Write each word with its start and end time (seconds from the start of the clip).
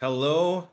Hello, 0.00 0.66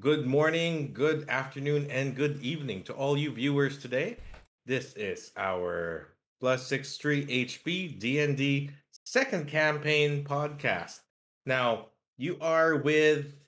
good 0.00 0.24
morning, 0.24 0.94
good 0.94 1.28
afternoon, 1.28 1.86
and 1.90 2.16
good 2.16 2.40
evening 2.40 2.82
to 2.84 2.94
all 2.94 3.14
you 3.14 3.30
viewers 3.30 3.76
today. 3.76 4.16
This 4.64 4.94
is 4.94 5.32
our 5.36 6.14
plus 6.40 6.66
six 6.66 6.96
three 6.96 7.26
HP 7.26 7.98
D&D 7.98 8.70
second 9.04 9.48
campaign 9.48 10.24
podcast. 10.24 11.00
Now, 11.44 11.88
you 12.16 12.38
are 12.40 12.76
with 12.76 13.44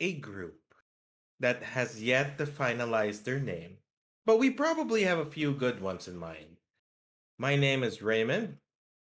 a 0.00 0.12
group 0.12 0.60
that 1.40 1.62
has 1.62 2.02
yet 2.02 2.36
to 2.36 2.44
finalize 2.44 3.24
their 3.24 3.40
name, 3.40 3.78
but 4.26 4.38
we 4.38 4.50
probably 4.50 5.02
have 5.02 5.18
a 5.18 5.24
few 5.30 5.54
good 5.54 5.80
ones 5.80 6.08
in 6.08 6.16
mind. 6.18 6.58
My 7.38 7.56
name 7.56 7.82
is 7.82 8.02
Raymond, 8.02 8.58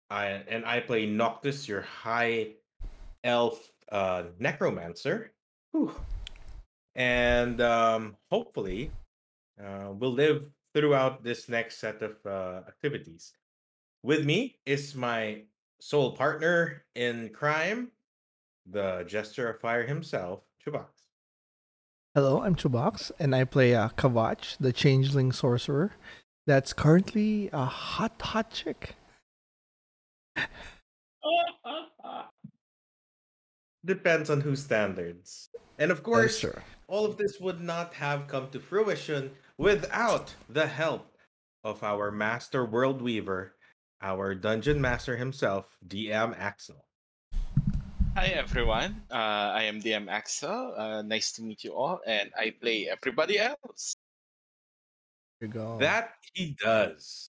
I, 0.10 0.28
and 0.28 0.66
I 0.66 0.80
play 0.80 1.08
Noctis, 1.08 1.68
your 1.68 1.82
high 1.82 2.52
elf 3.26 3.68
uh, 3.92 4.24
necromancer. 4.40 5.34
Whew. 5.72 5.94
And 6.96 7.62
um, 7.62 8.18
hopefully, 8.30 8.92
uh, 9.62 9.92
we'll 9.94 10.14
live 10.14 10.50
throughout 10.74 11.24
this 11.24 11.48
next 11.48 11.80
set 11.80 12.02
of 12.02 12.18
uh, 12.26 12.62
activities. 12.68 13.34
With 14.04 14.26
me 14.26 14.60
is 14.66 14.96
my 14.96 15.44
sole 15.80 16.12
partner 16.16 16.84
in 16.96 17.30
crime, 17.30 17.92
the 18.70 19.04
Jester 19.08 19.50
of 19.50 19.60
Fire 19.60 19.86
himself, 19.86 20.42
Chubax. 20.66 20.88
Hello, 22.14 22.42
I'm 22.42 22.56
Chubox, 22.56 23.12
and 23.20 23.34
I 23.34 23.46
play 23.46 23.74
uh, 23.74 23.90
Kavach, 23.90 24.58
the 24.60 24.74
changeling 24.74 25.32
sorcerer 25.32 25.94
that's 26.46 26.74
currently 26.74 27.50
a 27.54 27.66
hot, 27.66 28.22
hot 28.22 28.52
chick. 28.52 28.96
Depends 33.84 34.30
on 34.30 34.42
whose 34.42 34.64
standards. 34.64 35.50
And 35.80 35.90
of 35.90 36.04
course, 36.04 36.40
true. 36.40 36.54
all 36.88 37.04
of 37.04 37.18
this 37.18 37.40
would 37.40 37.62
not 37.62 37.96
have 37.96 38.28
come 38.28 38.50
to 38.52 38.60
fruition 38.60 39.32
without 39.58 40.36
the 40.50 40.68
help 40.68 41.12
of 41.64 41.84
our 41.84 42.12
master 42.12 42.64
world 42.64 43.02
weaver, 43.02 43.56
our 44.00 44.36
dungeon 44.36 44.80
master 44.80 45.18
himself, 45.18 45.78
DM 45.88 46.38
Axel. 46.38 46.86
Hi 48.16 48.28
everyone, 48.28 49.02
uh, 49.10 49.56
I 49.56 49.64
am 49.64 49.82
DM 49.82 50.10
Axel. 50.10 50.76
Uh, 50.78 51.02
nice 51.02 51.32
to 51.34 51.42
meet 51.42 51.64
you 51.64 51.74
all, 51.74 52.02
and 52.06 52.30
I 52.38 52.54
play 52.62 52.88
everybody 52.88 53.40
else. 53.40 53.96
You 55.40 55.48
go. 55.48 55.78
That 55.80 56.14
he 56.34 56.56
does. 56.62 57.32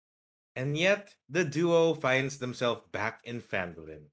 And 0.54 0.78
yet, 0.78 1.12
the 1.28 1.44
duo 1.44 1.94
finds 1.94 2.38
themselves 2.38 2.82
back 2.92 3.20
in 3.24 3.40
Fandolin, 3.40 4.04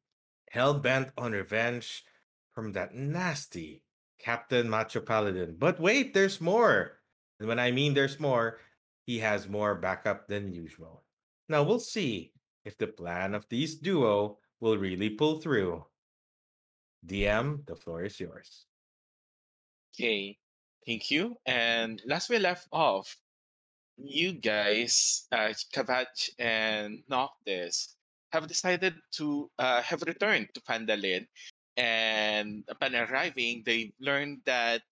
hell 0.49 0.73
bent 0.73 1.09
on 1.15 1.33
revenge 1.33 2.03
from 2.53 2.71
that 2.73 2.95
nasty 2.95 3.83
Captain 4.19 4.69
Macho 4.69 5.01
Paladin. 5.01 5.55
But 5.57 5.79
wait, 5.79 6.13
there's 6.13 6.39
more. 6.39 6.99
And 7.39 7.47
when 7.47 7.59
I 7.59 7.71
mean 7.71 7.93
there's 7.93 8.19
more, 8.19 8.59
he 9.05 9.19
has 9.19 9.49
more 9.49 9.75
backup 9.75 10.27
than 10.27 10.53
usual. 10.53 11.03
Now 11.49 11.63
we'll 11.63 11.79
see 11.79 12.31
if 12.63 12.77
the 12.77 12.87
plan 12.87 13.35
of 13.35 13.47
these 13.49 13.75
duo 13.75 14.37
will 14.61 14.77
really 14.77 15.09
pull 15.09 15.39
through. 15.39 15.85
DM, 17.05 17.65
the 17.65 17.75
floor 17.75 18.03
is 18.03 18.19
yours. 18.19 18.65
Okay, 19.93 20.37
thank 20.87 21.11
you. 21.11 21.35
And 21.45 22.01
last 22.05 22.29
we 22.29 22.39
left 22.39 22.67
off, 22.71 23.17
you 23.97 24.33
guys, 24.33 25.27
uh, 25.31 25.53
Kavach 25.75 26.29
and 26.39 27.03
Noctis, 27.09 27.95
have 28.31 28.47
decided 28.47 28.95
to 29.11 29.51
uh, 29.59 29.81
have 29.81 30.01
returned 30.03 30.49
to 30.53 30.61
Pandalin. 30.61 31.27
And 31.77 32.63
upon 32.67 32.95
arriving, 32.95 33.63
they 33.65 33.93
learned 33.99 34.41
that 34.45 34.83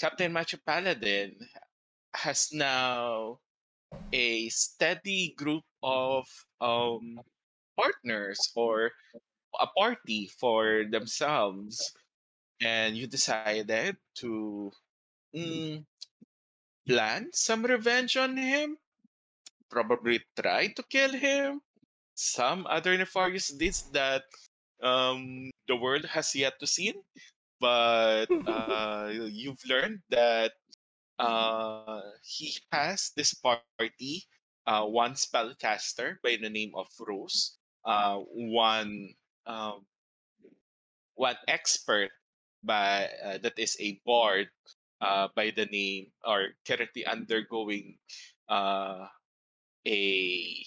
Captain 0.00 0.32
Macho 0.32 0.58
Paladin 0.64 1.36
has 2.14 2.52
now 2.52 3.40
a 4.12 4.48
steady 4.48 5.34
group 5.36 5.64
of 5.82 6.26
um, 6.60 7.20
partners 7.76 8.52
or 8.54 8.92
a 9.60 9.66
party 9.66 10.26
for 10.38 10.84
themselves. 10.90 11.92
And 12.60 12.96
you 12.96 13.06
decided 13.06 13.96
to 14.16 14.72
mm, 15.34 15.84
plan 16.86 17.30
some 17.32 17.64
revenge 17.64 18.16
on 18.16 18.36
him 18.36 18.76
probably 19.70 20.20
try 20.36 20.66
to 20.74 20.82
kill 20.82 21.12
him 21.14 21.62
some 22.14 22.66
other 22.66 22.98
nefarious 22.98 23.48
deeds 23.48 23.88
that 23.94 24.24
um, 24.82 25.50
the 25.68 25.76
world 25.76 26.04
has 26.04 26.34
yet 26.34 26.54
to 26.60 26.66
see 26.66 26.92
but 27.60 28.26
uh, 28.48 29.10
you've 29.12 29.62
learned 29.68 30.00
that 30.10 30.52
uh, 31.18 32.00
he 32.24 32.56
has 32.72 33.12
this 33.16 33.34
party 33.34 34.24
uh, 34.66 34.84
one 34.84 35.12
spellcaster 35.12 36.16
by 36.22 36.36
the 36.40 36.48
name 36.48 36.72
of 36.74 36.86
Rose, 37.00 37.58
uh, 37.84 38.18
one 38.34 39.10
um, 39.46 39.84
one 41.14 41.36
expert 41.48 42.10
by 42.62 43.08
uh, 43.24 43.38
that 43.38 43.58
is 43.58 43.76
a 43.80 44.00
bard 44.04 44.48
uh, 45.00 45.28
by 45.34 45.50
the 45.50 45.66
name 45.66 46.06
or 46.24 46.54
currently 46.66 47.04
undergoing 47.06 47.96
uh, 48.48 49.06
a 49.86 50.64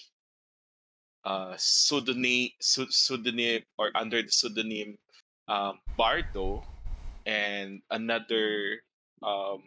uh, 1.24 1.54
pseudonym, 1.56 2.48
pseudonym 2.60 3.62
or 3.78 3.90
under 3.94 4.22
the 4.22 4.30
pseudonym 4.30 4.96
um, 5.48 5.78
Bardo 5.96 6.62
and 7.26 7.80
another 7.90 8.80
um, 9.22 9.62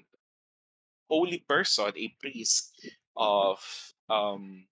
holy 1.09 1.43
person, 1.47 1.91
a 1.95 2.13
priest 2.19 2.73
of 3.15 3.59
um, 4.09 4.65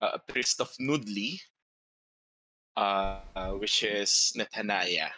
a 0.00 0.18
priest 0.18 0.60
of 0.60 0.72
Nudli, 0.80 1.40
uh, 2.76 3.52
which 3.52 3.82
is 3.82 4.32
Nathaniah. 4.36 5.10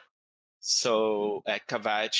So 0.61 1.43
uh, 1.47 1.59
Kavach 1.69 2.15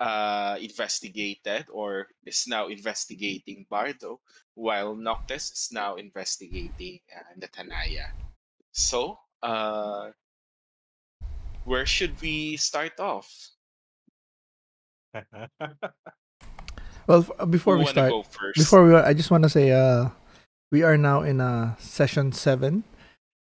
uh, 0.00 0.56
investigated 0.60 1.66
or 1.72 2.08
is 2.26 2.46
now 2.46 2.68
investigating 2.68 3.66
Bardo, 3.68 4.20
while 4.54 4.94
Noctis 4.94 5.50
is 5.50 5.68
now 5.72 5.96
investigating 5.96 7.00
uh, 7.14 7.22
Nathaniah. 7.38 8.12
So, 8.72 9.18
uh, 9.42 10.10
where 11.64 11.86
should 11.86 12.20
we 12.20 12.56
start 12.56 12.98
off? 13.00 13.28
Well, 17.06 17.26
f- 17.26 17.50
before 17.50 17.74
Who 17.74 17.80
we 17.80 17.86
start, 17.86 18.12
before 18.54 18.86
we, 18.86 18.94
I 18.94 19.12
just 19.12 19.30
want 19.30 19.42
to 19.42 19.50
say, 19.50 19.72
uh, 19.72 20.10
we 20.70 20.82
are 20.82 20.96
now 20.96 21.22
in 21.22 21.40
uh, 21.40 21.74
session 21.76 22.32
seven, 22.32 22.84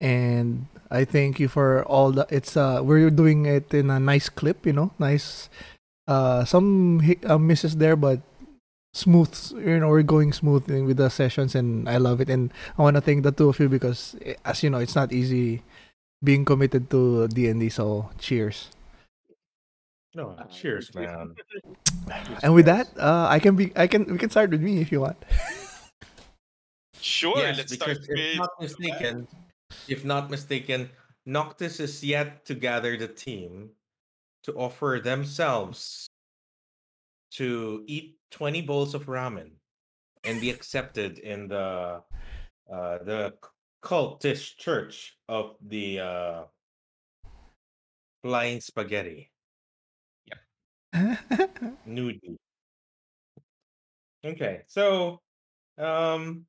and 0.00 0.66
I 0.90 1.04
thank 1.04 1.38
you 1.38 1.48
for 1.48 1.84
all 1.84 2.10
the. 2.10 2.26
It's 2.28 2.56
uh, 2.56 2.80
we're 2.82 3.10
doing 3.10 3.46
it 3.46 3.72
in 3.72 3.90
a 3.90 4.00
nice 4.00 4.28
clip, 4.28 4.66
you 4.66 4.72
know, 4.72 4.90
nice. 4.98 5.48
Uh, 6.06 6.44
some 6.44 7.02
uh, 7.26 7.38
misses 7.38 7.76
there, 7.76 7.96
but 7.96 8.20
smooth. 8.94 9.30
You 9.58 9.80
know, 9.80 9.88
we're 9.88 10.02
going 10.02 10.32
smooth 10.32 10.66
with 10.68 10.96
the 10.96 11.10
sessions, 11.10 11.54
and 11.54 11.88
I 11.88 11.98
love 11.98 12.20
it. 12.20 12.30
And 12.30 12.52
I 12.78 12.82
want 12.82 12.96
to 12.96 13.00
thank 13.00 13.22
the 13.22 13.32
two 13.32 13.48
of 13.48 13.58
you 13.58 13.68
because, 13.68 14.16
eh, 14.22 14.34
as 14.44 14.62
you 14.62 14.70
know, 14.70 14.78
it's 14.78 14.94
not 14.94 15.12
easy 15.12 15.62
being 16.22 16.44
committed 16.44 16.90
to 16.90 17.28
D 17.28 17.48
and 17.48 17.60
D. 17.60 17.68
So, 17.68 18.10
cheers. 18.18 18.70
No, 20.14 20.34
cheers, 20.50 20.94
man. 20.94 21.34
And 22.42 22.54
with 22.54 22.66
that, 22.66 22.88
uh, 22.96 23.26
I 23.28 23.38
can 23.38 23.56
be, 23.56 23.72
I 23.74 23.86
can, 23.86 24.06
we 24.06 24.16
can 24.16 24.30
start 24.30 24.50
with 24.50 24.62
me 24.62 24.80
if 24.80 24.92
you 24.92 25.00
want. 25.00 25.18
Sure, 27.00 27.36
yes, 27.36 27.58
let's 27.58 27.74
start 27.74 27.98
if 27.98 28.08
with 28.08 28.38
not 28.38 28.50
mistaken, 28.60 29.28
if 29.88 30.04
not 30.04 30.30
mistaken, 30.30 30.88
Noctis 31.26 31.80
is 31.80 32.02
yet 32.02 32.46
to 32.46 32.54
gather 32.54 32.96
the 32.96 33.08
team 33.08 33.70
to 34.46 34.54
offer 34.54 35.00
themselves 35.02 36.08
to 37.32 37.84
eat 37.86 38.16
20 38.30 38.62
bowls 38.62 38.94
of 38.94 39.06
ramen 39.06 39.50
and 40.24 40.40
be 40.40 40.50
accepted 40.50 41.18
in 41.18 41.48
the 41.48 42.02
uh, 42.72 42.98
the 43.04 43.34
cultish 43.82 44.56
church 44.56 45.16
of 45.28 45.56
the 45.66 46.00
uh, 46.00 46.42
flying 48.22 48.60
spaghetti 48.60 49.30
Yeah. 50.26 51.16
nudie. 51.86 52.36
Okay, 54.24 54.62
so 54.66 55.20
um, 55.78 56.46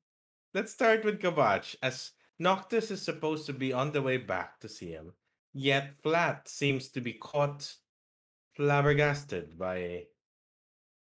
let's 0.54 0.72
start 0.72 1.04
with 1.04 1.20
Kavach. 1.20 1.76
As 1.82 2.10
Noctis 2.40 2.90
is 2.90 3.02
supposed 3.02 3.46
to 3.46 3.52
be 3.52 3.72
on 3.72 3.92
the 3.92 4.02
way 4.02 4.16
back 4.16 4.58
to 4.60 4.68
see 4.68 4.90
him, 4.90 5.12
yet 5.52 5.94
Flat 6.02 6.48
seems 6.48 6.88
to 6.90 7.00
be 7.00 7.12
caught 7.12 7.72
flabbergasted 8.58 9.56
by 9.56 10.02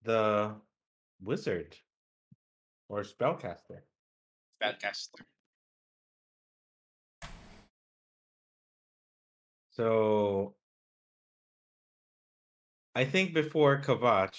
the 0.04 0.54
wizard 1.20 1.76
or 2.88 3.02
spellcaster. 3.04 3.84
Spellcaster. 4.56 5.20
So 9.70 10.54
I 12.94 13.04
think 13.04 13.34
before 13.34 13.82
Kavach, 13.82 14.34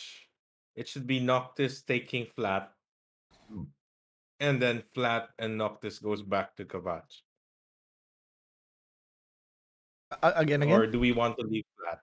it 0.75 0.87
should 0.87 1.05
be 1.05 1.19
Noctis 1.19 1.83
taking 1.83 2.25
flat, 2.25 2.71
hmm. 3.47 3.69
and 4.39 4.59
then 4.59 4.81
flat 4.93 5.29
and 5.37 5.57
Noctis 5.57 5.99
goes 5.99 6.23
back 6.23 6.55
to 6.57 6.65
Kavach. 6.65 7.21
A- 10.21 10.33
again, 10.35 10.63
again. 10.63 10.73
Or 10.73 10.87
do 10.87 10.99
we 10.99 11.11
want 11.11 11.37
to 11.37 11.45
leave 11.45 11.65
flat? 11.77 12.02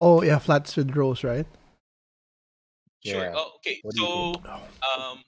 Oh 0.00 0.22
yeah, 0.22 0.38
flats 0.38 0.76
with 0.76 0.94
Rose, 0.94 1.24
right? 1.24 1.46
Sure. 3.04 3.24
Yeah. 3.24 3.32
Oh, 3.34 3.52
okay. 3.56 3.80
What 3.82 3.96
So 3.96 4.34
um, 4.96 5.22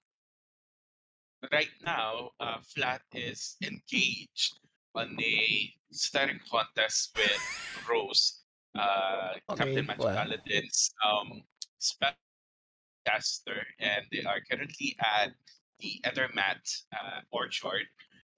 right 1.53 1.71
now, 1.85 2.31
uh, 2.41 2.59
Flat 2.75 3.03
is 3.13 3.57
engaged 3.63 4.59
on 4.95 5.17
a 5.21 5.73
staring 5.91 6.41
contest 6.51 7.17
with 7.17 7.85
Rose, 7.89 8.43
uh, 8.79 9.35
Okay, 9.51 9.65
Captain 9.65 9.87
Magic 9.87 10.05
well. 10.05 10.17
Paladin's 10.17 10.91
um, 11.05 11.43
spellcaster, 11.81 13.63
and 13.79 14.05
they 14.13 14.23
are 14.25 14.41
currently 14.51 14.97
at 15.01 15.31
the 15.79 16.01
Ethermat 16.05 16.61
uh, 16.93 17.21
orchard. 17.31 17.87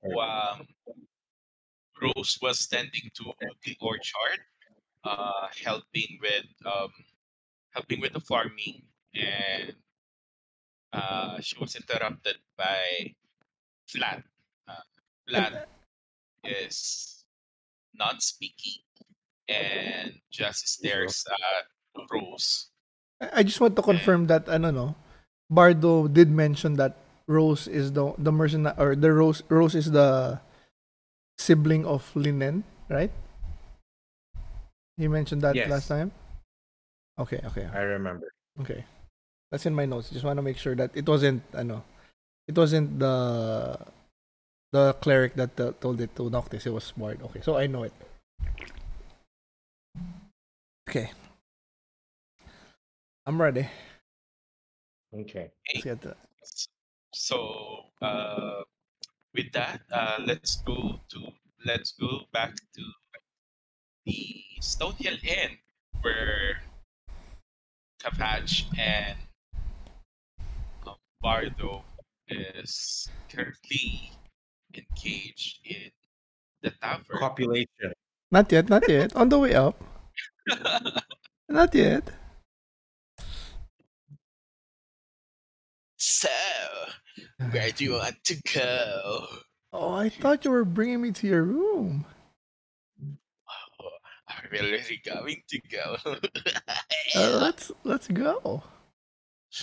Um, 0.05 0.67
Rose 2.01 2.39
was 2.43 2.67
tending 2.67 3.11
to 3.15 3.33
the 3.65 3.77
orchard, 3.81 4.41
uh, 5.05 5.49
helping 5.65 6.19
with 6.21 6.47
um, 6.67 6.91
helping 7.71 8.01
with 8.01 8.13
the 8.13 8.21
farming, 8.21 8.83
and 9.15 9.75
uh, 10.93 11.41
she 11.41 11.57
was 11.59 11.77
interrupted 11.77 12.37
by 12.57 13.15
Flat. 13.89 14.23
Uh, 14.69 14.87
Flat 15.29 15.69
is 16.45 17.25
not 17.95 18.23
speaking 18.23 18.83
and 19.49 20.13
just 20.31 20.67
stares 20.69 21.25
at 21.29 21.67
Rose. 22.11 22.69
I 23.21 23.43
just 23.43 23.61
want 23.61 23.77
to 23.77 23.83
confirm 23.83 24.27
that 24.27 24.49
ano 24.49 24.71
no, 24.71 24.87
Bardo 25.51 26.09
did 26.09 26.31
mention 26.31 26.75
that 26.77 26.99
Rose 27.27 27.69
is 27.69 27.93
the 27.93 28.15
the 28.19 28.33
mercenary 28.33 28.75
or 28.79 28.97
the 28.97 29.13
Rose 29.13 29.43
Rose 29.49 29.75
is 29.75 29.91
the 29.93 30.41
sibling 31.39 31.87
of 31.87 32.11
Linen, 32.17 32.65
right? 32.91 33.13
He 34.97 35.09
mentioned 35.09 35.43
that 35.43 35.57
Yes. 35.57 35.71
last 35.71 35.89
time. 35.89 36.13
Okay, 37.19 37.41
okay, 37.45 37.67
I 37.73 37.81
remember. 37.83 38.33
okay. 38.61 38.85
That's 39.51 39.67
in 39.67 39.75
my 39.75 39.85
notes. 39.85 40.09
Just 40.11 40.25
want 40.25 40.39
to 40.39 40.43
make 40.43 40.57
sure 40.57 40.75
that 40.77 40.91
it 40.97 41.07
wasn't 41.07 41.43
ano, 41.53 41.85
it 42.49 42.57
wasn't 42.57 42.99
the 42.99 43.77
the 44.73 44.95
cleric 45.05 45.35
that 45.37 45.53
uh, 45.61 45.73
told 45.81 46.01
it 46.01 46.17
to 46.17 46.31
Noctis. 46.31 46.65
It 46.67 46.73
was 46.73 46.93
Bard. 46.97 47.21
Okay, 47.23 47.41
so 47.45 47.57
I 47.57 47.67
know 47.69 47.85
it. 47.85 47.93
Okay. 50.89 51.11
I'm 53.27 53.41
ready. 53.41 53.69
Okay. 55.15 55.53
Let's 55.75 55.85
get 55.85 56.01
to 56.03 56.17
So 57.13 57.37
uh, 58.01 58.65
with 59.35 59.53
that, 59.53 59.83
uh, 59.93 60.17
let's 60.25 60.57
go 60.65 60.99
to 61.13 61.19
let's 61.65 61.93
go 61.93 62.25
back 62.33 62.57
to 62.57 62.83
the 64.07 64.43
Stonehill 64.63 65.19
Inn 65.25 65.59
where 66.03 66.63
Kavach 68.01 68.65
and 68.79 69.19
um, 70.87 70.95
Bardo 71.21 71.83
is 72.29 73.09
currently 73.29 74.13
engaged 74.73 75.59
in 75.67 75.91
the 76.63 76.71
tavern. 76.71 77.19
Copulation. 77.19 77.93
Not 78.31 78.53
yet, 78.53 78.69
not 78.69 78.89
yet. 78.89 79.17
On 79.17 79.29
the 79.29 79.39
way 79.39 79.55
up. 79.55 79.83
Not 81.49 81.75
yet. 81.75 82.09
so, 85.97 86.29
where 87.51 87.71
do 87.73 87.85
you 87.85 87.93
want 87.93 88.17
to 88.25 88.37
go? 88.55 89.27
Oh, 89.73 89.93
I 89.93 90.09
thought 90.09 90.45
you 90.45 90.51
were 90.51 90.65
bringing 90.65 91.03
me 91.03 91.11
to 91.13 91.27
your 91.27 91.43
room. 91.43 92.07
We 94.51 94.59
really 94.59 95.01
going 95.05 95.43
to 95.49 95.59
go? 95.71 95.97
Uh, 97.15 97.39
let's 97.41 97.71
let's 97.85 98.09
go. 98.09 98.63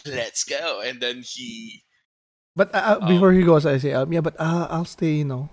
Let's 0.05 0.43
go. 0.43 0.81
And 0.81 1.01
then 1.01 1.23
he 1.25 1.83
But 2.55 2.73
uh, 2.75 2.99
uh, 3.01 3.07
before 3.07 3.31
he 3.33 3.43
goes, 3.43 3.65
I 3.65 3.77
say, 3.77 3.93
um, 3.93 4.11
yeah, 4.13 4.21
but 4.21 4.35
uh, 4.39 4.67
I'll 4.69 4.85
stay, 4.85 5.23
you 5.23 5.25
know, 5.25 5.49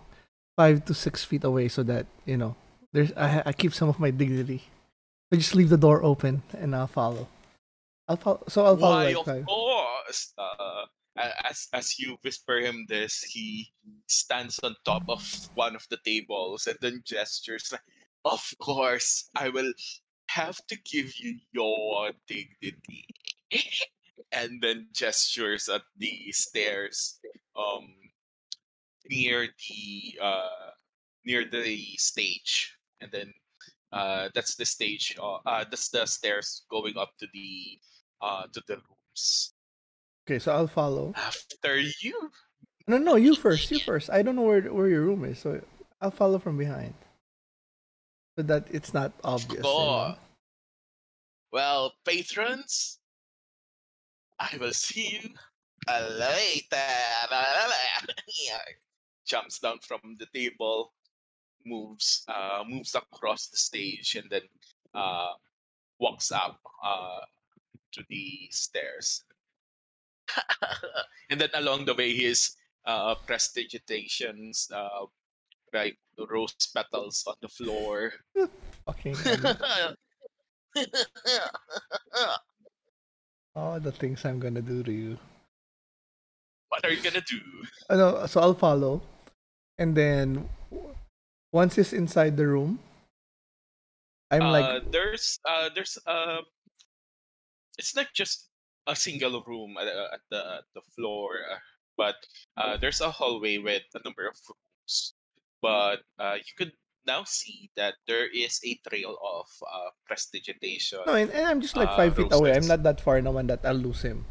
five 0.56 0.84
to 0.87 0.94
six 0.94 1.25
feet 1.25 1.44
away 1.44 1.69
so 1.69 1.82
that 1.84 2.06
you 2.25 2.37
know, 2.37 2.56
there's 2.93 3.12
I, 3.17 3.43
I 3.46 3.52
keep 3.52 3.73
some 3.75 3.88
of 3.88 3.99
my 3.99 4.11
dignity. 4.11 4.64
So 5.32 5.38
just 5.38 5.55
leave 5.55 5.70
the 5.70 5.78
door 5.78 6.02
open 6.05 6.43
and 6.52 6.75
I'll 6.75 6.87
follow. 6.87 7.28
I'll 8.08 8.17
follow. 8.17 8.43
So 8.49 8.64
I'll 8.64 8.76
follow 8.76 8.96
Why, 8.96 9.05
like 9.05 9.17
of 9.17 9.25
five. 9.25 9.46
course. 9.46 10.32
Uh, 10.38 10.84
as 11.49 11.69
as 11.73 11.99
you 11.99 12.19
whisper 12.23 12.58
him 12.58 12.84
this, 12.88 13.23
he 13.23 13.73
stands 14.06 14.58
on 14.62 14.76
top 14.84 15.02
of 15.08 15.25
one 15.55 15.75
of 15.75 15.87
the 15.88 15.96
tables 16.05 16.67
and 16.67 16.76
then 16.81 17.02
gestures. 17.05 17.73
like, 17.73 17.81
Of 18.26 18.43
course, 18.61 19.31
I 19.37 19.49
will 19.49 19.73
have 20.28 20.58
to 20.67 20.76
give 20.82 21.17
you 21.17 21.38
your 21.52 22.11
dignity. 22.26 23.06
and 24.32 24.61
then 24.61 24.88
gestures 24.93 25.69
at 25.69 25.82
the 25.96 26.32
stairs, 26.32 27.20
um, 27.56 27.87
near 29.08 29.46
the 29.46 30.19
uh, 30.20 30.75
near 31.25 31.44
the 31.44 31.78
stage, 31.96 32.76
and 33.00 33.11
then 33.12 33.32
uh, 33.93 34.28
that's 34.34 34.56
the 34.56 34.64
stage. 34.64 35.17
Uh, 35.23 35.38
uh, 35.46 35.64
that's 35.70 35.88
the 35.90 36.06
stairs 36.06 36.62
going 36.70 36.96
up 36.99 37.12
to 37.19 37.26
the 37.32 37.78
uh 38.20 38.44
to 38.52 38.62
the 38.67 38.76
rooms. 38.76 39.55
Okay, 40.26 40.38
so 40.40 40.52
I'll 40.52 40.67
follow. 40.67 41.12
After 41.14 41.78
you, 41.78 42.31
No, 42.88 42.99
no, 42.99 43.14
you 43.14 43.37
first. 43.37 43.70
You 43.70 43.78
first. 43.87 44.11
I 44.11 44.23
don't 44.23 44.34
know 44.34 44.43
where 44.43 44.62
where 44.73 44.88
your 44.88 45.02
room 45.02 45.25
is, 45.25 45.38
so 45.38 45.62
I'll 46.00 46.11
follow 46.11 46.38
from 46.38 46.58
behind, 46.58 46.94
so 48.36 48.42
that 48.42 48.66
it's 48.70 48.92
not 48.92 49.12
obvious. 49.24 49.62
course. 49.62 50.16
well, 51.52 51.94
patrons, 52.04 52.98
I 54.38 54.56
will 54.60 54.74
see 54.74 55.20
you 55.22 55.30
later. 56.18 56.76
Jumps 59.26 59.58
down 59.58 59.78
from 59.80 60.16
the 60.18 60.26
table, 60.34 60.92
moves 61.64 62.25
uh 62.28 62.62
moves 62.68 62.94
across 62.94 63.49
the 63.49 63.56
stage, 63.56 64.14
and 64.14 64.30
then 64.30 64.42
uh 64.94 65.32
walks 65.99 66.30
up 66.30 66.61
uh 66.84 67.20
to 67.92 68.04
the 68.11 68.49
stairs. 68.50 69.25
and 71.30 71.40
then 71.40 71.49
along 71.54 71.87
the 71.87 71.94
way, 71.94 72.14
his 72.14 72.54
uh 72.84 73.14
prestidigitations, 73.26 74.70
uh, 74.72 75.06
like 75.76 75.99
rose 76.16 76.56
petals 76.75 77.25
on 77.26 77.35
the 77.40 77.49
floor. 77.49 78.12
Fucking. 78.87 79.16
all 83.56 83.80
the 83.80 83.92
things 83.92 84.25
I'm 84.25 84.38
gonna 84.38 84.62
do 84.62 84.83
to 84.83 84.92
you. 84.92 85.18
what 86.68 86.85
are 86.85 86.92
you 86.92 87.02
gonna 87.02 87.25
do? 87.25 87.40
Ano, 87.88 88.26
so 88.26 88.40
I'll 88.40 88.54
follow, 88.54 89.00
and 89.78 89.97
then 89.97 90.49
once 91.52 91.76
he's 91.76 91.92
inside 91.92 92.37
the 92.37 92.47
room, 92.47 92.78
I'm 94.30 94.42
uh, 94.42 94.52
like, 94.52 94.92
there's 94.92 95.40
uh 95.49 95.71
there's 95.75 95.99
uh 96.06 96.45
it's 97.78 97.97
not 97.97 98.12
just 98.14 98.49
a 98.87 98.95
single 98.95 99.42
room 99.47 99.76
at, 99.80 99.88
uh, 99.88 100.09
at 100.12 100.21
the 100.30 100.40
at 100.61 100.66
the 100.75 100.83
floor, 100.95 101.40
but 101.97 102.16
uh, 102.56 102.76
there's 102.76 103.00
a 103.00 103.11
hallway 103.11 103.59
with 103.59 103.83
a 103.95 104.00
number 104.04 104.26
of 104.28 104.37
rooms. 104.49 105.14
But 105.62 106.02
uh, 106.18 106.36
you 106.36 106.52
could 106.56 106.72
now 107.06 107.25
see 107.25 107.70
that 107.76 107.94
there 108.06 108.26
is 108.28 108.60
a 108.64 108.78
trail 108.88 109.16
of 109.22 109.46
uh, 109.62 109.90
prestidigitation. 110.06 111.00
no, 111.06 111.14
and, 111.14 111.30
and 111.30 111.46
I'm 111.46 111.60
just 111.60 111.76
like 111.76 111.88
uh, 111.88 111.96
five 111.96 112.16
feet 112.16 112.32
away. 112.32 112.54
I'm 112.54 112.66
not 112.66 112.82
that 112.82 113.00
far 113.00 113.20
naman 113.20 113.48
that 113.48 113.64
I'll 113.64 113.78
lose 113.78 114.02
him. 114.02 114.26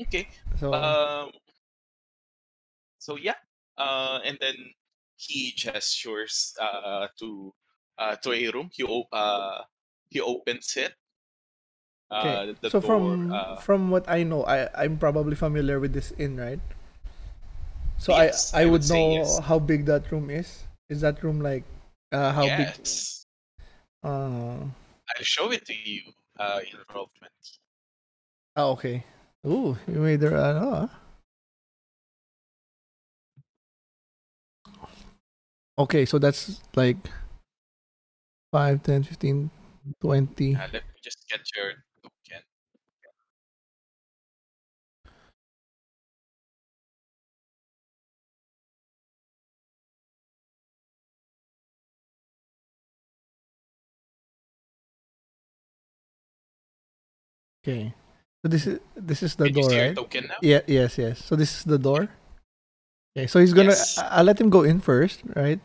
Okay. 0.00 0.28
So 0.60 0.72
Um. 0.72 1.30
So 2.98 3.16
yeah. 3.16 3.40
Uh, 3.78 4.20
and 4.24 4.38
then 4.40 4.56
he 5.16 5.52
gestures 5.56 6.54
uh 6.60 7.08
to 7.18 7.54
uh 7.98 8.16
to 8.16 8.32
a 8.32 8.50
room. 8.50 8.70
He 8.72 8.84
o- 8.84 9.08
uh 9.12 9.64
he 10.08 10.20
opens 10.20 10.76
it. 10.76 10.94
okay. 12.12 12.34
Uh, 12.34 12.54
the 12.60 12.70
so 12.70 12.80
door, 12.80 12.86
from 12.86 13.30
uh, 13.30 13.56
from 13.60 13.90
what 13.90 14.08
I 14.08 14.22
know, 14.22 14.44
I 14.44 14.68
I'm 14.74 14.98
probably 14.98 15.34
familiar 15.34 15.80
with 15.80 15.92
this 15.92 16.12
inn, 16.18 16.36
right? 16.36 16.60
So 17.98 18.12
Yes, 18.12 18.54
I 18.54 18.60
I 18.60 18.62
I 18.62 18.64
would 18.66 18.82
would 18.82 18.88
know 18.88 19.10
yes. 19.12 19.38
how 19.38 19.58
big 19.58 19.86
that 19.86 20.10
room 20.12 20.30
is. 20.30 20.64
Is 20.88 21.00
that 21.00 21.22
room 21.22 21.40
like 21.40 21.64
uh 22.12 22.32
how 22.32 22.42
big? 22.56 22.68
yes. 22.78 23.26
Uh, 24.02 24.64
I'll 25.16 25.22
show 25.22 25.50
it 25.52 25.64
to 25.66 25.74
you 25.74 26.02
uh, 26.38 26.60
in 26.60 26.78
oh, 28.56 28.72
okay. 28.72 29.04
Ooh, 29.46 29.76
you 29.86 30.00
made 30.00 30.20
the 30.20 30.34
ah. 30.34 30.90
Okay, 35.78 36.06
so 36.06 36.18
that's 36.18 36.60
like 36.74 36.96
5, 38.52 38.82
10, 38.82 39.02
15, 39.02 39.50
20. 40.00 40.54
Uh, 40.54 40.58
let 40.72 40.72
me 40.72 40.80
just 41.02 41.28
get 41.28 41.40
your 41.56 41.72
Okay. 57.66 57.90
So 58.42 58.48
this 58.48 58.66
is 58.70 58.78
this 58.94 59.22
is 59.26 59.34
the 59.34 59.50
Can 59.50 59.56
you 59.58 59.62
door, 59.66 59.70
see 59.70 59.80
right? 59.90 59.96
token 59.96 60.30
now? 60.30 60.38
Yeah, 60.38 60.62
yes, 60.70 60.94
yes. 60.98 61.18
So 61.18 61.34
this 61.34 61.50
is 61.58 61.64
the 61.66 61.78
door. 61.82 62.06
Okay, 63.16 63.26
so 63.26 63.40
he's 63.42 63.50
gonna. 63.50 63.74
Yes. 63.74 63.98
I- 63.98 64.22
I'll 64.22 64.24
let 64.28 64.38
him 64.38 64.50
go 64.54 64.62
in 64.62 64.78
first, 64.78 65.26
right? 65.34 65.58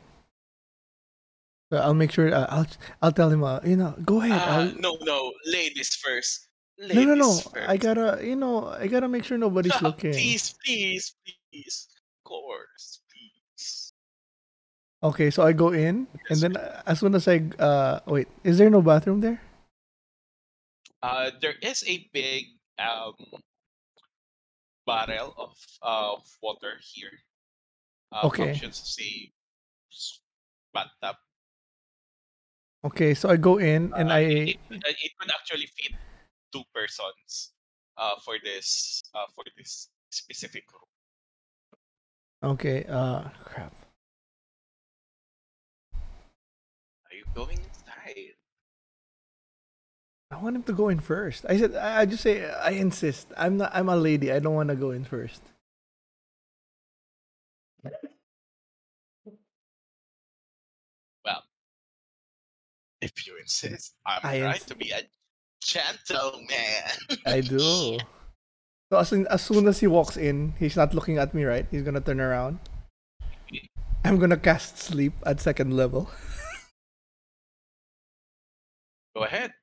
So 1.70 1.78
I'll 1.78 1.94
make 1.94 2.10
sure. 2.10 2.34
Uh, 2.34 2.48
I'll 2.50 2.66
I'll 3.06 3.12
tell 3.14 3.30
him. 3.30 3.44
Uh, 3.46 3.60
you 3.62 3.78
know, 3.78 3.94
go 4.02 4.18
ahead. 4.26 4.34
Uh, 4.42 4.74
no, 4.82 4.98
no, 5.06 5.30
ladies 5.46 5.94
first. 6.02 6.50
Ladies 6.82 7.06
no, 7.06 7.14
no, 7.14 7.16
no. 7.22 7.32
First. 7.38 7.70
I 7.70 7.78
gotta. 7.78 8.18
You 8.26 8.34
know, 8.36 8.66
I 8.74 8.88
gotta 8.88 9.08
make 9.08 9.30
sure 9.30 9.38
nobody's 9.38 9.78
looking. 9.86 10.18
please, 10.18 10.56
please, 10.66 11.14
please. 11.54 11.86
Of 11.94 12.24
course, 12.26 13.06
please. 13.14 13.94
Okay, 15.06 15.30
so 15.30 15.46
I 15.46 15.54
go 15.54 15.70
in, 15.70 16.08
and 16.34 16.40
then 16.42 16.58
uh, 16.58 16.82
as 16.88 16.98
soon 16.98 17.14
as 17.14 17.28
I 17.28 17.46
uh 17.62 18.00
wait, 18.10 18.26
is 18.42 18.58
there 18.58 18.72
no 18.74 18.82
bathroom 18.82 19.22
there? 19.22 19.38
Uh, 21.04 21.32
there 21.42 21.56
is 21.62 21.84
a 21.88 22.10
big 22.14 22.46
um 22.80 23.16
barrel 24.86 25.34
of 25.38 25.58
of 25.82 26.22
water 26.42 26.78
here. 26.82 27.14
Uh, 28.12 28.28
Okay. 28.28 28.52
Functions 28.54 28.82
as 28.82 28.98
a 29.00 29.32
bathtub. 30.74 31.16
Okay, 32.84 33.14
so 33.14 33.30
I 33.30 33.38
go 33.38 33.58
in 33.58 33.94
and 33.96 34.10
Uh, 34.10 34.16
I 34.16 34.20
it, 34.22 34.60
it, 34.70 34.82
it 34.84 35.12
could 35.18 35.30
actually 35.32 35.68
fit 35.78 35.94
two 36.52 36.64
persons. 36.74 37.54
Uh, 37.98 38.18
for 38.26 38.40
this 38.44 39.04
uh 39.14 39.28
for 39.36 39.44
this 39.58 39.90
specific 40.10 40.64
room. 40.74 40.90
okay. 42.58 42.84
Uh, 42.90 43.30
crap. 43.46 43.74
Are 45.94 47.14
you 47.14 47.26
going? 47.36 47.61
I 50.32 50.38
want 50.42 50.56
him 50.56 50.64
to 50.64 50.74
go 50.74 50.90
in 50.90 51.00
first. 51.00 51.46
I 51.48 51.58
said 51.58 51.76
I, 51.76 52.02
I 52.02 52.06
just 52.06 52.24
say 52.24 52.50
I 52.50 52.72
insist. 52.72 53.28
I'm 53.38 53.58
not. 53.58 53.72
I'm 53.74 53.90
a 53.90 53.96
lady. 53.98 54.32
I 54.32 54.40
don't 54.40 54.56
want 54.56 54.70
to 54.70 54.76
go 54.76 54.92
in 54.92 55.04
first. 55.04 55.42
Well, 61.26 61.44
if 63.02 63.28
you 63.28 63.38
insist, 63.38 63.96
I'm 64.06 64.22
I 64.24 64.40
trying 64.40 64.56
ins- 64.56 64.66
to 64.66 64.76
be 64.76 64.92
a 64.92 65.02
gentleman. 65.62 67.20
I 67.26 67.42
do. 67.46 67.98
So 68.92 68.98
as 69.00 69.10
soon, 69.10 69.28
as 69.28 69.42
soon 69.42 69.68
as 69.68 69.80
he 69.80 69.88
walks 69.88 70.18
in, 70.18 70.54
he's 70.60 70.76
not 70.76 70.94
looking 70.94 71.18
at 71.18 71.34
me, 71.34 71.44
right? 71.46 71.66
He's 71.72 71.84
gonna 71.84 72.02
turn 72.02 72.20
around. 72.20 72.60
I'm 74.04 74.18
gonna 74.20 74.38
cast 74.38 74.78
sleep 74.78 75.14
at 75.26 75.40
second 75.40 75.76
level. 75.76 76.10
Go 79.16 79.24
ahead. 79.24 79.54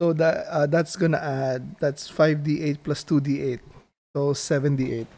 So 0.00 0.12
that 0.12 0.46
uh, 0.52 0.66
that's 0.66 0.94
gonna 0.94 1.16
add 1.16 1.76
that's 1.80 2.08
five 2.08 2.44
d 2.44 2.60
eight 2.62 2.82
plus 2.84 3.02
two 3.02 3.20
d 3.20 3.40
eight, 3.40 3.60
so 4.14 4.34
seven 4.34 4.76
d 4.76 4.92
eight. 4.92 5.10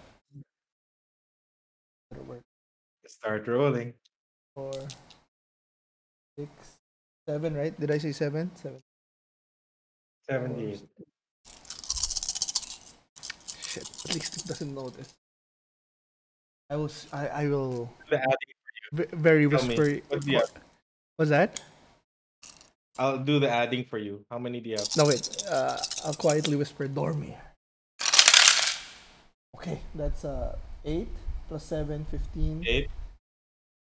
Start 3.06 3.48
rolling. 3.48 3.94
Four, 4.54 4.72
six, 6.38 6.50
seven. 7.26 7.54
Right? 7.54 7.74
Did 7.74 7.90
I 7.90 7.98
say 7.98 8.12
seven? 8.12 8.50
Seven. 8.54 8.80
78. 10.30 10.82
Shit. 13.62 13.82
At 14.08 14.14
least 14.14 14.36
it 14.36 14.46
doesn't 14.46 14.74
notice. 14.74 15.14
I 16.70 16.76
will. 16.76 16.90
I 17.12 17.48
will. 17.48 17.90
The 18.10 18.20
Very 18.92 19.46
whispery. 19.46 20.02
What's 21.16 21.30
that? 21.30 21.60
I'll 22.98 23.18
do 23.18 23.38
the 23.38 23.48
adding 23.48 23.84
for 23.84 23.98
you. 23.98 24.24
How 24.30 24.38
many 24.38 24.60
do 24.60 24.70
you 24.70 24.76
have? 24.76 24.88
No, 24.96 25.06
wait. 25.06 25.44
Uh, 25.48 25.78
I'll 26.04 26.14
quietly 26.14 26.56
whisper 26.56 26.88
Dormir. 26.88 27.38
Okay, 29.56 29.80
that's 29.94 30.24
uh, 30.24 30.56
8 30.84 31.06
plus 31.48 31.64
7, 31.64 32.06
15. 32.10 32.64
Eight. 32.66 32.90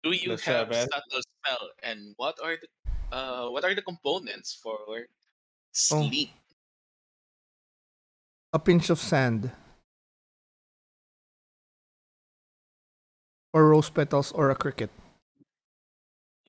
Do 0.03 0.11
you 0.11 0.37
The 0.37 0.43
have 0.45 0.71
seven. 0.73 0.87
subtle 0.89 1.21
spell, 1.21 1.69
and 1.83 2.13
what 2.15 2.39
are 2.41 2.55
the 2.55 2.67
uh 3.11 3.49
what 3.49 3.65
are 3.65 3.75
the 3.75 3.81
components 3.81 4.55
for 4.63 4.79
Oh. 5.91 6.07
sleep? 6.07 6.31
A 8.53 8.59
pinch 8.59 8.89
of 8.89 8.97
sand. 8.97 9.51
Or 13.53 13.67
rose 13.69 13.89
petals 13.89 14.31
or 14.31 14.49
a 14.51 14.55
cricket. 14.55 14.89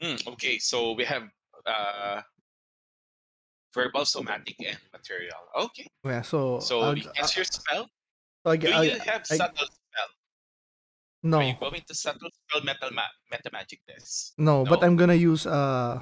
Hmm, 0.01 0.17
okay, 0.39 0.59
so 0.59 0.93
we 0.93 1.05
have 1.05 1.27
uh 1.67 2.23
verbal, 3.75 4.05
somatic, 4.05 4.57
and 4.67 4.79
material. 4.93 5.39
Okay, 5.57 5.87
Yeah, 6.05 6.23
so. 6.23 6.61
so 6.61 6.81
I'll, 6.81 6.95
guess 6.95 7.37
your 7.37 7.45
spell. 7.45 7.89
I, 8.45 8.57
Do 8.57 8.69
I, 8.73 8.83
you 8.85 8.99
have 9.01 9.23
I- 9.31 9.37
subtle 9.37 9.67
spell? 9.67 10.11
no, 11.23 11.39
Are 11.39 11.45
you 11.45 11.55
going 11.61 11.83
to 11.87 11.95
subtle 11.95 12.31
spell 12.33 12.65
metal 12.65 12.91
ma- 12.93 13.15
meta 13.31 13.51
magic 13.53 13.81
this? 13.87 14.33
no, 14.39 14.65
but 14.65 14.83
I'm 14.83 14.97
gonna 14.97 15.15
use 15.15 15.47
uh. 15.47 16.01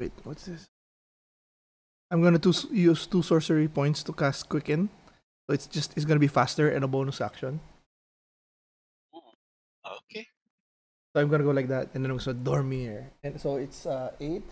Wait, 0.00 0.12
what's 0.24 0.44
this? 0.46 0.66
I'm 2.10 2.20
gonna 2.22 2.38
to 2.38 2.52
use 2.70 3.06
two 3.06 3.22
sorcery 3.22 3.68
points 3.68 4.02
to 4.04 4.12
cast 4.12 4.48
quicken, 4.48 4.90
so 5.48 5.54
it's 5.54 5.66
just 5.66 5.96
it's 5.96 6.04
gonna 6.04 6.20
be 6.20 6.28
faster 6.28 6.68
and 6.70 6.84
a 6.84 6.88
bonus 6.88 7.20
action. 7.20 7.58
Okay. 9.84 10.26
So 11.14 11.20
I'm 11.22 11.28
gonna 11.30 11.44
go 11.44 11.50
like 11.52 11.68
that, 11.68 11.88
and 11.94 12.04
then 12.04 12.10
gonna 12.16 12.34
dormir, 12.34 13.10
and 13.22 13.40
so 13.40 13.56
it's 13.56 13.86
uh 13.86 14.12
eight 14.20 14.44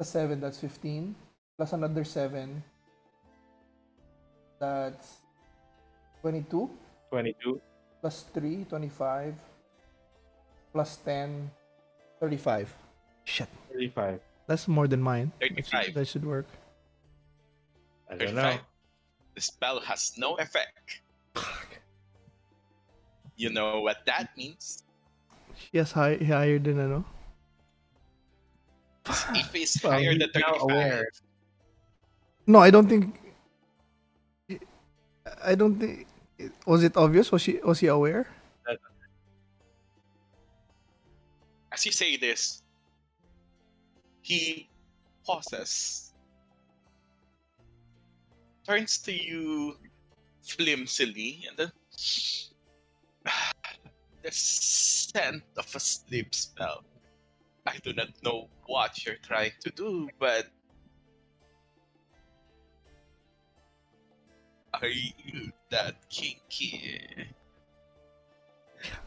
plus 0.00 0.08
seven. 0.08 0.40
That's 0.40 0.56
fifteen 0.56 1.12
plus 1.60 1.76
another 1.76 2.08
seven. 2.08 2.64
That's 4.56 5.20
twenty-two 6.24 6.72
22. 7.12 7.60
plus 8.00 8.24
3, 8.32 8.64
25 8.70 9.34
plus 10.72 10.96
10, 11.04 11.50
35. 12.20 12.72
Shit, 13.24 13.48
35. 13.72 14.20
that's 14.46 14.68
more 14.68 14.86
than 14.86 15.02
mine. 15.02 15.32
35. 15.42 15.94
That 15.94 16.06
should 16.06 16.24
work. 16.24 16.46
I 18.08 18.14
don't 18.16 18.34
know. 18.34 18.56
The 19.34 19.40
spell 19.40 19.80
has 19.80 20.14
no 20.16 20.36
effect. 20.36 21.02
You 23.36 23.50
know 23.50 23.80
what 23.80 24.06
that 24.06 24.36
means? 24.36 24.84
Yes, 25.72 25.92
high, 25.92 26.16
higher 26.16 26.58
than 26.60 27.04
ano. 29.10 29.40
If 29.40 29.54
it's 29.54 29.82
Well, 29.82 29.92
higher 29.92 30.14
than 30.16 30.30
now 30.34 30.54
35. 30.68 31.04
No, 32.46 32.58
I 32.60 32.70
don't 32.70 32.88
think. 32.88 33.16
I 35.42 35.54
don't 35.54 35.78
think. 35.78 36.06
Was 36.66 36.82
it 36.84 36.96
obvious? 36.96 37.30
Was 37.32 37.42
she? 37.42 37.60
Was 37.64 37.80
he 37.80 37.86
aware? 37.88 38.26
as 41.72 41.86
you 41.86 41.92
say 41.92 42.16
this, 42.16 42.62
he 44.22 44.68
pauses, 45.24 46.12
turns 48.66 48.98
to 48.98 49.12
you 49.12 49.76
flimsily, 50.42 51.44
and 51.48 51.56
then 51.56 51.72
the 54.22 54.30
scent 54.32 55.42
of 55.56 55.74
a 55.74 55.80
sleep 55.80 56.34
spell. 56.34 56.84
I 57.66 57.76
do 57.78 57.92
not 57.92 58.08
know 58.22 58.48
what 58.66 59.04
you're 59.04 59.16
trying 59.22 59.52
to 59.60 59.70
do, 59.70 60.08
but 60.18 60.46
are 64.74 64.88
you 64.88 65.52
that 65.70 66.08
kinky? 66.08 67.00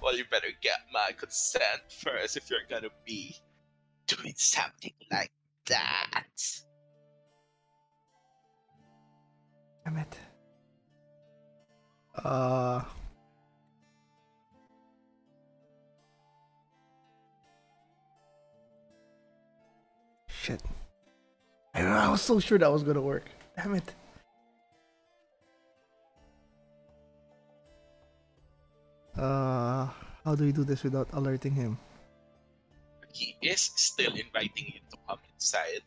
Well, 0.02 0.16
you 0.16 0.24
better 0.30 0.50
get 0.62 0.80
my 0.94 1.12
consent 1.18 1.82
first 1.90 2.38
if 2.38 2.50
you're 2.50 2.60
gonna 2.70 2.94
be 3.06 3.36
doing 4.06 4.34
something 4.38 4.94
like 5.12 5.32
that. 5.68 6.28
Damn 9.84 9.98
it. 9.98 10.18
Uh. 12.16 12.84
Shit. 20.44 20.62
I, 21.74 21.88
I 21.88 22.10
was 22.12 22.22
so 22.22 22.38
sure 22.40 22.60
that 22.60 22.68
was 22.68 22.84
gonna 22.84 23.00
work. 23.00 23.24
Damn 23.56 23.76
it. 23.76 23.96
Uh, 29.16 29.88
how 30.26 30.36
do 30.36 30.44
we 30.44 30.52
do 30.52 30.66
this 30.66 30.84
without 30.84 31.08
alerting 31.14 31.54
him? 31.54 31.78
he 33.14 33.38
is 33.42 33.62
still 33.76 34.12
inviting 34.16 34.66
you 34.74 34.82
to 34.90 34.98
come 35.08 35.20
inside, 35.34 35.86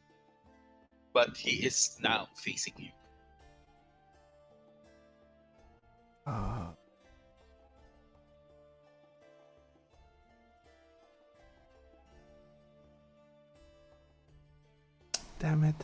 but 1.12 1.36
he 1.36 1.66
is 1.66 1.98
now 2.00 2.28
facing 2.36 2.74
you. 2.78 2.90
Uh, 6.24 6.70
damn 15.46 15.62
it. 15.62 15.78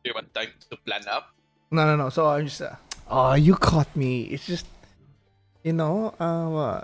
Do 0.00 0.08
you 0.08 0.14
want 0.14 0.32
time 0.32 0.48
to 0.70 0.76
plan 0.80 1.04
up? 1.06 1.36
No, 1.70 1.84
no, 1.84 1.96
no. 1.96 2.08
So 2.08 2.28
I'm 2.28 2.46
just. 2.46 2.62
Uh, 2.62 2.76
oh, 3.10 3.34
you 3.34 3.56
caught 3.56 3.94
me. 3.94 4.22
It's 4.22 4.46
just, 4.46 4.64
you 5.62 5.74
know, 5.74 6.16
uh, 6.18 6.80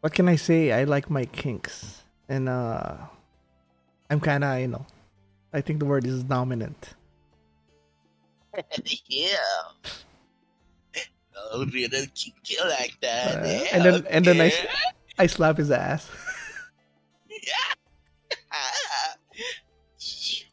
what 0.00 0.12
can 0.12 0.28
I 0.28 0.34
say? 0.34 0.72
I 0.72 0.82
like 0.90 1.08
my 1.08 1.24
kinks, 1.26 2.02
and 2.28 2.48
uh, 2.48 2.96
I'm 4.10 4.18
kind 4.18 4.42
of, 4.42 4.58
you 4.58 4.68
know, 4.74 4.86
I 5.52 5.60
think 5.60 5.78
the 5.78 5.86
word 5.86 6.04
is 6.04 6.24
dominant. 6.24 6.94
yeah. 9.06 9.38
Oh, 11.52 11.64
really 11.72 12.06
kick 12.14 12.34
you 12.44 12.60
like 12.68 12.96
that? 13.00 13.42
Uh, 13.42 13.46
yeah, 13.46 13.64
and 13.72 13.84
then- 13.84 14.06
and 14.10 14.24
then 14.24 14.40
I 14.40 14.46
okay. 14.48 14.68
I 15.18 15.26
slap 15.26 15.56
his 15.58 15.70
ass. 15.70 16.08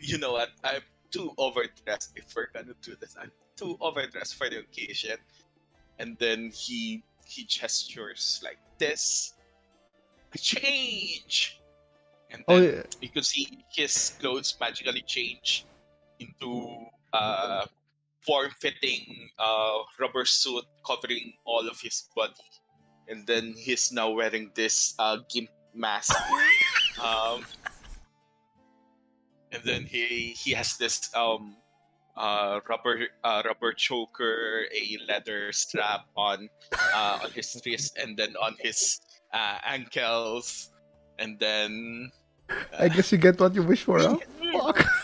you 0.00 0.18
know 0.18 0.32
what? 0.32 0.50
I'm 0.64 0.82
too 1.10 1.32
overdressed 1.38 2.12
if 2.16 2.34
we're 2.34 2.48
gonna 2.54 2.74
do 2.82 2.94
this. 3.00 3.16
I'm 3.20 3.30
too 3.56 3.76
overdressed 3.80 4.36
for 4.36 4.48
the 4.48 4.58
occasion. 4.60 5.16
And 5.98 6.16
then 6.18 6.50
he 6.52 7.02
he 7.24 7.44
gestures 7.44 8.40
like 8.44 8.58
this. 8.78 9.34
Change. 10.36 11.60
And 12.30 12.42
Oh, 12.48 12.58
yeah. 12.60 12.82
you 13.00 13.10
could 13.10 13.26
see 13.26 13.46
his 13.70 14.14
clothes 14.18 14.56
magically 14.60 15.02
change 15.02 15.66
into 16.18 16.86
uh 17.12 17.66
form-fitting 18.26 19.30
uh 19.38 19.78
rubber 19.98 20.24
suit 20.24 20.64
covering 20.86 21.32
all 21.44 21.66
of 21.68 21.80
his 21.80 22.08
body. 22.14 22.34
And 23.08 23.26
then 23.26 23.54
he's 23.56 23.90
now 23.92 24.10
wearing 24.10 24.50
this 24.54 24.94
uh 24.98 25.18
gimp 25.28 25.50
mask. 25.74 26.14
um 27.02 27.44
and 29.52 29.62
then 29.64 29.84
he 29.84 30.34
he 30.38 30.52
has 30.52 30.76
this 30.76 31.10
um 31.14 31.56
uh 32.16 32.60
rubber 32.68 33.08
uh 33.24 33.42
rubber 33.44 33.72
choker 33.72 34.64
a 34.68 34.98
leather 35.08 35.52
strap 35.52 36.04
on 36.16 36.48
uh 36.94 37.18
on 37.24 37.30
his 37.32 37.60
wrist 37.64 37.96
and 37.96 38.16
then 38.16 38.36
on 38.36 38.54
his 38.60 39.00
uh 39.32 39.58
ankles 39.64 40.70
and 41.18 41.38
then 41.38 42.10
I 42.78 42.88
guess 42.88 43.12
you 43.12 43.18
get 43.18 43.40
what 43.40 43.54
you 43.54 43.62
wish 43.62 43.82
for, 43.84 43.98
huh? 43.98 44.18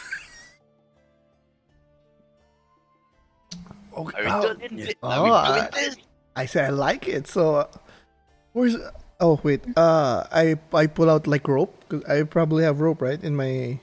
Okay. 3.96 4.26
Are 4.26 4.40
we 4.40 4.46
oh, 4.48 4.54
doing 4.54 4.78
yes. 4.78 4.86
this? 4.86 4.94
Oh, 5.02 5.08
Are 5.08 5.22
we 5.22 5.28
doing 5.30 5.68
I- 5.68 5.70
this? 5.72 5.96
I 6.36 6.46
said 6.46 6.64
I 6.66 6.70
like 6.70 7.08
it. 7.08 7.26
So, 7.26 7.56
uh, 7.56 7.66
where's? 8.52 8.76
Oh 9.20 9.40
wait. 9.42 9.64
Uh, 9.76 10.24
I 10.30 10.56
I 10.72 10.86
pull 10.86 11.10
out 11.10 11.26
like 11.26 11.48
rope. 11.48 11.74
Cause 11.88 12.04
I 12.04 12.22
probably 12.22 12.62
have 12.64 12.80
rope, 12.80 13.02
right? 13.02 13.22
In 13.22 13.34
my. 13.34 13.80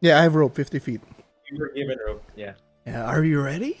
Yeah, 0.00 0.18
I 0.18 0.22
have 0.22 0.34
rope, 0.34 0.56
fifty 0.56 0.78
feet. 0.78 1.00
You 1.50 1.58
were 1.58 1.70
given 1.74 1.98
rope. 2.06 2.24
Yeah. 2.34 2.54
Yeah. 2.86 3.04
Are 3.04 3.22
you 3.22 3.40
ready? 3.40 3.78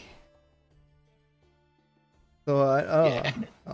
So 2.46 2.62
I. 2.62 2.84
Oh. 2.84 3.06
Yeah. 3.06 3.32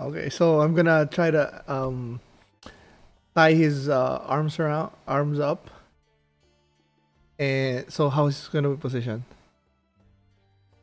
Okay. 0.08 0.30
So 0.30 0.60
I'm 0.60 0.74
gonna 0.74 1.06
try 1.06 1.30
to 1.30 1.62
um. 1.68 2.20
Tie 3.34 3.52
his 3.52 3.90
uh, 3.90 4.24
arms 4.24 4.58
around, 4.58 4.92
arms 5.06 5.38
up. 5.38 5.68
And 7.38 7.84
so 7.92 8.08
how 8.08 8.28
is 8.28 8.46
he 8.46 8.50
gonna 8.50 8.70
be 8.70 8.80
positioned? 8.80 9.24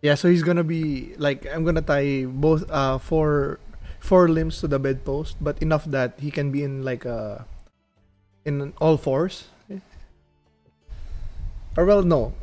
Yeah, 0.04 0.20
so 0.20 0.28
he's 0.28 0.44
gonna 0.44 0.68
be 0.68 1.16
like 1.16 1.48
I'm 1.48 1.64
gonna 1.64 1.82
tie 1.82 2.28
both 2.28 2.68
uh 2.68 3.00
four 3.00 3.64
four 4.04 4.28
limbs 4.28 4.60
to 4.60 4.68
the 4.68 4.78
bedpost, 4.78 5.40
but 5.40 5.56
enough 5.64 5.88
that 5.96 6.20
he 6.20 6.28
can 6.30 6.52
be 6.52 6.62
in 6.62 6.84
like 6.84 7.08
a 7.08 7.48
in 8.44 8.76
all 8.84 9.00
fours. 9.00 9.48
Or 11.80 11.86
well, 11.88 12.04
no, 12.04 12.36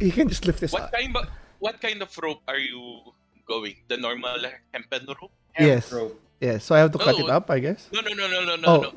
he 0.00 0.10
can 0.10 0.26
just 0.32 0.48
lift 0.48 0.58
his. 0.64 0.72
what 0.72 0.90
kind 0.90 1.14
of 1.14 1.28
what 1.60 1.76
kind 1.78 2.00
of 2.02 2.10
rope 2.18 2.42
are 2.48 2.58
you 2.58 3.12
going 3.46 3.76
the 3.86 4.00
normal 4.00 4.40
hempen 4.72 5.06
rope 5.06 5.30
Yes. 5.60 5.92
Rope. 5.92 6.18
Yeah, 6.40 6.58
so 6.58 6.74
I 6.74 6.80
have 6.80 6.90
to 6.92 6.98
cut 6.98 7.20
it 7.20 7.30
up, 7.30 7.48
I 7.52 7.60
guess. 7.60 7.86
no 7.92 8.00
no 8.00 8.10
no 8.16 8.26
no 8.26 8.40
no 8.44 8.56
no 8.56 8.66
Oh, 8.66 8.80
no 8.80 8.92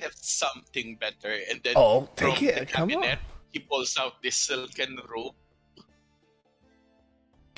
have 0.00 0.14
something 0.14 0.94
better 0.94 1.34
and 1.50 1.58
then 1.66 1.74
oh, 1.74 2.06
from 2.14 2.30
take 2.30 2.38
the 2.38 2.62
it! 2.62 2.68
Come 2.70 2.88
on. 2.88 3.02
cabinet 3.02 3.18
he 3.50 3.58
pulls 3.58 3.98
out 3.98 4.22
this 4.22 4.36
silken 4.38 4.96
rope 5.10 5.34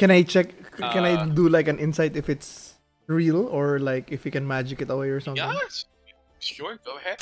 Can 0.00 0.10
I 0.10 0.22
check? 0.24 0.56
Can 0.80 1.04
I 1.04 1.12
Uh, 1.20 1.26
do 1.28 1.44
like 1.52 1.68
an 1.68 1.76
insight 1.78 2.16
if 2.16 2.32
it's 2.32 2.80
real 3.06 3.44
or 3.52 3.78
like 3.78 4.08
if 4.10 4.24
you 4.24 4.32
can 4.32 4.48
magic 4.48 4.80
it 4.80 4.88
away 4.88 5.10
or 5.12 5.20
something? 5.20 5.44
yes 5.44 5.84
sure 6.40 6.78
go 6.86 6.96
ahead 6.96 7.20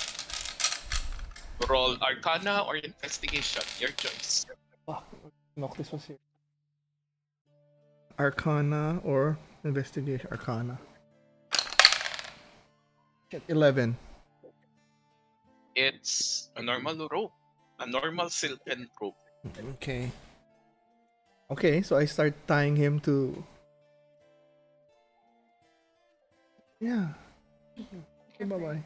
roll 1.66 1.96
arcana 1.98 2.62
or 2.62 2.76
investigation 2.78 3.64
your 3.82 3.90
choice 3.98 4.46
Fuck. 4.86 5.02
Noctis 5.58 5.90
was 5.90 6.04
here. 6.06 6.20
Arcana 8.18 9.00
or 9.02 9.36
investigation? 9.64 10.28
Arcana. 10.30 10.78
Eleven. 13.48 13.96
it's 15.74 16.48
a 16.56 16.62
normal 16.62 17.08
rope 17.10 17.34
a 17.80 17.86
normal 17.90 18.30
silken 18.30 18.86
rope 19.02 19.18
Okay. 19.74 20.12
Okay, 21.48 21.80
so 21.80 21.96
I 21.96 22.04
start 22.04 22.34
tying 22.46 22.76
him 22.76 23.00
to. 23.08 23.32
Yeah. 26.76 27.08
Okay, 28.36 28.44
bye 28.44 28.60
bye. 28.60 28.82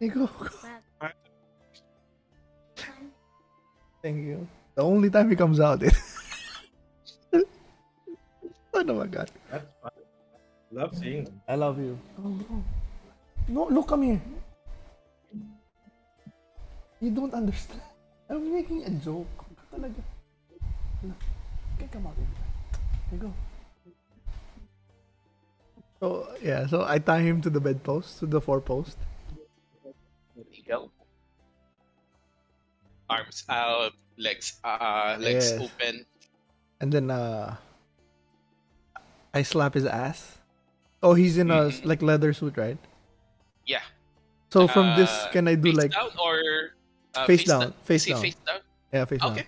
Hey, 0.00 0.08
go. 0.08 0.26
go. 0.98 1.08
Thank 4.02 4.26
you. 4.26 4.46
The 4.74 4.82
only 4.82 5.10
time 5.10 5.30
he 5.30 5.36
comes 5.36 5.60
out. 5.60 5.82
It... 5.82 5.94
oh 8.74 8.82
my 8.82 9.06
god. 9.06 9.30
That's 9.50 9.66
fun. 9.82 9.90
Love 10.70 10.98
seeing 10.98 11.24
them. 11.24 11.40
I 11.48 11.54
love 11.54 11.78
you. 11.78 11.98
Oh, 12.18 12.30
bro. 12.30 12.62
No, 13.48 13.66
look, 13.70 13.88
come 13.88 14.02
here. 14.02 14.20
You 17.00 17.10
don't 17.10 17.34
understand. 17.34 17.82
I'm 18.28 18.52
making 18.52 18.84
a 18.84 18.90
joke. 18.90 19.47
Talaga. 19.78 20.02
Okay, 21.78 21.88
come 21.94 22.06
out. 22.10 22.16
Okay, 22.18 23.16
go. 23.22 23.30
So, 26.02 26.26
yeah, 26.42 26.66
so 26.66 26.82
I 26.82 26.98
tie 26.98 27.22
him 27.22 27.40
to 27.42 27.50
the 27.50 27.60
bedpost, 27.60 28.18
to 28.20 28.26
the 28.26 28.40
four 28.40 28.60
post. 28.60 28.98
There 30.34 30.44
you 30.50 30.62
go. 30.66 30.90
Arms 33.10 33.44
out, 33.48 33.94
legs 34.18 34.58
uh 34.64 35.16
legs 35.18 35.54
Yes. 35.54 35.62
open. 35.62 36.04
And 36.80 36.92
then, 36.92 37.10
uh, 37.10 37.56
I 39.34 39.42
slap 39.42 39.74
his 39.74 39.86
ass. 39.86 40.38
Oh, 41.02 41.14
he's 41.14 41.38
in 41.38 41.50
a, 41.50 41.70
Mhm. 41.70 41.86
like, 41.86 42.02
leather 42.02 42.32
suit, 42.34 42.58
right? 42.58 42.78
Yeah. 43.66 43.82
So 44.50 44.66
from 44.66 44.94
this, 44.98 45.10
Uh, 45.10 45.30
can 45.30 45.46
I 45.46 45.54
do, 45.54 45.70
face 45.70 45.78
like, 45.78 45.92
down 45.94 46.10
or 46.18 46.34
uh, 47.14 47.26
face 47.26 47.44
down, 47.46 47.72
face 47.82 48.06
down. 48.06 48.22
face 48.22 48.38
down? 48.46 48.60
yeah, 48.92 49.04
face 49.06 49.22
down. 49.22 49.38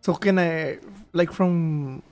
Okay. 0.00 0.12
So 0.12 0.14
can 0.14 0.38
I 0.38 0.78
like 1.12 1.32
from 1.32 2.02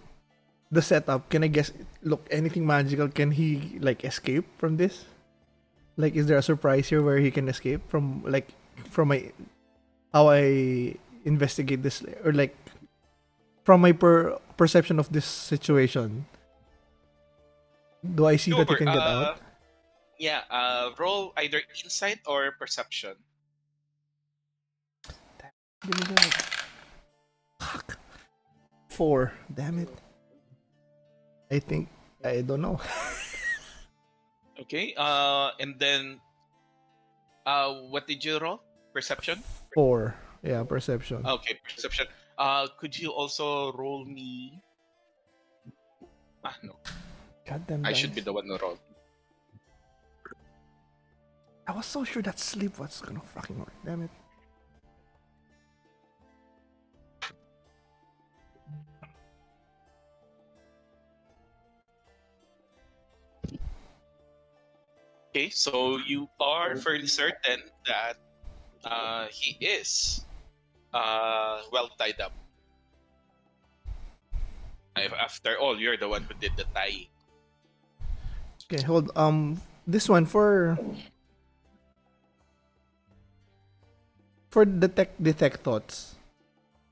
the 0.70 0.82
setup? 0.82 1.28
Can 1.30 1.44
I 1.44 1.48
guess? 1.48 1.72
Look, 2.02 2.26
anything 2.30 2.66
magical? 2.66 3.08
Can 3.08 3.30
he 3.32 3.78
like 3.80 4.04
escape 4.04 4.46
from 4.58 4.76
this? 4.76 5.04
Like, 5.96 6.14
is 6.14 6.26
there 6.26 6.38
a 6.38 6.42
surprise 6.42 6.88
here 6.88 7.02
where 7.02 7.18
he 7.18 7.30
can 7.30 7.48
escape 7.48 7.80
from 7.88 8.22
like 8.26 8.52
from 8.90 9.08
my 9.08 9.32
how 10.12 10.28
I 10.30 10.94
investigate 11.24 11.82
this 11.82 12.04
or 12.24 12.32
like 12.32 12.56
from 13.64 13.80
my 13.80 13.92
per 13.92 14.38
perception 14.56 14.98
of 14.98 15.10
this 15.12 15.26
situation? 15.26 16.26
Do 18.04 18.26
I 18.26 18.36
see 18.36 18.52
that 18.52 18.68
he 18.68 18.76
Sure, 18.76 18.76
can 18.76 18.86
get 18.86 19.02
uh, 19.02 19.34
out? 19.34 19.40
Yeah, 20.18 20.42
uh, 20.50 20.90
roll 20.98 21.32
either 21.36 21.62
insight 21.82 22.20
or 22.26 22.52
perception. 22.52 23.16
Give 25.82 25.94
me 25.94 26.14
that. 26.14 26.34
Fuck. 26.34 26.57
Four. 28.98 29.30
Damn 29.54 29.78
it. 29.78 29.94
I 31.54 31.62
think 31.62 31.86
I 32.24 32.42
don't 32.42 32.60
know. 32.60 32.82
Okay. 34.58 34.92
Uh, 34.98 35.54
and 35.62 35.78
then, 35.78 36.18
uh, 37.46 37.86
what 37.94 38.10
did 38.10 38.24
you 38.24 38.42
roll? 38.42 38.58
Perception. 38.92 39.38
Four. 39.72 40.18
Yeah, 40.42 40.66
perception. 40.66 41.22
Okay, 41.24 41.54
perception. 41.62 42.10
Uh, 42.36 42.66
could 42.76 42.90
you 42.90 43.14
also 43.14 43.70
roll 43.78 44.04
me? 44.04 44.58
Ah, 46.42 46.58
no. 46.66 46.74
Goddamn. 47.46 47.86
I 47.86 47.94
should 47.94 48.16
be 48.16 48.20
the 48.20 48.32
one 48.32 48.50
who 48.50 48.58
rolled. 48.58 48.82
I 51.68 51.70
was 51.70 51.86
so 51.86 52.02
sure 52.02 52.22
that 52.22 52.40
sleep 52.40 52.82
was 52.82 53.00
gonna 53.00 53.22
fucking 53.22 53.62
work. 53.62 53.72
Damn 53.86 54.02
it. 54.02 54.10
Okay, 65.28 65.50
so 65.50 65.98
you 66.08 66.28
are 66.40 66.76
fairly 66.76 67.06
certain 67.06 67.60
that 67.84 68.16
uh, 68.84 69.26
he 69.28 69.60
is 69.60 70.24
uh, 70.94 71.60
well 71.72 71.90
tied 71.98 72.20
up. 72.20 72.32
After 74.96 75.58
all, 75.60 75.78
you're 75.78 75.96
the 75.96 76.08
one 76.08 76.24
who 76.24 76.34
did 76.40 76.56
the 76.56 76.64
tie. 76.74 77.06
Okay, 78.66 78.82
hold. 78.82 79.12
Um, 79.14 79.60
this 79.86 80.08
one 80.08 80.26
for 80.26 80.76
for 84.50 84.64
detect 84.64 85.22
detect 85.22 85.60
thoughts. 85.60 86.16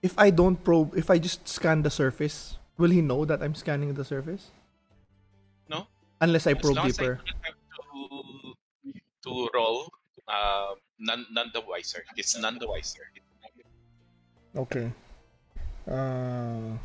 If 0.02 0.14
I 0.16 0.30
don't 0.30 0.62
probe, 0.62 0.94
if 0.94 1.10
I 1.10 1.18
just 1.18 1.48
scan 1.48 1.82
the 1.82 1.90
surface, 1.90 2.58
will 2.78 2.90
he 2.90 3.00
know 3.00 3.24
that 3.24 3.42
I'm 3.42 3.56
scanning 3.56 3.92
the 3.94 4.04
surface? 4.04 4.52
No. 5.68 5.88
Unless 6.20 6.46
I 6.46 6.52
As 6.52 6.62
probe 6.62 6.78
as 6.86 7.00
I 7.00 7.45
to 9.26 9.50
roll, 9.54 9.90
uh, 10.28 10.74
none, 10.98 11.26
none 11.30 11.50
the 11.52 11.60
wiser. 11.60 12.04
It's 12.16 12.38
none 12.38 12.58
the 12.58 12.68
wiser. 12.68 13.10
Okay. 14.56 14.90
Uh. 15.86 16.78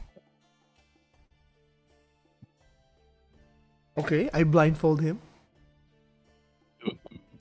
Okay, 3.97 4.29
I 4.33 4.43
blindfold 4.43 5.01
him 5.01 5.19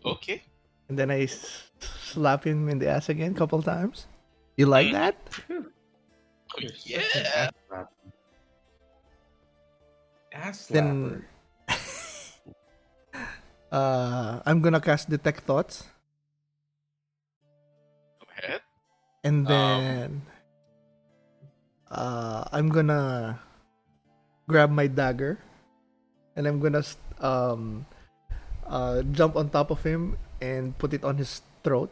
Okay. 0.04 0.42
and 0.88 0.98
then 0.98 1.10
I 1.10 1.22
s- 1.22 1.70
slap 1.80 2.44
him 2.44 2.68
in 2.68 2.78
the 2.78 2.88
ass 2.88 3.08
again, 3.08 3.34
couple 3.34 3.62
times. 3.62 4.06
You 4.56 4.66
like 4.66 4.88
Mm. 4.88 4.92
that? 4.92 5.14
You're 6.58 6.72
such 6.74 7.16
an 7.16 7.24
Yeah. 7.24 7.30
ass 7.36 7.52
slapper. 7.70 7.88
Ass 10.32 10.56
slapper. 10.68 10.74
Then 10.74 11.24
uh, 13.72 14.40
I'm 14.46 14.61
gonna 14.61 14.80
cast 14.80 15.09
detect 15.11 15.44
thoughts, 15.44 15.85
Go 18.20 18.26
ahead. 18.38 18.62
and 19.24 19.46
Um, 19.46 19.48
then 19.48 20.22
uh, 21.90 22.44
I'm 22.52 22.68
gonna 22.68 23.40
grab 24.48 24.70
my 24.70 24.87
dagger, 24.87 25.38
and 26.37 26.46
I'm 26.46 26.61
gonna 26.61 26.83
um, 27.20 27.87
uh, 28.66 29.02
jump 29.12 29.37
on 29.37 29.50
top 29.50 29.70
of 29.70 29.83
him 29.83 30.16
and 30.40 30.76
put 30.78 30.92
it 30.94 31.04
on 31.04 31.16
his 31.18 31.42
throat. 31.64 31.90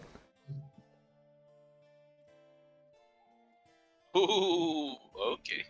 Ooh, 4.17 4.97
okay. 5.17 5.65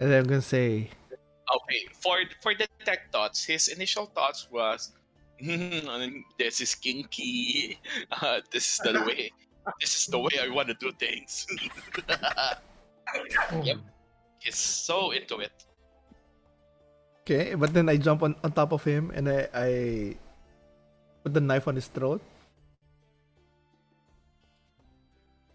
And 0.00 0.10
then 0.10 0.20
I'm 0.20 0.26
gonna 0.26 0.40
say, 0.42 0.90
Okay, 1.54 1.86
for 2.02 2.16
for 2.42 2.54
the 2.54 2.66
tech 2.84 3.10
thoughts, 3.12 3.44
his 3.44 3.68
initial 3.68 4.06
thoughts 4.06 4.48
was, 4.50 4.92
"Hmm, 4.92 5.03
"This 6.38 6.60
is 6.60 6.74
kinky. 6.74 7.78
Uh, 8.10 8.40
this 8.50 8.74
is 8.74 8.78
the 8.84 9.02
way. 9.02 9.30
This 9.80 9.94
is 9.96 10.06
the 10.06 10.18
way 10.18 10.36
I 10.40 10.48
want 10.48 10.68
to 10.68 10.76
do 10.78 10.92
things." 10.92 11.46
yep. 13.62 13.78
He's 14.38 14.56
so 14.60 15.10
into 15.12 15.40
it. 15.40 15.52
okay, 17.24 17.54
but 17.56 17.72
then 17.72 17.88
I 17.88 17.96
jump 17.96 18.22
on, 18.22 18.36
on 18.44 18.52
top 18.52 18.72
of 18.72 18.84
him 18.84 19.10
and 19.16 19.28
I, 19.28 19.48
I 19.54 19.70
put 21.24 21.32
the 21.32 21.40
knife 21.40 21.66
on 21.66 21.74
his 21.76 21.88
throat. 21.88 22.20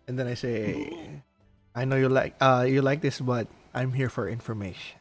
And 0.07 0.17
then 0.17 0.25
I 0.25 0.33
say, 0.33 0.89
Ooh. 0.89 1.21
I 1.75 1.85
know 1.85 1.95
you 1.95 2.09
like 2.09 2.33
uh 2.41 2.65
you 2.67 2.81
like 2.81 3.01
this, 3.01 3.21
but 3.21 3.45
I'm 3.73 3.93
here 3.93 4.09
for 4.09 4.27
information. 4.27 4.97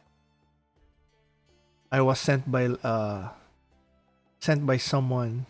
I 1.91 2.01
was 2.01 2.19
sent 2.19 2.45
by 2.45 2.69
uh 2.85 3.33
sent 4.39 4.65
by 4.65 4.77
someone 4.77 5.45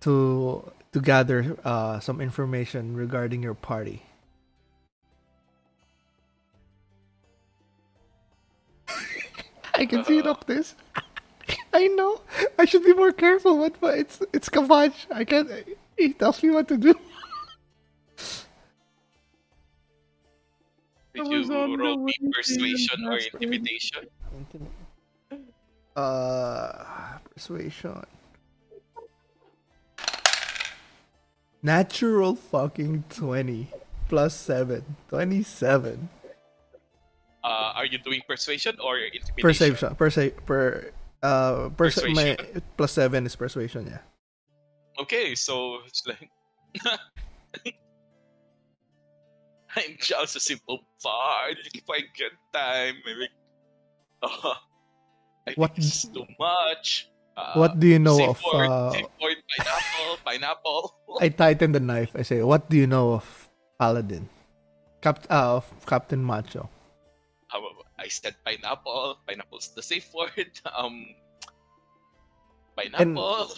to 0.00 0.70
to 0.92 1.00
gather 1.00 1.56
uh 1.64 1.98
some 2.00 2.20
information 2.20 2.94
regarding 2.96 3.42
your 3.42 3.54
party. 3.54 4.02
I 9.74 9.86
can 9.86 10.04
see 10.04 10.18
it 10.18 10.26
up 10.26 10.46
this. 10.46 10.74
I 11.72 11.88
know. 11.88 12.20
I 12.58 12.64
should 12.64 12.84
be 12.84 12.94
more 12.94 13.12
careful, 13.12 13.58
but, 13.58 13.80
but 13.80 13.98
it's 13.98 14.22
it's 14.32 14.48
Kavach. 14.48 14.94
I 15.10 15.24
can't. 15.24 15.50
He 15.96 16.12
tells 16.14 16.42
me 16.42 16.50
what 16.50 16.68
to 16.68 16.76
do. 16.76 16.94
Did 21.14 21.26
you 21.28 21.38
was 21.38 21.48
roll 21.48 21.96
me 21.98 22.14
persuasion 22.32 23.04
or 23.06 23.18
intimidation? 23.18 24.08
Uh, 25.96 27.18
persuasion. 27.34 28.04
Natural 31.62 32.34
fucking 32.34 33.04
20 33.08 33.68
plus 34.08 34.34
7. 34.34 34.84
27. 35.08 36.08
Uh, 37.42 37.46
are 37.74 37.86
you 37.86 37.98
doing 37.98 38.20
persuasion 38.28 38.76
or 38.82 38.98
intimidation? 38.98 39.34
Perception. 39.40 39.94
Perce- 39.94 40.32
per, 40.46 40.90
uh, 41.22 41.68
my 41.70 41.74
Persuasion. 41.76 42.36
plus 42.76 42.92
7 42.92 43.26
is 43.26 43.36
persuasion, 43.36 43.86
yeah. 43.86 43.98
Okay, 45.00 45.34
so 45.34 45.78
it's 45.86 46.02
like 46.06 46.30
I'm 49.76 49.96
just 49.98 50.36
a 50.36 50.40
simple 50.40 50.84
bard. 51.02 51.56
If 51.74 51.82
I 51.90 52.00
get 52.16 52.30
time, 52.52 52.94
maybe. 53.04 53.28
Uh, 54.22 54.54
I 55.46 55.52
What- 55.56 55.76
it's 55.76 56.04
too 56.08 56.26
much. 56.38 57.08
Uh, 57.36 57.58
what 57.58 57.80
do 57.82 57.86
you 57.90 57.98
know 57.98 58.14
of. 58.30 58.38
word, 58.46 58.70
Uh, 58.70 58.90
safe 58.94 59.10
word, 59.20 59.38
pineapple, 59.50 60.12
pineapple. 60.24 60.82
I 61.20 61.28
tighten 61.34 61.72
the 61.74 61.80
knife. 61.82 62.14
I 62.14 62.22
say, 62.22 62.42
what 62.46 62.70
do 62.70 62.76
you 62.78 62.86
know 62.86 63.18
of 63.18 63.26
Paladin? 63.78 64.28
Cap- 65.02 65.26
uh, 65.28 65.58
of 65.58 65.66
Captain 65.86 66.22
Macho. 66.22 66.70
I 67.98 68.08
said 68.08 68.36
pineapple. 68.44 69.18
Pineapple's 69.26 69.72
the 69.74 69.82
safe 69.82 70.12
word. 70.14 70.50
Um, 70.76 71.14
pineapple. 72.76 73.48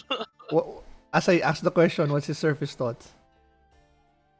As 1.13 1.27
I 1.29 1.39
ask 1.39 1.61
the 1.63 1.71
question, 1.71 2.11
what's 2.11 2.27
his 2.27 2.37
surface 2.37 2.73
thoughts? 2.75 3.13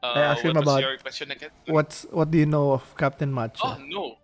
uh, 0.02 0.14
asked 0.34 0.42
him 0.42 0.56
about 0.56 0.80
your 0.80 0.96
question 0.98 1.30
again? 1.30 1.50
What's 1.66 2.06
What 2.10 2.30
do 2.30 2.38
you 2.38 2.46
know 2.46 2.72
of 2.72 2.82
Captain 2.96 3.32
Macho? 3.32 3.58
Oh 3.66 3.76
no, 3.86 4.16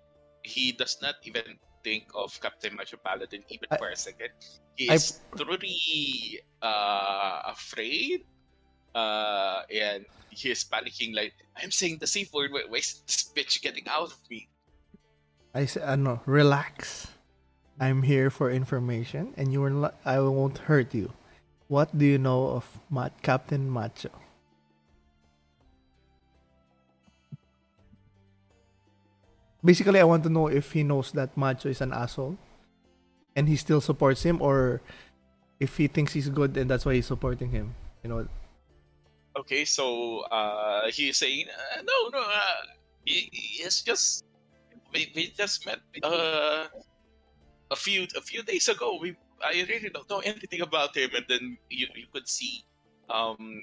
he 0.43 0.73
does 0.73 0.99
not 1.03 1.17
even 1.25 1.59
think 1.85 2.09
of 2.17 2.33
Captain 2.41 2.75
Macho 2.75 2.97
Paladin 2.97 3.45
even 3.53 3.69
I- 3.71 3.77
for 3.77 3.93
a 3.93 3.97
second. 3.97 4.33
He 4.75 4.91
I- 4.91 4.99
truly 5.37 6.41
uh, 6.65 7.47
afraid, 7.53 8.25
uh, 8.97 9.63
and 9.71 10.05
he 10.33 10.51
is 10.51 10.65
panicking. 10.65 11.15
Like 11.15 11.37
I'm 11.55 11.71
saying 11.71 11.99
the 12.01 12.09
safe 12.09 12.33
word. 12.33 12.51
Why, 12.51 12.65
why 12.67 12.79
is 12.83 13.05
this 13.07 13.31
bitch 13.31 13.63
getting 13.63 13.87
out 13.87 14.11
of 14.11 14.19
me? 14.33 14.49
I 15.55 15.67
say, 15.67 15.85
ano, 15.85 16.19
relax. 16.27 17.07
I'm 17.79 18.03
here 18.03 18.31
for 18.31 18.51
information, 18.51 19.35
and 19.37 19.53
you. 19.53 19.63
Not, 19.69 19.95
I 20.05 20.19
won't 20.19 20.67
hurt 20.67 20.95
you. 20.95 21.13
What 21.69 21.95
do 21.97 22.05
you 22.05 22.19
know 22.19 22.59
of 22.59 22.67
Captain 23.23 23.71
Macho? 23.71 24.11
Basically, 29.65 29.99
I 29.99 30.05
want 30.05 30.23
to 30.25 30.29
know 30.29 30.49
if 30.49 30.73
he 30.73 30.83
knows 30.83 31.13
that 31.13 31.37
Macho 31.37 31.71
is 31.71 31.81
an 31.81 31.93
asshole, 31.93 32.37
and 33.35 33.49
he 33.49 33.57
still 33.57 33.81
supports 33.81 34.23
him, 34.23 34.43
or 34.43 34.83
if 35.59 35.77
he 35.77 35.87
thinks 35.87 36.13
he's 36.13 36.29
good 36.29 36.57
and 36.57 36.69
that's 36.69 36.85
why 36.85 36.95
he's 36.95 37.07
supporting 37.07 37.51
him. 37.51 37.75
You 38.03 38.11
know, 38.11 38.29
Okay, 39.35 39.65
so 39.65 40.21
uh, 40.31 40.87
he's 40.93 41.19
saying 41.19 41.47
uh, 41.51 41.83
no, 41.83 42.09
no. 42.13 42.23
Uh, 42.23 42.71
he, 43.05 43.29
he 43.33 43.65
just 43.65 44.25
we, 44.93 45.11
we 45.15 45.35
just 45.37 45.67
met 45.67 45.81
uh, 46.05 46.67
a 47.71 47.77
few 47.77 48.07
a 48.17 48.23
few 48.23 48.43
days 48.45 48.69
ago. 48.69 48.99
We 49.01 49.17
I 49.43 49.67
really 49.69 49.91
don't 49.91 50.09
know 50.09 50.21
anything 50.21 50.61
about 50.61 50.97
him, 50.97 51.11
and 51.17 51.27
then 51.29 51.59
you 51.69 51.89
you 51.97 52.07
could 52.13 52.29
see 52.29 52.63
um, 53.11 53.61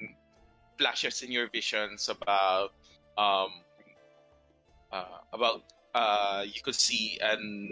flashes 0.77 1.23
in 1.23 1.31
your 1.31 1.47
visions 1.47 2.09
about 2.09 2.75
um, 3.17 3.63
uh, 4.91 5.23
about 5.31 5.63
uh, 5.93 6.43
you 6.45 6.61
could 6.63 6.75
see 6.75 7.19
an 7.21 7.71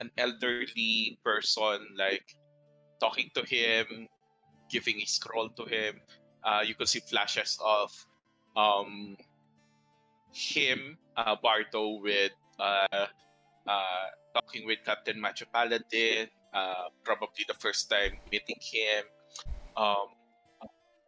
an 0.00 0.10
elderly 0.18 1.18
person 1.24 1.78
like 1.96 2.36
talking 3.00 3.30
to 3.34 3.42
him, 3.46 4.08
giving 4.70 5.00
a 5.00 5.06
scroll 5.06 5.48
to 5.50 5.64
him. 5.64 6.00
Uh, 6.44 6.62
you 6.66 6.74
could 6.74 6.88
see 6.88 7.00
flashes 7.00 7.58
of 7.64 7.90
um, 8.56 9.16
him, 10.32 10.98
uh, 11.16 11.36
Bardo, 11.40 12.00
with 12.02 12.32
uh, 12.58 13.06
uh, 13.66 14.06
talking 14.34 14.66
with 14.66 14.78
Captain 14.84 15.20
Macho 15.20 15.46
Paladin, 15.52 16.28
uh, 16.52 16.90
probably 17.04 17.44
the 17.46 17.54
first 17.54 17.88
time 17.88 18.18
meeting 18.30 18.58
him. 18.60 19.04
Um, 19.76 20.08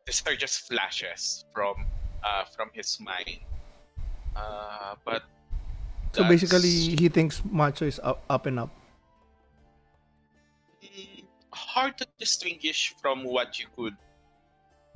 these 0.07 0.23
are 0.27 0.37
just 0.37 0.69
flashes 0.69 1.45
from 1.53 1.75
uh, 2.23 2.45
from 2.55 2.71
his 2.73 2.99
mind. 3.01 3.41
Uh, 4.37 4.95
but 5.05 5.23
So 6.15 6.23
that's- 6.23 6.41
basically, 6.41 6.95
he 6.97 7.09
thinks 7.09 7.43
Macho 7.45 7.85
is 7.87 7.99
up, 8.03 8.23
up 8.31 8.47
and 8.47 8.61
up. 8.61 8.71
Hard 11.53 11.99
to 11.99 12.07
distinguish 12.19 12.95
from 13.03 13.25
what 13.25 13.59
you 13.59 13.67
could 13.77 13.97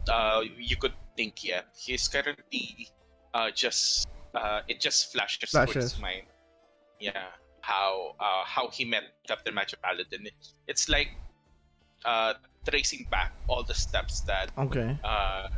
uh 0.08 0.42
you 0.56 0.76
could 0.76 0.92
think 1.16 1.42
yeah 1.44 1.62
he's 1.76 2.06
currently 2.08 2.88
uh 3.34 3.50
just 3.50 4.06
uh 4.34 4.60
it 4.68 4.80
just 4.80 5.12
flashes, 5.12 5.50
through 5.50 5.66
his 5.66 6.00
mind 6.00 6.22
yeah 7.00 7.26
how 7.60 8.14
uh 8.18 8.42
how 8.44 8.68
he 8.70 8.84
met 8.84 9.02
captain 9.26 9.52
macho 9.54 9.76
paladin 9.82 10.28
it's 10.66 10.88
like 10.88 11.10
uh 12.06 12.32
tracing 12.68 13.06
back 13.10 13.32
all 13.48 13.62
the 13.62 13.74
steps 13.74 14.20
that 14.20 14.50
Okay. 14.56 14.96
uh 15.04 15.48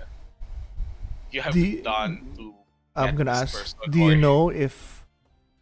you 1.31 1.41
have 1.41 1.53
Do 1.55 1.83
done 1.83 2.33
to 2.37 2.55
I'm 2.97 3.15
gonna 3.15 3.31
ask. 3.31 3.77
Do 3.89 3.99
you 4.01 4.17
know 4.17 4.51
if 4.51 5.00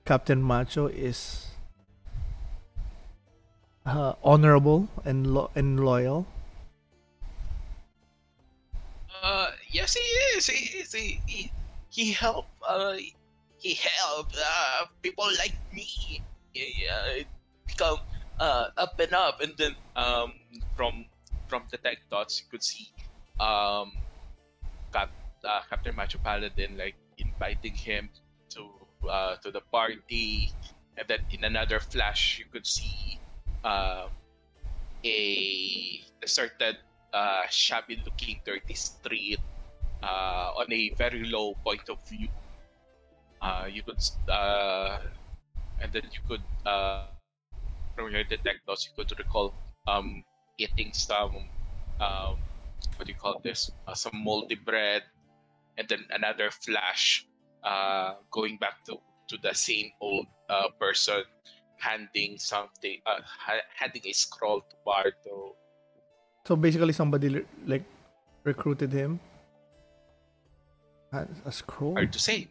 Captain 0.08 0.40
Macho 0.40 0.86
is 0.88 1.52
uh, 3.84 4.14
honorable 4.24 4.88
and 5.04 5.26
lo- 5.26 5.50
and 5.54 5.78
loyal? 5.78 6.24
Uh, 9.22 9.52
yes, 9.68 9.92
he 9.92 10.00
is. 10.32 10.46
He 10.46 10.78
is. 10.80 10.92
He 10.94 11.20
he, 11.26 11.52
he 11.90 12.12
helped. 12.12 12.48
Uh, 12.66 12.96
he 13.60 13.74
helped 13.74 14.34
uh, 14.40 14.86
people 15.02 15.28
like 15.36 15.52
me. 15.74 16.24
Yeah, 16.54 17.28
become 17.66 17.98
uh 18.40 18.70
up 18.78 18.98
and 18.98 19.12
up, 19.12 19.42
and 19.42 19.52
then 19.58 19.76
um 19.94 20.32
from 20.74 21.04
from 21.48 21.68
the 21.70 21.76
tech 21.76 21.98
dots 22.10 22.40
you 22.40 22.48
could 22.50 22.64
see 22.64 22.88
um 23.40 23.92
Cap, 24.92 25.10
uh, 25.44 25.60
Captain 25.68 25.94
Macho 25.94 26.18
Paladin 26.18 26.78
like 26.78 26.96
inviting 27.18 27.74
him 27.74 28.08
to 28.50 28.77
uh 29.06 29.36
to 29.42 29.50
the 29.50 29.62
party, 29.70 30.50
and 30.96 31.06
then 31.08 31.20
in 31.30 31.44
another 31.44 31.78
flash 31.78 32.38
you 32.38 32.46
could 32.50 32.66
see 32.66 33.18
uh 33.64 34.08
a 35.04 36.00
certain 36.26 36.76
uh, 37.12 37.42
shabby 37.50 38.00
looking 38.04 38.40
dirty 38.44 38.74
street 38.74 39.40
uh, 40.02 40.52
on 40.56 40.66
a 40.72 40.90
very 40.96 41.24
low 41.24 41.54
point 41.64 41.88
of 41.88 41.98
view. 42.08 42.28
Uh, 43.40 43.66
you 43.70 43.82
could, 43.82 44.00
uh, 44.28 44.98
and 45.80 45.92
then 45.92 46.02
you 46.12 46.20
could, 46.28 46.42
uh, 46.66 47.06
from 47.94 48.10
your 48.12 48.24
detectors, 48.24 48.88
you 48.88 48.92
could 48.96 49.16
recall 49.18 49.54
um, 49.86 50.24
eating 50.58 50.92
some, 50.92 51.36
um, 52.00 52.36
what 52.96 53.06
do 53.06 53.12
you 53.12 53.18
call 53.18 53.40
this? 53.42 53.70
Uh, 53.86 53.94
some 53.94 54.24
moldy 54.24 54.56
bread, 54.56 55.02
and 55.78 55.88
then 55.88 56.04
another 56.10 56.50
flash 56.50 57.26
uh, 57.64 58.14
going 58.30 58.56
back 58.58 58.84
to, 58.86 58.96
to 59.28 59.36
the 59.42 59.54
same 59.54 59.90
old 60.00 60.26
uh, 60.48 60.68
person 60.80 61.22
handing 61.78 62.38
something, 62.38 62.98
uh, 63.06 63.20
ha- 63.22 63.66
handing 63.76 64.02
a 64.04 64.12
scroll 64.12 64.60
to 64.60 64.76
Bardo. 64.84 65.54
So 66.46 66.56
basically, 66.56 66.92
somebody 66.92 67.28
li- 67.28 67.46
like 67.66 67.84
recruited 68.44 68.92
him. 68.92 69.20
A 71.12 71.52
scroll. 71.52 71.94
Hard 71.94 72.12
to 72.12 72.18
say. 72.18 72.48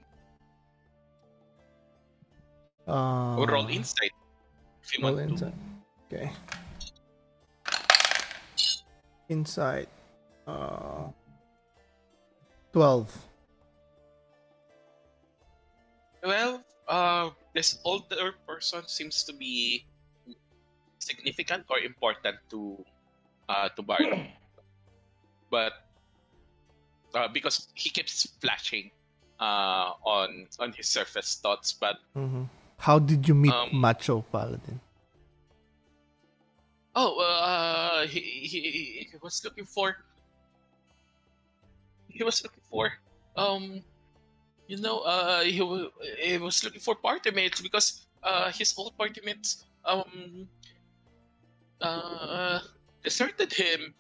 Uh, 2.88 3.38
Or 3.38 3.46
roll 3.48 3.68
insight 3.68 4.12
if 4.82 4.98
you 4.98 5.04
roll 5.06 5.16
want 5.16 5.30
insight. 5.32 5.54
Okay. 6.08 6.32
Insight. 9.30 9.90
Uh, 10.48 11.12
twelve. 12.72 13.12
Well, 16.24 16.64
uh, 16.88 17.30
this 17.54 17.80
older 17.84 18.34
person 18.48 18.88
seems 18.88 19.24
to 19.24 19.34
be 19.34 19.86
significant 21.00 21.66
or 21.70 21.80
important 21.80 22.38
to 22.50 22.84
uh, 23.50 23.70
to 23.70 23.82
Bardo. 23.82 24.18
but 25.52 25.74
uh, 27.14 27.28
because 27.28 27.68
he 27.76 27.90
keeps 27.90 28.28
flashing 28.42 28.92
uh, 29.40 29.94
on 30.04 30.48
on 30.60 30.74
his 30.74 30.88
surface 30.90 31.40
thoughts, 31.42 31.74
but 31.74 31.98
Mm-hmm. 32.18 32.44
How 32.78 33.00
did 33.00 33.28
you 33.28 33.34
meet 33.36 33.54
Um, 33.54 33.70
Macho 33.74 34.22
Paladin? 34.32 34.80
Oh, 36.96 37.22
uh, 37.22 38.08
he, 38.08 38.20
he, 38.20 38.60
he 39.06 39.18
was 39.22 39.44
looking 39.44 39.66
for. 39.66 39.98
He 42.10 42.24
was 42.24 42.42
looking 42.42 42.64
for, 42.70 42.94
um, 43.36 43.84
you 44.68 44.78
know, 44.78 45.00
uh, 45.02 45.42
he, 45.42 45.90
he 46.20 46.38
was 46.38 46.64
looking 46.64 46.82
for 46.82 46.96
party 46.96 47.32
mates 47.32 47.62
because 47.62 48.08
uh, 48.24 48.52
his 48.52 48.74
old 48.78 48.98
party 48.98 49.22
mates, 49.24 49.66
um, 49.86 50.48
uh, 51.82 52.60
deserted 53.04 53.54
him, 53.54 53.94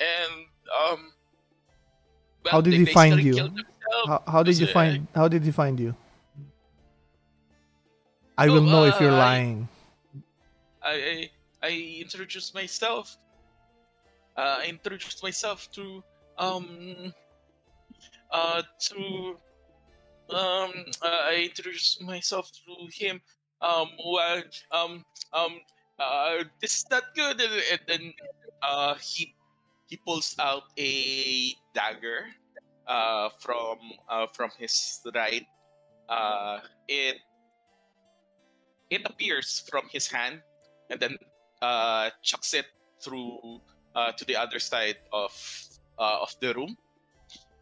and 0.00 0.46
um. 0.88 1.12
well, 2.44 2.52
How 2.54 2.60
did 2.60 2.74
he 2.74 2.84
find 2.86 3.22
you? 3.22 3.50
How, 4.04 4.22
how 4.26 4.42
did 4.42 4.58
you 4.58 4.66
uh, 4.66 4.70
find? 4.72 5.06
How 5.14 5.28
did 5.28 5.42
he 5.44 5.50
find 5.50 5.78
you? 5.78 5.94
I 8.38 8.48
Oh, 8.48 8.54
will 8.54 8.66
know 8.66 8.84
if 8.84 9.00
you're 9.00 9.10
uh, 9.10 9.16
lying. 9.16 9.68
I, 10.82 11.30
I 11.62 11.66
I 11.68 12.00
introduced 12.02 12.54
myself. 12.54 13.16
Uh, 14.36 14.58
I 14.60 14.66
introduced 14.66 15.22
myself 15.22 15.70
to 15.72 16.02
um 16.38 17.12
uh 18.30 18.62
to 18.80 19.36
um 20.34 20.72
I 21.02 21.48
introduced 21.48 22.02
myself 22.02 22.50
to 22.66 22.88
him 22.92 23.20
um 23.60 23.88
while 24.02 24.42
um 24.72 25.04
um 25.32 25.60
uh 25.98 26.44
this 26.60 26.78
is 26.78 26.86
not 26.90 27.04
good 27.14 27.40
and, 27.40 27.52
and 27.72 27.80
then 27.86 28.12
uh 28.62 28.94
he 29.00 29.34
he 29.86 29.96
pulls 29.96 30.34
out 30.38 30.64
a 30.78 31.54
dagger 31.74 32.26
uh 32.86 33.28
from 33.40 33.78
uh 34.08 34.26
from 34.32 34.50
his 34.58 35.00
right 35.14 35.46
uh 36.08 36.60
it 36.88 37.16
it 38.90 39.02
appears 39.06 39.64
from 39.70 39.88
his 39.90 40.06
hand 40.06 40.42
and 40.90 41.00
then 41.00 41.16
uh, 41.62 42.10
chucks 42.22 42.52
it 42.54 42.66
through 43.02 43.60
uh, 43.94 44.12
to 44.12 44.24
the 44.26 44.36
other 44.36 44.58
side 44.58 44.96
of 45.12 45.32
uh, 45.98 46.18
of 46.20 46.34
the 46.40 46.52
room, 46.54 46.76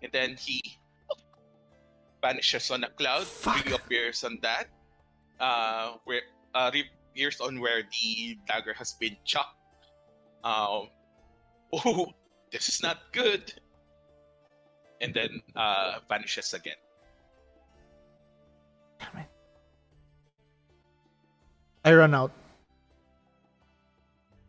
and 0.02 0.10
then 0.12 0.36
he 0.36 0.60
vanishes 2.22 2.70
on 2.70 2.84
a 2.84 2.90
cloud, 2.90 3.24
Fuck. 3.24 3.64
reappears 3.66 4.24
on 4.24 4.38
that, 4.42 4.68
uh, 5.40 5.96
where 6.04 6.22
uh, 6.54 6.70
reappears 6.72 7.40
on 7.40 7.60
where 7.60 7.82
the 7.82 8.38
dagger 8.46 8.74
has 8.74 8.94
been 8.94 9.16
chucked. 9.24 9.56
Um, 10.44 10.88
oh, 11.72 12.12
this 12.52 12.68
is 12.68 12.82
not 12.82 12.98
good, 13.12 13.52
and 15.00 15.14
then 15.14 15.42
uh, 15.56 15.98
vanishes 16.08 16.54
again. 16.54 16.76
I 21.84 21.94
run 21.94 22.14
out. 22.14 22.32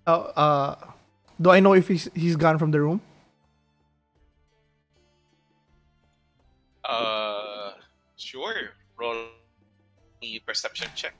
Oh, 0.06 0.22
uh, 0.36 0.76
do 1.40 1.50
I 1.52 1.60
know 1.60 1.74
if 1.74 1.88
he's 1.88 2.10
he's 2.14 2.36
gone 2.36 2.58
from 2.58 2.72
the 2.72 2.82
room? 2.82 3.02
Uh, 6.84 7.61
Sure. 8.22 8.78
Roll 8.98 9.34
the 10.22 10.40
perception 10.46 10.88
check. 10.94 11.16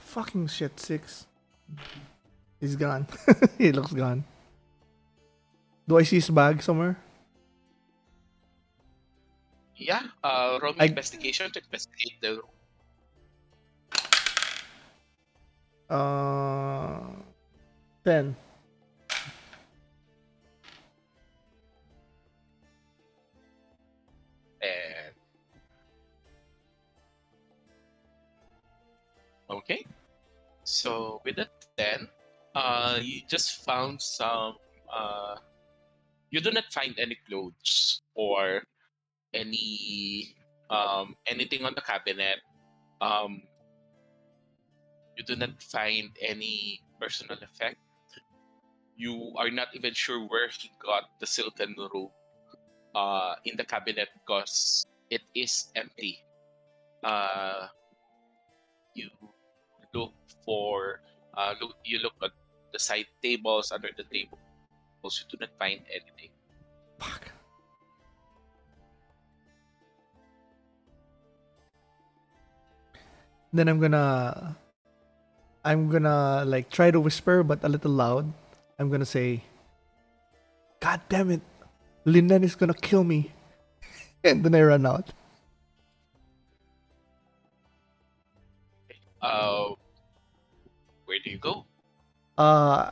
Fucking 0.00 0.48
shit, 0.48 0.78
six. 0.78 1.26
He's 2.60 2.74
gone. 2.74 3.06
he 3.58 3.70
looks 3.70 3.92
gone. 3.92 4.24
Do 5.86 5.98
I 5.98 6.02
see 6.02 6.16
his 6.16 6.30
bag 6.30 6.62
somewhere? 6.62 6.98
Yeah, 9.76 10.02
uh, 10.22 10.58
roll 10.60 10.74
I... 10.78 10.86
investigation 10.86 11.50
to 11.52 11.62
investigate 11.62 12.20
the 12.20 12.42
room. 12.42 12.50
Uh, 15.88 17.22
10. 18.04 18.34
Okay, 29.52 29.84
so 30.64 31.20
with 31.24 31.36
the 31.36 31.48
ten, 31.76 32.08
uh, 32.54 32.98
you 33.00 33.22
just 33.28 33.64
found 33.64 34.00
some. 34.00 34.56
Uh, 34.92 35.36
you 36.30 36.40
do 36.40 36.50
not 36.50 36.64
find 36.72 36.96
any 36.98 37.18
clothes 37.28 38.00
or 38.14 38.62
any 39.34 40.34
um, 40.70 41.16
anything 41.26 41.64
on 41.64 41.74
the 41.74 41.82
cabinet. 41.82 42.40
Um, 43.00 43.42
you 45.16 45.24
do 45.24 45.36
not 45.36 45.62
find 45.62 46.10
any 46.20 46.80
personal 47.00 47.36
effect. 47.42 47.76
You 48.96 49.32
are 49.36 49.50
not 49.50 49.68
even 49.74 49.92
sure 49.94 50.20
where 50.28 50.48
he 50.48 50.70
got 50.84 51.04
the 51.20 51.26
silken 51.26 51.74
robe 51.76 52.12
uh, 52.94 53.34
in 53.44 53.56
the 53.56 53.64
cabinet 53.64 54.08
because 54.14 54.86
it 55.10 55.22
is 55.34 55.72
empty. 55.76 56.24
Uh, 57.02 57.66
you 58.94 59.10
look 59.94 60.12
for 60.44 61.00
uh, 61.36 61.54
look 61.60 61.76
you 61.84 62.00
look 62.00 62.16
at 62.22 62.32
the 62.72 62.78
side 62.78 63.06
tables 63.22 63.72
under 63.72 63.90
the 63.96 64.04
tables. 64.08 64.40
You 65.04 65.26
do 65.28 65.36
not 65.40 65.50
find 65.58 65.80
anything. 65.90 66.30
Fuck. 66.98 67.32
Then 73.52 73.68
I'm 73.68 73.80
gonna 73.80 74.56
I'm 75.64 75.90
gonna 75.90 76.44
like 76.46 76.70
try 76.70 76.90
to 76.90 77.00
whisper 77.00 77.42
but 77.42 77.62
a 77.62 77.68
little 77.68 77.92
loud. 77.92 78.32
I'm 78.78 78.88
gonna 78.88 79.08
say 79.08 79.44
God 80.80 81.00
damn 81.08 81.30
it. 81.30 81.42
Linden 82.04 82.42
is 82.42 82.54
gonna 82.54 82.74
kill 82.74 83.04
me. 83.04 83.30
and 84.24 84.42
then 84.42 84.54
I 84.54 84.62
run 84.62 84.86
out. 84.86 85.12
Uh, 89.22 89.28
where 89.28 89.70
do 89.70 89.78
you 89.78 89.81
go? 91.42 91.66
Uh 92.38 92.90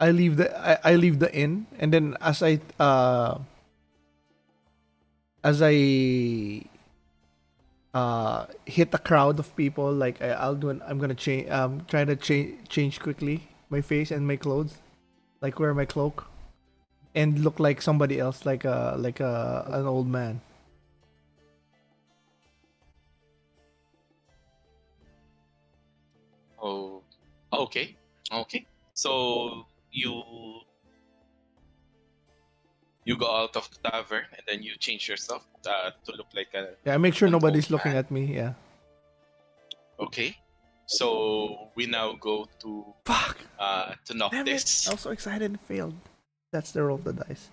I 0.00 0.10
leave 0.10 0.36
the 0.36 0.46
I, 0.54 0.92
I 0.92 0.94
leave 0.94 1.18
the 1.18 1.32
inn 1.34 1.66
and 1.78 1.92
then 1.92 2.16
as 2.20 2.42
I 2.42 2.60
uh 2.78 3.38
as 5.42 5.62
I 5.62 6.62
uh 7.94 8.46
hit 8.66 8.92
a 8.94 8.98
crowd 8.98 9.38
of 9.38 9.54
people 9.56 9.90
like 9.92 10.20
I, 10.22 10.30
I'll 10.30 10.54
do 10.54 10.70
an, 10.70 10.82
I'm 10.86 10.98
gonna 10.98 11.14
change 11.14 11.50
um 11.50 11.82
try 11.88 12.04
to 12.04 12.14
change 12.14 12.68
change 12.68 13.00
quickly 13.00 13.48
my 13.70 13.80
face 13.80 14.10
and 14.10 14.26
my 14.26 14.36
clothes 14.36 14.78
like 15.40 15.58
wear 15.58 15.74
my 15.74 15.84
cloak 15.84 16.26
and 17.14 17.40
look 17.40 17.58
like 17.58 17.82
somebody 17.82 18.20
else 18.20 18.46
like 18.46 18.64
a 18.64 18.94
like 18.98 19.18
a 19.20 19.64
an 19.68 19.86
old 19.86 20.06
man 20.06 20.40
okay, 27.58 27.96
okay. 28.32 28.66
So 28.94 29.66
you 29.90 30.22
you 33.04 33.16
go 33.16 33.26
out 33.26 33.56
of 33.56 33.68
the 33.70 33.90
tavern 33.90 34.24
and 34.36 34.42
then 34.46 34.62
you 34.62 34.76
change 34.76 35.08
yourself 35.08 35.42
uh, 35.66 35.90
to 36.04 36.12
look 36.12 36.28
like 36.34 36.52
a 36.54 36.76
yeah 36.84 36.96
make 36.98 37.14
sure 37.14 37.28
nobody's 37.28 37.70
looking 37.70 37.92
at 37.92 38.10
me 38.10 38.24
yeah 38.36 38.52
okay. 39.98 40.36
So 40.86 41.68
we 41.74 41.86
now 41.86 42.12
go 42.20 42.48
to 42.60 42.84
fuck 43.04 43.38
uh 43.58 43.94
to 44.06 44.14
knock 44.14 44.32
damn 44.32 44.46
it 44.46 44.52
this. 44.52 44.88
I 44.88 44.92
was 44.92 45.00
so 45.00 45.10
excited 45.10 45.50
and 45.50 45.60
failed 45.60 45.96
that's 46.52 46.72
the 46.72 46.82
roll 46.82 46.96
of 46.96 47.04
the 47.04 47.12
dice 47.12 47.48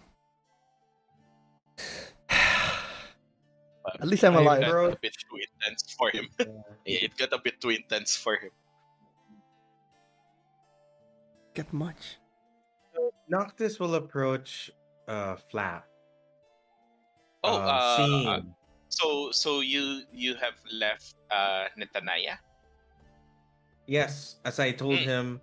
At 4.02 4.08
least 4.08 4.24
I'm 4.26 4.36
it 4.36 4.42
alive. 4.42 4.64
Bro. 4.68 4.92
a 4.92 4.96
bit 4.98 5.16
too 5.16 5.38
intense 5.38 5.96
for 5.98 6.10
him. 6.10 6.28
yeah, 6.86 7.06
it 7.06 7.16
got 7.16 7.32
a 7.32 7.38
bit 7.38 7.62
too 7.62 7.70
intense 7.70 8.16
for 8.16 8.36
him. 8.36 8.50
Get 11.56 11.74
much 11.74 12.20
Noctis 13.28 13.80
will 13.80 13.96
approach 13.96 14.72
uh 15.08 15.36
Flap. 15.36 15.88
Oh, 17.44 17.60
um, 17.60 17.68
uh, 17.68 18.08
uh, 18.26 18.42
so 18.90 19.32
so 19.32 19.60
you 19.62 20.04
you 20.12 20.36
have 20.36 20.56
left 20.72 21.16
uh 21.30 21.68
Netanaya. 21.78 22.38
yes, 23.88 24.40
as 24.46 24.60
I 24.60 24.72
told 24.72 25.00
Mm. 25.00 25.06
him 25.06 25.42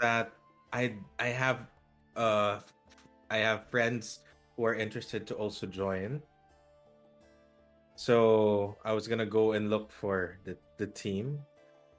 that 0.00 0.32
I 0.72 0.96
I 1.18 1.28
have 1.28 1.66
uh 2.16 2.60
I 3.30 3.38
have 3.38 3.68
friends 3.68 4.20
who 4.56 4.64
are 4.64 4.74
interested 4.74 5.26
to 5.28 5.34
also 5.36 5.66
join. 5.66 6.22
So 7.96 8.76
I 8.84 8.92
was 8.92 9.06
gonna 9.08 9.26
go 9.26 9.52
and 9.52 9.70
look 9.70 9.90
for 9.92 10.38
the, 10.44 10.58
the 10.78 10.86
team, 10.86 11.44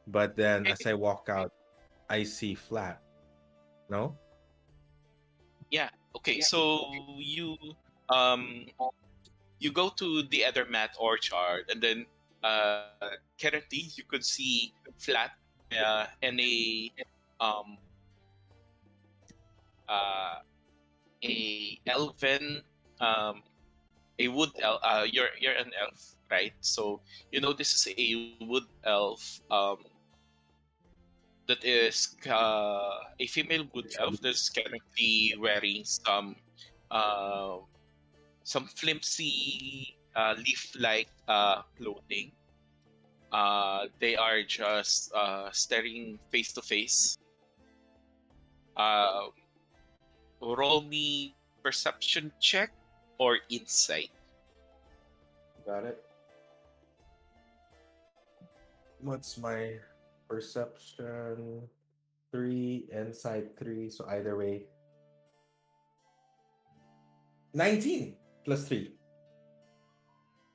but 0.07 0.35
then 0.35 0.67
as 0.67 0.85
I 0.85 0.93
walk 0.95 1.29
out, 1.29 1.51
I 2.09 2.23
see 2.23 2.55
Flap. 2.55 3.03
No? 3.91 4.15
Yeah. 5.69 5.89
Okay. 6.15 6.39
So 6.41 6.91
you 7.19 7.57
um 8.09 8.65
you 9.59 9.71
go 9.71 9.89
to 9.99 10.23
the 10.31 10.43
Edermath 10.47 10.95
orchard, 10.99 11.67
and 11.69 11.81
then 11.81 12.05
uh 12.43 12.79
currently 13.39 13.59
you 13.95 14.03
could 14.07 14.25
see 14.25 14.73
flat 14.97 15.31
uh, 15.75 16.07
and 16.23 16.39
a 16.39 16.91
um 17.39 17.77
uh 19.89 20.39
a 21.23 21.79
elven 21.87 22.63
um 22.99 23.43
a 24.19 24.27
wood 24.29 24.51
elf. 24.61 24.79
Uh, 24.83 25.05
you're 25.09 25.35
you're 25.39 25.57
an 25.57 25.71
elf, 25.79 26.15
right? 26.31 26.53
So 26.61 27.01
you 27.31 27.41
know 27.41 27.53
this 27.53 27.73
is 27.73 27.87
a 27.91 28.37
wood 28.45 28.65
elf 28.85 29.41
um 29.51 29.77
that 31.47 31.63
is 31.63 32.15
uh, 32.29 32.99
a 33.19 33.27
female 33.27 33.65
wood 33.73 33.91
elf 33.99 34.19
that's 34.21 34.49
currently 34.49 35.33
wearing 35.39 35.83
some 35.83 36.35
uh, 36.91 37.57
some 38.43 38.67
flimsy 38.67 39.95
uh, 40.15 40.35
leaf-like 40.37 41.07
uh, 41.27 41.61
clothing. 41.77 42.31
Uh, 43.31 43.87
they 43.99 44.15
are 44.15 44.43
just 44.43 45.13
uh, 45.15 45.49
staring 45.51 46.19
face 46.31 46.51
to 46.51 46.61
face. 46.61 47.17
Uh, 48.75 49.27
roll 50.41 50.81
me 50.81 51.33
perception 51.63 52.31
check 52.39 52.71
or 53.19 53.39
insight. 53.49 54.09
Got 55.65 55.85
it. 55.85 56.03
What's 58.99 59.37
my 59.37 59.79
perception? 60.31 61.67
Three, 62.31 62.87
insight 62.95 63.59
three. 63.59 63.91
So 63.91 64.07
either 64.07 64.39
way. 64.39 64.63
19 67.53 68.15
plus 68.47 68.63
three. 68.67 68.95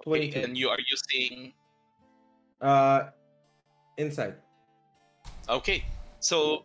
Okay, 0.00 0.32
22. 0.32 0.40
and 0.40 0.56
you 0.56 0.72
are 0.72 0.80
using 0.80 1.52
Uh, 2.56 3.12
insight. 4.00 4.40
Okay, 5.44 5.84
so 6.24 6.64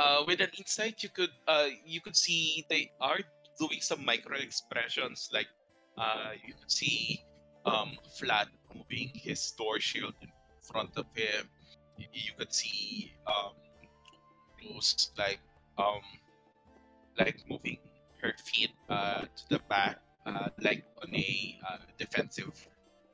uh, 0.00 0.24
with 0.24 0.40
an 0.40 0.48
insight, 0.56 1.04
you 1.04 1.12
could 1.12 1.28
uh, 1.44 1.68
you 1.84 2.00
could 2.00 2.16
see 2.16 2.64
they 2.72 2.88
are 3.04 3.20
doing 3.60 3.84
some 3.84 4.00
micro 4.00 4.40
expressions. 4.40 5.28
Like 5.28 5.52
uh, 6.00 6.32
you 6.40 6.56
could 6.56 6.72
see 6.72 7.20
um, 7.68 8.00
Flat 8.16 8.48
moving 8.72 9.12
his 9.12 9.44
door 9.60 9.76
shield 9.76 10.16
in 10.24 10.32
front 10.64 10.96
of 10.96 11.04
him. 11.12 11.52
You, 11.98 12.32
could 12.36 12.52
see 12.52 13.12
um, 13.26 13.52
like 15.16 15.40
um, 15.78 16.00
like 17.18 17.42
moving 17.48 17.78
her 18.20 18.34
feet 18.44 18.70
uh, 18.88 19.22
to 19.22 19.48
the 19.48 19.60
back, 19.68 19.98
uh, 20.26 20.48
like 20.60 20.84
on 21.02 21.14
a 21.14 21.58
uh, 21.68 21.78
defensive 21.98 22.68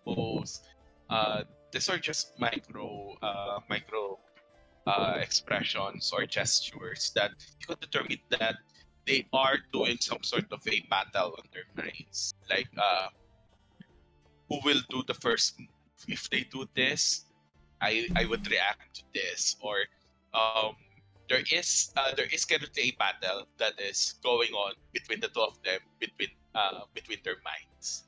pose. 0.04 0.62
Uh, 1.10 1.42
these 1.70 1.88
are 1.88 1.98
just 1.98 2.38
micro 2.40 3.14
uh, 3.22 3.60
micro 3.68 4.18
uh, 4.86 5.18
expressions 5.20 6.10
or 6.12 6.26
gestures 6.26 7.12
that 7.14 7.30
you 7.60 7.66
could 7.66 7.80
determine 7.80 8.18
that 8.30 8.56
they 9.06 9.26
are 9.32 9.58
doing 9.72 9.96
some 10.00 10.22
sort 10.22 10.46
of 10.52 10.60
a 10.66 10.80
battle 10.90 11.34
on 11.38 11.44
their 11.52 11.66
minds. 11.76 12.34
Like, 12.48 12.68
uh, 12.78 13.08
who 14.48 14.60
will 14.64 14.80
do 14.90 15.02
the 15.06 15.14
first? 15.14 15.60
If 16.08 16.28
they 16.30 16.44
do 16.50 16.66
this, 16.74 17.26
I 17.82 18.06
I 18.16 18.24
would 18.24 18.46
react 18.46 18.94
to 18.96 19.02
this. 19.12 19.56
Or 19.60 19.84
um, 20.32 20.78
there 21.28 21.42
is 21.50 21.92
uh, 21.98 22.14
there 22.14 22.30
is 22.32 22.46
currently 22.46 22.94
a 22.94 22.96
battle 22.96 23.50
that 23.58 23.74
is 23.82 24.14
going 24.22 24.54
on 24.54 24.78
between 24.92 25.20
the 25.20 25.28
two 25.28 25.42
of 25.42 25.58
them, 25.66 25.80
between 25.98 26.30
uh, 26.54 26.86
between 26.94 27.18
their 27.26 27.42
minds. 27.42 28.06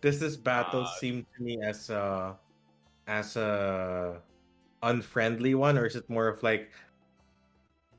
Does 0.00 0.20
this 0.20 0.36
battle 0.36 0.86
Uh, 0.86 0.94
seem 1.00 1.26
to 1.34 1.42
me 1.42 1.58
as 1.64 1.90
a 1.90 2.36
as 3.08 3.34
a 3.34 4.20
unfriendly 4.82 5.56
one, 5.56 5.74
or 5.78 5.86
is 5.86 5.96
it 5.96 6.06
more 6.06 6.28
of 6.28 6.42
like 6.42 6.70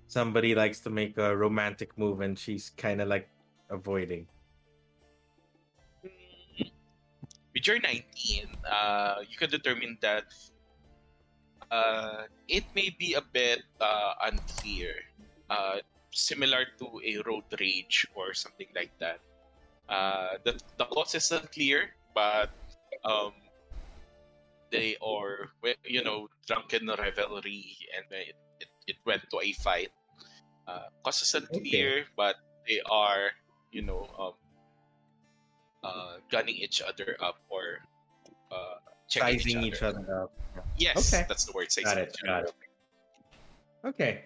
somebody 0.07 0.55
likes 0.55 0.79
to 0.79 0.89
make 0.89 1.17
a 1.17 1.35
romantic 1.35 1.97
move 1.97 2.21
and 2.21 2.39
she's 2.39 2.71
kind 2.77 3.01
of 3.01 3.09
like 3.09 3.27
avoiding? 3.69 4.27
With 7.59 7.67
your 7.67 7.79
19, 7.83 8.47
uh, 8.71 9.15
you 9.27 9.35
can 9.35 9.49
determine 9.49 9.97
that 9.99 10.23
uh, 11.69 12.23
it 12.47 12.63
may 12.73 12.95
be 12.97 13.15
a 13.15 13.21
bit 13.21 13.59
uh, 13.81 14.13
unclear. 14.23 14.95
Uh, 15.49 15.83
similar 16.11 16.65
to 16.79 16.87
a 17.03 17.19
road 17.27 17.43
rage 17.59 18.07
or 18.15 18.33
something 18.33 18.67
like 18.73 18.91
that. 18.99 19.19
Uh, 19.89 20.39
the 20.45 20.55
the 20.77 20.85
cause 20.85 21.13
is 21.15 21.29
unclear, 21.31 21.91
but 22.15 22.49
um, 23.03 23.33
they 24.71 24.95
are 25.03 25.51
you 25.83 26.03
know 26.03 26.29
drunken 26.47 26.87
revelry 26.87 27.75
and 27.91 28.05
it, 28.09 28.37
it, 28.61 28.71
it 28.87 28.97
went 29.05 29.21
to 29.31 29.41
a 29.43 29.51
fight. 29.59 29.91
Uh, 30.65 30.87
cause 31.03 31.21
is 31.21 31.35
unclear, 31.35 32.05
but 32.15 32.37
they 32.67 32.79
are 32.89 33.35
you 33.73 33.81
know 33.81 34.07
um, 34.17 34.33
uh, 35.83 36.17
gunning 36.31 36.55
each 36.55 36.81
other 36.81 37.15
up 37.21 37.37
or 37.49 37.79
uh, 38.51 38.75
checking 39.07 39.39
Sizing 39.39 39.63
each 39.63 39.81
other 39.81 40.23
up. 40.23 40.31
Yes, 40.77 41.13
Okay. 41.13 41.25
that's 41.27 41.45
the 41.45 41.51
word. 41.53 41.71
Sizing 41.71 41.85
Got 41.85 41.97
it, 41.97 42.17
got 42.25 42.43
it. 42.45 42.53
Okay. 43.85 44.25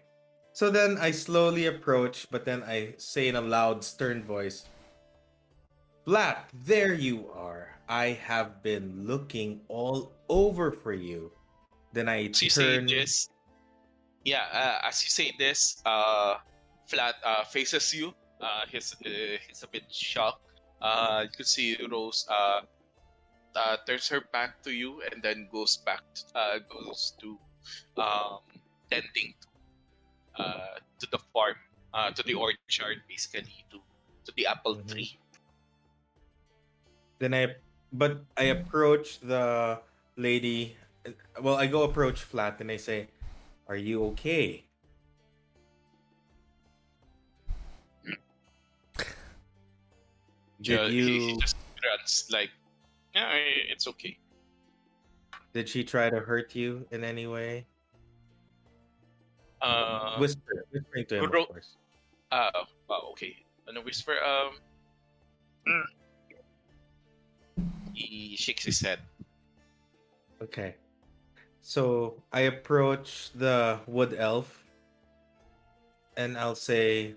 So 0.54 0.70
then 0.70 0.98
I 1.00 1.12
slowly 1.12 1.66
approach, 1.66 2.28
but 2.30 2.46
then 2.46 2.64
I 2.64 2.94
say 2.98 3.28
in 3.28 3.36
a 3.36 3.42
loud, 3.42 3.84
stern 3.84 4.24
voice, 4.24 4.66
Black, 6.06 6.50
there 6.66 6.94
you 6.94 7.30
are. 7.32 7.80
I 7.88 8.20
have 8.28 8.62
been 8.62 9.08
looking 9.08 9.62
all 9.70 10.12
over 10.30 10.72
for 10.72 10.92
you. 10.94 11.32
Then 11.94 12.10
I 12.10 12.32
So 12.32 12.48
turn. 12.50 12.88
this. 12.88 13.30
Yeah, 14.26 14.46
uh, 14.52 14.88
as 14.88 15.04
you 15.04 15.10
say 15.10 15.32
this, 15.40 15.82
uh, 15.86 16.36
Flat 16.88 17.16
uh, 17.24 17.44
faces 17.46 17.94
you. 17.94 18.14
Uh, 18.42 18.62
he's 18.70 18.94
uh, 19.06 19.10
he's 19.48 19.64
a 19.64 19.68
bit 19.68 19.84
shocked. 19.92 20.44
Uh, 20.84 21.22
you 21.26 21.32
can 21.32 21.46
see 21.46 21.78
Rose 21.90 22.28
uh, 22.30 22.62
uh, 23.56 23.78
turns 23.88 24.08
her 24.10 24.22
back 24.34 24.62
to 24.64 24.72
you 24.74 25.02
and 25.12 25.24
then 25.24 25.50
goes 25.52 25.78
back 25.78 26.04
uh, 26.36 26.60
goes 26.70 27.16
to 27.22 27.40
um, 27.98 28.40
tending 28.92 29.36
to, 29.42 29.48
uh, 30.44 30.76
to 31.00 31.08
the 31.12 31.20
farm 31.34 31.56
uh, 31.94 32.12
to 32.12 32.24
the 32.24 32.34
orchard 32.36 33.04
basically 33.08 33.66
to 33.72 33.82
to 34.26 34.32
the 34.36 34.48
apple 34.48 34.76
Mhm. 34.76 34.84
tree. 34.88 35.20
Then 37.20 37.34
I, 37.34 37.56
but 37.92 38.26
I 38.38 38.44
approach 38.46 39.20
the 39.20 39.82
lady. 40.18 40.78
Well, 41.42 41.56
I 41.56 41.68
go 41.68 41.84
approach 41.84 42.22
Flat 42.22 42.62
and 42.62 42.72
I 42.72 42.78
say, 42.78 43.10
"Are 43.68 43.76
you 43.78 44.04
okay?" 44.14 44.70
Did 50.64 50.92
he, 50.92 51.20
he 51.20 51.38
just 51.40 51.58
grunts 51.82 52.32
like, 52.32 52.50
yeah, 53.14 53.30
it's 53.70 53.88
okay. 53.88 54.18
Did 55.54 55.70
she 55.70 55.84
try 55.84 56.10
to 56.10 56.20
hurt 56.20 56.56
you 56.56 56.88
in 56.92 57.04
any 57.04 57.28
way? 57.28 57.68
Uh, 59.62 60.18
Whisper, 60.18 60.66
whispering 60.72 61.06
to 61.08 61.18
him, 61.20 61.32
Ro- 61.32 61.44
of 61.44 61.48
course. 61.50 61.78
Uh, 62.32 62.50
oh, 62.90 63.12
okay. 63.12 63.36
Ano 63.68 63.82
whisper? 63.82 64.16
Um, 64.20 64.58
he 67.94 68.36
shakes 68.36 68.66
his 68.66 68.82
head. 68.82 69.00
Okay. 70.42 70.76
So 71.62 72.22
I 72.34 72.42
approach 72.42 73.32
the 73.36 73.80
wood 73.88 74.16
elf 74.18 74.64
and 76.18 76.38
I'll 76.38 76.56
say, 76.56 77.16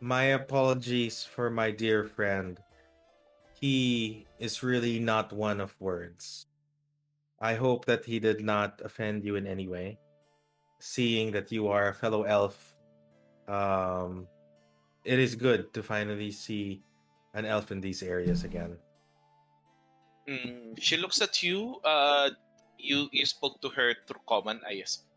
My 0.00 0.38
apologies 0.38 1.24
for 1.24 1.50
my 1.50 1.70
dear 1.70 2.04
friend. 2.04 2.58
He 3.64 4.28
is 4.36 4.60
really 4.60 5.00
not 5.00 5.32
one 5.32 5.56
of 5.56 5.72
words. 5.80 6.44
I 7.40 7.56
hope 7.56 7.88
that 7.88 8.04
he 8.04 8.20
did 8.20 8.44
not 8.44 8.84
offend 8.84 9.24
you 9.24 9.40
in 9.40 9.48
any 9.48 9.68
way. 9.68 9.96
Seeing 10.84 11.32
that 11.32 11.48
you 11.48 11.72
are 11.72 11.88
a 11.88 11.96
fellow 11.96 12.28
elf, 12.28 12.60
um, 13.48 14.28
it 15.08 15.16
is 15.16 15.32
good 15.32 15.72
to 15.72 15.82
finally 15.82 16.28
see 16.28 16.84
an 17.32 17.48
elf 17.48 17.72
in 17.72 17.80
these 17.80 18.04
areas 18.04 18.44
again. 18.44 18.76
Mm, 20.28 20.76
she 20.76 21.00
looks 21.00 21.24
at 21.24 21.40
you. 21.40 21.80
Uh, 21.80 22.36
you 22.76 23.08
you 23.16 23.24
spoke 23.24 23.64
to 23.64 23.72
her 23.72 23.96
through 24.04 24.28
common, 24.28 24.60
I 24.68 24.84
guess. 24.84 25.08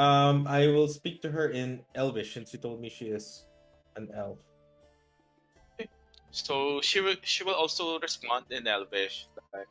Um, 0.00 0.48
I 0.48 0.72
will 0.72 0.88
speak 0.88 1.20
to 1.20 1.28
her 1.36 1.52
in 1.52 1.84
Elvish 1.92 2.32
since 2.32 2.56
you 2.56 2.58
told 2.64 2.80
me 2.80 2.88
she 2.88 3.12
is 3.12 3.44
an 4.00 4.08
elf. 4.16 4.40
So 6.30 6.80
she 6.80 7.00
will 7.00 7.16
she 7.22 7.42
will 7.44 7.54
also 7.54 7.98
respond 7.98 8.46
in 8.50 8.66
Elvish. 8.66 9.26
Like, 9.52 9.68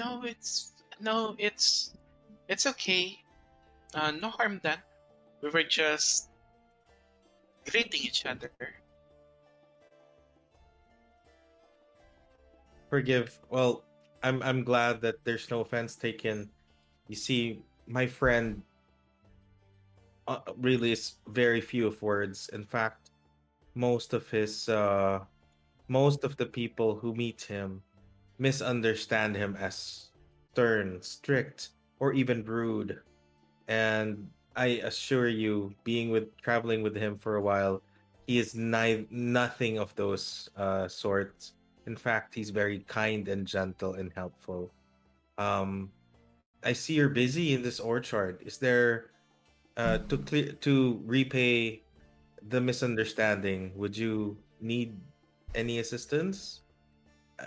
no, 0.00 0.22
it's 0.24 0.72
no, 1.00 1.36
it's 1.38 1.92
it's 2.48 2.66
okay. 2.66 3.18
Uh, 3.94 4.12
no 4.12 4.30
harm 4.30 4.60
done. 4.62 4.80
We 5.42 5.50
were 5.50 5.64
just 5.64 6.30
greeting 7.70 8.02
each 8.02 8.24
other. 8.24 8.50
Forgive. 12.88 13.38
Well, 13.50 13.84
I'm 14.22 14.42
I'm 14.42 14.64
glad 14.64 15.00
that 15.02 15.16
there's 15.24 15.50
no 15.50 15.60
offense 15.60 15.94
taken. 15.94 16.48
You 17.08 17.16
see, 17.16 17.60
my 17.86 18.06
friend 18.06 18.62
uh, 20.26 20.40
really 20.56 20.92
is 20.92 21.16
very 21.28 21.60
few 21.60 21.86
of 21.86 22.00
words. 22.00 22.48
In 22.52 22.64
fact, 22.64 23.07
most 23.78 24.12
of 24.12 24.28
his 24.28 24.68
uh, 24.68 25.22
most 25.86 26.24
of 26.24 26.36
the 26.36 26.46
people 26.46 26.98
who 26.98 27.14
meet 27.14 27.42
him 27.42 27.80
misunderstand 28.38 29.36
him 29.38 29.56
as 29.58 30.10
stern, 30.52 31.00
strict, 31.00 31.70
or 32.02 32.12
even 32.12 32.44
rude. 32.44 32.98
And 33.68 34.28
I 34.56 34.82
assure 34.82 35.28
you, 35.28 35.72
being 35.84 36.10
with 36.10 36.36
traveling 36.42 36.82
with 36.82 36.96
him 36.96 37.16
for 37.16 37.36
a 37.36 37.42
while, 37.42 37.80
he 38.26 38.38
is 38.38 38.54
ni- 38.54 39.06
nothing 39.10 39.78
of 39.78 39.94
those 39.94 40.50
uh, 40.56 40.88
sorts. 40.88 41.54
In 41.86 41.96
fact, 41.96 42.34
he's 42.34 42.50
very 42.50 42.80
kind 42.80 43.28
and 43.28 43.46
gentle 43.46 43.94
and 43.94 44.10
helpful. 44.14 44.70
Um, 45.38 45.90
I 46.64 46.74
see 46.74 46.94
you're 46.94 47.08
busy 47.08 47.54
in 47.54 47.62
this 47.62 47.78
orchard. 47.78 48.42
Is 48.44 48.58
there 48.58 49.10
uh, 49.76 49.98
to 50.10 50.18
clear 50.18 50.52
to 50.66 51.00
repay 51.06 51.82
the 52.46 52.60
misunderstanding? 52.60 53.72
Would 53.76 53.96
you 53.96 54.36
need 54.60 54.98
any 55.54 55.78
assistance? 55.78 56.62
Uh, 57.38 57.46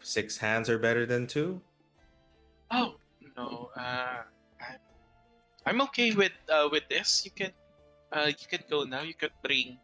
six 0.00 0.36
hands 0.38 0.68
are 0.70 0.78
better 0.78 1.06
than 1.06 1.26
two. 1.26 1.60
Oh 2.70 2.94
no, 3.36 3.70
uh, 3.76 4.22
I, 4.60 4.76
I'm 5.66 5.80
okay 5.82 6.12
with 6.12 6.32
uh, 6.48 6.68
with 6.70 6.88
this. 6.88 7.24
You 7.24 7.30
can 7.32 7.52
uh, 8.12 8.30
you 8.30 8.46
can 8.48 8.62
go 8.70 8.84
now. 8.84 9.02
You 9.02 9.14
can 9.14 9.30
bring. 9.42 9.78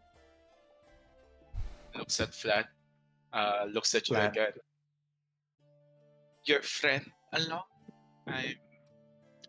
Looks 1.97 2.21
at 2.21 2.35
flat. 2.35 2.69
Uh, 3.33 3.67
looks 3.71 3.95
at 3.95 4.09
you 4.09 4.17
Flat. 4.17 4.31
again. 4.33 4.53
Your 6.45 6.63
friend 6.63 7.05
along. 7.33 7.65
I'm 8.27 8.57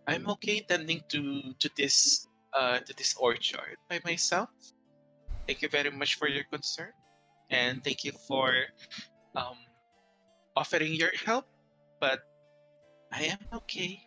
I'm 0.07 0.29
okay 0.31 0.61
tending 0.61 1.03
to 1.09 1.53
to 1.59 1.69
this 1.77 2.27
uh 2.53 2.79
to 2.79 2.93
this 2.93 3.15
orchard 3.17 3.77
by 3.89 3.99
myself. 4.03 4.49
Thank 5.47 5.61
you 5.61 5.69
very 5.69 5.89
much 5.89 6.15
for 6.15 6.27
your 6.27 6.43
concern, 6.51 6.91
and 7.49 7.83
thank 7.83 8.03
you 8.03 8.11
for 8.27 8.53
um 9.35 9.55
offering 10.55 10.93
your 10.93 11.11
help. 11.25 11.47
But 11.99 12.19
I 13.11 13.31
am 13.31 13.39
okay. 13.63 14.03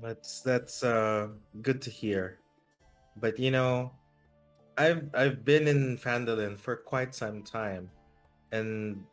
That's 0.00 0.40
that's 0.40 0.84
uh 0.84 1.34
good 1.62 1.82
to 1.82 1.90
hear. 1.90 2.38
But 3.16 3.38
you 3.38 3.50
know, 3.50 3.92
I've 4.78 5.10
I've 5.14 5.44
been 5.44 5.66
in 5.66 5.98
Phandalin 5.98 6.58
for 6.58 6.76
quite 6.76 7.14
some 7.14 7.42
time 7.42 7.90
and 8.52 9.04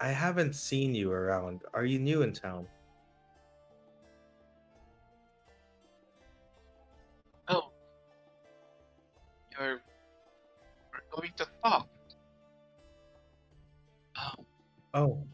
I 0.00 0.08
haven't 0.08 0.54
seen 0.54 0.94
you 0.94 1.12
around. 1.12 1.62
Are 1.74 1.84
you 1.84 1.98
new 1.98 2.22
in 2.22 2.32
town? 2.32 2.66
You're 9.58 9.82
we're 10.92 11.06
going 11.10 11.32
to 11.36 11.46
talk. 11.64 11.88
Oh, 14.16 14.44
Oh, 14.94 15.24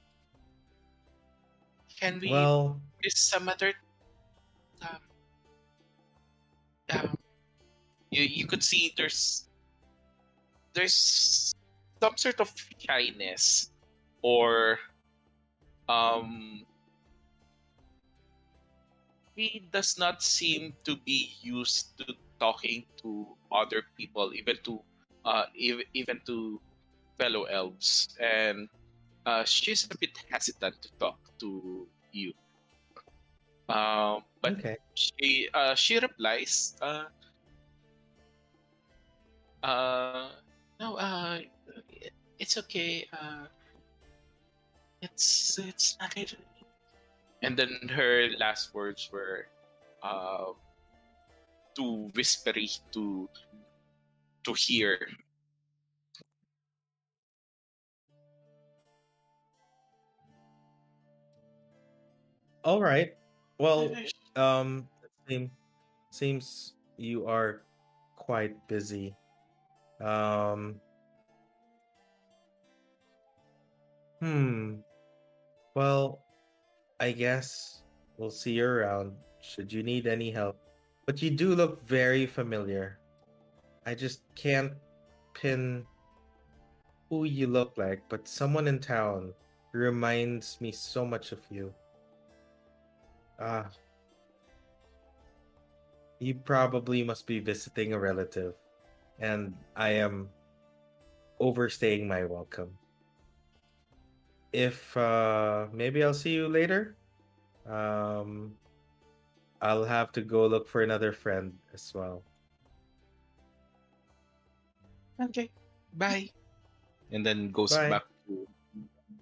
can 1.98 2.20
we 2.20 2.30
well, 2.30 2.80
miss 3.02 3.18
some 3.18 3.48
other 3.48 3.74
um, 4.82 4.98
um 6.90 7.14
you 8.10 8.22
you 8.22 8.46
could 8.46 8.62
see 8.62 8.94
there's 8.96 9.48
there's 10.74 11.52
some 12.00 12.16
sort 12.16 12.40
of 12.40 12.52
shyness 12.78 13.70
or 14.22 14.78
um 15.88 16.64
he 19.34 19.68
does 19.72 19.98
not 19.98 20.22
seem 20.22 20.74
to 20.84 20.96
be 20.96 21.34
used 21.42 21.98
to 21.98 22.14
talking 22.40 22.84
to 23.02 23.36
other 23.52 23.82
people 23.96 24.32
even 24.34 24.56
to 24.64 24.80
uh 25.24 25.44
even, 25.56 25.84
even 25.94 26.20
to 26.26 26.60
fellow 27.18 27.44
elves 27.44 28.08
and 28.20 28.68
uh 29.26 29.44
she's 29.44 29.84
a 29.84 29.94
bit 30.00 30.10
hesitant 30.30 30.74
to 30.82 30.88
talk 31.00 31.18
to 31.40 31.88
you 32.12 32.32
Um, 33.68 34.24
but 34.42 34.54
Okay. 34.54 34.78
she 34.94 35.48
uh 35.54 35.74
she 35.74 35.98
replies 35.98 36.74
uh 36.80 37.04
uh 39.62 40.30
no 40.80 40.96
uh 40.96 41.38
it's 42.38 42.56
okay 42.56 43.06
uh 43.12 43.46
it's 45.02 45.58
it's 45.58 45.96
not 46.00 46.16
it. 46.16 46.34
and 47.42 47.56
then 47.58 47.70
her 47.90 48.28
last 48.38 48.72
words 48.74 49.08
were 49.12 49.46
uh 50.02 50.52
too 51.78 52.10
whispery 52.14 52.68
to 52.90 53.30
to 54.42 54.52
hear 54.58 54.98
All 62.64 62.82
right. 62.82 63.14
Well, 63.58 63.96
um, 64.36 64.88
seem, 65.26 65.50
seems 66.10 66.74
you 66.98 67.26
are 67.26 67.62
quite 68.16 68.60
busy. 68.68 69.16
Um, 70.04 70.76
hmm. 74.20 74.84
Well, 75.74 76.20
I 77.00 77.12
guess 77.12 77.80
we'll 78.18 78.30
see 78.30 78.52
you 78.52 78.66
around 78.66 79.16
should 79.40 79.72
you 79.72 79.82
need 79.82 80.06
any 80.06 80.30
help. 80.30 80.60
But 81.08 81.24
you 81.24 81.30
do 81.32 81.56
look 81.56 81.80
very 81.88 82.26
familiar. 82.28 83.00
I 83.86 83.96
just 83.96 84.20
can't 84.36 84.76
pin 85.32 85.88
who 87.08 87.24
you 87.24 87.46
look 87.46 87.72
like, 87.80 88.04
but 88.12 88.28
someone 88.28 88.68
in 88.68 88.76
town 88.78 89.32
reminds 89.72 90.60
me 90.60 90.70
so 90.70 91.06
much 91.08 91.32
of 91.32 91.40
you. 91.48 91.72
Ah. 93.40 93.72
You 96.20 96.34
probably 96.44 97.00
must 97.02 97.26
be 97.26 97.40
visiting 97.40 97.94
a 97.94 97.98
relative, 97.98 98.52
and 99.18 99.56
I 99.80 99.96
am 100.04 100.28
overstaying 101.40 102.06
my 102.06 102.28
welcome. 102.28 102.76
If 104.52 104.94
uh 104.94 105.72
maybe 105.72 106.04
I'll 106.04 106.12
see 106.12 106.36
you 106.36 106.52
later. 106.52 107.00
Um 107.64 108.60
I'll 109.60 109.84
have 109.84 110.12
to 110.12 110.20
go 110.22 110.46
look 110.46 110.68
for 110.68 110.82
another 110.82 111.12
friend 111.12 111.52
as 111.74 111.92
well. 111.94 112.22
okay 115.20 115.50
bye 115.98 116.30
and 117.10 117.26
then 117.26 117.50
goes 117.50 117.74
Bye. 117.74 117.90
back 117.90 118.04
to 118.28 118.46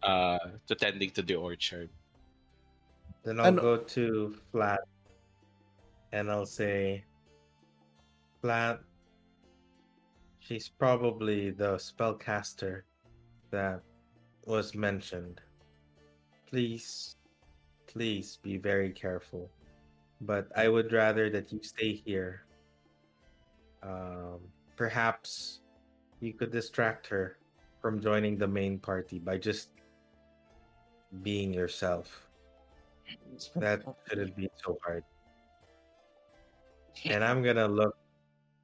uh 0.05 0.39
to 0.69 0.75
tending 0.75 1.09
to 1.17 1.23
the 1.23 1.35
orchard 1.37 1.89
Then 3.25 3.41
I'll 3.41 3.47
Ano- 3.57 3.63
go 3.63 3.77
to 3.97 4.37
Flat 4.53 4.81
and 6.13 6.31
I'll 6.31 6.47
say, 6.47 7.03
Flat, 8.41 8.79
she's 10.39 10.69
probably 10.71 11.51
the 11.51 11.75
spellcaster 11.83 12.83
that 13.51 13.83
was 14.47 14.77
mentioned. 14.79 15.41
Please, 16.47 17.17
please 17.91 18.39
be 18.47 18.57
very 18.63 18.93
careful. 18.95 19.51
But 20.21 20.49
I 20.57 20.69
would 20.69 20.93
rather 20.93 21.29
that 21.31 21.53
you 21.53 21.61
stay 21.63 21.93
here. 21.93 22.43
Um, 23.83 24.41
perhaps 24.77 25.61
you 26.21 26.33
could 26.33 26.51
distract 26.51 27.07
her 27.09 27.39
from 27.83 28.01
joining 28.01 28.39
the 28.39 28.49
main 28.49 28.79
party 28.79 29.19
by 29.19 29.39
just 29.39 29.71
being 31.23 31.53
yourself 31.53 32.27
that 33.57 33.83
shouldn't 34.09 34.37
be 34.37 34.49
so 34.65 34.79
hard. 34.85 35.05
And 37.05 37.23
I'm 37.23 37.43
gonna 37.43 37.69
look 37.69 37.97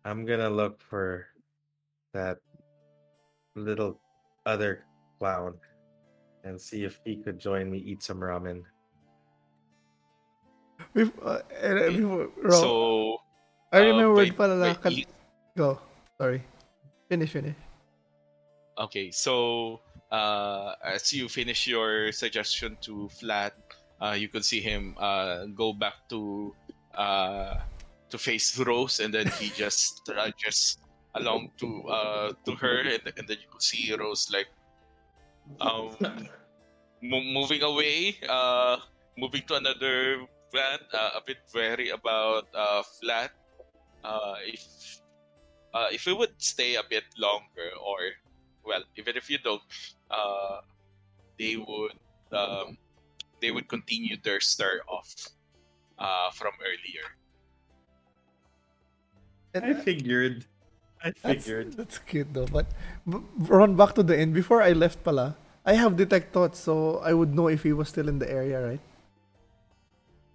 I'm 0.04 0.24
gonna 0.24 0.50
look 0.50 0.80
for 0.80 1.26
that 2.12 2.38
little 3.54 4.00
other 4.46 4.84
clown 5.18 5.54
and 6.44 6.60
see 6.60 6.84
if 6.84 6.98
he 7.04 7.16
could 7.16 7.38
join 7.38 7.70
me 7.70 7.78
eat 7.78 8.02
some 8.02 8.18
ramen. 8.18 8.62
Bef- 10.94 11.16
uh, 11.24 11.40
eh, 11.56 11.88
before, 11.88 12.28
Ro, 12.42 12.60
so 12.60 12.72
I 13.72 13.80
uh, 13.80 13.84
remembered 13.84 14.16
wait, 14.16 14.36
pala 14.36 14.76
you- 14.90 15.08
Go. 15.56 15.80
Sorry. 16.20 16.42
Finish, 17.08 17.30
finish. 17.32 17.56
Okay, 18.78 19.10
so 19.10 19.80
uh, 20.10 20.74
as 20.84 21.12
you 21.12 21.28
finish 21.28 21.66
your 21.66 22.12
suggestion 22.12 22.76
to 22.80 23.08
Flat, 23.08 23.52
uh, 24.00 24.16
you 24.16 24.28
could 24.28 24.44
see 24.44 24.60
him 24.60 24.96
uh, 24.98 25.44
go 25.56 25.72
back 25.72 25.94
to 26.08 26.54
uh, 26.96 27.60
to 28.08 28.16
face 28.18 28.56
Rose, 28.58 29.00
and 29.00 29.12
then 29.12 29.28
he 29.40 29.48
just 29.56 30.04
trudges 30.04 30.76
along 31.16 31.52
to 31.60 31.84
uh, 31.88 32.32
to 32.44 32.52
her, 32.56 32.80
and, 32.80 33.00
and 33.16 33.24
then 33.28 33.36
you 33.40 33.48
could 33.50 33.62
see 33.64 33.92
Rose 33.92 34.28
like 34.32 34.48
um, 35.60 35.96
mo- 37.02 37.24
moving 37.24 37.62
away, 37.62 38.16
uh, 38.28 38.76
moving 39.16 39.42
to 39.48 39.56
another 39.56 40.24
plant, 40.52 40.82
uh, 40.92 41.16
a 41.16 41.22
bit 41.26 41.38
wary 41.54 41.88
about 41.88 42.46
uh, 42.54 42.82
Flat. 43.00 43.32
Uh, 44.04 44.36
if 44.44 45.00
uh, 45.74 45.88
if 45.90 46.04
we 46.06 46.12
would 46.12 46.36
stay 46.38 46.76
a 46.76 46.84
bit 46.88 47.04
longer, 47.16 47.72
or 47.80 47.98
well, 48.64 48.84
even 48.96 49.16
if 49.16 49.30
you 49.30 49.38
don't, 49.38 49.62
uh, 50.10 50.60
they 51.38 51.56
would 51.56 51.96
um, 52.30 52.76
they 53.40 53.50
would 53.50 53.68
continue 53.68 54.16
their 54.22 54.40
stir 54.40 54.80
off 54.86 55.10
uh, 55.98 56.30
from 56.30 56.52
earlier. 56.60 57.06
I 59.54 59.72
figured. 59.74 60.46
I 61.02 61.10
figured. 61.12 61.74
that's 61.74 61.98
cute 61.98 62.32
though. 62.32 62.46
But 62.46 62.66
b- 63.08 63.24
run 63.48 63.76
back 63.76 63.94
to 63.96 64.02
the 64.02 64.16
end. 64.16 64.34
Before 64.34 64.62
I 64.62 64.72
left 64.72 65.02
pala, 65.04 65.36
I 65.64 65.74
have 65.74 65.96
detect 65.96 66.32
thoughts, 66.32 66.60
so 66.60 66.98
I 67.04 67.12
would 67.12 67.34
know 67.34 67.48
if 67.48 67.62
he 67.62 67.72
was 67.72 67.88
still 67.88 68.08
in 68.08 68.18
the 68.18 68.30
area, 68.30 68.60
right? 68.64 68.80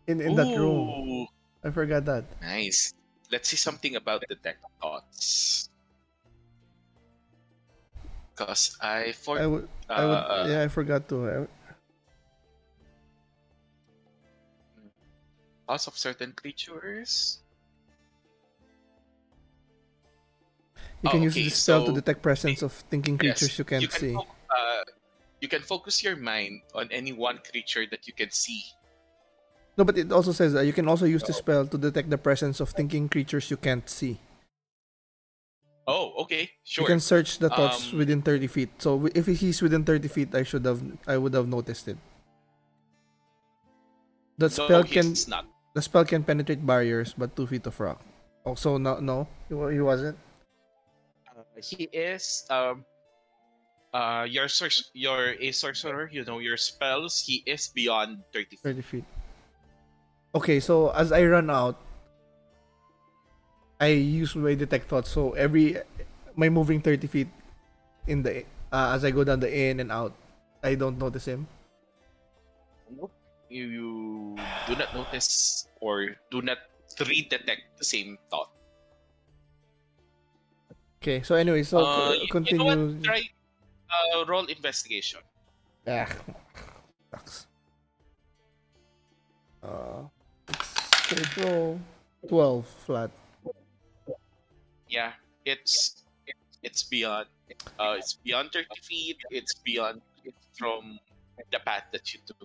In 0.07 0.21
in 0.21 0.35
that 0.35 0.55
room. 0.55 1.27
I 1.63 1.69
forgot 1.71 2.05
that. 2.05 2.23
Nice. 2.41 2.93
Let's 3.31 3.49
see 3.49 3.59
something 3.59 3.95
about 3.95 4.23
detect 4.29 4.63
thoughts. 4.81 5.67
Cause 8.35 8.77
I 8.79 9.11
for 9.11 9.39
I 9.39 9.47
would 9.47 9.67
I 9.89 10.05
would 10.05 10.21
uh, 10.23 10.45
yeah, 10.47 10.61
I 10.63 10.67
forgot 10.69 11.09
to. 11.09 11.47
Loss 15.67 15.87
of 15.87 15.97
certain 15.97 16.31
creatures. 16.31 17.39
you 21.01 21.09
can 21.09 21.19
Oh, 21.21 21.23
use 21.23 21.35
the 21.35 21.49
spell 21.49 21.83
to 21.85 21.91
detect 21.93 22.21
presence 22.21 22.61
of 22.61 22.71
thinking 22.89 23.17
creatures 23.17 23.53
Yes, 23.53 23.59
you 23.59 23.65
can't 23.65 23.81
you 23.83 23.87
can 23.87 23.99
see. 23.99 24.13
fo- 24.13 24.27
uh, 24.49 24.83
you 25.41 25.47
can 25.47 25.61
focus 25.61 26.03
your 26.03 26.15
mind 26.15 26.61
on 26.73 26.87
any 26.91 27.11
one 27.13 27.39
creature 27.51 27.85
that 27.91 28.07
you 28.07 28.13
can 28.13 28.31
see. 28.31 28.63
No, 29.77 29.85
but 29.85 29.97
it 29.97 30.11
also 30.11 30.31
says 30.33 30.53
that 30.53 30.65
you 30.65 30.73
can 30.73 30.87
also 30.89 31.05
use 31.05 31.21
the 31.21 31.33
Oh. 31.33 31.41
spell 31.41 31.63
to 31.67 31.77
detect 31.77 32.09
the 32.09 32.17
presence 32.17 32.59
of 32.59 32.69
thinking 32.73 33.07
creatures 33.07 33.49
you 33.51 33.57
can't 33.57 33.87
see. 33.87 34.17
Oh, 35.87 36.11
okay, 36.27 36.51
sure. 36.65 36.83
You 36.83 36.87
can 36.87 36.99
search 36.99 37.39
the 37.39 37.47
thoughts 37.47 37.93
Um, 37.93 37.99
within 37.99 38.21
30 38.21 38.47
feet. 38.47 38.69
So 38.81 39.07
if 39.15 39.25
he's 39.27 39.61
within 39.61 39.85
30 39.85 40.09
feet, 40.09 40.35
I 40.35 40.43
should 40.43 40.65
have 40.65 40.83
I 41.07 41.15
would 41.15 41.31
have 41.33 41.47
noticed 41.47 41.87
it. 41.87 41.95
The 44.37 44.51
no, 44.51 44.65
spell 44.65 44.83
can 44.83 45.15
not. 45.31 45.45
the 45.73 45.81
spell 45.81 46.03
can 46.03 46.23
penetrate 46.27 46.65
barriers, 46.65 47.13
but 47.15 47.35
two 47.37 47.47
feet 47.47 47.65
of 47.65 47.79
rock. 47.79 48.01
Also, 48.43 48.77
no, 48.77 48.99
no, 48.99 49.27
he 49.47 49.79
wasn't. 49.79 50.17
Uh, 51.31 51.43
he 51.63 51.87
is 51.93 52.43
um 52.49 52.83
uh 53.93 54.27
your 54.27 54.51
a 55.39 55.51
sorcerer. 55.55 56.09
You 56.11 56.25
know 56.25 56.39
your 56.43 56.57
spells. 56.57 57.23
He 57.23 57.43
is 57.47 57.71
beyond 57.71 58.27
thirty 58.33 58.59
feet. 58.59 58.75
30 58.75 58.81
feet. 58.83 59.05
Okay, 60.37 60.59
so 60.61 60.93
as 60.93 61.09
I 61.09 61.25
run 61.25 61.49
out, 61.49 61.81
I 63.81 63.97
use 63.97 64.37
my 64.37 64.53
detect 64.53 64.85
thoughts. 64.85 65.09
So 65.09 65.33
every 65.33 65.81
my 66.37 66.45
moving 66.49 66.77
30 66.77 67.07
feet 67.09 67.29
in 68.05 68.21
the 68.21 68.45
uh, 68.69 68.93
as 68.93 69.01
I 69.01 69.09
go 69.09 69.25
down 69.25 69.41
the 69.41 69.49
in 69.49 69.81
and 69.81 69.89
out, 69.89 70.13
I 70.61 70.75
don't 70.77 71.01
notice 71.01 71.25
him. 71.25 71.49
Nope. 72.85 73.09
You, 73.49 73.65
you 73.65 73.89
do 74.69 74.75
not 74.77 74.93
notice 74.93 75.65
or 75.81 76.13
do 76.29 76.45
not 76.45 76.57
redetect 77.01 77.73
the 77.81 77.85
same 77.85 78.17
thought. 78.29 78.51
Okay, 81.01 81.23
so 81.23 81.33
anyway, 81.33 81.63
so 81.63 81.81
uh, 81.81 82.13
c- 82.13 82.21
you- 82.21 82.27
continue. 82.29 82.69
You 82.69 82.75
know 82.77 82.93
what? 82.93 83.03
Try 83.03 83.21
uh, 83.89 84.25
roll 84.29 84.45
investigation. 84.45 85.21
Ah, 85.87 86.05
sucks. 87.09 87.47
Uh, 89.63 90.05
Okay, 91.07 91.79
12 92.27 92.67
flat. 92.83 93.11
Yeah, 94.89 95.13
it's 95.45 96.03
it's 96.63 96.83
beyond 96.83 97.27
uh, 97.79 97.95
it's 97.95 98.19
beyond 98.19 98.51
30 98.51 98.67
feet, 98.83 99.15
it's 99.31 99.55
beyond 99.63 100.01
from 100.59 100.99
the 101.51 101.59
path 101.63 101.87
that 101.93 102.13
you 102.13 102.19
took. 102.27 102.35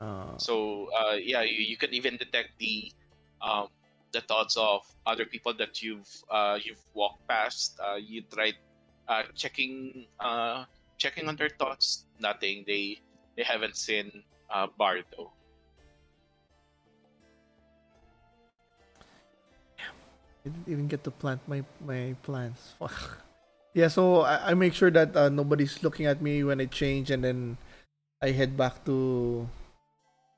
Uh. 0.00 0.38
So 0.38 0.90
uh, 0.94 1.18
yeah, 1.18 1.42
you, 1.42 1.58
you, 1.58 1.76
can 1.76 1.92
even 1.92 2.16
detect 2.16 2.54
the 2.58 2.92
um, 3.42 3.66
the 4.12 4.20
thoughts 4.20 4.56
of 4.56 4.86
other 5.06 5.24
people 5.24 5.54
that 5.54 5.82
you've 5.82 6.10
uh, 6.30 6.58
you've 6.62 6.82
walked 6.94 7.26
past. 7.26 7.80
Uh, 7.82 7.96
you 7.96 8.22
tried 8.30 8.54
uh, 9.08 9.22
checking 9.34 10.06
uh 10.20 10.64
checking 11.04 11.28
on 11.28 11.36
their 11.36 11.52
thoughts. 11.52 12.08
Nothing. 12.16 12.64
They 12.64 13.04
they 13.36 13.44
haven't 13.44 13.76
seen 13.76 14.24
uh, 14.48 14.72
Bardo. 14.80 15.36
I 19.76 20.48
didn't 20.48 20.64
even 20.64 20.88
get 20.88 21.04
to 21.04 21.12
plant 21.12 21.44
my 21.44 21.60
my 21.84 22.16
plants. 22.24 22.72
Fuck. 22.80 23.20
Yeah, 23.76 23.92
so 23.92 24.24
I, 24.24 24.50
I 24.50 24.56
make 24.56 24.72
sure 24.72 24.88
that 24.88 25.12
uh, 25.12 25.28
nobody's 25.28 25.82
looking 25.84 26.06
at 26.08 26.22
me 26.24 26.40
when 26.40 26.62
I 26.62 26.70
change, 26.70 27.10
and 27.12 27.20
then 27.20 27.58
I 28.22 28.30
head 28.30 28.56
back 28.56 28.86
to 28.86 29.44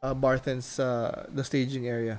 uh, 0.02 0.16
Barthen's 0.16 0.80
uh, 0.80 1.28
the 1.30 1.44
staging 1.44 1.86
area. 1.86 2.18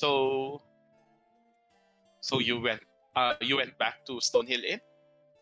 So 0.00 0.64
so 2.24 2.40
you 2.40 2.56
went 2.56 2.80
uh 3.12 3.36
you 3.44 3.60
went 3.60 3.76
back 3.76 4.00
to 4.08 4.16
Stonehill 4.24 4.64
Inn. 4.64 4.80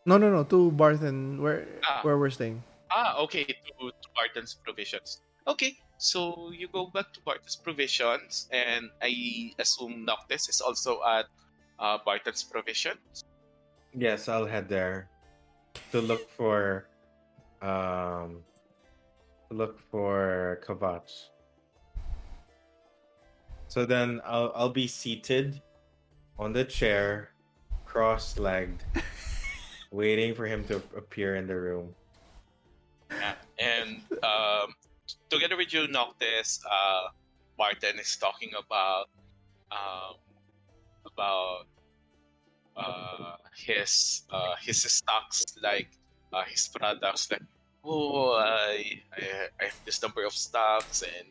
No, 0.03 0.19
no, 0.19 0.27
no, 0.27 0.43
to 0.51 0.75
Barthen 0.75 1.39
where 1.39 1.63
Ah. 1.87 2.03
where 2.03 2.19
we're 2.19 2.33
staying. 2.33 2.59
Ah, 2.91 3.15
okay, 3.23 3.47
to, 3.47 3.73
to 3.87 4.07
Barthen's 4.11 4.59
provisions. 4.59 5.23
Okay, 5.47 5.79
so 5.95 6.51
you 6.51 6.67
go 6.67 6.91
back 6.91 7.13
to 7.15 7.21
Barthen's 7.23 7.55
provisions, 7.55 8.49
and 8.51 8.89
I 8.99 9.53
assume 9.61 10.03
Noctis 10.03 10.49
is 10.49 10.59
also 10.59 10.99
at 11.07 11.29
uh, 11.79 12.01
Barthen's 12.03 12.43
provisions. 12.43 13.23
Yes, 13.95 14.27
I'll 14.27 14.49
head 14.49 14.67
there 14.67 15.07
to 15.95 16.01
look 16.03 16.27
for 16.27 16.89
um 17.63 18.43
to 19.47 19.55
look 19.55 19.79
for 19.87 20.59
Kavach. 20.67 21.07
So 23.69 23.85
then 23.85 24.19
I'll 24.25 24.51
I'll 24.55 24.73
be 24.73 24.87
seated 24.87 25.61
on 26.39 26.53
the 26.53 26.65
chair, 26.65 27.29
cross-legged, 27.85 28.83
waiting 29.91 30.33
for 30.33 30.47
him 30.47 30.65
to 30.65 30.81
appear 30.97 31.35
in 31.35 31.45
the 31.45 31.55
room. 31.55 31.93
Yeah. 33.11 33.35
And 33.59 34.01
um, 34.25 34.73
together 35.29 35.55
with 35.55 35.71
you, 35.71 35.87
Noctis, 35.87 36.65
uh, 36.65 37.13
Barthen 37.61 38.01
is 38.01 38.17
talking 38.17 38.49
about 38.57 39.05
um, 39.71 40.17
about 41.05 41.69
uh, 42.75 43.37
his 43.55 44.23
uh, 44.31 44.55
his 44.65 44.81
stocks, 44.81 45.45
like 45.61 45.93
uh, 46.33 46.41
his 46.49 46.67
products, 46.73 47.29
like 47.29 47.45
oh, 47.85 48.33
I, 48.33 48.97
I 49.13 49.21
I 49.61 49.63
have 49.65 49.79
this 49.85 50.01
number 50.01 50.25
of 50.25 50.33
stocks, 50.33 51.03
and 51.05 51.29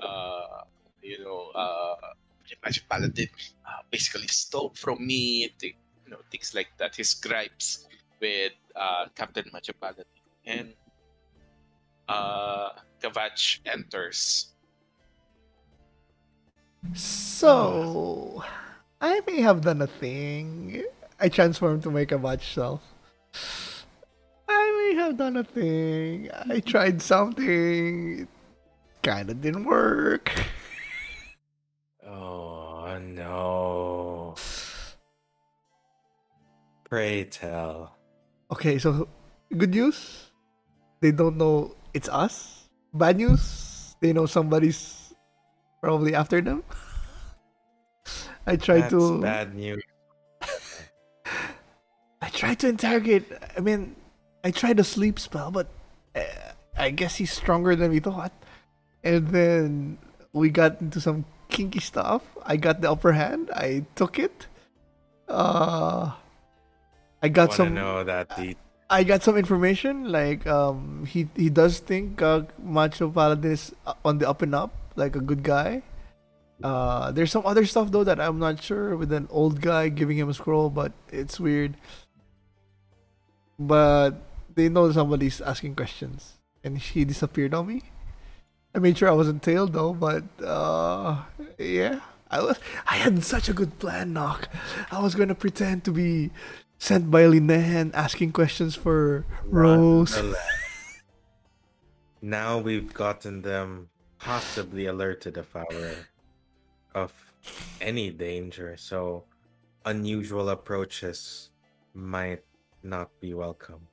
uh, 0.00 0.64
you 1.04 1.22
know, 1.22 1.52
uh, 1.54 2.16
Magic 2.64 2.88
Paladin 2.88 3.28
uh, 3.68 3.84
basically 3.90 4.26
stole 4.28 4.72
from 4.74 5.06
me, 5.06 5.52
th- 5.60 5.76
you 6.04 6.10
know, 6.10 6.18
things 6.30 6.54
like 6.54 6.68
that. 6.78 6.96
His 6.96 7.14
gripes 7.14 7.86
with 8.20 8.52
uh, 8.74 9.06
Captain 9.14 9.44
Magic 9.52 9.78
Paladin, 9.80 10.04
and 10.46 10.72
uh, 12.08 12.70
Kavach 13.02 13.60
enters. 13.66 14.52
So, 16.94 18.42
I 19.00 19.20
may 19.26 19.40
have 19.40 19.60
done 19.62 19.82
a 19.82 19.86
thing. 19.86 20.84
I 21.20 21.28
transformed 21.28 21.82
to 21.84 21.90
make 21.90 22.12
a 22.12 22.18
match 22.18 22.54
self. 22.54 22.82
I 24.48 24.92
may 24.92 25.00
have 25.00 25.16
done 25.16 25.36
a 25.36 25.44
thing. 25.44 26.30
I 26.48 26.60
tried 26.60 27.00
something. 27.02 28.28
Kinda 29.02 29.34
didn't 29.34 29.64
work. 29.64 30.32
Oh 33.34 34.34
no. 34.34 34.34
Pray 36.86 37.24
tell. 37.24 37.96
Okay, 38.52 38.78
so 38.78 39.08
good 39.56 39.74
news. 39.74 40.30
They 41.00 41.10
don't 41.10 41.36
know 41.36 41.74
it's 41.92 42.08
us. 42.08 42.68
Bad 42.92 43.16
news. 43.16 43.96
They 44.00 44.12
know 44.12 44.26
somebody's 44.26 45.14
probably 45.82 46.14
after 46.14 46.40
them. 46.40 46.62
I 48.46 48.56
tried 48.56 48.92
That's 48.92 48.94
to. 48.94 49.20
bad 49.20 49.54
news. 49.54 49.82
I 52.22 52.28
tried 52.28 52.60
to 52.60 52.68
interrogate. 52.68 53.24
I 53.56 53.60
mean, 53.60 53.96
I 54.44 54.50
tried 54.50 54.78
a 54.78 54.84
sleep 54.84 55.18
spell, 55.18 55.50
but 55.50 55.66
uh, 56.14 56.52
I 56.76 56.90
guess 56.90 57.16
he's 57.16 57.32
stronger 57.32 57.74
than 57.74 57.90
we 57.90 57.98
thought. 57.98 58.32
And 59.02 59.28
then 59.28 59.98
we 60.32 60.50
got 60.50 60.80
into 60.80 61.00
some 61.00 61.24
kinky 61.48 61.80
stuff. 61.80 62.22
I 62.44 62.56
got 62.56 62.80
the 62.80 62.90
upper 62.90 63.12
hand. 63.12 63.50
I 63.54 63.84
took 63.94 64.18
it. 64.18 64.46
Uh, 65.28 66.12
I 67.22 67.28
got 67.28 67.48
Wanna 67.50 67.56
some. 67.56 67.74
know 67.74 68.04
that 68.04 68.36
the 68.36 68.56
I 68.90 69.02
got 69.04 69.22
some 69.22 69.36
information. 69.36 70.12
Like, 70.12 70.46
um, 70.46 71.06
he 71.06 71.28
he 71.34 71.48
does 71.48 71.80
think 71.80 72.20
uh, 72.20 72.44
Macho 72.62 73.08
Paladin 73.10 73.52
is 73.52 73.72
uh, 73.86 73.94
on 74.04 74.18
the 74.18 74.28
up 74.28 74.42
and 74.42 74.54
up, 74.54 74.74
like 74.96 75.16
a 75.16 75.20
good 75.24 75.42
guy. 75.42 75.82
Uh, 76.62 77.10
there's 77.10 77.32
some 77.32 77.44
other 77.44 77.66
stuff 77.66 77.90
though 77.90 78.04
that 78.04 78.20
I'm 78.20 78.38
not 78.38 78.62
sure 78.62 78.96
with 78.96 79.12
an 79.12 79.26
old 79.30 79.60
guy 79.60 79.88
giving 79.88 80.16
him 80.16 80.28
a 80.28 80.34
scroll, 80.34 80.70
but 80.70 80.92
it's 81.10 81.40
weird. 81.40 81.76
But 83.58 84.20
they 84.54 84.68
know 84.68 84.90
somebody's 84.92 85.40
asking 85.40 85.74
questions, 85.76 86.38
and 86.62 86.78
he 86.78 87.04
disappeared 87.04 87.54
on 87.54 87.66
me. 87.66 87.82
I 88.74 88.80
made 88.80 88.98
sure 88.98 89.08
I 89.08 89.12
wasn't 89.12 89.42
tailed 89.42 89.72
though, 89.72 89.92
but 89.94 90.24
uh, 90.42 91.22
yeah, 91.58 92.00
I 92.30 92.42
was. 92.42 92.58
I 92.86 92.96
had 92.96 93.22
such 93.22 93.48
a 93.48 93.52
good 93.52 93.78
plan, 93.78 94.12
Knock. 94.12 94.48
I 94.90 95.00
was 95.00 95.14
gonna 95.14 95.36
pretend 95.36 95.84
to 95.84 95.92
be 95.92 96.30
sent 96.78 97.10
by 97.10 97.22
Linehan 97.22 97.94
asking 97.94 98.32
questions 98.32 98.74
for 98.74 99.24
Rose. 99.46 100.18
Now 102.20 102.58
we've 102.58 102.92
gotten 102.92 103.42
them 103.42 103.90
possibly 104.18 104.86
alerted 104.86 105.36
of 105.38 105.54
our 105.54 106.08
of 106.94 107.12
any 107.80 108.10
danger, 108.10 108.76
so 108.76 109.24
unusual 109.84 110.48
approaches 110.48 111.50
might 111.92 112.42
not 112.82 113.10
be 113.20 113.34
welcome. 113.34 113.86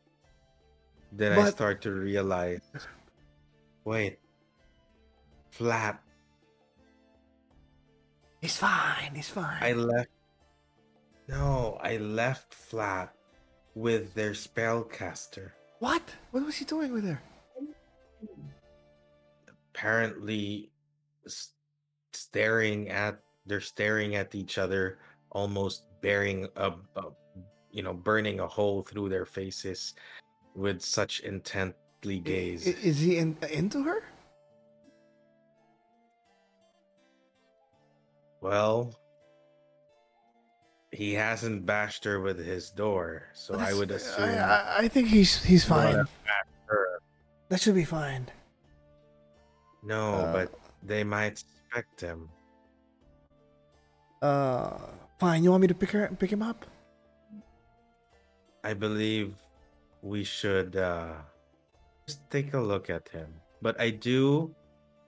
Then 1.11 1.37
I 1.37 1.49
start 1.51 1.81
to 1.83 1.91
realize 1.91 2.61
wait, 3.83 4.20
flat. 5.51 6.01
He's 8.41 8.57
fine. 8.57 9.13
He's 9.13 9.29
fine. 9.29 9.61
I 9.61 9.73
left. 9.73 10.09
No, 11.27 11.77
I 11.81 11.97
left 11.97 12.53
flat 12.53 13.13
with 13.75 14.13
their 14.15 14.31
spellcaster. 14.31 15.51
what? 15.79 16.01
What 16.31 16.43
was 16.45 16.55
he 16.57 16.65
doing 16.65 16.91
with 16.91 17.05
her? 17.05 17.21
apparently 19.73 20.69
s- 21.25 21.53
staring 22.13 22.89
at 22.89 23.19
they're 23.45 23.61
staring 23.61 24.15
at 24.15 24.35
each 24.35 24.57
other 24.57 24.99
almost 25.31 25.85
bearing 26.01 26.47
a, 26.57 26.73
a 26.97 27.03
you 27.71 27.81
know 27.81 27.93
burning 27.93 28.39
a 28.41 28.47
hole 28.47 28.81
through 28.83 29.07
their 29.09 29.25
faces 29.25 29.93
with 30.55 30.81
such 30.81 31.21
intently 31.21 32.19
gaze 32.19 32.67
i- 32.67 32.75
Is 32.83 32.99
he 32.99 33.17
in, 33.17 33.37
into 33.49 33.81
her? 33.83 34.03
Well 38.41 38.93
he 40.91 41.13
hasn't 41.13 41.65
bashed 41.65 42.03
her 42.03 42.19
with 42.19 42.37
his 42.43 42.69
door 42.71 43.23
so 43.33 43.55
i 43.55 43.73
would 43.73 43.91
assume 43.91 44.27
I, 44.29 44.37
I, 44.37 44.77
I 44.79 44.87
think 44.87 45.07
he's 45.07 45.41
he's 45.43 45.63
fine. 45.63 46.03
That 47.49 47.59
should 47.59 47.75
be 47.75 47.83
fine. 47.85 48.27
no 49.83 50.13
Uh, 50.15 50.33
but 50.33 50.47
they 50.83 51.03
might 51.03 51.37
suspect 51.39 51.99
him 52.01 52.29
Uh, 54.21 54.77
fine. 55.17 55.43
You 55.43 55.49
want 55.49 55.61
me 55.61 55.67
to 55.67 55.73
pick 55.73 55.89
her, 55.97 56.05
pick 56.19 56.29
him 56.31 56.45
up? 56.45 56.61
I 58.63 58.73
believe 58.77 59.33
we 60.05 60.23
should 60.23 60.77
uh, 60.77 61.17
just 62.05 62.21
take 62.29 62.53
a 62.53 62.61
look 62.61 62.89
at 62.93 63.09
him. 63.09 63.33
But 63.65 63.81
I 63.81 63.89
do 63.89 64.53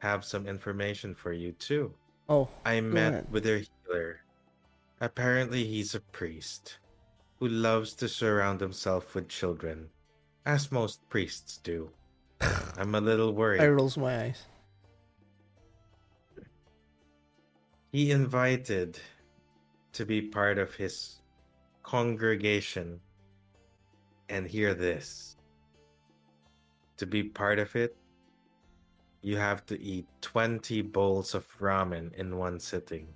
have 0.02 0.26
some 0.26 0.50
information 0.50 1.14
for 1.14 1.30
you 1.32 1.54
too. 1.62 1.94
Oh, 2.30 2.50
I 2.66 2.80
met 2.82 3.14
ahead. 3.14 3.28
with 3.32 3.44
their 3.44 3.60
healer. 3.60 4.22
Apparently, 5.02 5.66
he's 5.66 5.96
a 5.96 6.00
priest 6.00 6.78
who 7.40 7.48
loves 7.48 7.94
to 7.96 8.08
surround 8.08 8.62
himself 8.62 9.16
with 9.16 9.28
children, 9.28 9.90
as 10.46 10.72
most 10.72 11.02
priests 11.10 11.58
do. 11.58 11.90
I'm 12.78 12.96
a 12.96 13.02
little 13.02 13.34
worried. 13.34 13.62
I 13.62 13.68
rolls 13.68 13.98
my 13.98 14.24
eyes. 14.24 14.46
He 17.92 18.12
invited 18.12 19.00
to 19.94 20.06
be 20.06 20.22
part 20.22 20.58
of 20.58 20.74
his 20.74 21.22
congregation 21.84 23.00
and 24.30 24.48
hear 24.48 24.74
this. 24.74 25.36
To 26.98 27.06
be 27.06 27.24
part 27.24 27.60
of 27.60 27.76
it, 27.76 27.96
you 29.24 29.38
have 29.38 29.66
to 29.68 29.80
eat 29.82 30.06
20 30.22 30.84
bowls 30.84 31.34
of 31.34 31.48
ramen 31.58 32.14
in 32.14 32.38
one 32.38 32.60
sitting. 32.60 33.08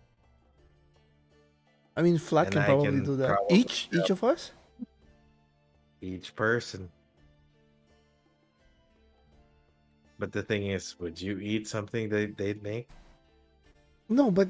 I 1.95 2.01
mean, 2.01 2.17
Flat 2.17 2.51
can 2.51 2.61
I 2.61 2.65
probably 2.65 2.85
can 2.85 3.03
do 3.03 3.15
that. 3.17 3.27
probably 3.27 3.57
each 3.57 3.89
each 3.91 4.09
of 4.09 4.23
us. 4.23 4.51
Each 5.99 6.33
person. 6.33 6.89
But 10.17 10.31
the 10.31 10.41
thing 10.41 10.67
is, 10.67 10.95
would 10.99 11.19
you 11.19 11.37
eat 11.39 11.67
something 11.67 12.09
that 12.09 12.37
they'd 12.37 12.63
make? 12.63 12.87
No, 14.09 14.31
but 14.31 14.47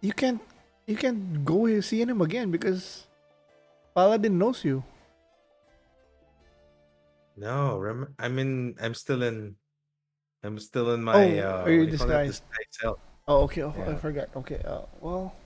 you 0.00 0.12
can't 0.12 0.40
you 0.86 0.96
can't 0.96 1.44
go 1.44 1.68
seeing 1.80 2.08
him 2.08 2.22
again 2.22 2.50
because 2.50 3.06
Paladin 3.94 4.38
knows 4.38 4.64
you. 4.64 4.82
No, 7.36 7.78
rem- 7.78 8.14
I'm 8.18 8.38
in. 8.38 8.74
I'm 8.80 8.94
still 8.94 9.22
in. 9.22 9.54
I'm 10.48 10.58
still 10.58 10.96
in 10.96 11.04
my. 11.04 11.12
Oh, 11.12 11.20
uh, 11.20 11.68
are 11.68 11.70
you 11.70 11.84
what 11.84 11.90
do 11.92 11.98
call 11.98 12.10
it? 12.10 12.26
disguised? 12.32 12.42
Oh, 13.28 13.44
okay. 13.44 13.62
Oh, 13.68 13.76
I 13.76 13.94
forgot. 14.00 14.32
Okay. 14.32 14.56
Uh, 14.64 14.88
well, 15.04 15.36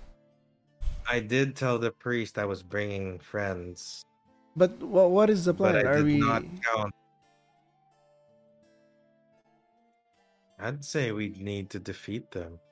I 1.11 1.19
did 1.19 1.59
tell 1.59 1.83
the 1.83 1.91
priest 1.91 2.39
I 2.39 2.47
was 2.47 2.63
bringing 2.63 3.19
friends, 3.19 4.07
but 4.55 4.79
what 4.79 5.11
what 5.11 5.27
is 5.27 5.45
the 5.45 5.55
plan? 5.59 5.83
Are 5.83 6.07
we? 6.07 6.23
not 6.23 6.47
count. 6.63 6.95
I'd 10.63 10.87
say 10.87 11.11
we 11.11 11.35
need 11.35 11.75
to 11.75 11.83
defeat 11.83 12.31
them. 12.31 12.63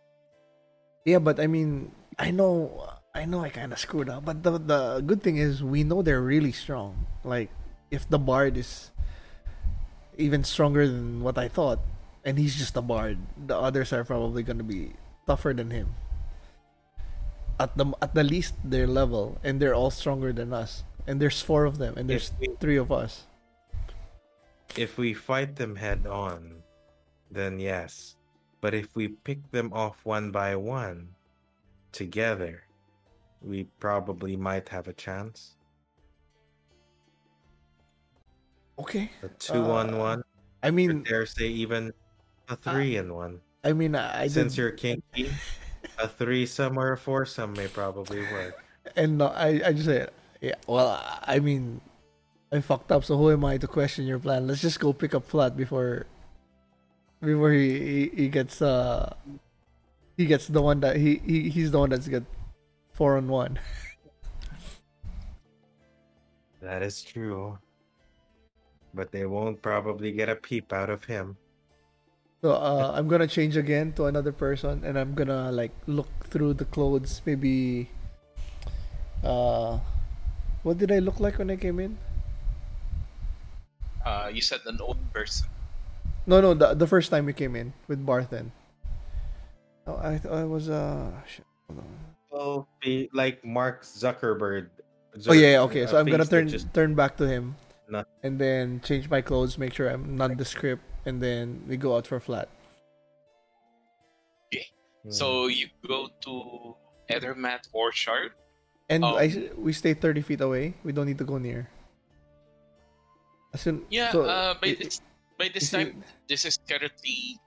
Yeah, 1.02 1.18
but 1.18 1.42
I 1.42 1.50
mean, 1.50 1.90
I 2.14 2.30
know, 2.30 2.86
I 3.10 3.26
know, 3.26 3.42
I 3.42 3.50
kind 3.50 3.74
of 3.74 3.82
screwed 3.82 4.06
up. 4.06 4.22
But 4.22 4.46
the 4.46 4.62
the 4.62 5.02
good 5.02 5.26
thing 5.26 5.34
is, 5.34 5.66
we 5.66 5.82
know 5.82 5.98
they're 5.98 6.22
really 6.22 6.54
strong. 6.54 7.10
Like, 7.26 7.50
if 7.90 8.06
the 8.06 8.22
bard 8.22 8.54
is 8.54 8.94
even 10.14 10.46
stronger 10.46 10.86
than 10.86 11.26
what 11.26 11.34
I 11.34 11.50
thought, 11.50 11.82
and 12.24 12.38
he's 12.38 12.56
just 12.56 12.76
a 12.76 12.82
bard, 12.82 13.18
the 13.36 13.56
others 13.56 13.92
are 13.92 14.04
probably 14.04 14.42
gonna 14.42 14.64
be 14.64 14.94
tougher 15.26 15.52
than 15.54 15.70
him. 15.70 15.94
At 17.60 17.76
the 17.76 17.92
at 18.02 18.14
the 18.14 18.24
least 18.24 18.54
their 18.64 18.86
level, 18.88 19.38
and 19.44 19.60
they're 19.60 19.74
all 19.74 19.90
stronger 19.90 20.32
than 20.32 20.52
us. 20.52 20.82
And 21.06 21.20
there's 21.20 21.40
four 21.42 21.64
of 21.64 21.78
them, 21.78 21.94
and 21.96 22.08
there's 22.08 22.32
we, 22.40 22.48
three 22.60 22.76
of 22.76 22.90
us. 22.92 23.26
if 24.76 24.98
we 24.98 25.14
fight 25.14 25.56
them 25.56 25.76
head 25.76 26.06
on, 26.06 26.62
then 27.30 27.58
yes. 27.58 28.16
But 28.60 28.74
if 28.74 28.94
we 28.96 29.08
pick 29.08 29.50
them 29.50 29.72
off 29.72 30.04
one 30.04 30.30
by 30.30 30.56
one, 30.56 31.16
together, 31.92 32.64
we 33.40 33.64
probably 33.80 34.36
might 34.36 34.68
have 34.70 34.88
a 34.88 34.92
chance. 34.92 35.56
Okay. 38.78 39.10
A 39.22 39.28
two 39.28 39.70
on 39.70 39.94
Uh, 39.94 39.98
one, 39.98 40.22
I 40.62 40.70
mean, 40.70 41.02
dare 41.02 41.26
say 41.26 41.46
even 41.48 41.92
a 42.50 42.56
three 42.56 42.96
in 42.96 43.14
one. 43.14 43.40
I 43.64 43.72
mean, 43.72 43.94
I, 43.94 44.26
Since 44.26 44.54
did, 44.54 44.60
you're 44.60 44.70
kinky, 44.72 45.30
a 45.98 46.08
threesome 46.08 46.78
or 46.78 46.92
a 46.92 46.98
foursome 46.98 47.52
may 47.52 47.68
probably 47.68 48.20
work. 48.20 48.64
And 48.96 49.18
no, 49.18 49.28
I, 49.28 49.60
I 49.66 49.72
just 49.72 49.86
say, 49.86 50.06
yeah. 50.40 50.54
Well, 50.66 51.00
I 51.22 51.38
mean, 51.38 51.80
I 52.50 52.60
fucked 52.60 52.90
up. 52.90 53.04
So 53.04 53.16
who 53.16 53.30
am 53.30 53.44
I 53.44 53.58
to 53.58 53.66
question 53.66 54.06
your 54.06 54.18
plan? 54.18 54.46
Let's 54.46 54.60
just 54.60 54.80
go 54.80 54.92
pick 54.92 55.14
up 55.14 55.28
flat 55.28 55.56
before, 55.56 56.06
before 57.20 57.52
he 57.52 57.78
he, 57.78 58.10
he 58.16 58.28
gets 58.28 58.60
uh, 58.62 59.14
he 60.16 60.26
gets 60.26 60.48
the 60.48 60.62
one 60.62 60.80
that 60.80 60.96
he, 60.96 61.20
he 61.24 61.50
he's 61.50 61.70
the 61.70 61.78
one 61.78 61.90
that's 61.90 62.08
got 62.08 62.24
four 62.92 63.16
on 63.16 63.28
one. 63.28 63.58
That 66.60 66.82
is 66.82 67.02
true. 67.02 67.58
But 68.92 69.12
they 69.12 69.24
won't 69.24 69.62
probably 69.62 70.12
get 70.12 70.28
a 70.28 70.36
peep 70.36 70.74
out 70.74 70.90
of 70.90 71.04
him. 71.04 71.38
So 72.40 72.52
uh, 72.56 72.92
I'm 72.96 73.06
gonna 73.08 73.28
change 73.28 73.56
again 73.56 73.92
to 74.00 74.06
another 74.08 74.32
person, 74.32 74.80
and 74.84 74.96
I'm 74.98 75.12
gonna 75.12 75.52
like 75.52 75.72
look 75.86 76.08
through 76.24 76.54
the 76.56 76.64
clothes. 76.64 77.20
Maybe, 77.28 77.90
uh, 79.22 79.78
what 80.62 80.78
did 80.78 80.90
I 80.90 81.00
look 81.04 81.20
like 81.20 81.36
when 81.36 81.50
I 81.50 81.56
came 81.56 81.78
in? 81.80 81.98
Uh, 84.04 84.32
you 84.32 84.40
said 84.40 84.60
an 84.64 84.80
old 84.80 84.96
person. 85.12 85.48
No, 86.24 86.40
no, 86.40 86.54
the 86.56 86.72
the 86.72 86.86
first 86.88 87.12
time 87.12 87.26
we 87.28 87.36
came 87.36 87.52
in 87.56 87.76
with 87.88 88.00
Barthen. 88.00 88.56
Oh, 89.86 90.00
I 90.00 90.16
th- 90.16 90.32
I 90.32 90.44
was 90.48 90.72
uh. 90.72 91.12
Shit, 91.28 91.44
hold 91.68 91.84
on. 91.84 91.92
Oh, 92.32 92.66
like 93.12 93.44
Mark 93.44 93.84
Zuckerberg. 93.84 94.72
Oh 95.28 95.36
yeah, 95.36 95.60
yeah, 95.60 95.66
okay. 95.68 95.84
So 95.84 96.00
I'm 96.00 96.06
gonna 96.08 96.24
turn 96.24 96.48
just- 96.48 96.72
turn 96.72 96.94
back 96.96 97.20
to 97.20 97.28
him, 97.28 97.56
Not- 97.88 98.08
and 98.24 98.38
then 98.40 98.80
change 98.80 99.10
my 99.12 99.20
clothes, 99.20 99.58
make 99.58 99.74
sure 99.76 99.90
I'm 99.92 100.16
nondescript, 100.16 100.80
and 101.06 101.20
then 101.22 101.62
we 101.66 101.76
go 101.76 101.96
out 101.96 102.06
for 102.06 102.20
flat. 102.20 102.48
Hmm. 104.52 105.10
So 105.10 105.46
you 105.48 105.68
go 105.88 106.08
to 106.28 106.34
Edermath 107.08 107.68
or 107.72 107.88
Orchard. 107.88 108.32
And 108.90 109.04
Oh. 109.04 109.16
I 109.16 109.48
we 109.56 109.72
stay 109.72 109.94
thirty 109.94 110.20
feet 110.20 110.40
away. 110.42 110.74
We 110.84 110.92
don't 110.92 111.06
need 111.06 111.18
to 111.18 111.24
go 111.24 111.38
near. 111.38 111.70
As 113.54 113.62
soon, 113.62 113.86
Yeah, 113.88 114.12
so 114.12 114.26
uh, 114.28 114.54
by 114.60 114.74
i- 114.74 114.78
this 114.78 115.00
by 115.38 115.48
this 115.48 115.64
is 115.64 115.70
time, 115.70 116.04
this 116.28 116.44
is 116.44 116.58
currently 116.68 117.38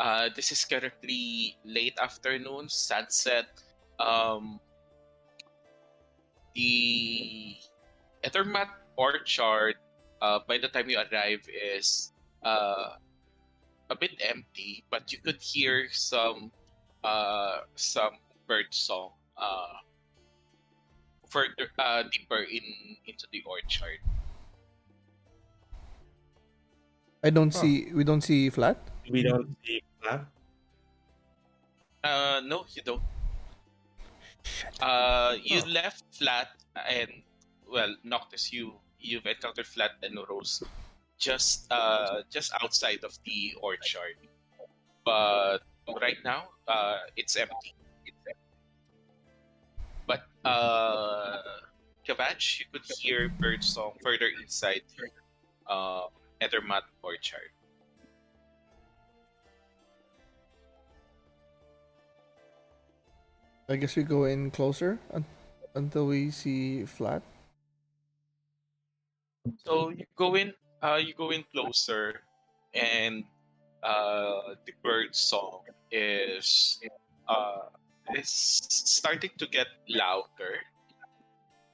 uh 0.00 0.28
this 0.34 0.50
is 0.52 0.64
currently 0.64 1.56
late 1.64 1.94
afternoon, 2.00 2.68
sunset. 2.68 3.46
Um, 4.00 4.58
the 6.54 7.56
Edermath 8.24 8.72
Orchard, 8.96 9.76
uh, 10.20 10.40
by 10.48 10.58
the 10.58 10.68
time 10.68 10.88
you 10.90 10.98
arrive, 11.00 11.44
is 11.48 12.12
uh 12.42 12.96
a 13.90 13.96
bit 13.96 14.18
empty, 14.20 14.84
but 14.90 15.12
you 15.12 15.18
could 15.18 15.40
hear 15.40 15.88
some 15.90 16.50
uh 17.04 17.60
some 17.76 18.18
bird 18.48 18.66
song 18.74 19.12
uh 19.36 19.78
further 21.28 21.70
uh 21.78 22.02
deeper 22.10 22.42
in 22.42 22.96
into 23.06 23.26
the 23.32 23.42
orchard. 23.46 24.00
I 27.24 27.30
don't 27.30 27.52
Huh. 27.52 27.60
see. 27.60 27.92
We 27.92 28.04
don't 28.04 28.20
see 28.22 28.50
flat. 28.50 28.78
we 29.10 29.22
don't 29.22 29.56
see 29.64 29.82
flat. 30.02 30.26
Uh, 32.04 32.40
no, 32.44 32.66
you 32.74 32.82
don't. 32.82 33.02
Shit. 34.44 34.80
Uh, 34.80 35.34
you 35.42 35.62
Oh. 35.62 35.66
left 35.66 36.04
flat 36.14 36.48
and 36.88 37.10
well, 37.66 37.96
Noctis, 38.04 38.52
you 38.52 38.78
you've 39.00 39.26
encountered 39.26 39.66
flat 39.66 39.92
and 40.02 40.18
Rose 40.28 40.62
just 41.18 41.70
uh 41.72 42.22
just 42.30 42.52
outside 42.62 43.04
of 43.04 43.16
the 43.24 43.54
orchard, 43.62 44.16
but 45.04 45.60
right 46.00 46.18
now 46.24 46.48
uh 46.68 46.98
it's 47.16 47.36
empty. 47.36 47.74
It's 48.04 48.16
empty. 48.28 48.40
But 50.06 50.22
uh, 50.44 51.42
Kavach, 52.06 52.60
you 52.60 52.66
could 52.72 52.86
hear 52.86 53.28
bird 53.28 53.64
song 53.64 53.92
further 54.02 54.30
inside 54.40 54.82
uh 55.66 56.06
Edermath 56.40 56.86
orchard. 57.02 57.50
I 63.68 63.74
guess 63.74 63.96
we 63.96 64.04
go 64.04 64.24
in 64.24 64.50
closer 64.52 64.98
un- 65.12 65.26
until 65.74 66.06
we 66.06 66.30
see 66.30 66.84
flat. 66.86 67.22
So 69.64 69.90
you 69.90 70.06
go 70.14 70.34
in, 70.36 70.54
uh, 70.82 71.00
you 71.02 71.14
go 71.14 71.30
in 71.30 71.44
closer, 71.52 72.22
and 72.74 73.24
uh, 73.82 74.54
the 74.66 74.72
bird 74.82 75.14
song 75.14 75.62
is 75.90 76.78
uh, 77.28 77.68
is 78.14 78.28
starting 78.28 79.30
to 79.38 79.46
get 79.46 79.66
louder 79.88 80.60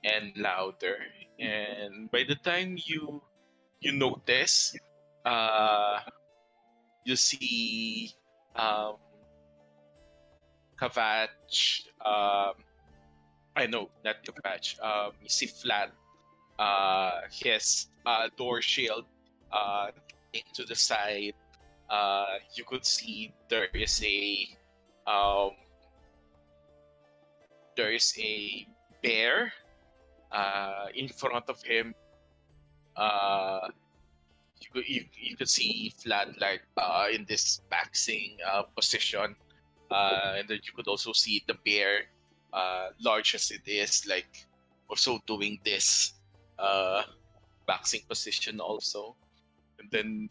and 0.05 0.33
louder, 0.37 0.99
and 1.39 2.11
by 2.11 2.25
the 2.27 2.37
time 2.37 2.77
you 2.87 3.23
you 3.81 3.93
notice, 3.93 4.75
uh, 5.25 6.01
you 7.05 7.17
see 7.17 8.13
um, 8.57 8.97
Kavach. 10.81 11.87
Um, 12.05 12.55
I 13.55 13.67
know 13.67 13.91
not 14.05 14.25
Kavach. 14.25 14.81
Um, 14.81 15.13
you 15.23 15.29
see 15.29 15.47
Flat 15.47 15.93
uh, 16.59 17.21
his 17.31 17.87
uh, 18.07 18.29
door 18.37 18.63
shield 18.63 19.05
uh, 19.53 19.89
to 20.55 20.65
the 20.65 20.75
side. 20.75 21.35
Uh, 21.91 22.39
you 22.55 22.65
could 22.65 22.87
see 22.87 23.33
there 23.49 23.67
is 23.75 24.03
a 24.05 24.49
um, 25.07 25.51
there 27.77 27.93
is 27.93 28.15
a 28.19 28.67
bear 29.03 29.53
uh, 30.31 30.87
in 30.95 31.09
front 31.09 31.45
of 31.49 31.63
him. 31.63 31.95
Uh, 32.97 33.69
you 34.61 34.69
could 34.73 34.89
you, 34.89 35.05
you 35.21 35.37
could 35.37 35.49
see 35.49 35.93
flat 36.03 36.29
like 36.41 36.63
uh, 36.77 37.07
in 37.13 37.25
this 37.29 37.61
baxing 37.71 38.37
uh, 38.47 38.63
position, 38.63 39.35
uh, 39.91 40.37
and 40.39 40.49
then 40.49 40.61
you 40.65 40.73
could 40.75 40.87
also 40.87 41.13
see 41.13 41.43
the 41.47 41.55
bear 41.65 42.05
uh, 42.53 42.89
large 43.01 43.35
as 43.35 43.51
it 43.51 43.67
is, 43.67 44.07
like 44.07 44.47
also 44.89 45.19
doing 45.27 45.59
this 45.65 46.15
uh, 46.59 47.03
boxing 47.67 48.03
position 48.09 48.61
also, 48.61 49.17
and 49.79 49.91
then 49.91 50.29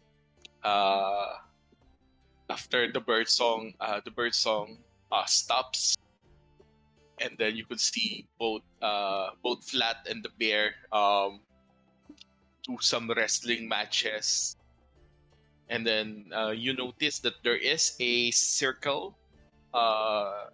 uh, 0.62 1.38
after 2.50 2.90
the 2.90 3.00
bird 3.00 3.28
song, 3.28 3.72
uh, 3.80 4.00
the 4.04 4.10
bird 4.10 4.34
song 4.34 4.78
uh, 5.10 5.24
stops, 5.24 5.96
and 7.20 7.36
then 7.38 7.56
you 7.56 7.64
could 7.64 7.80
see 7.80 8.26
both 8.38 8.62
uh, 8.80 9.30
both 9.42 9.64
Flat 9.64 10.06
and 10.08 10.22
the 10.22 10.30
bear 10.38 10.74
um, 10.92 11.40
do 12.64 12.76
some 12.80 13.10
wrestling 13.16 13.68
matches, 13.68 14.56
and 15.68 15.86
then 15.86 16.26
uh, 16.36 16.50
you 16.50 16.74
notice 16.74 17.18
that 17.20 17.34
there 17.42 17.56
is 17.56 17.96
a 18.00 18.30
circle 18.30 19.16
uh, 19.74 20.52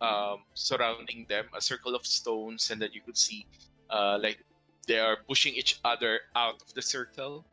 um, 0.00 0.44
surrounding 0.54 1.26
them, 1.28 1.46
a 1.56 1.60
circle 1.60 1.94
of 1.94 2.06
stones, 2.06 2.70
and 2.70 2.80
then 2.80 2.90
you 2.92 3.00
could 3.00 3.16
see 3.16 3.46
uh, 3.90 4.18
like 4.20 4.38
they 4.86 4.98
are 4.98 5.18
pushing 5.28 5.54
each 5.54 5.80
other 5.84 6.20
out 6.34 6.62
of 6.62 6.72
the 6.74 6.82
circle. 6.82 7.44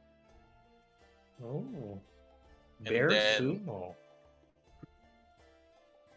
Oh. 1.44 2.00
Bear 2.82 3.10
then- 3.10 3.42
sumo. 3.42 3.96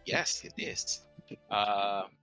Yes, 0.04 0.44
it 0.44 0.54
is. 0.56 1.02
Um, 1.50 2.14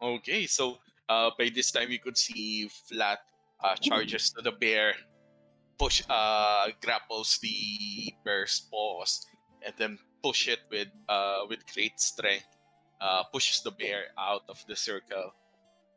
okay, 0.00 0.44
so 0.44 0.76
uh, 1.08 1.30
by 1.38 1.48
this 1.48 1.72
time 1.72 1.90
you 1.90 1.98
could 1.98 2.18
see 2.18 2.68
Flat 2.68 3.20
uh, 3.64 3.76
charges 3.76 4.28
to 4.36 4.42
the 4.42 4.52
bear, 4.52 4.92
push, 5.78 6.02
uh, 6.10 6.68
grapples 6.84 7.38
the 7.40 8.12
bear's 8.24 8.68
paws, 8.70 9.24
and 9.64 9.72
then 9.78 9.98
push 10.22 10.48
it 10.48 10.60
with 10.70 10.88
uh, 11.08 11.48
with 11.48 11.64
great 11.72 11.98
strength. 11.98 12.46
Uh, 13.00 13.24
pushes 13.32 13.62
the 13.62 13.72
bear 13.72 14.12
out 14.18 14.44
of 14.48 14.62
the 14.68 14.76
circle, 14.76 15.32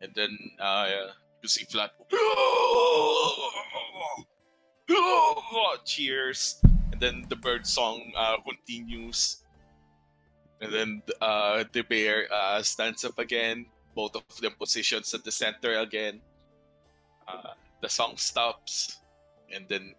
and 0.02 0.16
then 0.16 0.32
uh, 0.60 1.12
you 1.46 1.50
see 1.50 1.66
Flat. 1.70 1.92
Cheers, 5.86 6.58
and 6.92 7.00
then 7.00 7.26
the 7.30 7.36
bird 7.36 7.68
song 7.68 8.12
uh, 8.18 8.38
continues. 8.42 9.46
And 10.62 10.74
then 10.74 10.90
uh, 11.22 11.64
the 11.72 11.84
bear 11.84 12.26
uh, 12.34 12.64
stands 12.64 13.06
up 13.06 13.20
again. 13.20 13.68
Both 13.94 14.16
of 14.16 14.26
them 14.42 14.54
positions 14.58 15.14
at 15.14 15.24
the 15.24 15.32
center 15.32 15.78
again. 15.80 16.22
Uh, 17.28 17.54
the 17.82 17.90
song 17.90 18.18
stops, 18.18 19.02
and 19.54 19.70
then 19.70 19.94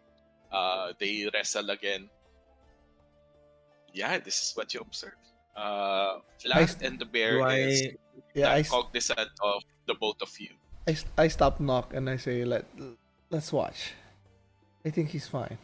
uh, 0.50 0.92
they 0.98 1.30
wrestle 1.32 1.70
again. 1.70 2.10
Yeah, 3.94 4.18
this 4.18 4.42
is 4.42 4.52
what 4.56 4.74
you 4.74 4.80
observe. 4.80 5.14
Uh, 5.54 6.18
Flat 6.42 6.68
st- 6.68 6.82
and 6.82 6.98
the 6.98 7.06
bear 7.06 7.38
is 7.56 7.82
I 7.86 7.96
Yeah, 8.34 8.50
I, 8.50 8.58
s- 8.60 8.68
cognizant 8.70 9.30
of 9.40 9.62
the 9.86 9.94
both 9.94 10.20
of 10.20 10.32
you. 10.40 10.50
I, 10.86 10.92
s- 10.92 11.04
I 11.18 11.28
stop 11.28 11.58
knock 11.60 11.92
and 11.94 12.08
I 12.08 12.16
say 12.16 12.44
let 12.44 12.64
let's 13.30 13.52
watch. 13.52 13.94
I 14.84 14.90
think 14.90 15.10
he's 15.10 15.26
fine. 15.26 15.58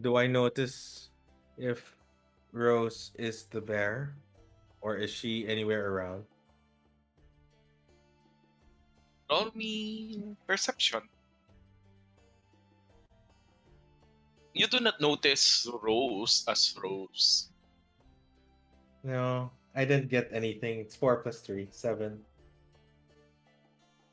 do 0.00 0.16
I 0.16 0.26
notice 0.26 1.10
if 1.56 1.94
Rose 2.52 3.12
is 3.18 3.46
the 3.50 3.60
bear, 3.60 4.14
or 4.80 4.96
is 4.96 5.10
she 5.10 5.46
anywhere 5.46 5.90
around? 5.90 6.24
Roll 9.30 9.50
me 9.54 10.36
perception. 10.46 11.02
You 14.52 14.66
do 14.66 14.78
not 14.78 15.00
notice 15.00 15.66
Rose 15.82 16.44
as 16.46 16.74
Rose. 16.78 17.48
No, 19.02 19.50
I 19.74 19.84
didn't 19.84 20.08
get 20.08 20.30
anything. 20.32 20.78
It's 20.78 20.94
four 20.94 21.16
plus 21.16 21.40
three, 21.40 21.66
seven. 21.70 22.20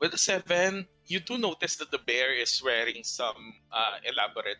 With 0.00 0.10
the 0.10 0.18
seven, 0.18 0.86
you 1.06 1.20
do 1.20 1.38
notice 1.38 1.76
that 1.76 1.90
the 1.90 1.98
bear 1.98 2.34
is 2.34 2.60
wearing 2.64 3.04
some 3.04 3.54
uh, 3.70 4.02
elaborate, 4.02 4.58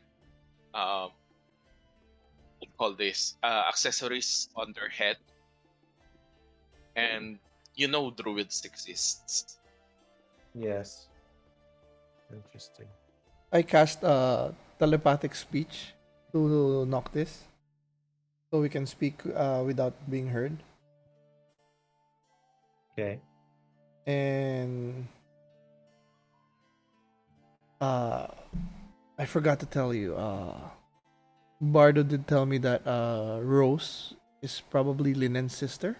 um, 0.72 1.10
what 2.58 2.62
do 2.62 2.66
you 2.70 2.78
call 2.78 2.92
this, 2.94 3.34
uh, 3.42 3.64
accessories 3.68 4.48
on 4.54 4.72
their 4.78 4.88
head. 4.88 5.16
And 6.94 7.38
you 7.74 7.88
know 7.88 8.10
druids 8.10 8.64
exists. 8.64 9.58
Yes. 10.54 11.08
Interesting. 12.32 12.86
I 13.52 13.62
cast 13.62 14.02
a 14.04 14.54
telepathic 14.78 15.34
speech 15.34 15.92
to 16.32 16.86
Noctis, 16.86 17.42
so 18.50 18.60
we 18.60 18.68
can 18.68 18.86
speak 18.86 19.20
uh, 19.34 19.62
without 19.66 19.92
being 20.08 20.28
heard. 20.28 20.56
Okay. 22.92 23.20
And 24.06 25.06
uh, 27.80 28.26
I 29.18 29.24
forgot 29.24 29.60
to 29.60 29.66
tell 29.66 29.94
you. 29.94 30.14
Uh, 30.16 30.58
Bardo 31.60 32.02
did 32.02 32.26
tell 32.26 32.44
me 32.44 32.58
that 32.58 32.86
uh, 32.86 33.38
Rose 33.40 34.14
is 34.42 34.62
probably 34.70 35.14
Linen's 35.14 35.54
sister. 35.56 35.96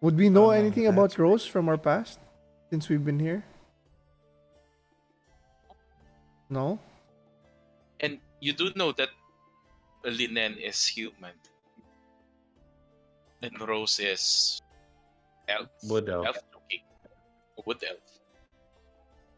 Would 0.00 0.16
we 0.16 0.30
know 0.30 0.46
Oh, 0.46 0.50
anything 0.50 0.86
about 0.86 1.18
Rose 1.18 1.44
from 1.44 1.68
our 1.68 1.76
past 1.76 2.18
since 2.70 2.88
we've 2.88 3.04
been 3.04 3.20
here? 3.20 3.44
No. 6.48 6.78
And 8.00 8.18
you 8.40 8.54
do 8.54 8.70
know 8.74 8.92
that 8.92 9.10
Linen 10.04 10.56
is 10.56 10.86
human. 10.86 11.36
And 13.42 13.56
Rose 13.60 13.98
is 14.00 14.60
elf. 15.48 15.68
Wood 15.84 16.08
elf. 16.08 16.26
Elf 16.26 16.36
looking. 16.52 16.84
Wood 17.64 17.82
elf. 17.88 18.04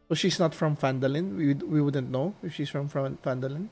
So 0.09 0.15
she's 0.15 0.37
not 0.39 0.53
from 0.53 0.75
Phandalin. 0.75 1.39
We 1.39 1.53
we 1.55 1.81
wouldn't 1.81 2.11
know 2.11 2.35
if 2.43 2.53
she's 2.53 2.69
from 2.69 2.91
from 2.91 3.17
Phandalin. 3.23 3.71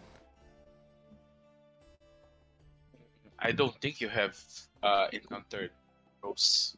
I 3.37 3.51
don't 3.51 3.75
think 3.81 3.99
you 3.99 4.07
have 4.07 4.37
uh, 4.81 5.07
encountered 5.11 5.71
Rose. 6.23 6.77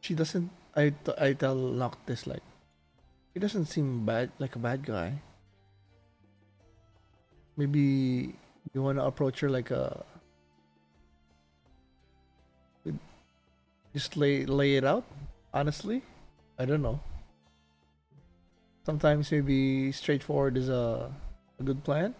She 0.00 0.14
doesn't. 0.14 0.52
I 0.76 0.92
t- 0.92 1.18
I 1.18 1.32
tell 1.32 1.56
this 2.04 2.26
like, 2.26 2.44
he 3.32 3.40
doesn't 3.40 3.66
seem 3.66 4.04
bad 4.04 4.30
like 4.38 4.54
a 4.54 4.62
bad 4.62 4.84
guy. 4.84 5.16
Maybe 7.56 8.34
you 8.72 8.82
want 8.82 8.98
to 8.98 9.04
approach 9.04 9.40
her 9.40 9.50
like 9.50 9.70
a. 9.70 10.04
Just 13.92 14.16
lay 14.16 14.44
lay 14.44 14.74
it 14.74 14.84
out. 14.84 15.04
Honestly, 15.52 16.02
I 16.58 16.64
don't 16.64 16.82
know. 16.82 16.98
Sometimes 18.84 19.30
maybe 19.30 19.92
straightforward 19.92 20.56
is 20.56 20.68
a 20.68 21.12
a 21.60 21.62
good 21.62 21.84
plan. 21.84 22.14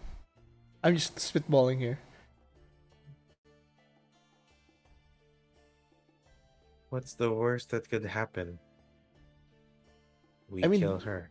I'm 0.83 0.95
just 0.95 1.17
spitballing 1.17 1.79
here. 1.79 1.99
What's 6.89 7.13
the 7.13 7.31
worst 7.31 7.71
that 7.71 7.89
could 7.89 8.05
happen? 8.05 8.57
We 10.49 10.63
I 10.63 10.67
mean- 10.67 10.79
kill 10.79 10.99
her. 10.99 11.29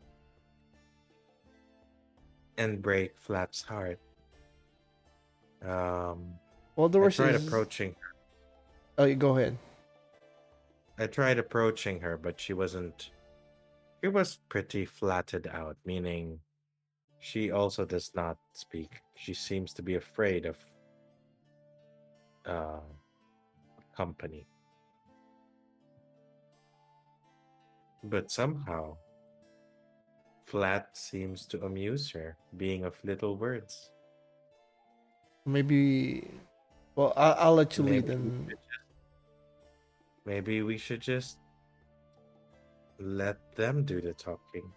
And 2.58 2.82
break 2.82 3.18
Flat's 3.18 3.62
heart. 3.62 3.98
Um, 5.64 6.38
Well, 6.76 6.88
the 6.88 6.98
worst 6.98 7.20
I 7.20 7.24
tried 7.24 7.34
is. 7.36 7.46
approaching. 7.46 7.96
Oh, 8.98 9.04
you 9.04 9.14
go 9.16 9.36
ahead. 9.36 9.56
I 10.98 11.06
tried 11.06 11.38
approaching 11.38 12.00
her, 12.00 12.16
but 12.16 12.38
she 12.40 12.52
wasn't. 12.52 13.10
She 14.02 14.08
was 14.08 14.38
pretty 14.48 14.84
flatted 14.84 15.46
out, 15.48 15.76
meaning 15.84 16.38
she 17.18 17.50
also 17.50 17.84
does 17.84 18.12
not 18.14 18.36
speak. 18.52 19.00
She 19.16 19.32
seems 19.34 19.72
to 19.74 19.82
be 19.82 19.94
afraid 19.94 20.46
of 20.46 20.56
uh, 22.46 22.80
company. 23.96 24.46
But 28.04 28.30
somehow, 28.30 28.98
Flat 30.44 30.94
seems 30.94 31.46
to 31.46 31.64
amuse 31.64 32.10
her, 32.10 32.36
being 32.58 32.84
of 32.84 33.02
little 33.02 33.36
words. 33.38 33.90
Maybe. 35.46 36.28
Well, 36.96 37.12
I'll, 37.16 37.34
I'll 37.38 37.54
let 37.54 37.76
you 37.76 37.84
lead 37.84 38.06
Maybe 38.08 38.08
we 38.08 38.14
and 38.14 38.48
just- 38.48 38.60
Maybe 40.26 40.62
we 40.62 40.78
should 40.78 41.00
just 41.02 41.36
let 42.98 43.36
them 43.56 43.84
do 43.84 44.00
the 44.00 44.14
talking. 44.14 44.72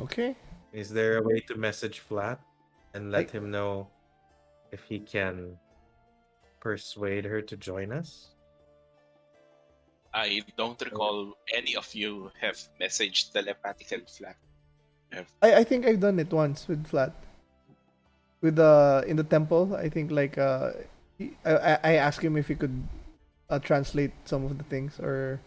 okay. 0.00 0.34
Is 0.72 0.90
there 0.90 1.18
a 1.18 1.22
way 1.22 1.38
to 1.46 1.54
message 1.54 2.00
Flat 2.00 2.40
and 2.94 3.12
let 3.12 3.28
I- 3.30 3.32
him 3.38 3.50
know 3.52 3.86
if 4.72 4.82
he 4.82 4.98
can 4.98 5.56
persuade 6.58 7.24
her 7.24 7.40
to 7.42 7.56
join 7.56 7.92
us? 7.92 8.30
I 10.12 10.42
don't 10.56 10.80
recall 10.80 11.34
any 11.54 11.74
of 11.76 11.92
you 11.94 12.30
have 12.40 12.56
messaged 12.80 13.32
telepathically 13.32 14.06
flat. 14.06 14.36
I, 15.42 15.54
I 15.62 15.64
think 15.64 15.86
I've 15.86 15.98
done 16.00 16.18
it 16.18 16.32
once 16.32 16.66
with 16.66 16.86
flat. 16.86 17.12
With 18.44 18.60
the 18.60 19.00
in 19.08 19.16
the 19.16 19.24
temple, 19.24 19.72
I 19.72 19.88
think 19.88 20.12
like 20.12 20.36
uh, 20.36 20.76
he, 21.16 21.32
I 21.48 21.56
I 21.56 21.72
I 21.80 21.92
asked 21.96 22.20
him 22.20 22.36
if 22.36 22.52
he 22.52 22.54
could 22.54 22.76
uh, 23.48 23.56
translate 23.56 24.12
some 24.28 24.44
of 24.44 24.60
the 24.60 24.68
things 24.68 25.00
or. 25.00 25.40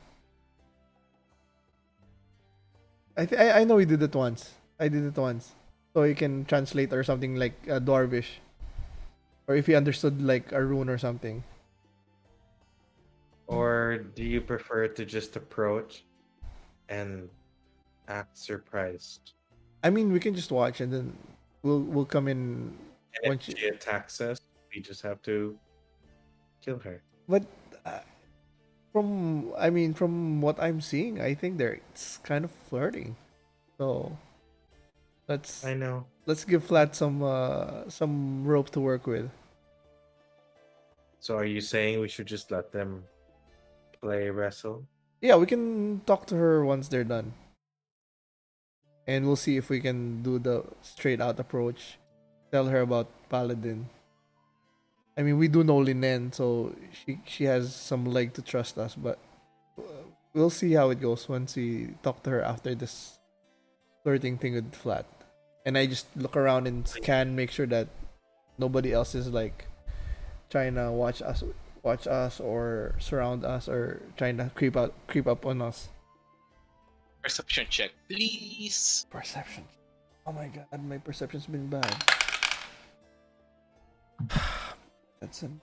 I, 3.13 3.29
th- 3.29 3.37
I 3.37 3.61
I 3.61 3.63
know 3.69 3.77
he 3.77 3.85
did 3.85 4.01
it 4.01 4.17
once. 4.17 4.57
I 4.81 4.89
did 4.89 5.05
it 5.05 5.13
once, 5.13 5.53
so 5.93 6.09
he 6.09 6.17
can 6.17 6.45
translate 6.49 6.89
or 6.89 7.05
something 7.05 7.37
like 7.37 7.53
uh, 7.69 7.77
Dwarvish, 7.77 8.41
or 9.45 9.53
if 9.53 9.69
he 9.69 9.77
understood 9.77 10.17
like 10.17 10.49
a 10.49 10.65
rune 10.65 10.89
or 10.89 10.97
something. 10.97 11.45
Or 13.45 14.09
do 14.17 14.25
you 14.25 14.41
prefer 14.41 14.89
to 14.89 15.05
just 15.05 15.37
approach 15.37 16.01
and 16.89 17.29
act 18.09 18.41
surprised? 18.41 19.37
I 19.85 19.93
mean, 19.93 20.09
we 20.09 20.19
can 20.19 20.33
just 20.33 20.49
watch 20.49 20.81
and 20.81 20.89
then 20.91 21.13
we'll 21.63 21.81
we'll 21.81 22.05
come 22.05 22.27
in. 22.27 22.73
And 23.21 23.29
Once 23.35 23.47
if 23.49 23.55
you- 23.55 23.61
she 23.61 23.67
attacks 23.69 24.21
us, 24.21 24.39
we 24.73 24.81
just 24.81 25.01
have 25.01 25.21
to 25.23 25.57
kill 26.61 26.79
her. 26.79 27.01
But 27.27 27.43
uh, 27.85 28.01
from 28.93 29.53
I 29.57 29.69
mean, 29.69 29.93
from 29.93 30.41
what 30.41 30.61
I'm 30.61 30.81
seeing, 30.81 31.19
I 31.21 31.33
think 31.33 31.57
they're 31.57 31.79
it's 31.91 32.17
kind 32.23 32.45
of 32.45 32.51
flirting. 32.51 33.15
So 33.77 34.17
let's 35.27 35.63
I 35.65 35.73
know. 35.73 36.05
let's 36.25 36.45
give 36.45 36.63
Flat 36.63 36.95
some 36.95 37.21
uh 37.23 37.89
some 37.89 38.43
rope 38.45 38.69
to 38.71 38.79
work 38.79 39.07
with. 39.07 39.29
So 41.19 41.35
are 41.35 41.45
you 41.45 41.61
saying 41.61 41.99
we 41.99 42.07
should 42.07 42.27
just 42.27 42.51
let 42.51 42.71
them 42.71 43.03
play 44.01 44.29
wrestle? 44.29 44.85
Yeah, 45.21 45.35
we 45.35 45.45
can 45.47 46.01
talk 46.05 46.27
to 46.27 46.35
her 46.35 46.63
once 46.63 46.87
they're 46.87 47.03
done. 47.03 47.33
And 49.07 49.25
we'll 49.25 49.39
see 49.39 49.55
if 49.57 49.69
we 49.69 49.79
can 49.79 50.21
do 50.21 50.37
the 50.37 50.63
straight 50.81 51.21
out 51.21 51.39
approach. 51.39 51.97
Tell 52.51 52.65
her 52.65 52.81
about 52.81 53.07
Paladin. 53.29 53.89
I 55.17 55.23
mean, 55.23 55.37
we 55.37 55.47
do 55.47 55.63
know 55.63 55.77
Linen, 55.77 56.31
so 56.31 56.75
she 56.93 57.19
she 57.25 57.45
has 57.45 57.73
some 57.73 58.05
leg 58.05 58.33
to 58.33 58.41
trust 58.41 58.77
us, 58.77 58.93
but 58.93 59.17
uh, 59.79 60.05
we'll 60.33 60.51
see 60.51 60.73
how 60.73 60.91
it 60.91 61.01
goes 61.01 61.27
once 61.27 61.55
we 61.55 61.95
talk 62.03 62.21
to 62.23 62.29
her 62.29 62.41
after 62.43 62.75
this 62.75 63.17
flirting 64.03 64.37
thing 64.37 64.53
with 64.53 64.75
Flat. 64.75 65.05
And 65.65 65.77
I 65.77 65.87
just 65.87 66.05
look 66.15 66.37
around 66.37 66.67
and 66.67 66.87
scan, 66.87 67.35
make 67.35 67.49
sure 67.49 67.65
that 67.65 67.87
nobody 68.57 68.93
else 68.93 69.15
is 69.15 69.27
like 69.27 69.65
trying 70.49 70.75
to 70.75 70.91
watch 70.91 71.21
us 71.21 71.43
watch 71.83 72.05
us 72.07 72.39
or 72.39 72.95
surround 72.99 73.45
us 73.45 73.67
or 73.67 74.01
trying 74.17 74.37
to 74.37 74.51
creep 74.55 74.77
out 74.77 74.93
creep 75.07 75.27
up 75.27 75.45
on 75.45 75.61
us. 75.61 75.89
Perception 77.27 77.67
check, 77.69 77.91
please. 78.07 79.05
Perception. 79.11 79.67
Oh 80.23 80.31
my 80.31 80.47
god, 80.47 80.63
my 80.87 80.97
perception's 80.97 81.43
been 81.43 81.67
bad. 81.67 81.91
That's 85.19 85.43
an 85.43 85.59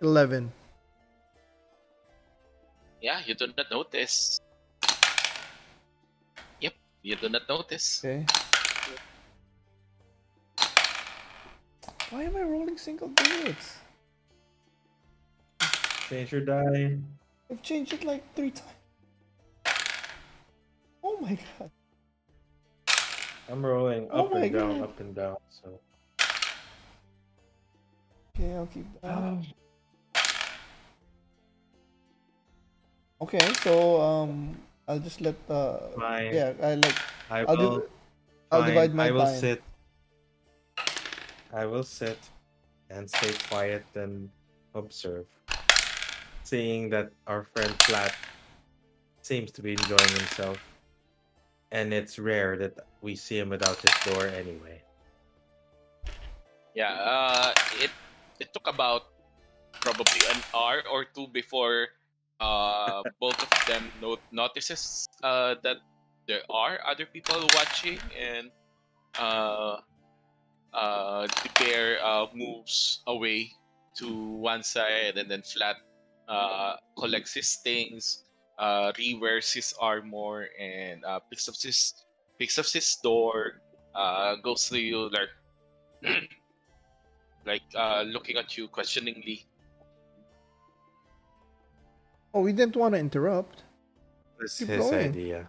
eleven. 0.00 0.50
Yeah, 3.04 3.20
you 3.26 3.36
do 3.36 3.52
not 3.52 3.68
notice. 3.70 4.40
Yep, 6.64 6.72
you 7.02 7.16
do 7.20 7.28
not 7.28 7.44
notice. 7.46 8.00
Okay. 8.00 8.24
Why 12.08 12.22
am 12.24 12.34
I 12.34 12.48
rolling 12.48 12.78
single 12.78 13.08
digits? 13.08 13.76
Change 16.08 16.32
your 16.32 16.48
die. 16.48 16.96
I've 17.50 17.60
changed 17.60 17.92
it 17.92 18.04
like 18.04 18.24
three 18.34 18.56
times. 18.56 18.79
Oh 21.10 21.18
my 21.20 21.34
god. 21.58 21.70
I'm 23.48 23.66
rolling 23.66 24.08
Oh 24.12 24.26
up 24.26 24.32
and 24.34 24.52
down, 24.52 24.70
God. 24.70 24.82
up 24.82 25.00
and 25.00 25.14
down. 25.14 25.36
So 25.50 25.80
Okay, 28.36 28.54
I'll 28.54 28.66
keep 28.66 28.86
that. 29.02 29.44
Okay, 33.20 33.52
so 33.54 34.00
um, 34.00 34.56
I'll 34.86 35.00
just 35.00 35.20
let 35.20 35.34
uh, 35.50 35.78
yeah, 36.32 36.54
I 36.62 36.74
like 36.76 36.94
I 37.28 37.44
I'll 37.44 37.56
will. 37.56 37.70
do. 37.80 37.88
I'll 38.52 38.62
divide 38.62 38.94
my 38.94 39.08
I 39.08 39.10
will 39.10 39.26
time. 39.26 39.40
sit. 39.40 39.62
I 41.52 41.66
will 41.66 41.82
sit 41.82 42.18
and 42.88 43.10
stay 43.10 43.32
quiet 43.50 43.84
and 43.94 44.30
observe. 44.74 45.26
Seeing 46.44 46.90
that 46.90 47.10
our 47.26 47.42
friend 47.42 47.70
Flat 47.82 48.14
seems 49.22 49.50
to 49.52 49.62
be 49.62 49.72
enjoying 49.72 50.14
himself. 50.16 50.69
And 51.72 51.94
it's 51.94 52.18
rare 52.18 52.56
that 52.58 52.74
we 53.00 53.14
see 53.14 53.38
him 53.38 53.48
without 53.48 53.78
his 53.78 53.94
door 54.10 54.26
anyway. 54.26 54.82
Yeah, 56.74 56.94
uh, 56.94 57.54
it 57.78 57.90
it 58.38 58.52
took 58.52 58.66
about 58.66 59.10
probably 59.80 60.22
an 60.30 60.40
hour 60.54 60.82
or 60.90 61.04
two 61.04 61.26
before 61.32 61.88
uh, 62.40 63.02
both 63.20 63.38
of 63.42 63.50
them 63.66 63.84
not- 64.00 64.22
notices 64.32 65.06
uh, 65.22 65.54
that 65.62 65.78
there 66.26 66.42
are 66.50 66.78
other 66.86 67.06
people 67.06 67.38
watching, 67.54 67.98
and 68.18 68.50
uh, 69.18 69.78
uh, 70.72 71.26
the 71.26 71.50
bear 71.58 71.98
uh, 72.02 72.26
moves 72.34 73.02
away 73.06 73.50
to 73.96 74.06
one 74.38 74.62
side, 74.62 75.18
and 75.18 75.30
then 75.30 75.42
Flat 75.42 75.76
uh, 76.28 76.76
collects 76.96 77.34
his 77.34 77.56
things, 77.64 78.24
uh, 78.60 78.92
rewears 78.92 79.52
his 79.52 79.74
armor, 79.80 80.48
and 80.60 81.04
uh, 81.04 81.18
picks 81.18 81.48
up 81.48 81.56
his 81.56 82.04
picks 82.38 82.58
up 82.58 82.66
his 82.66 82.96
door, 83.02 83.60
uh, 83.94 84.36
goes 84.36 84.68
to 84.68 84.78
you 84.78 85.10
like. 85.10 85.32
like 87.46 87.62
uh, 87.74 88.02
looking 88.02 88.36
at 88.36 88.56
you 88.56 88.68
questioningly. 88.68 89.46
Oh, 92.32 92.42
we 92.42 92.52
didn't 92.52 92.76
want 92.76 92.94
to 92.94 93.00
interrupt. 93.00 93.64
It's 94.40 94.58
Keep 94.58 94.68
his 94.68 94.78
going. 94.78 95.08
idea. 95.08 95.48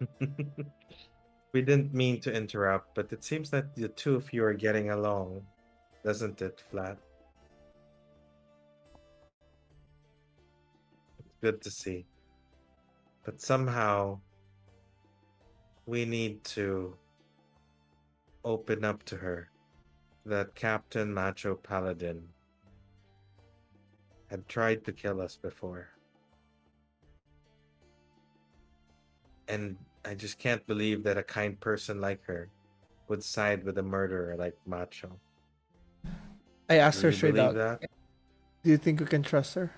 we 1.52 1.62
didn't 1.62 1.94
mean 1.94 2.20
to 2.20 2.32
interrupt, 2.32 2.94
but 2.94 3.12
it 3.12 3.22
seems 3.22 3.50
that 3.50 3.74
the 3.76 3.88
two 3.88 4.16
of 4.16 4.32
you 4.32 4.44
are 4.44 4.54
getting 4.54 4.90
along, 4.90 5.42
doesn't 6.04 6.42
it, 6.42 6.60
Flat? 6.70 6.98
Good 11.42 11.60
to 11.60 11.70
see. 11.70 12.06
But 13.24 13.40
somehow, 13.40 14.20
we 15.86 16.04
need 16.04 16.42
to 16.44 16.96
open 18.44 18.84
up 18.84 19.02
to 19.04 19.16
her 19.16 19.50
that 20.24 20.54
Captain 20.54 21.12
Macho 21.12 21.56
Paladin 21.56 22.22
had 24.30 24.48
tried 24.48 24.84
to 24.84 24.92
kill 24.92 25.20
us 25.20 25.36
before. 25.36 25.88
And 29.48 29.76
I 30.04 30.14
just 30.14 30.38
can't 30.38 30.64
believe 30.66 31.02
that 31.02 31.18
a 31.18 31.22
kind 31.22 31.58
person 31.60 32.00
like 32.00 32.24
her 32.24 32.48
would 33.08 33.22
side 33.22 33.64
with 33.64 33.78
a 33.78 33.82
murderer 33.82 34.36
like 34.36 34.54
Macho. 34.66 35.18
I 36.70 36.76
asked 36.76 37.00
Do 37.00 37.08
her 37.08 37.12
straight 37.12 37.38
out. 37.38 37.54
that? 37.54 37.80
Do 38.62 38.70
you 38.70 38.78
think 38.78 39.00
we 39.00 39.06
can 39.06 39.22
trust 39.22 39.54
her? 39.54 39.72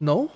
No. 0.00 0.30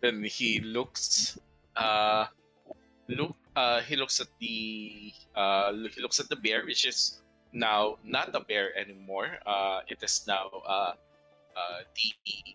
Then 0.00 0.22
he 0.22 0.60
looks, 0.60 1.38
uh, 1.74 2.26
look, 3.08 3.34
uh, 3.56 3.80
he 3.80 3.96
looks 3.96 4.20
at 4.20 4.28
the, 4.38 5.12
uh, 5.34 5.72
he 5.72 6.00
looks 6.00 6.20
at 6.20 6.28
the 6.28 6.36
bear, 6.36 6.64
which 6.64 6.86
is 6.86 7.20
now 7.52 7.98
not 8.04 8.34
a 8.34 8.40
bear 8.40 8.76
anymore. 8.78 9.38
Uh, 9.44 9.80
it 9.88 9.98
is 10.02 10.24
now 10.28 10.50
uh, 10.66 10.92
uh, 11.56 11.80
the 11.96 12.54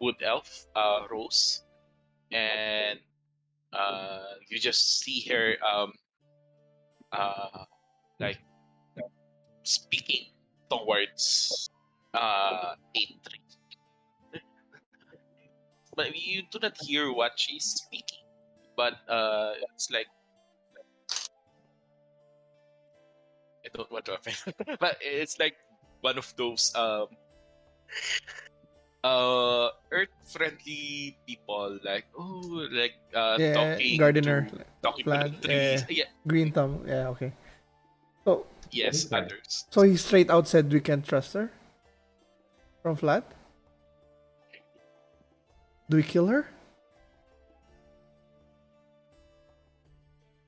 wood 0.00 0.16
elf, 0.22 0.66
uh, 0.76 1.06
Rose, 1.10 1.62
and 2.30 3.00
uh, 3.72 4.38
you 4.48 4.58
just 4.60 5.00
see 5.00 5.26
her, 5.28 5.56
um, 5.66 5.92
uh, 7.10 7.64
like 8.20 8.38
speaking 9.66 10.26
towards 10.70 11.70
uh, 12.14 12.74
Atri. 12.96 13.40
But 15.96 16.16
you 16.16 16.42
do 16.50 16.58
not 16.60 16.76
hear 16.80 17.12
what 17.12 17.32
she's 17.36 17.64
speaking. 17.64 18.24
But 18.76 18.94
uh, 19.08 19.54
it's 19.74 19.90
like 19.90 20.06
I 23.64 23.68
don't 23.74 23.90
want 23.90 24.04
to 24.06 24.14
offend, 24.14 24.54
but 24.80 24.96
it's 25.00 25.38
like 25.38 25.56
one 26.00 26.18
of 26.18 26.32
those 26.36 26.72
um 26.76 27.08
uh 29.04 29.68
earth 29.92 30.10
friendly 30.26 31.16
people 31.26 31.78
like 31.84 32.06
oh 32.18 32.66
like 32.72 32.94
uh 33.14 33.38
Yeah, 33.38 33.54
talking 33.54 33.98
gardener, 33.98 34.48
to, 34.50 34.58
talking 34.82 35.04
plant, 35.04 35.34
to 35.34 35.40
the 35.40 35.48
trees 35.48 35.84
yeah 35.90 36.10
Green 36.26 36.50
thumb. 36.52 36.82
Yeah, 36.86 37.08
okay. 37.14 37.32
So 38.26 38.46
Yes, 38.70 39.06
Okay. 39.06 39.16
others. 39.16 39.64
So 39.70 39.82
he 39.82 39.96
straight 39.96 40.30
out 40.30 40.48
said 40.48 40.72
we 40.72 40.80
can't 40.80 41.06
trust 41.06 41.32
her? 41.34 41.50
From 42.82 42.96
flat? 42.96 43.24
Do 45.88 45.96
we 45.96 46.02
kill 46.02 46.26
her? 46.26 46.46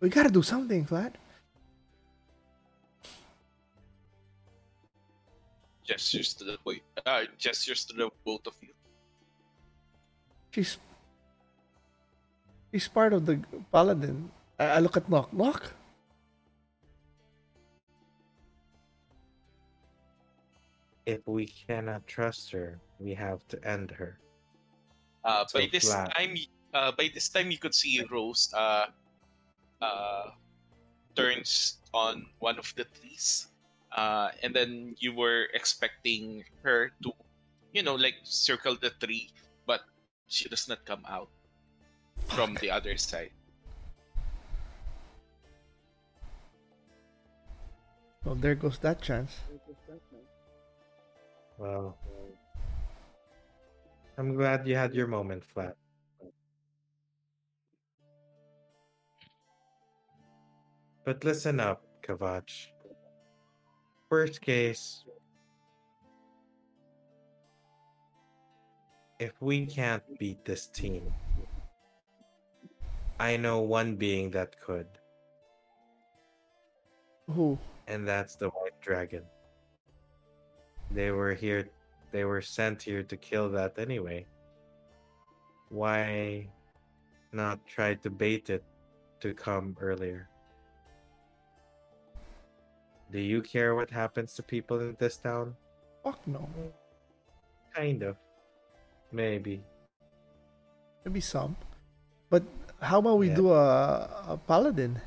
We 0.00 0.08
gotta 0.08 0.30
do 0.30 0.42
something, 0.42 0.84
flat. 0.86 1.16
Gestures 5.84 6.34
to 6.34 6.44
the 6.44 6.58
boy. 6.64 6.80
Uh, 7.06 7.24
gestures 7.38 7.84
to 7.86 7.96
the 7.96 8.10
both 8.24 8.46
of 8.46 8.54
you. 8.60 8.68
She's 10.50 10.76
she's 12.70 12.88
part 12.88 13.12
of 13.12 13.26
the 13.26 13.40
paladin. 13.72 14.30
I, 14.58 14.64
I 14.64 14.78
look 14.80 14.96
at 14.96 15.08
knock 15.08 15.32
knock. 15.32 15.72
If 21.08 21.24
we 21.24 21.48
cannot 21.48 22.04
trust 22.04 22.52
her, 22.52 22.76
we 23.00 23.16
have 23.16 23.40
to 23.48 23.56
end 23.64 23.88
her. 23.96 24.20
Uh, 25.24 25.48
So 25.48 25.56
by 25.56 25.72
this 25.72 25.88
flat. 25.88 26.12
time, 26.12 26.36
uh, 26.76 26.92
by 26.92 27.08
this 27.08 27.32
time, 27.32 27.48
you 27.48 27.56
could 27.56 27.72
see 27.72 28.04
Rose 28.12 28.52
uh, 28.52 28.92
uh, 29.80 30.36
turns 31.16 31.80
on 31.96 32.28
one 32.44 32.60
of 32.60 32.68
the 32.76 32.84
trees, 32.84 33.48
uh, 33.96 34.36
and 34.44 34.52
then 34.52 35.00
you 35.00 35.16
were 35.16 35.48
expecting 35.56 36.44
her 36.60 36.92
to, 37.00 37.16
you 37.72 37.80
know, 37.80 37.96
like 37.96 38.20
circle 38.28 38.76
the 38.76 38.92
tree, 39.00 39.32
but 39.64 39.88
she 40.28 40.44
does 40.52 40.68
not 40.68 40.84
come 40.84 41.08
out 41.08 41.32
from 42.36 42.52
the 42.60 42.68
other 42.68 43.00
side. 43.00 43.32
Well, 48.28 48.36
there 48.36 48.54
goes 48.54 48.76
that 48.84 49.00
chance. 49.00 49.40
Well, 51.58 51.98
I'm 54.16 54.34
glad 54.34 54.66
you 54.66 54.76
had 54.76 54.94
your 54.94 55.08
moment, 55.08 55.44
Flat. 55.44 55.76
But 61.04 61.24
listen 61.24 61.58
up, 61.58 61.82
Kavach. 62.02 62.48
Worst 64.08 64.40
case, 64.40 65.04
if 69.18 69.32
we 69.40 69.66
can't 69.66 70.02
beat 70.18 70.44
this 70.44 70.66
team, 70.68 71.12
I 73.18 73.36
know 73.36 73.60
one 73.60 73.96
being 73.96 74.30
that 74.30 74.60
could, 74.60 74.86
Who? 77.26 77.58
and 77.88 78.06
that's 78.06 78.36
the 78.36 78.48
White 78.48 78.80
Dragon. 78.80 79.24
They 80.90 81.10
were 81.10 81.34
here, 81.34 81.68
they 82.12 82.24
were 82.24 82.40
sent 82.40 82.82
here 82.82 83.02
to 83.02 83.16
kill 83.16 83.50
that 83.50 83.78
anyway. 83.78 84.26
Why 85.68 86.48
not 87.32 87.60
try 87.66 87.94
to 87.94 88.10
bait 88.10 88.48
it 88.48 88.64
to 89.20 89.34
come 89.34 89.76
earlier? 89.80 90.28
Do 93.10 93.20
you 93.20 93.40
care 93.40 93.74
what 93.74 93.90
happens 93.90 94.34
to 94.34 94.42
people 94.42 94.80
in 94.80 94.96
this 94.98 95.16
town? 95.16 95.56
Fuck 96.04 96.20
no. 96.26 96.48
Kind 97.74 98.02
of. 98.02 98.16
Maybe. 99.12 99.62
Maybe 101.04 101.20
some. 101.20 101.56
But 102.28 102.44
how 102.80 102.98
about 103.00 103.18
we 103.18 103.28
Yeah. 103.28 103.36
do 103.36 103.52
a, 103.52 104.34
a 104.36 104.40
paladin? 104.46 105.00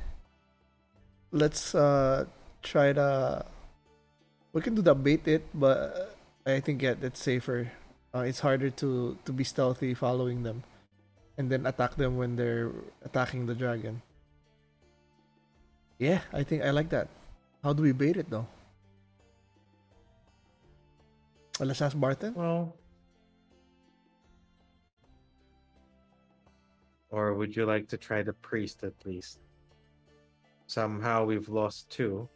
Let's 1.30 1.74
uh 1.74 2.26
try 2.62 2.92
to. 2.92 3.46
We 4.52 4.60
can 4.60 4.74
do 4.74 4.82
the 4.82 4.94
bait 4.94 5.26
it, 5.26 5.48
but 5.54 6.16
I 6.44 6.60
think 6.60 6.82
yeah, 6.82 6.94
that's 6.94 7.20
safer. 7.20 7.72
Uh, 8.14 8.28
it's 8.28 8.40
harder 8.40 8.68
to 8.68 9.16
to 9.24 9.32
be 9.32 9.44
stealthy 9.44 9.94
following 9.94 10.42
them, 10.42 10.62
and 11.38 11.48
then 11.48 11.64
attack 11.64 11.96
them 11.96 12.20
when 12.20 12.36
they're 12.36 12.70
attacking 13.00 13.46
the 13.46 13.54
dragon. 13.54 14.02
Yeah, 15.96 16.20
I 16.32 16.42
think 16.44 16.62
I 16.62 16.70
like 16.70 16.90
that. 16.90 17.08
How 17.64 17.72
do 17.72 17.82
we 17.82 17.92
bait 17.92 18.16
it 18.16 18.28
though? 18.28 18.46
Well, 21.58 21.68
let's 21.68 21.80
ask 21.80 21.96
Barthen. 21.96 22.34
Well. 22.34 22.76
Or 27.12 27.34
would 27.34 27.54
you 27.54 27.66
like 27.66 27.88
to 27.88 27.96
try 27.96 28.22
the 28.22 28.32
priest 28.32 28.84
at 28.84 28.94
least? 29.04 29.38
Somehow 30.66 31.24
we've 31.24 31.48
lost 31.48 31.88
two. 31.90 32.28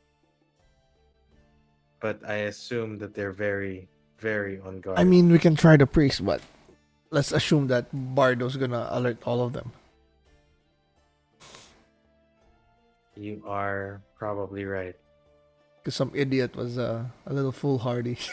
But 2.06 2.22
I 2.22 2.46
assume 2.46 3.02
that 3.02 3.18
they're 3.18 3.34
very, 3.34 3.90
very 4.22 4.62
on 4.62 4.78
guard. 4.78 4.94
I 4.94 5.02
mean, 5.02 5.26
we 5.26 5.42
can 5.42 5.58
try 5.58 5.74
the 5.74 5.90
priest, 5.90 6.22
but 6.22 6.38
let's 7.10 7.34
assume 7.34 7.66
that 7.74 7.90
Bardo's 7.90 8.54
gonna 8.54 8.86
alert 8.94 9.18
all 9.26 9.42
of 9.42 9.58
them. 9.58 9.74
you 13.16 13.42
are 13.42 14.06
probably 14.14 14.62
right. 14.62 14.94
Because 15.82 15.98
some 15.98 16.12
idiot 16.14 16.54
was 16.54 16.78
uh, 16.78 17.02
a 17.26 17.32
little 17.34 17.50
foolhardy. 17.50 18.22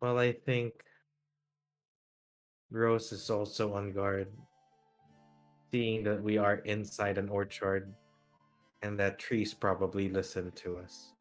Well, 0.00 0.18
I 0.18 0.32
think 0.32 0.72
Rose 2.72 3.12
is 3.12 3.30
also 3.30 3.74
on 3.74 3.92
guard, 3.92 4.26
seeing 5.70 6.02
that 6.02 6.18
we 6.18 6.38
are 6.42 6.58
inside 6.66 7.18
an 7.18 7.28
orchard 7.28 7.94
and 8.82 8.98
that 8.98 9.18
trees 9.18 9.54
probably 9.54 10.08
listen 10.08 10.50
to 10.52 10.78
us. 10.78 11.12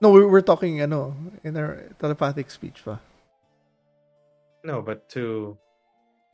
no, 0.00 0.10
we 0.10 0.24
we're 0.24 0.40
talking 0.40 0.80
ano, 0.80 1.14
in 1.44 1.56
our 1.56 1.84
telepathic 1.98 2.50
speech 2.50 2.80
pa. 2.84 2.98
No, 4.64 4.80
but 4.80 5.08
too 5.08 5.56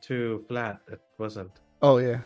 too 0.01 0.43
flat 0.47 0.79
it 0.87 1.01
wasn't. 1.17 1.51
Oh, 1.81 1.97
yeah. 1.97 2.21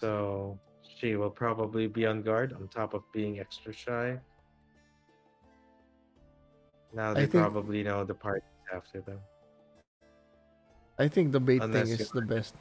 So 0.00 0.58
she 0.82 1.16
will 1.16 1.30
probably 1.30 1.86
be 1.86 2.06
on 2.06 2.22
guard 2.22 2.52
on 2.52 2.68
top 2.68 2.94
of 2.94 3.02
being 3.12 3.38
extra 3.40 3.72
shy. 3.72 4.18
Now 6.94 7.14
they 7.14 7.26
think- 7.26 7.42
probably 7.42 7.82
know 7.82 8.04
the 8.04 8.14
party's 8.14 8.42
after 8.72 9.00
them. 9.00 9.18
I 11.02 11.08
think 11.08 11.32
the 11.32 11.40
bait 11.40 11.60
Unless 11.60 11.90
thing 11.90 11.98
is 11.98 12.10
the 12.10 12.22
best. 12.22 12.54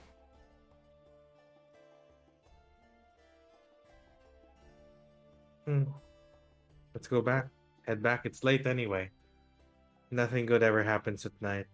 Hmm. 5.70 5.84
Let's 6.96 7.06
go 7.06 7.22
back. 7.22 7.54
Head 7.86 8.02
back. 8.02 8.26
It's 8.26 8.44
late 8.44 8.66
anyway. 8.66 9.12
Nothing 10.10 10.48
good 10.48 10.64
ever 10.64 10.82
happens 10.82 11.24
at 11.24 11.38
night. 11.40 11.68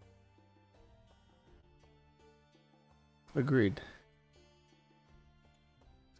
Agreed. 3.33 3.79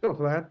go, 0.00 0.14
Flat. 0.16 0.48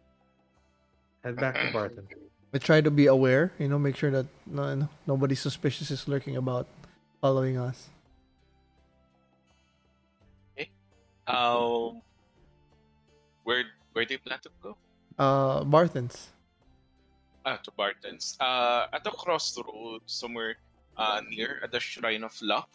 Head 1.23 1.37
back 1.37 1.55
to 1.55 1.73
Barthen. 1.73 2.05
We 2.51 2.59
try 2.59 2.81
to 2.81 2.91
be 2.91 3.07
aware, 3.07 3.51
you 3.57 3.67
know, 3.67 3.79
make 3.79 3.95
sure 3.95 4.11
that 4.11 4.27
no, 4.45 4.87
nobody 5.07 5.33
suspicious 5.33 5.89
is 5.89 6.07
lurking 6.07 6.37
about 6.37 6.67
following 7.19 7.57
us. 7.57 7.89
Um, 11.27 12.01
where 13.43 13.63
where 13.93 14.05
do 14.05 14.13
you 14.13 14.19
plan 14.19 14.39
to 14.43 14.49
go? 14.63 14.77
Uh, 15.17 15.63
Barthen's. 15.63 16.29
Ah, 17.45 17.57
to 17.63 17.71
Barthen's. 17.71 18.37
Uh, 18.39 18.87
at 18.93 19.03
the 19.03 19.11
crossroad, 19.11 20.01
somewhere 20.05 20.55
uh, 20.97 21.21
near 21.29 21.59
at 21.63 21.71
the 21.71 21.79
Shrine 21.79 22.23
of 22.23 22.35
Luck, 22.41 22.69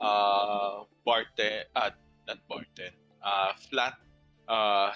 uh, 0.00 0.82
Barthen, 1.06 1.62
uh, 1.76 1.90
not 2.26 2.38
Barthen, 2.50 2.90
uh, 3.22 3.52
Flat, 3.70 3.94
uh, 4.48 4.92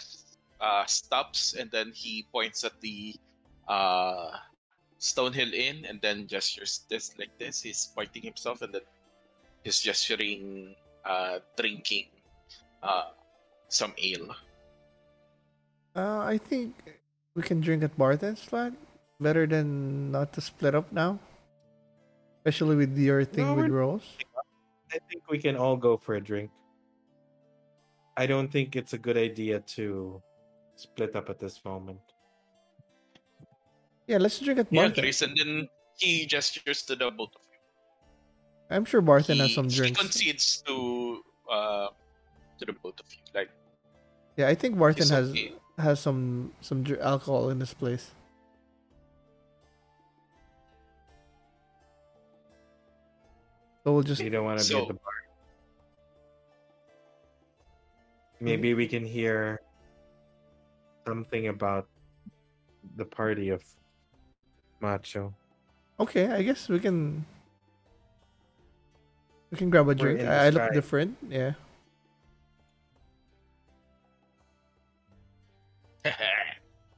uh, 0.61 0.85
stops 0.87 1.55
and 1.55 1.71
then 1.71 1.93
he 1.95 2.27
points 2.33 2.65
at 2.65 2.81
the 2.81 3.15
uh, 3.69 4.31
Stonehill 4.99 5.53
Inn 5.53 5.85
and 5.85 6.01
then 6.01 6.27
gestures 6.27 6.85
this 6.89 7.15
like 7.19 7.37
this. 7.39 7.63
He's 7.63 7.93
pointing 7.95 8.23
himself 8.23 8.63
and 8.63 8.73
then 8.73 8.83
he's 9.63 9.81
gesturing, 9.81 10.75
uh, 11.05 11.39
drinking, 11.57 12.09
uh, 12.87 13.11
some 13.69 13.93
ale. 13.99 14.31
Uh, 15.95 16.19
I 16.23 16.39
think 16.39 16.75
we 17.35 17.43
can 17.43 17.61
drink 17.61 17.83
at 17.83 17.97
Barthen's 17.99 18.43
flat. 18.43 18.73
Better 19.21 19.47
than 19.47 20.13
not 20.13 20.33
to 20.35 20.41
split 20.41 20.75
up 20.75 20.93
now. 20.93 21.19
Especially 22.45 22.77
with 22.77 22.97
your 22.97 23.25
thing 23.25 23.47
No, 23.47 23.55
with 23.55 23.71
Rose. 23.73 24.07
I 24.93 24.99
think 25.11 25.25
we 25.29 25.39
can 25.39 25.57
all 25.57 25.77
go 25.77 25.97
for 25.97 26.15
a 26.15 26.21
drink. 26.21 26.51
I 28.17 28.27
don't 28.27 28.49
think 28.53 28.77
it's 28.77 28.93
a 28.93 28.99
good 28.99 29.17
idea 29.17 29.61
to 29.77 30.23
split 30.77 31.17
up 31.17 31.29
at 31.29 31.39
this 31.39 31.65
moment. 31.65 32.01
Yeah, 34.07 34.19
let's 34.19 34.39
drink 34.39 34.61
at 34.61 34.69
Yeah, 34.71 34.89
Barthen. 34.89 35.01
Chris, 35.01 35.23
and 35.23 35.37
then 35.37 35.69
he 35.99 36.25
gestures 36.27 36.83
to 36.87 36.95
the 36.95 37.11
both 37.11 37.35
of 37.35 37.43
you. 37.51 37.59
I'm 38.71 38.85
sure 38.85 39.03
Barthen 39.03 39.39
has 39.39 39.49
he, 39.49 39.55
some 39.55 39.69
he 39.69 39.77
drinks. 39.77 40.01
concedes 40.01 40.63
to 40.67 41.06
to 42.59 42.65
the 42.65 42.73
both 42.73 43.01
of 43.01 43.07
you. 43.11 43.19
Like 43.35 43.51
Yeah, 44.37 44.49
I 44.49 44.55
think 44.55 44.77
Barthen 44.77 45.11
has 45.11 45.31
okay. 45.31 45.53
has 45.79 46.01
some 46.01 46.53
some 46.61 46.85
alcohol 47.01 47.51
in 47.51 47.59
this 47.59 47.75
place. 47.75 48.13
So 53.85 53.93
we'll 53.93 54.03
just 54.03 54.21
You 54.21 54.31
don't 54.31 54.45
want 54.45 54.59
to 54.59 54.69
be 54.69 54.75
at 54.75 54.89
the 54.89 54.95
bar. 54.95 55.13
Maybe 58.41 58.75
we 58.75 58.87
can 58.87 59.05
hear 59.07 59.61
something 61.07 61.49
about 61.49 61.89
the 62.97 63.05
party 63.05 63.49
of 63.51 63.63
Macho. 64.81 65.33
okay. 66.01 66.27
I 66.29 66.43
guess 66.43 66.69
we 66.69 66.81
can 66.81 67.25
we 69.51 69.57
can 69.57 69.71
grab 69.71 69.89
a 69.89 69.95
drink. 69.95 70.21
I, 70.21 70.47
I 70.47 70.49
look 70.51 70.73
different. 70.75 71.17
Yeah. 71.29 71.53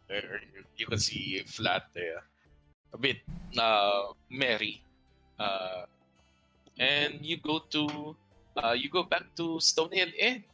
There, 0.09 0.41
you, 0.77 0.87
can 0.87 0.99
see 0.99 1.43
flat 1.45 1.93
there, 1.93 2.25
a 2.95 2.99
bit 2.99 3.19
uh, 3.59 4.17
merry, 4.31 4.83
uh, 5.39 5.85
and 6.79 7.21
you 7.21 7.37
go 7.37 7.61
to 7.71 8.17
uh, 8.57 8.73
you 8.73 8.89
go 8.89 9.03
back 9.03 9.25
to 9.37 9.61
Stonehill 9.61 10.13
Inn. 10.19 10.45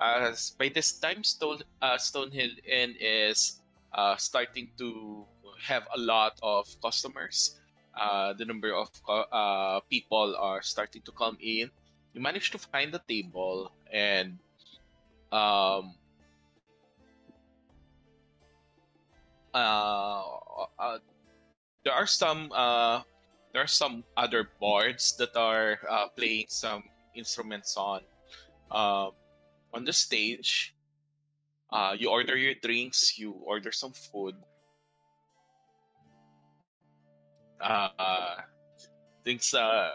As 0.00 0.56
by 0.58 0.70
this 0.72 0.92
time, 0.98 1.22
Stone 1.22 1.62
uh, 1.82 1.96
Stonehill 2.00 2.56
Inn 2.64 2.96
is 2.98 3.60
uh, 3.92 4.16
starting 4.16 4.70
to 4.78 5.24
have 5.60 5.86
a 5.94 5.98
lot 5.98 6.38
of 6.42 6.66
customers. 6.82 7.60
Uh, 7.94 8.32
the 8.32 8.44
number 8.44 8.72
of 8.74 8.90
uh, 9.06 9.80
people 9.88 10.34
are 10.36 10.62
starting 10.62 11.02
to 11.02 11.12
come 11.12 11.38
in. 11.40 11.70
You 12.12 12.20
manage 12.20 12.50
to 12.52 12.58
find 12.58 12.94
a 12.94 13.02
table 13.06 13.70
and 13.92 14.38
um, 15.30 15.94
there 21.84 21.94
are 21.94 22.06
some 22.06 22.50
uh, 22.52 23.02
there 23.52 23.62
are 23.62 23.70
some 23.70 24.02
other 24.16 24.50
boards 24.58 25.16
that 25.18 25.36
are 25.36 25.78
uh, 25.88 26.08
playing 26.16 26.46
some 26.48 26.82
instruments 27.14 27.76
on 27.76 28.00
um, 28.70 29.12
on 29.72 29.84
the 29.84 29.92
stage. 29.92 30.74
Uh, 31.72 31.94
you 31.98 32.10
order 32.10 32.36
your 32.36 32.54
drinks, 32.62 33.18
you 33.18 33.32
order 33.32 33.72
some 33.72 33.92
food. 33.92 34.34
Uh, 37.60 37.88
drinks, 39.24 39.54
uh, 39.54 39.90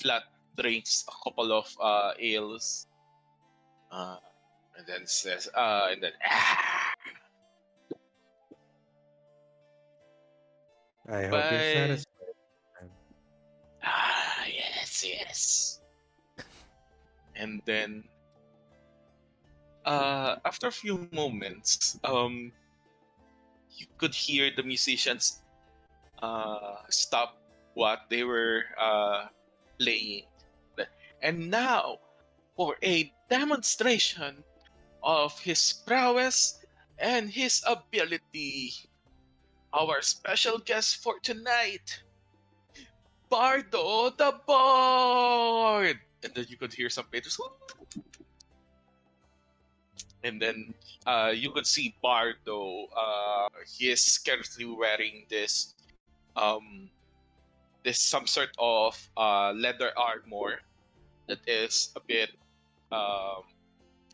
flat 0.00 0.22
drinks, 0.56 1.04
a 1.08 1.12
couple 1.24 1.52
of 1.52 1.68
uh, 1.80 2.12
ales, 2.18 2.86
uh, 3.90 4.16
and 4.78 4.86
then 4.86 5.06
says, 5.06 5.48
uh, 5.54 5.88
and 5.90 6.02
then 6.02 6.12
ah, 6.24 6.78
I 11.08 11.26
hope 11.26 11.30
Bye. 11.30 11.50
you're 11.50 11.62
satisfied. 11.62 12.36
Ah, 13.82 14.44
yes, 14.46 15.04
yes. 15.06 15.80
And 17.34 17.62
then, 17.64 18.04
uh, 19.84 20.36
after 20.44 20.68
a 20.68 20.72
few 20.72 21.08
moments, 21.10 21.98
um, 22.04 22.52
you 23.76 23.86
could 23.98 24.14
hear 24.14 24.50
the 24.54 24.62
musicians 24.62 25.42
uh, 26.22 26.76
stop 26.90 27.36
what 27.74 28.00
they 28.10 28.22
were 28.22 28.62
uh, 28.78 29.26
playing. 29.78 30.24
And 31.22 31.50
now, 31.50 31.98
for 32.56 32.76
a 32.82 33.12
demonstration 33.30 34.44
of 35.02 35.38
his 35.40 35.72
prowess 35.86 36.58
and 36.98 37.30
his 37.30 37.62
ability, 37.66 38.74
our 39.72 40.02
special 40.02 40.58
guest 40.58 41.02
for 41.02 41.18
tonight, 41.20 42.02
Bardo 43.28 44.10
the 44.10 44.38
Bard! 44.46 45.98
And 46.22 46.32
then 46.34 46.46
you 46.48 46.56
could 46.56 46.72
hear 46.72 46.90
some 46.90 47.06
painters. 47.10 47.40
And 50.24 50.40
then 50.40 50.74
uh, 51.06 51.32
you 51.34 51.50
could 51.50 51.66
see 51.66 51.96
Bardo. 52.02 52.86
Uh, 52.96 53.48
he 53.66 53.90
is 53.90 54.18
currently 54.18 54.66
wearing 54.66 55.24
this, 55.28 55.74
um, 56.36 56.88
this 57.82 57.98
some 57.98 58.26
sort 58.26 58.50
of 58.58 58.94
uh, 59.16 59.52
leather 59.52 59.90
armor 59.96 60.60
that 61.26 61.40
is 61.46 61.90
a 61.96 62.00
bit, 62.00 62.30
um, 62.92 63.42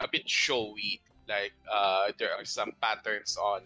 a 0.00 0.08
bit 0.10 0.28
showy. 0.30 1.00
Like 1.28 1.52
uh, 1.70 2.12
there 2.18 2.32
are 2.32 2.44
some 2.44 2.72
patterns 2.80 3.36
on, 3.36 3.62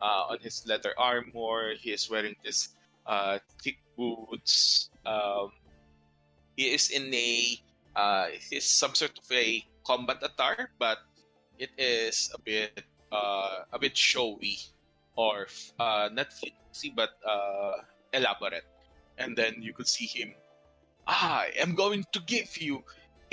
uh, 0.00 0.32
on 0.32 0.38
his 0.40 0.64
leather 0.66 0.94
armor. 0.96 1.74
He 1.78 1.92
is 1.92 2.08
wearing 2.08 2.34
this 2.44 2.74
uh, 3.06 3.38
thick 3.62 3.78
boots. 3.96 4.90
Um, 5.04 5.52
he 6.56 6.72
is 6.72 6.90
in 6.90 7.12
a 7.12 7.60
uh, 7.94 8.26
he's 8.50 8.64
some 8.64 8.94
sort 8.94 9.18
of 9.18 9.30
a 9.30 9.64
combat 9.84 10.18
attire, 10.22 10.70
but 10.78 10.98
it 11.58 11.70
is 11.76 12.30
a 12.34 12.40
bit 12.40 12.82
uh, 13.12 13.68
a 13.72 13.78
bit 13.78 13.96
showy 13.96 14.58
or 15.16 15.46
uh, 15.78 16.08
not 16.12 16.32
fancy 16.32 16.92
but 16.94 17.10
uh, 17.28 17.84
elaborate. 18.12 18.64
And 19.18 19.36
then 19.36 19.60
you 19.60 19.72
could 19.74 19.88
see 19.88 20.06
him. 20.06 20.32
I 21.06 21.52
am 21.58 21.74
going 21.74 22.04
to 22.12 22.20
give 22.20 22.56
you 22.56 22.82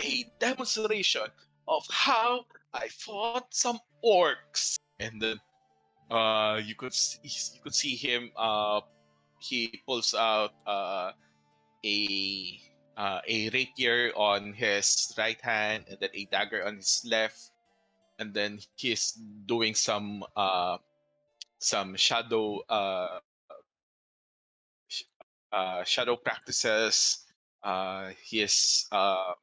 a 0.01 0.25
demonstration 0.39 1.27
of 1.67 1.85
how 1.89 2.45
I 2.73 2.87
fought 2.89 3.53
some 3.53 3.79
orcs. 4.03 4.77
And 4.99 5.21
then 5.21 5.39
uh, 6.11 6.61
you 6.63 6.75
could 6.75 6.93
see, 6.93 7.19
you 7.23 7.61
could 7.61 7.75
see 7.75 7.95
him. 7.95 8.31
Uh, 8.35 8.81
he 9.39 9.81
pulls 9.85 10.13
out 10.13 10.51
uh, 10.65 11.11
a 11.85 12.59
uh, 12.97 13.21
a 13.27 13.49
rapier 13.49 14.11
on 14.15 14.53
his 14.53 15.13
right 15.17 15.39
hand 15.41 15.85
and 15.89 15.99
then 15.99 16.09
a 16.13 16.25
dagger 16.25 16.65
on 16.65 16.77
his 16.77 17.01
left 17.05 17.51
and 18.19 18.33
then 18.33 18.59
he's 18.75 19.13
doing 19.45 19.73
some 19.73 20.23
uh, 20.35 20.77
some 21.59 21.95
shadow 21.95 22.59
uh, 22.69 23.19
sh- 24.87 25.03
uh, 25.51 25.83
shadow 25.83 26.15
practices 26.17 27.25
uh, 27.63 28.11
he 28.23 28.41
is 28.41 28.87
uh, 28.91 29.33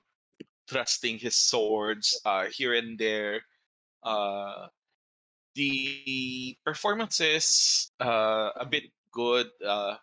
thrusting 0.69 1.19
his 1.19 1.37
swords 1.37 2.21
uh, 2.25 2.47
here 2.53 2.75
and 2.75 2.99
there 2.99 3.41
uh, 4.03 4.67
the 5.55 6.57
performance 6.65 7.21
is 7.21 7.91
uh, 8.01 8.51
a 8.57 8.67
bit 8.67 8.85
good 9.13 9.49
uh, 9.67 9.97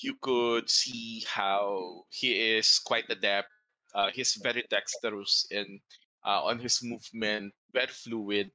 you 0.00 0.14
could 0.20 0.70
see 0.70 1.24
how 1.26 2.04
he 2.08 2.56
is 2.56 2.78
quite 2.78 3.04
adept. 3.10 3.48
Uh, 3.94 4.08
he's 4.14 4.34
very 4.42 4.64
dexterous 4.70 5.46
in 5.50 5.80
uh, 6.24 6.42
on 6.44 6.58
his 6.58 6.82
movement, 6.82 7.52
very 7.72 7.88
fluid, 7.92 8.50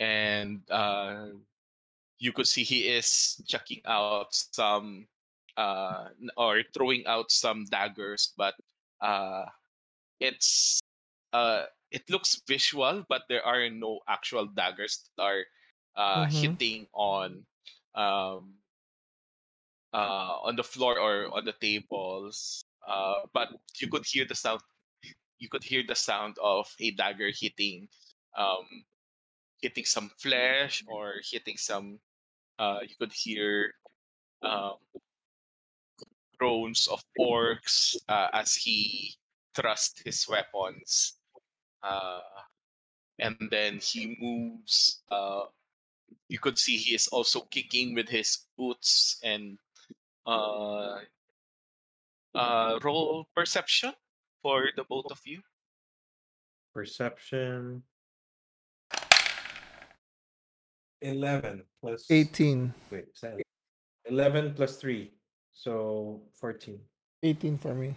and 0.00 0.62
uh, 0.70 1.26
you 2.18 2.32
could 2.32 2.46
see 2.46 2.62
he 2.62 2.88
is 2.88 3.42
chucking 3.46 3.82
out 3.84 4.32
some 4.32 5.06
uh, 5.56 6.08
or 6.36 6.62
throwing 6.72 7.04
out 7.06 7.30
some 7.30 7.66
daggers, 7.70 8.32
but 8.38 8.54
uh, 9.02 9.44
it's 10.20 10.80
uh, 11.32 11.66
it 11.90 12.08
looks 12.10 12.40
visual, 12.46 13.04
but 13.08 13.22
there 13.28 13.44
are 13.44 13.68
no 13.70 14.00
actual 14.08 14.46
daggers 14.46 15.08
that 15.16 15.22
are 15.22 15.44
uh, 15.96 16.26
Mhm. 16.26 16.30
hitting 16.30 16.86
on 16.92 17.46
um, 17.94 18.54
uh, 19.92 20.38
on 20.42 20.56
the 20.56 20.62
floor 20.64 20.98
or 20.98 21.34
on 21.36 21.44
the 21.44 21.52
tables. 21.52 22.64
Uh, 22.86 23.24
but 23.32 23.48
you 23.80 23.88
could 23.88 24.04
hear 24.06 24.24
the 24.26 24.34
sound. 24.34 24.60
You 25.38 25.48
could 25.48 25.64
hear 25.64 25.82
the 25.86 25.94
sound 25.94 26.36
of 26.42 26.74
a 26.80 26.90
dagger 26.92 27.30
hitting, 27.34 27.88
um, 28.36 28.84
hitting 29.60 29.84
some 29.84 30.10
flesh 30.18 30.82
or 30.86 31.14
hitting 31.30 31.56
some. 31.56 32.00
Uh, 32.58 32.80
you 32.82 32.94
could 32.98 33.12
hear 33.12 33.74
um, 34.42 34.76
groans 36.38 36.88
of 36.88 37.02
orcs 37.18 37.96
uh, 38.08 38.28
as 38.32 38.54
he 38.54 39.14
thrust 39.54 40.02
his 40.04 40.26
weapons, 40.28 41.14
uh, 41.82 42.20
and 43.18 43.36
then 43.50 43.78
he 43.82 44.16
moves. 44.20 45.02
Uh, 45.10 45.44
you 46.28 46.38
could 46.38 46.58
see 46.58 46.76
he 46.76 46.94
is 46.94 47.08
also 47.08 47.40
kicking 47.50 47.94
with 47.94 48.08
his 48.08 48.46
boots 48.56 49.18
and 49.22 49.58
uh, 50.26 50.98
uh, 52.34 52.78
roll 52.82 53.26
perception 53.34 53.92
for 54.42 54.68
the 54.76 54.84
both 54.84 55.10
of 55.10 55.20
you. 55.24 55.40
Perception. 56.74 57.82
11 61.00 61.62
plus 61.80 62.06
18. 62.10 62.74
Wait, 62.90 63.04
is 63.14 63.20
that 63.20 63.40
11 64.06 64.54
plus 64.54 64.76
3. 64.76 65.10
So 65.52 66.20
14. 66.40 66.78
18 67.22 67.58
for 67.58 67.74
me. 67.74 67.94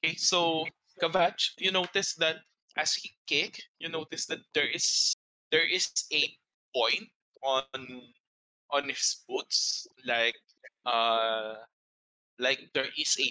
Okay, 0.00 0.14
so 0.16 0.66
Kavach, 1.00 1.52
you 1.58 1.70
notice 1.72 2.14
that 2.16 2.36
as 2.76 2.94
he 2.94 3.10
kick, 3.26 3.62
you 3.78 3.88
notice 3.88 4.26
that 4.26 4.40
there 4.54 4.68
is 4.68 5.14
there 5.50 5.66
is 5.66 5.90
a 6.12 6.24
point 6.74 7.08
on 7.42 7.64
on 8.70 8.88
his 8.88 9.24
boots, 9.28 9.86
like 10.06 10.36
uh 10.86 11.54
like 12.38 12.70
there 12.74 12.88
is 12.96 13.16
a 13.20 13.28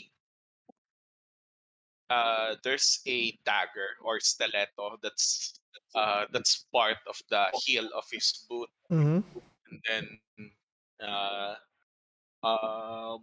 uh 2.14 2.56
there's 2.64 3.02
a 3.08 3.32
dagger 3.46 3.98
or 4.02 4.20
stiletto 4.20 4.98
that's 5.02 5.60
uh 5.96 6.26
that's 6.32 6.66
part 6.74 6.98
of 7.08 7.18
the 7.30 7.46
heel 7.66 7.90
of 7.96 8.06
his 8.12 8.46
boot 8.50 8.70
Mm-hmm. 8.92 9.22
and 9.70 9.80
then 9.88 10.06
uh 11.02 11.56
uh 12.44 13.18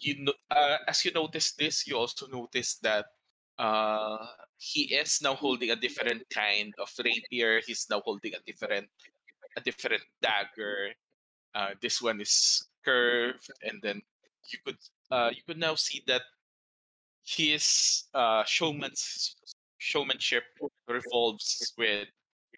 you 0.00 0.24
know 0.24 0.34
uh, 0.50 0.78
as 0.86 1.04
you 1.04 1.12
notice 1.12 1.52
this 1.54 1.86
you 1.86 1.96
also 1.96 2.26
notice 2.28 2.76
that 2.82 3.06
uh 3.58 4.26
he 4.58 4.94
is 4.94 5.20
now 5.22 5.34
holding 5.34 5.70
a 5.70 5.76
different 5.76 6.22
kind 6.30 6.74
of 6.80 6.90
rapier. 7.04 7.60
He's 7.66 7.86
now 7.90 8.00
holding 8.04 8.34
a 8.34 8.40
different 8.46 8.88
a 9.56 9.60
different 9.60 10.02
dagger. 10.22 10.90
Uh 11.54 11.74
this 11.82 12.00
one 12.02 12.20
is 12.20 12.66
curved 12.84 13.50
and 13.62 13.80
then 13.82 14.00
you 14.52 14.58
could 14.64 14.78
uh 15.10 15.30
you 15.34 15.42
could 15.46 15.58
now 15.58 15.74
see 15.74 16.02
that 16.06 16.22
his 17.24 18.04
uh 18.14 18.44
showman's 18.44 19.36
showmanship 19.78 20.44
revolves 20.88 21.72
with 21.78 22.08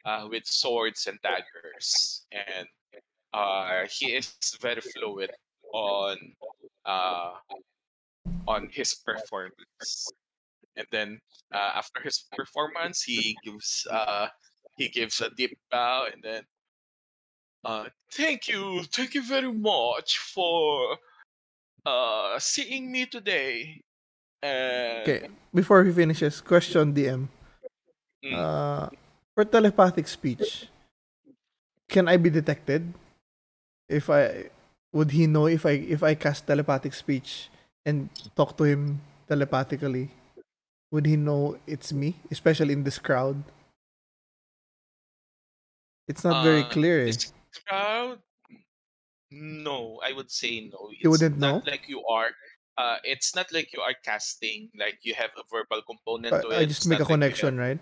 uh 0.04 0.26
with 0.30 0.46
swords 0.46 1.06
and 1.06 1.18
daggers. 1.22 2.26
And 2.32 2.68
uh 3.32 3.86
he 3.90 4.14
is 4.16 4.34
very 4.60 4.80
fluid 4.80 5.30
on 5.72 6.16
uh 6.86 7.32
on 8.46 8.68
his 8.70 8.94
performance 8.94 10.10
and 10.76 10.86
then 10.90 11.18
uh, 11.52 11.72
after 11.74 12.00
his 12.02 12.24
performance 12.36 13.02
he 13.02 13.36
gives 13.44 13.86
uh 13.90 14.28
he 14.76 14.88
gives 14.88 15.20
a 15.20 15.30
deep 15.30 15.58
bow 15.70 16.06
and 16.12 16.22
then 16.22 16.42
uh 17.64 17.84
thank 18.12 18.48
you 18.48 18.82
thank 18.92 19.14
you 19.14 19.22
very 19.22 19.52
much 19.52 20.18
for 20.18 20.96
uh 21.86 22.38
seeing 22.38 22.90
me 22.90 23.06
today 23.06 23.80
and 24.42 25.02
Okay. 25.02 25.28
Before 25.52 25.84
he 25.84 25.92
finishes, 25.92 26.40
question 26.40 26.92
DM. 26.94 27.28
Mm. 28.24 28.34
Uh, 28.36 28.88
for 29.34 29.44
telepathic 29.44 30.08
speech, 30.08 30.68
can 31.88 32.08
I 32.08 32.16
be 32.16 32.30
detected? 32.30 32.92
If 33.88 34.08
I 34.08 34.50
would 34.92 35.10
he 35.12 35.26
know 35.26 35.46
if 35.46 35.64
I 35.66 35.72
if 35.72 36.02
I 36.02 36.14
cast 36.14 36.46
telepathic 36.46 36.94
speech 36.94 37.48
and 37.86 38.08
talk 38.36 38.56
to 38.58 38.64
him 38.64 39.00
telepathically? 39.28 40.10
Would 40.90 41.06
he 41.06 41.16
know 41.16 41.58
it's 41.66 41.92
me, 41.92 42.16
especially 42.30 42.72
in 42.74 42.82
this 42.82 42.98
crowd? 42.98 43.44
It's 46.08 46.24
not 46.24 46.42
very 46.42 46.62
Uh, 46.62 46.68
clear. 46.70 47.02
eh. 47.02 47.06
This 47.14 47.32
crowd? 47.68 48.18
No, 49.30 50.00
I 50.02 50.10
would 50.12 50.30
say 50.30 50.66
no. 50.66 50.90
It's 50.90 51.04
You 51.04 51.10
wouldn't 51.10 51.38
not 51.38 51.64
know? 51.64 51.70
like 51.70 51.86
you 51.88 52.02
are. 52.06 52.30
Uh, 52.76 52.98
it's 53.04 53.36
not 53.36 53.52
like 53.52 53.72
you 53.72 53.80
are 53.80 53.94
casting. 54.02 54.70
Like 54.74 54.98
you 55.06 55.14
have 55.14 55.30
a 55.38 55.44
verbal 55.46 55.82
component 55.86 56.34
I, 56.34 56.40
to 56.42 56.48
I 56.50 56.60
it. 56.62 56.66
just 56.66 56.80
It's 56.82 56.86
make 56.90 56.98
a 56.98 57.06
not 57.06 57.10
like 57.10 57.10
you 57.10 57.12
have- 57.14 57.20
connection, 57.30 57.56
right? 57.58 57.78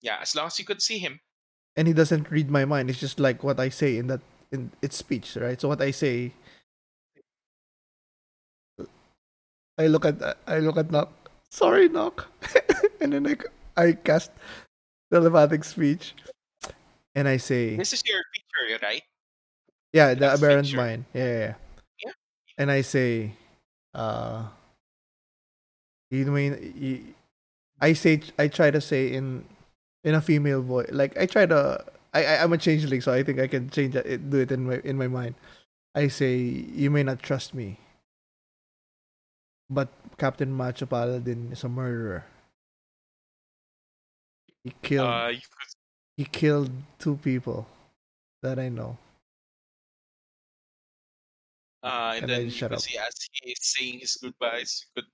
yeah, 0.00 0.18
as 0.22 0.36
long 0.36 0.46
as 0.46 0.58
you 0.60 0.64
could 0.64 0.80
see 0.80 0.98
him. 0.98 1.18
And 1.74 1.88
he 1.88 1.94
doesn't 1.94 2.30
read 2.30 2.50
my 2.50 2.64
mind. 2.64 2.90
It's 2.90 3.00
just 3.02 3.18
like 3.18 3.42
what 3.42 3.58
I 3.58 3.68
say 3.68 3.98
in 3.98 4.06
that 4.06 4.20
in 4.52 4.70
its 4.82 4.96
speech, 4.96 5.36
right? 5.36 5.60
So 5.60 5.68
what 5.68 5.80
I 5.82 5.90
say, 5.90 6.32
I 9.78 9.86
look 9.86 10.04
at 10.04 10.18
I 10.46 10.58
look 10.58 10.76
at 10.76 10.90
Knock. 10.90 11.12
Sorry, 11.50 11.88
Knock, 11.88 12.26
and 13.00 13.12
then 13.12 13.26
I 13.26 13.36
I 13.76 13.92
cast 13.92 14.30
telepathic 15.12 15.64
speech, 15.64 16.14
and 17.14 17.28
I 17.28 17.36
say, 17.38 17.76
This 17.76 17.92
is 17.92 18.02
your 18.06 18.20
feature, 18.34 18.78
right? 18.84 19.02
yeah, 19.92 20.14
the 20.14 20.20
That's 20.20 20.42
aberrant 20.42 20.66
feature. 20.66 20.76
mind, 20.76 21.04
yeah, 21.14 21.24
yeah, 21.24 21.54
yeah. 22.04 22.12
And 22.58 22.70
I 22.70 22.82
say, 22.82 23.32
uh, 23.94 24.44
you 26.10 26.26
mean 26.26 26.74
you, 26.76 27.14
I 27.80 27.92
say 27.94 28.20
I 28.38 28.48
try 28.48 28.70
to 28.70 28.80
say 28.80 29.12
in 29.14 29.44
in 30.04 30.14
a 30.14 30.20
female 30.20 30.62
voice, 30.62 30.88
like 30.90 31.16
I 31.16 31.26
try 31.26 31.46
to. 31.46 31.84
I, 32.14 32.24
I 32.24 32.42
I'm 32.42 32.52
a 32.52 32.58
changeling, 32.58 33.00
so 33.00 33.12
I 33.12 33.22
think 33.22 33.38
I 33.38 33.46
can 33.46 33.70
change 33.70 33.94
it, 33.96 34.30
do 34.30 34.38
it 34.38 34.50
in 34.52 34.66
my 34.66 34.80
in 34.84 34.96
my 34.96 35.08
mind. 35.08 35.34
I 35.94 36.08
say 36.08 36.36
you 36.36 36.90
may 36.90 37.02
not 37.02 37.22
trust 37.22 37.54
me, 37.54 37.78
but 39.70 39.88
Captain 40.18 40.52
Macho 40.52 40.86
Paladin 40.86 41.52
is 41.52 41.64
a 41.64 41.68
murderer. 41.68 42.24
He 44.64 44.74
killed 44.82 45.06
Uh, 45.08 45.28
could, 45.28 45.42
he 46.16 46.24
killed 46.24 46.70
two 46.98 47.16
people 47.16 47.66
that 48.42 48.58
I 48.58 48.68
know. 48.68 48.98
uh, 51.82 52.12
and 52.14 52.22
And 52.24 52.30
then 52.30 52.50
shut 52.50 52.72
up. 52.72 52.80
see 52.80 52.98
as 52.98 53.14
he 53.32 53.52
is 53.52 53.58
saying 53.62 54.00
his 54.00 54.16
goodbyes, 54.16 54.84
you 54.84 54.88
could 55.02 55.10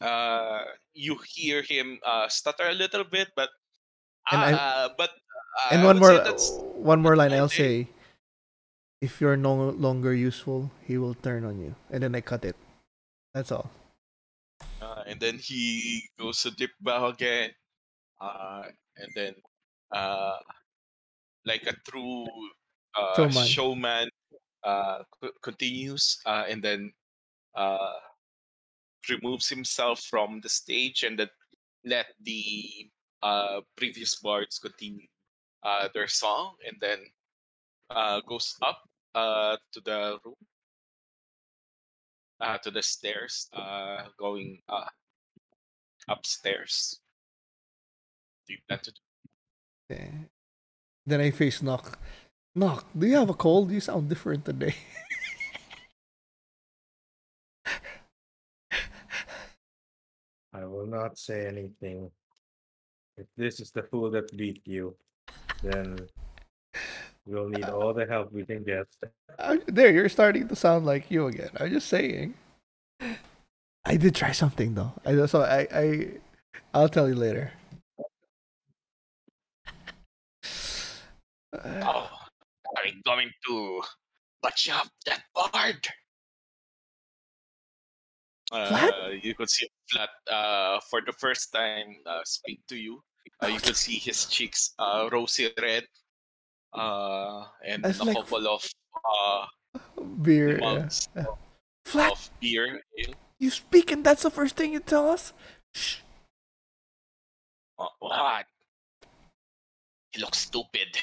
uh 0.00 0.64
you 0.94 1.18
hear 1.26 1.62
him 1.62 2.00
uh 2.04 2.28
stutter 2.28 2.68
a 2.68 2.74
little 2.74 3.04
bit, 3.04 3.28
but 3.36 3.50
And 4.32 4.40
I- 4.42 4.52
uh, 4.52 4.88
but 4.96 5.10
uh, 5.10 5.21
and 5.70 5.84
one 5.84 5.98
more 5.98 6.14
that's 6.14 6.56
one 6.74 7.00
more 7.00 7.16
line 7.16 7.32
I'll 7.32 7.50
okay. 7.52 7.84
say 7.84 7.88
if 9.00 9.20
you're 9.20 9.36
no 9.36 9.70
longer 9.70 10.14
useful 10.14 10.70
he 10.86 10.96
will 10.96 11.14
turn 11.14 11.44
on 11.44 11.58
you. 11.60 11.74
And 11.90 12.02
then 12.02 12.14
I 12.14 12.20
cut 12.20 12.44
it. 12.44 12.56
That's 13.34 13.50
all. 13.50 13.70
Uh, 14.80 15.02
and 15.06 15.20
then 15.20 15.38
he 15.38 16.02
goes 16.18 16.42
to 16.42 16.50
dip 16.50 16.70
bow 16.80 17.08
again. 17.08 17.50
Uh, 18.20 18.70
and 18.96 19.10
then 19.16 19.34
uh, 19.90 20.38
like 21.44 21.66
a 21.66 21.74
true 21.90 22.26
uh, 22.94 23.16
Showman. 23.16 23.46
showman 23.46 24.08
uh, 24.62 25.02
co- 25.20 25.34
continues 25.42 26.18
uh, 26.26 26.44
and 26.48 26.62
then 26.62 26.92
uh, 27.56 27.98
removes 29.10 29.48
himself 29.48 30.00
from 30.08 30.40
the 30.40 30.48
stage 30.48 31.02
and 31.02 31.18
then 31.18 31.28
let 31.84 32.06
the 32.22 32.88
uh, 33.22 33.60
previous 33.76 34.16
bards 34.20 34.58
continue 34.58 35.06
uh, 35.62 35.88
their 35.94 36.08
song 36.08 36.54
and 36.66 36.76
then 36.80 36.98
uh, 37.90 38.20
goes 38.26 38.56
up 38.62 38.82
uh, 39.14 39.56
to 39.72 39.80
the 39.80 40.18
room. 40.24 40.34
Uh, 42.40 42.58
to 42.58 42.72
the 42.72 42.82
stairs 42.82 43.48
uh, 43.52 44.02
going 44.18 44.58
uh, 44.68 44.84
upstairs. 46.08 46.98
Do 48.48 48.54
you 48.54 48.58
plan 48.66 48.80
to 48.82 48.90
do 48.90 49.00
Okay. 49.90 50.10
then 51.06 51.20
I 51.20 51.30
face 51.30 51.62
knock. 51.62 51.98
Knock 52.56 52.84
do 52.98 53.06
you 53.06 53.14
have 53.16 53.30
a 53.30 53.34
cold? 53.34 53.70
You 53.70 53.78
sound 53.80 54.08
different 54.08 54.44
today. 54.44 54.74
I 60.52 60.64
will 60.64 60.86
not 60.86 61.16
say 61.18 61.46
anything. 61.46 62.10
If 63.16 63.26
this 63.36 63.60
is 63.60 63.70
the 63.70 63.82
fool 63.84 64.10
that 64.10 64.36
beat 64.36 64.60
you, 64.64 64.96
then 65.62 66.08
we'll 67.26 67.48
need 67.48 67.68
all 67.68 67.94
the 67.94 68.06
help 68.06 68.32
we 68.32 68.44
can 68.44 68.62
get. 68.64 68.86
I- 69.38 69.60
there 69.66 69.92
you're 69.92 70.08
starting 70.08 70.48
to 70.48 70.56
sound 70.56 70.86
like 70.86 71.10
you 71.10 71.26
again. 71.26 71.50
I'm 71.58 71.70
just 71.70 71.88
saying. 71.88 72.34
I 73.84 73.96
did 73.96 74.14
try 74.14 74.32
something 74.32 74.74
though. 74.74 74.92
I 75.04 75.26
so 75.26 75.42
I 75.42 75.66
I 75.74 76.08
I'll 76.74 76.88
tell 76.88 77.08
you 77.08 77.16
later. 77.16 77.52
Oh 81.84 82.08
are 82.76 82.82
we 82.84 83.00
going 83.04 83.30
to 83.48 83.82
butch 84.42 84.68
up 84.70 84.88
that 85.06 85.22
bard 85.34 85.86
Flat? 88.50 88.94
uh, 88.94 89.08
you 89.08 89.34
could 89.34 89.48
see 89.48 89.66
flat 89.90 90.10
uh, 90.30 90.78
for 90.90 91.00
the 91.04 91.12
first 91.12 91.52
time 91.52 91.96
uh, 92.06 92.20
speak 92.24 92.60
to 92.68 92.76
you 92.76 93.02
uh, 93.42 93.46
you 93.46 93.60
could 93.60 93.76
see 93.76 93.98
his 93.98 94.26
cheeks 94.26 94.74
uh, 94.78 95.08
rosy 95.12 95.50
red 95.60 95.84
uh, 96.74 97.44
and 97.66 97.82
That's 97.84 97.98
a 98.00 98.04
like- 98.04 98.16
couple 98.16 98.46
of 98.46 98.64
uh, 98.94 99.46
beer 100.22 100.58
yeah. 100.58 100.64
mugs 100.64 101.08
flat 101.84 102.12
of 102.12 102.30
beer 102.40 102.80
ale. 102.98 103.14
you 103.38 103.50
speak 103.50 103.90
and 103.90 104.04
that's 104.04 104.22
the 104.22 104.30
first 104.30 104.56
thing 104.56 104.72
you 104.72 104.80
tell 104.80 105.08
us 105.08 105.32
Shh. 105.74 105.96
Uh, 107.78 107.86
what? 107.98 108.46
He 110.12 110.20
looks 110.20 110.38
stupid. 110.38 111.00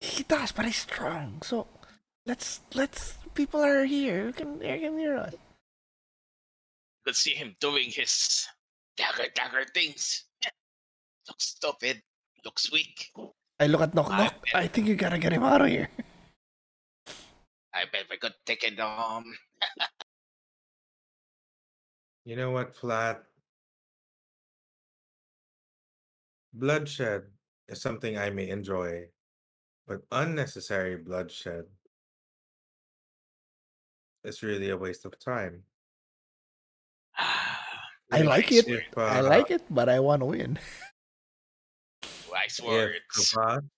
He 0.00 0.24
does, 0.24 0.50
but 0.52 0.66
he's 0.66 0.76
strong. 0.82 1.40
So 1.42 1.66
let's 2.26 2.60
let's 2.74 3.16
people 3.34 3.62
are 3.62 3.84
here. 3.84 4.26
You 4.26 4.32
can 4.32 4.58
they 4.58 4.80
can 4.80 4.98
hear 4.98 5.16
us. 5.16 5.32
You 5.32 5.38
could 7.06 7.16
see 7.16 7.30
him 7.30 7.54
doing 7.60 7.88
his 7.88 8.44
dagger 8.98 9.30
dagger 9.34 9.64
things. 9.72 10.24
Looks 11.28 11.44
stupid. 11.56 12.02
Looks 12.44 12.70
weak. 12.70 13.10
I 13.60 13.66
look 13.66 13.80
at 13.80 13.94
Knock 13.94 14.10
I 14.10 14.24
Knock. 14.24 14.34
I 14.54 14.66
think 14.66 14.86
you 14.86 14.94
gotta 14.94 15.18
get 15.18 15.32
him 15.32 15.42
out 15.42 15.60
of 15.60 15.68
here. 15.68 15.88
I 17.72 17.84
bet 17.90 18.06
we 18.10 18.18
could 18.18 18.34
take 18.46 18.62
it 18.64 18.78
um 18.78 19.24
You 22.24 22.36
know 22.36 22.50
what, 22.50 22.74
Flat? 22.74 23.22
Bloodshed 26.54 27.24
is 27.68 27.82
something 27.82 28.16
I 28.16 28.30
may 28.30 28.48
enjoy, 28.48 29.08
but 29.86 30.00
unnecessary 30.10 30.96
bloodshed 30.96 31.64
is 34.24 34.42
really 34.42 34.70
a 34.70 34.76
waste 34.76 35.04
of 35.04 35.18
time. 35.18 35.64
I 37.18 38.22
like 38.22 38.52
it. 38.52 38.68
If, 38.68 38.96
I 38.96 39.18
uh, 39.20 39.24
like 39.24 39.50
it, 39.50 39.62
but 39.68 39.88
I 39.90 40.00
want 40.00 40.20
to 40.22 40.26
win. 40.26 40.58
Wise 42.44 42.58
if 42.58 42.64
words. 42.64 43.32
Kavach, 43.32 43.68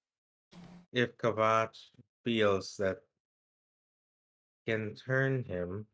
if 0.93 1.16
Kavach 1.18 1.76
feels 2.24 2.76
that 2.78 2.97
can 4.66 4.94
turn 4.94 5.44
him, 5.44 5.86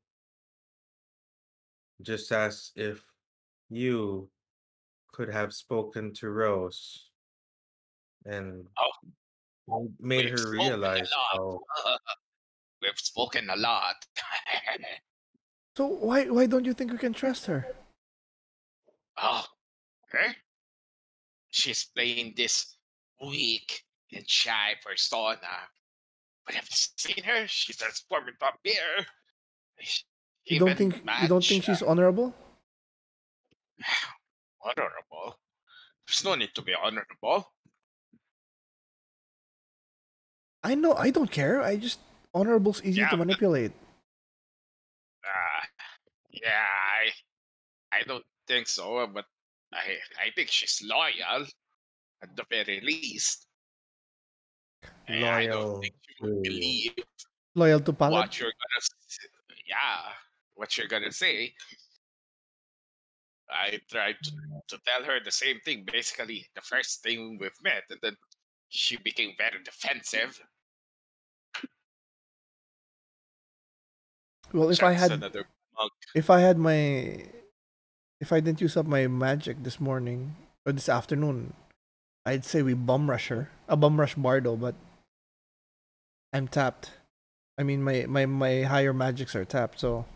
just 2.01 2.33
as 2.33 2.73
if 2.75 3.03
you 3.69 4.31
could 5.13 5.29
have 5.31 5.53
spoken 5.53 6.15
to 6.15 6.31
Rose 6.31 7.11
and 8.25 8.67
Oh. 9.69 9.89
made 10.01 10.31
her 10.31 10.51
realize 10.51 11.11
lot. 11.35 11.61
how 11.77 11.99
We've 12.83 12.99
spoken 12.99 13.51
a 13.51 13.57
lot. 13.57 13.97
So 15.75 15.87
why 15.87 16.29
why 16.29 16.45
don't 16.45 16.67
you 16.67 16.75
think 16.75 16.93
we 16.93 16.99
can 16.99 17.15
trust 17.15 17.47
her? 17.47 17.65
oh, 19.17 19.47
her? 20.11 20.37
She's 21.53 21.85
playing 21.95 22.33
this 22.37 22.77
weak 23.21 23.85
and 24.13 24.29
shy 24.29 24.73
persona. 24.85 25.69
But 26.47 26.55
have 26.57 26.65
you 26.65 26.77
seen 26.97 27.23
her? 27.25 27.47
She's 27.47 27.77
transformed 27.77 28.29
into 28.29 28.45
a 28.45 28.53
bear. 28.65 29.07
You 30.47 30.59
don't 30.59 30.77
think 30.77 30.97
you 31.23 31.29
don't 31.29 31.45
think 31.45 31.65
she's 31.65 31.83
honorable? 31.83 32.35
honorable? 34.65 35.39
There's 36.09 36.25
no 36.25 36.35
need 36.35 36.55
to 36.55 36.63
be 36.63 36.73
honorable. 36.75 37.53
I 40.65 40.75
know. 40.75 40.95
I 40.95 41.11
don't 41.11 41.31
care. 41.31 41.63
I 41.63 41.77
just 41.77 41.99
honorable's 42.35 42.83
easy 42.83 43.01
Yeah, 43.01 43.11
to 43.11 43.17
but- 43.17 43.27
manipulate. 43.27 43.73
Uh, 45.23 45.63
yeah, 46.31 46.67
I, 46.67 47.13
I 47.97 48.03
don't 48.05 48.25
think 48.49 48.67
so, 48.67 49.07
but 49.07 49.25
I, 49.73 50.27
I 50.27 50.31
think 50.35 50.49
she's 50.49 50.83
loyal, 50.85 51.47
at 52.23 52.37
the 52.37 52.45
very 52.51 52.81
least. 52.81 53.47
And 55.09 55.25
I 55.25 55.47
don't 55.47 55.63
loyal 55.63 55.81
think 55.81 55.95
she 56.07 56.25
would 56.25 56.45
to 56.45 56.51
believe 56.51 56.93
Loyal 57.55 57.81
to 57.81 57.93
Palad. 57.93 58.13
what 58.13 58.41
you're 58.41 58.53
gonna, 58.53 58.87
yeah, 59.69 60.13
what 60.55 60.79
you're 60.79 60.89
gonna 60.89 61.13
say. 61.13 61.53
I 63.51 63.79
tried 63.91 64.17
to, 64.23 64.31
to 64.69 64.79
tell 64.87 65.05
her 65.05 65.21
the 65.23 65.31
same 65.31 65.61
thing. 65.65 65.85
Basically, 65.91 66.47
the 66.55 66.63
first 66.63 67.03
thing 67.03 67.37
we've 67.39 67.51
met, 67.63 67.85
and 67.91 67.99
then 68.03 68.17
she 68.71 68.97
became 68.97 69.33
very 69.37 69.63
defensive. 69.63 70.41
Well, 74.53 74.71
if 74.71 74.83
I 74.83 74.93
had 74.93 75.13
another 75.13 75.45
mug. 75.79 75.91
if 76.15 76.31
I 76.31 76.41
had 76.41 76.59
my 76.59 77.27
if 78.23 78.31
I 78.31 78.39
didn't 78.39 78.61
use 78.63 78.77
up 78.79 78.87
my 78.87 79.09
magic 79.11 79.67
this 79.67 79.81
morning 79.81 80.37
or 80.65 80.71
this 80.71 80.89
afternoon, 80.89 81.55
I'd 82.25 82.47
say 82.47 82.63
we 82.63 82.73
bum 82.73 83.11
rush 83.11 83.27
her. 83.35 83.51
A 83.67 83.75
bum 83.77 83.99
rush 83.99 84.15
Bardo, 84.15 84.55
but 84.55 84.77
I'm 86.33 86.47
tapped. 86.47 86.93
I 87.59 87.65
mean 87.65 87.83
my, 87.83 88.07
my, 88.07 88.25
my 88.27 88.63
higher 88.63 88.95
magics 88.95 89.35
are 89.35 89.45
tapped, 89.45 89.81
so 89.81 90.07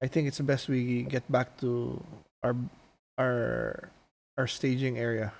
I 0.00 0.06
think 0.06 0.28
it's 0.28 0.38
best 0.38 0.68
we 0.68 1.02
get 1.02 1.26
back 1.30 1.58
to 1.58 2.00
our 2.44 2.54
our 3.18 3.90
our 4.38 4.46
staging 4.46 4.96
area 4.96 5.32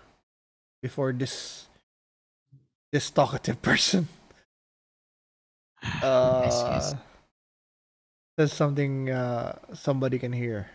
before 0.82 1.12
this 1.12 1.68
this 2.90 3.10
talkative 3.10 3.62
person 3.70 4.08
uh 6.02 6.42
Yes, 6.44 6.64
yes. 6.66 6.94
says 8.38 8.52
something 8.52 9.10
uh 9.10 9.54
somebody 9.72 10.18
can 10.18 10.32
hear. 10.32 10.66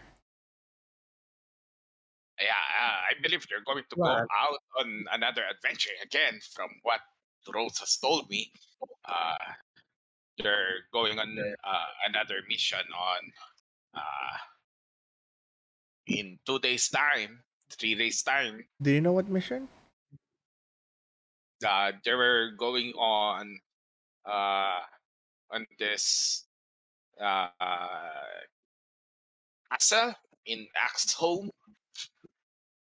Believe 3.21 3.45
they're 3.49 3.63
going 3.65 3.83
to 3.89 3.95
go 3.95 4.05
out 4.05 4.61
on 4.79 5.05
another 5.11 5.43
adventure 5.49 5.93
again. 6.03 6.39
From 6.53 6.69
what 6.83 6.99
Rose 7.53 7.77
has 7.79 7.97
told 7.97 8.29
me, 8.29 8.51
uh, 9.05 9.37
they're 10.37 10.85
going 10.93 11.19
on 11.19 11.37
uh, 11.39 11.89
another 12.07 12.41
mission 12.49 12.81
on 12.97 13.21
uh, 13.95 14.37
in 16.07 16.39
two 16.45 16.59
days' 16.59 16.89
time, 16.89 17.43
three 17.69 17.95
days' 17.95 18.23
time. 18.23 18.65
Do 18.81 18.91
you 18.91 19.01
know 19.01 19.13
what 19.13 19.29
mission? 19.29 19.67
Uh, 21.65 21.91
they 22.03 22.13
were 22.13 22.51
going 22.57 22.91
on 22.97 23.59
uh, 24.25 24.81
on 25.51 25.65
this 25.77 26.45
uh, 27.21 27.49
castle 29.69 30.13
in 30.45 30.65
Axeholm. 30.73 31.49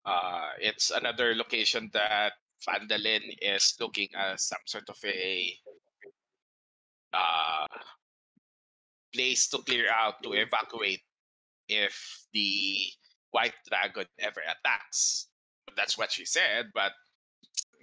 Uh, 0.06 0.50
it's 0.60 0.90
another 0.92 1.34
location 1.34 1.90
that 1.92 2.32
Phandalin 2.62 3.22
is 3.42 3.74
looking 3.80 4.08
as 4.16 4.44
some 4.46 4.62
sort 4.64 4.88
of 4.88 4.96
a 5.04 5.52
uh, 7.12 7.66
place 9.12 9.48
to 9.48 9.58
clear 9.58 9.88
out 9.90 10.22
to 10.22 10.32
evacuate 10.32 11.02
if 11.68 12.24
the 12.32 12.86
white 13.32 13.54
dragon 13.68 14.06
ever 14.20 14.40
attacks. 14.40 15.26
That's 15.76 15.98
what 15.98 16.12
she 16.12 16.24
said, 16.24 16.66
but 16.72 16.92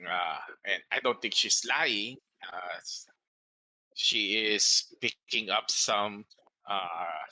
uh, 0.09 0.39
and 0.65 0.81
I 0.91 0.99
don't 1.03 1.21
think 1.21 1.33
she's 1.35 1.61
lying. 1.67 2.17
Uh, 2.41 2.79
she 3.95 4.35
is 4.53 4.95
picking 5.01 5.49
up 5.49 5.69
some 5.69 6.25
uh, 6.69 7.27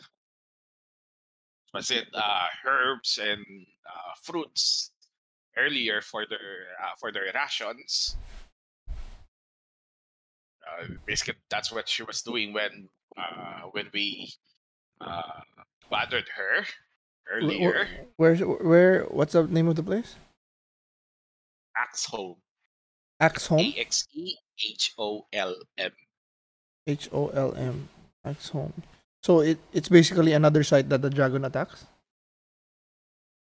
was 1.73 1.91
it 1.91 2.07
uh, 2.13 2.47
herbs 2.65 3.19
and 3.21 3.43
uh, 3.87 4.13
fruits 4.23 4.91
earlier 5.57 6.01
for 6.01 6.25
their 6.27 6.67
uh, 6.81 6.95
for 6.99 7.11
their 7.11 7.31
rations. 7.33 8.15
Uh, 10.67 10.85
basically, 11.05 11.35
that's 11.49 11.71
what 11.71 11.87
she 11.89 12.03
was 12.03 12.21
doing 12.21 12.53
when 12.53 12.87
uh, 13.17 13.61
when 13.71 13.87
we 13.93 14.31
uh, 15.01 15.41
bothered 15.89 16.27
her 16.35 16.65
earlier. 17.31 17.85
wh- 17.85 18.19
Where's 18.19 18.39
where? 18.41 19.03
What's 19.05 19.33
the 19.33 19.43
name 19.47 19.67
of 19.67 19.75
the 19.75 19.83
place? 19.83 20.15
Axeholm, 21.77 22.35
Axe 23.19 23.47
Home. 23.47 23.59
A 23.59 23.73
X 23.79 24.07
E 24.13 24.35
H 24.69 24.93
O 24.97 25.25
L 25.33 25.55
M. 25.77 25.91
H 26.87 27.09
O 27.11 27.29
L 27.29 27.55
M. 27.55 27.89
Axe 28.25 28.49
Home. 28.49 28.73
So 29.21 29.41
it 29.41 29.61
it's 29.71 29.89
basically 29.89 30.33
another 30.33 30.63
site 30.63 30.89
that 30.89 31.01
the 31.01 31.09
dragon 31.09 31.45
attacks. 31.45 31.85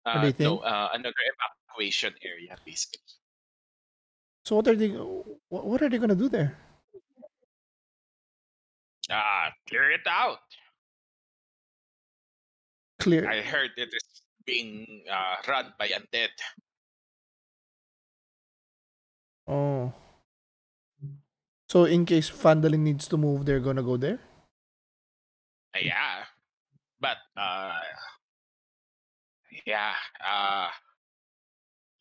Uh, 0.04 0.32
no, 0.38 0.58
uh, 0.58 0.88
another 0.94 1.22
evacuation 1.22 2.14
area, 2.24 2.56
basically. 2.64 3.02
So 4.44 4.56
what 4.56 4.66
are 4.66 4.74
they? 4.74 4.88
What, 4.88 5.82
are 5.82 5.88
they 5.88 5.98
gonna 5.98 6.16
do 6.16 6.28
there? 6.28 6.56
Uh, 9.10 9.50
clear 9.68 9.90
it 9.92 10.06
out. 10.08 10.42
Clear. 12.98 13.28
I 13.28 13.40
heard 13.42 13.70
it 13.76 13.92
is 13.92 14.22
being 14.44 15.04
uh, 15.10 15.36
run 15.46 15.72
by 15.78 15.88
undead. 15.88 16.34
Oh. 19.46 19.92
So 21.68 21.84
in 21.84 22.06
case 22.06 22.30
Phandalin 22.30 22.80
needs 22.80 23.06
to 23.08 23.16
move, 23.16 23.44
they're 23.44 23.60
gonna 23.60 23.82
go 23.82 23.96
there. 23.96 24.18
Uh, 25.78 25.84
yeah, 25.84 26.24
but 27.00 27.18
uh, 27.36 27.78
yeah, 29.66 29.94
uh, 30.26 30.68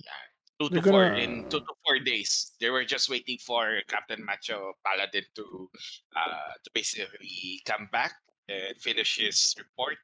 yeah, 0.03 0.21
two 0.59 0.69
They're 0.69 0.81
to 0.81 0.89
four 0.89 1.05
gonna- 1.09 1.21
in 1.21 1.45
two 1.49 1.59
to 1.59 1.73
four 1.85 1.99
days. 1.99 2.53
They 2.59 2.69
were 2.69 2.85
just 2.85 3.09
waiting 3.09 3.37
for 3.37 3.81
Captain 3.87 4.23
Macho 4.25 4.73
Paladin 4.83 5.25
to 5.35 5.69
uh 6.15 6.53
to 6.63 6.69
basically 6.73 7.61
come 7.65 7.87
back 7.91 8.13
and 8.49 8.75
finish 8.81 9.17
his 9.17 9.53
report 9.57 9.97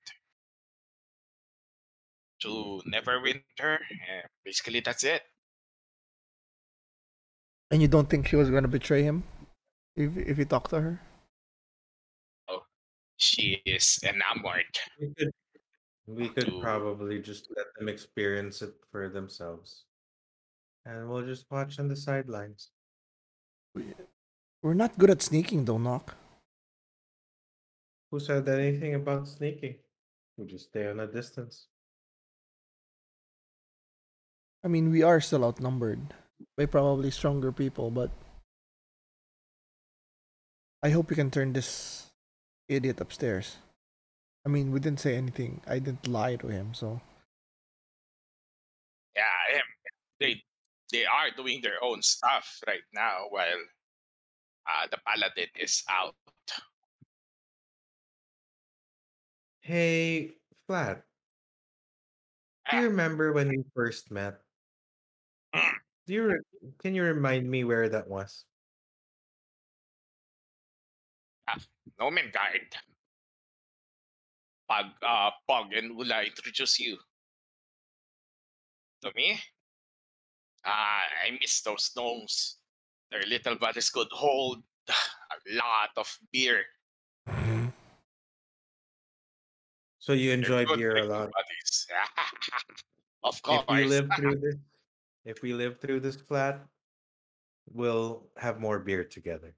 to 2.41 2.81
Neverwinter. 2.85 3.79
And 3.89 4.29
basically, 4.45 4.81
that's 4.81 5.03
it. 5.03 5.23
And 7.71 7.81
you 7.81 7.87
don't 7.87 8.09
think 8.09 8.27
she 8.27 8.35
was 8.35 8.51
gonna 8.51 8.67
betray 8.67 9.01
him 9.01 9.23
if 9.95 10.15
if 10.17 10.37
you 10.37 10.45
talk 10.45 10.69
to 10.69 10.81
her? 10.81 11.01
She 13.17 13.61
is 13.65 13.99
enamored. 14.03 14.73
We 14.99 15.13
could, 15.17 15.31
we 16.07 16.29
could 16.29 16.45
to- 16.45 16.59
probably 16.59 17.21
just 17.21 17.47
let 17.55 17.67
them 17.77 17.87
experience 17.89 18.61
it 18.61 18.73
for 18.91 19.09
themselves. 19.09 19.85
And 20.85 21.09
we'll 21.09 21.25
just 21.25 21.45
watch 21.49 21.79
on 21.79 21.87
the 21.87 21.95
sidelines. 21.95 22.71
We're 24.61 24.73
not 24.73 24.97
good 24.97 25.09
at 25.09 25.21
sneaking, 25.21 25.65
though, 25.65 25.77
Knock. 25.77 26.15
Who 28.11 28.19
said 28.19 28.47
anything 28.47 28.95
about 28.95 29.27
sneaking? 29.27 29.75
We 30.37 30.45
just 30.45 30.69
stay 30.69 30.87
on 30.87 30.99
a 30.99 31.07
distance. 31.07 31.67
I 34.63 34.67
mean, 34.67 34.91
we 34.91 35.03
are 35.03 35.19
still 35.19 35.43
outnumbered 35.43 36.13
by 36.57 36.65
probably 36.65 37.11
stronger 37.11 37.51
people, 37.51 37.91
but 37.91 38.11
I 40.81 40.89
hope 40.89 41.09
you 41.09 41.15
can 41.15 41.31
turn 41.31 41.53
this 41.53 42.11
idiot 42.67 43.01
upstairs. 43.01 43.57
I 44.45 44.49
mean, 44.49 44.71
we 44.71 44.79
didn't 44.79 44.99
say 44.99 45.15
anything. 45.15 45.61
I 45.67 45.79
didn't 45.79 46.07
lie 46.07 46.35
to 46.37 46.47
him, 46.47 46.73
so 46.73 46.99
Yeah, 49.15 49.57
em, 49.57 49.67
they 50.19 50.43
they 50.91 51.05
are 51.05 51.31
doing 51.35 51.61
their 51.61 51.81
own 51.83 52.01
stuff 52.01 52.59
right 52.67 52.83
now 52.93 53.27
while 53.29 53.61
uh, 54.67 54.87
the 54.91 54.97
paladin 55.05 55.49
is 55.55 55.83
out. 55.89 56.15
Hey, 59.61 60.31
Flat, 60.67 61.03
do 62.69 62.77
you 62.77 62.83
remember 62.89 63.31
when 63.31 63.47
we 63.49 63.63
first 63.73 64.11
met? 64.11 64.41
mm, 65.55 65.73
Do 66.05 66.13
you 66.13 66.23
re- 66.27 66.71
can 66.79 66.95
you 66.95 67.03
remind 67.03 67.49
me 67.49 67.63
where 67.63 67.87
that 67.87 68.07
was? 68.09 68.45
Gnomengarde. 71.99 72.75
Pag, 74.69 74.85
uh, 75.01 75.31
Poggen, 75.49 75.95
will 75.95 76.11
I 76.13 76.23
introduce 76.23 76.79
you 76.79 76.97
to 79.01 79.11
me? 79.15 79.39
Ah, 80.65 81.01
I 81.25 81.31
miss 81.39 81.61
those 81.61 81.91
gnomes. 81.95 82.57
Their 83.11 83.23
little 83.27 83.55
bodies 83.55 83.89
could 83.89 84.07
hold 84.11 84.63
a 84.89 85.55
lot 85.55 85.89
of 85.97 86.07
beer. 86.31 86.63
So 89.99 90.13
you 90.13 90.31
enjoy 90.31 90.65
beer 90.75 90.97
a 90.97 91.05
lot. 91.05 91.29
of 93.23 93.39
If 93.47 93.63
we 93.69 93.85
live 93.85 94.09
through 94.17 94.35
this, 94.35 94.55
if 95.25 95.41
we 95.41 95.53
live 95.53 95.79
through 95.79 96.01
this 96.01 96.15
flat, 96.15 96.59
we'll 97.71 98.27
have 98.37 98.59
more 98.59 98.79
beer 98.79 99.03
together. 99.03 99.55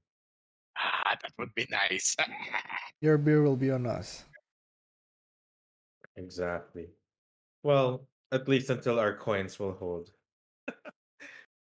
That 1.21 1.31
would 1.37 1.53
be 1.55 1.67
nice. 1.71 2.15
your 3.01 3.17
beer 3.17 3.41
will 3.43 3.55
be 3.55 3.71
on 3.71 3.85
us. 3.85 4.23
Exactly. 6.15 6.87
Well, 7.63 8.07
at 8.31 8.47
least 8.47 8.69
until 8.69 8.99
our 8.99 9.15
coins 9.15 9.59
will 9.59 9.73
hold. 9.73 10.11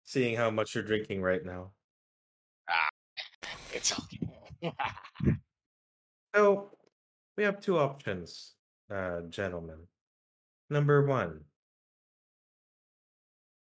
Seeing 0.05 0.37
how 0.37 0.51
much 0.51 0.75
you're 0.75 0.85
drinking 0.85 1.23
right 1.23 1.45
now. 1.45 1.73
ah, 2.69 2.89
it's 3.73 3.93
okay. 3.93 4.73
So 6.35 6.71
we 7.39 7.45
have 7.45 7.61
two 7.61 7.79
options, 7.79 8.57
uh, 8.93 9.23
gentlemen. 9.31 9.89
Number 10.69 11.07
one, 11.07 11.41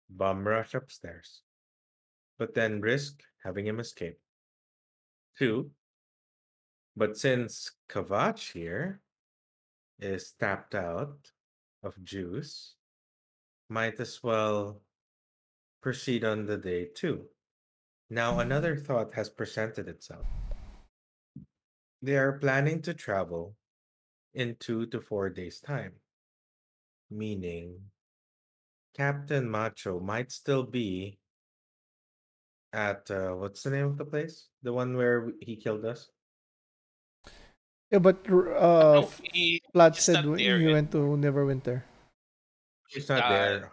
bum 0.09 0.47
rush 0.47 0.73
upstairs, 0.73 1.41
but 2.39 2.53
then 2.53 2.79
risk 2.79 3.19
having 3.43 3.67
him 3.67 3.81
escape. 3.81 4.17
Two, 5.37 5.71
but 6.95 7.17
since 7.17 7.71
Kavach 7.89 8.51
here 8.53 9.01
is 9.99 10.33
tapped 10.39 10.75
out 10.75 11.31
of 11.81 12.01
juice, 12.03 12.75
might 13.69 13.99
as 13.99 14.21
well 14.21 14.81
proceed 15.81 16.23
on 16.23 16.45
the 16.45 16.57
day 16.57 16.87
two. 16.95 17.25
Now, 18.09 18.39
another 18.39 18.77
thought 18.77 19.13
has 19.15 19.29
presented 19.29 19.87
itself. 19.87 20.25
They 22.01 22.17
are 22.17 22.37
planning 22.37 22.81
to 22.83 22.93
travel 22.93 23.55
in 24.33 24.55
two 24.59 24.85
to 24.87 25.01
four 25.01 25.29
days' 25.29 25.59
time, 25.59 25.93
meaning 27.09 27.79
Captain 28.95 29.49
Macho 29.49 29.99
might 29.99 30.31
still 30.31 30.63
be 30.63 31.17
at 32.73 33.05
uh, 33.11 33.37
what's 33.37 33.61
the 33.63 33.69
name 33.69 33.85
of 33.85 33.97
the 33.97 34.05
place? 34.05 34.49
The 34.65 34.73
one 34.73 34.97
where 34.97 35.31
he 35.39 35.55
killed 35.55 35.85
us? 35.85 36.09
Yeah, 37.93 37.99
but 38.01 38.25
uh, 38.25 39.05
no, 39.05 39.09
he, 39.21 39.61
Vlad 39.75 39.95
said 39.95 40.25
not 40.25 40.37
there 40.41 40.57
he 40.57 40.65
yet. 40.65 40.73
went 40.73 40.91
to 40.97 41.13
Neverwinter. 41.13 41.83
He's 42.89 43.07
not 43.07 43.23
Uh, 43.23 43.29
there. 43.29 43.71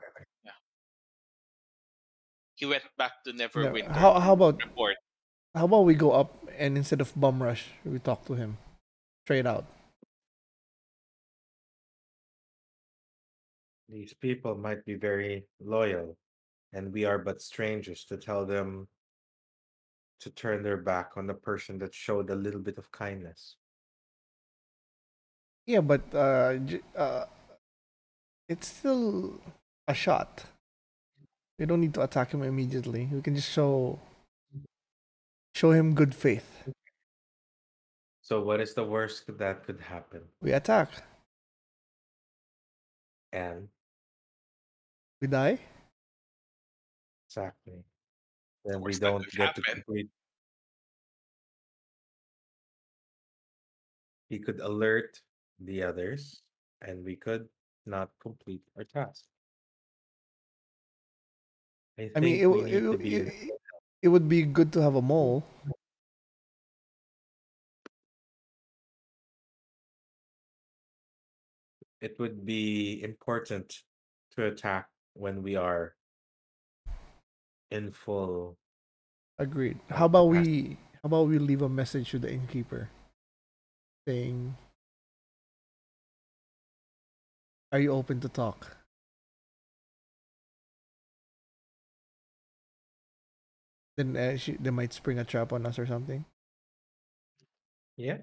he 2.61 2.67
went 2.69 2.85
back 3.01 3.25
to 3.25 3.33
Yeah. 3.33 3.49
Neverwinter. 3.49 3.89
How 3.97 4.21
how 4.21 4.33
about 4.37 4.61
report? 4.61 4.97
how 5.57 5.65
about 5.65 5.89
we 5.89 5.95
go 5.97 6.13
up 6.13 6.37
and 6.61 6.77
instead 6.77 7.01
of 7.01 7.09
bum 7.17 7.43
rush, 7.43 7.73
we 7.89 7.99
talk 7.99 8.25
to 8.29 8.35
him 8.37 8.59
straight 9.25 9.47
out. 9.49 9.65
These 13.89 14.15
people 14.15 14.55
might 14.57 14.85
be 14.85 14.95
very 14.95 15.47
loyal, 15.59 16.17
and 16.73 16.93
we 16.93 17.05
are 17.05 17.19
but 17.19 17.41
strangers 17.41 18.05
to 18.05 18.17
tell 18.17 18.47
them 18.47 18.89
to 20.21 20.31
turn 20.31 20.63
their 20.63 20.77
back 20.77 21.13
on 21.17 21.27
the 21.27 21.35
person 21.35 21.79
that 21.79 21.95
showed 21.95 22.31
a 22.31 22.35
little 22.35 22.61
bit 22.61 22.79
of 22.79 22.91
kindness. 22.93 23.57
Yeah, 25.67 25.81
but 25.81 26.03
uh, 26.15 26.59
uh, 26.97 27.25
it's 28.49 28.69
still 28.69 29.41
a 29.89 29.95
shot. 29.95 30.45
We 31.59 31.67
don't 31.67 31.81
need 31.81 31.95
to 31.95 32.03
attack 32.03 32.33
him 32.33 32.43
immediately. 32.43 33.09
We 33.13 33.23
can 33.23 33.35
just 33.35 33.51
show 33.51 33.99
show 35.55 35.73
him 35.73 35.95
good 35.95 36.15
faith. 36.15 36.69
So, 38.23 38.41
what 38.43 38.61
is 38.61 38.75
the 38.75 38.85
worst 38.85 39.25
that 39.39 39.65
could 39.65 39.81
happen? 39.81 40.23
We 40.41 40.53
attack. 40.53 40.91
And 43.33 43.69
We 45.21 45.29
die. 45.29 45.59
Exactly, 47.31 47.85
then 48.65 48.81
we 48.83 48.93
that 48.95 49.01
don't 49.01 49.23
could 49.23 49.33
get 49.39 49.55
to 49.55 49.63
happen. 49.63 49.75
complete. 49.87 50.11
He 54.29 54.39
could 54.41 54.59
alert 54.59 55.21
the 55.61 55.83
others, 55.85 56.43
and 56.83 57.05
we 57.05 57.15
could 57.15 57.49
not 57.87 58.11
complete 58.19 58.63
our 58.77 58.85
task. 58.85 59.25
I 61.99 62.11
I 62.17 62.21
mean, 62.21 62.35
it, 62.41 62.47
we 62.49 62.63
w- 62.63 62.65
need 62.65 62.73
it, 62.73 62.81
to 62.81 62.97
w- 62.99 62.99
be. 62.99 63.17
it, 63.17 63.59
it 64.03 64.09
would 64.09 64.29
be 64.29 64.43
good 64.43 64.73
to 64.73 64.83
have 64.83 64.95
a 64.97 65.03
mole. 65.03 65.45
It 72.01 72.19
would 72.19 72.45
be 72.45 73.03
important 73.03 73.83
to 74.33 74.47
attack 74.47 74.89
when 75.15 75.43
we 75.43 75.55
are 75.57 75.95
in 77.71 77.91
full. 77.91 78.57
Agreed. 79.39 79.79
How 79.89 80.07
about 80.07 80.29
we 80.29 80.77
how 81.03 81.07
about 81.07 81.29
we 81.29 81.39
leave 81.39 81.63
a 81.63 81.69
message 81.69 82.11
to 82.11 82.19
the 82.19 82.31
innkeeper 82.31 82.91
saying 84.07 84.57
Are 87.73 87.79
you 87.79 87.93
open 87.93 88.19
to 88.21 88.29
talk? 88.29 88.77
Then 93.97 94.17
uh, 94.17 94.37
she, 94.37 94.53
they 94.53 94.71
might 94.71 94.93
spring 94.93 95.19
a 95.19 95.25
trap 95.25 95.53
on 95.53 95.67
us 95.67 95.79
or 95.79 95.87
something. 95.87 96.25
Yeah. 97.97 98.19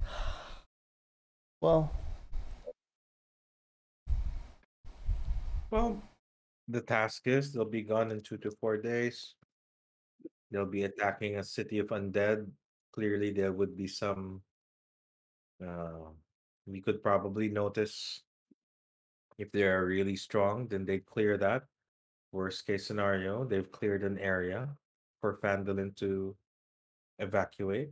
Well, 1.60 1.90
Well, 5.74 6.00
the 6.68 6.80
task 6.80 7.26
is 7.26 7.52
they'll 7.52 7.64
be 7.64 7.82
gone 7.82 8.10
in 8.10 8.22
two 8.22 8.38
to 8.38 8.50
four 8.60 8.76
days. 8.76 9.34
They'll 10.50 10.66
be 10.66 10.84
attacking 10.84 11.36
a 11.36 11.44
city 11.44 11.78
of 11.78 11.88
undead. 11.88 12.46
Clearly, 12.92 13.32
there 13.32 13.52
would 13.52 13.76
be 13.76 13.86
some. 13.86 14.40
Uh, 15.64 16.12
we 16.66 16.80
could 16.80 17.02
probably 17.02 17.48
notice 17.48 18.22
if 19.38 19.50
they 19.52 19.64
are 19.64 19.84
really 19.84 20.16
strong, 20.16 20.68
then 20.68 20.84
they 20.84 20.98
clear 20.98 21.36
that. 21.38 21.64
Worst 22.32 22.66
case 22.66 22.86
scenario, 22.86 23.44
they've 23.44 23.70
cleared 23.70 24.02
an 24.02 24.18
area 24.18 24.68
for 25.20 25.38
Phandalin 25.38 25.94
to 25.96 26.36
evacuate. 27.18 27.90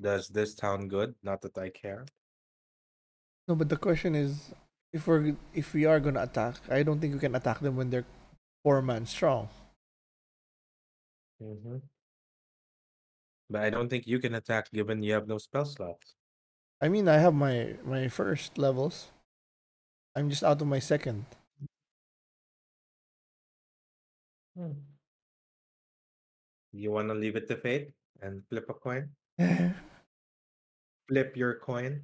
Does 0.00 0.28
this 0.28 0.54
sound 0.54 0.88
good? 0.88 1.16
Not 1.24 1.40
that 1.42 1.58
I 1.58 1.70
care. 1.70 2.06
no, 3.48 3.54
but 3.54 3.68
the 3.68 3.76
question 3.76 4.14
is, 4.14 4.52
if 4.92 5.06
we're 5.06 5.36
if 5.54 5.74
we 5.74 5.84
are 5.84 6.00
gonna 6.00 6.22
attack, 6.22 6.56
I 6.70 6.82
don't 6.82 7.00
think 7.00 7.14
we 7.14 7.20
can 7.20 7.34
attack 7.34 7.60
them 7.60 7.76
when 7.76 7.90
they're 7.90 8.06
four 8.62 8.82
man 8.82 9.06
strong. 9.06 9.48
hmm 11.40 11.78
But 13.48 13.62
I 13.62 13.70
don't 13.70 13.88
think 13.88 14.06
you 14.06 14.18
can 14.18 14.34
attack 14.34 14.70
given 14.70 15.02
you 15.02 15.14
have 15.14 15.26
no 15.26 15.38
spell 15.38 15.64
slots. 15.64 16.14
I 16.80 16.88
mean, 16.88 17.08
I 17.08 17.18
have 17.18 17.34
my 17.34 17.78
my 17.82 18.06
first 18.08 18.58
levels. 18.58 19.10
I'm 20.16 20.28
just 20.30 20.42
out 20.42 20.60
of 20.60 20.66
my 20.66 20.78
second. 20.80 21.26
Hmm. 24.56 24.94
You 26.72 26.90
want 26.90 27.08
to 27.08 27.14
leave 27.14 27.36
it 27.36 27.48
to 27.48 27.56
fate 27.56 27.92
and 28.20 28.46
flip 28.48 28.68
a 28.68 28.74
coin? 28.74 29.16
flip 31.08 31.36
your 31.36 31.54
coin? 31.58 32.02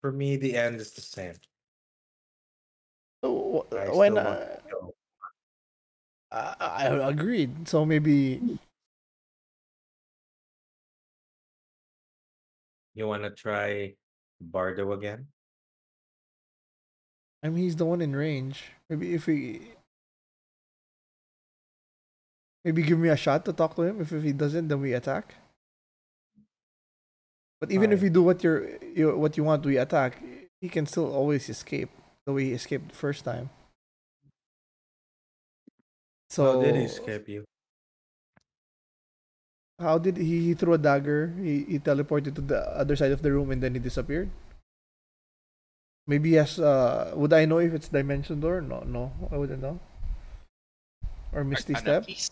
For 0.00 0.12
me, 0.12 0.36
the 0.36 0.56
end 0.56 0.80
is 0.80 0.92
the 0.92 1.00
same. 1.00 1.34
So, 3.24 3.66
I 3.72 3.86
wh- 3.86 3.96
when 3.96 4.18
uh. 4.18 4.56
I, 6.32 6.54
I 6.60 7.08
agreed. 7.10 7.68
So 7.68 7.84
maybe 7.84 8.40
You 12.94 13.08
want 13.08 13.22
to 13.22 13.30
try 13.30 13.94
Bardo 14.40 14.92
again? 14.92 15.31
I 17.42 17.48
mean 17.48 17.64
he's 17.64 17.76
the 17.76 17.84
one 17.84 18.00
in 18.00 18.14
range. 18.14 18.70
Maybe 18.88 19.14
if 19.14 19.26
he 19.26 19.72
maybe 22.64 22.82
give 22.82 22.98
me 22.98 23.08
a 23.08 23.16
shot 23.16 23.44
to 23.44 23.52
talk 23.52 23.74
to 23.76 23.82
him. 23.82 24.00
If 24.00 24.12
if 24.12 24.22
he 24.22 24.32
doesn't, 24.32 24.68
then 24.68 24.80
we 24.80 24.92
attack. 24.94 25.34
But 27.60 27.70
even 27.70 27.92
if 27.92 28.00
Fine. 28.00 28.04
we 28.04 28.10
do 28.10 28.22
what 28.22 28.42
you're 28.42 28.68
you, 28.94 29.16
what 29.16 29.36
you 29.36 29.44
want, 29.44 29.64
we 29.64 29.76
attack. 29.76 30.22
He 30.60 30.68
can 30.68 30.86
still 30.86 31.12
always 31.12 31.48
escape 31.48 31.90
the 32.26 32.32
way 32.32 32.44
he 32.44 32.52
escaped 32.52 32.88
the 32.90 32.94
first 32.94 33.24
time. 33.24 33.50
So 36.30 36.44
How 36.44 36.62
did 36.62 36.74
he 36.76 36.82
escape 36.82 37.28
you? 37.28 37.44
How 39.80 39.98
did 39.98 40.16
he, 40.16 40.40
he 40.48 40.54
threw 40.54 40.74
a 40.74 40.78
dagger? 40.78 41.34
He, 41.42 41.64
he 41.64 41.78
teleported 41.78 42.34
to 42.36 42.40
the 42.40 42.62
other 42.76 42.96
side 42.96 43.10
of 43.12 43.22
the 43.22 43.32
room 43.32 43.50
and 43.50 43.62
then 43.62 43.74
he 43.74 43.80
disappeared. 43.80 44.30
Maybe 46.06 46.30
yes. 46.30 46.58
Uh, 46.58 47.12
would 47.14 47.32
I 47.32 47.44
know 47.44 47.58
if 47.58 47.72
it's 47.74 47.88
dimension 47.88 48.40
door? 48.40 48.60
No, 48.60 48.80
no, 48.80 49.12
I 49.30 49.36
wouldn't 49.36 49.62
know. 49.62 49.78
Or 51.32 51.44
misty 51.44 51.74
Arcana, 51.74 52.02
step. 52.02 52.04
please. 52.04 52.30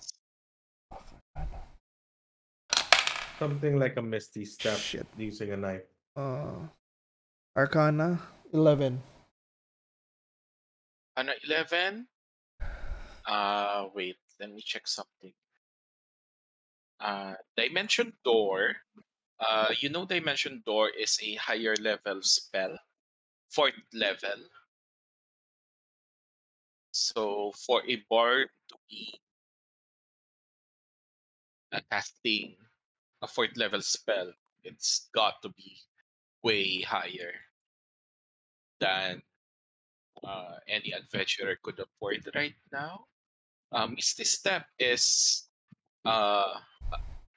Something 3.39 3.79
like 3.79 3.97
a 3.97 4.03
misty 4.03 4.45
step 4.45 4.77
Shit. 4.77 5.07
using 5.17 5.53
a 5.53 5.57
knife. 5.57 5.89
Uh, 6.17 6.69
Arcana 7.57 8.21
eleven. 8.53 9.01
Ano, 11.17 11.33
11? 11.45 12.07
Uh, 13.27 13.89
wait, 13.95 14.17
let 14.39 14.51
me 14.51 14.63
check 14.63 14.87
something. 14.89 15.33
Uh, 16.99 17.35
Dimension 17.57 18.13
Door. 18.25 18.77
Uh, 19.41 19.69
you 19.81 19.89
know 19.89 20.05
Dimension 20.07 20.63
Door 20.65 20.91
is 20.99 21.19
a 21.23 21.35
higher 21.37 21.75
level 21.77 22.21
spell. 22.23 22.77
Fourth 23.51 23.75
level. 23.93 24.49
So 26.93 27.53
for 27.67 27.83
a 27.87 27.97
bard 28.09 28.49
to 28.69 28.77
be 28.89 29.21
uh, 31.73 31.81
casting 31.91 32.57
a 33.23 33.27
fourth 33.27 33.57
level 33.57 33.81
spell, 33.83 34.33
it's 34.65 35.09
got 35.15 35.43
to 35.43 35.49
be 35.51 35.77
way 36.43 36.81
higher 36.83 37.33
than 38.81 39.23
uh, 40.25 40.57
any 40.69 40.93
adventurer 40.93 41.57
could 41.63 41.79
afford 41.79 42.29
right 42.35 42.55
now. 42.73 43.07
Um, 43.73 43.95
Misty 43.95 44.25
Step 44.25 44.67
is 44.79 45.49
uh 46.05 46.61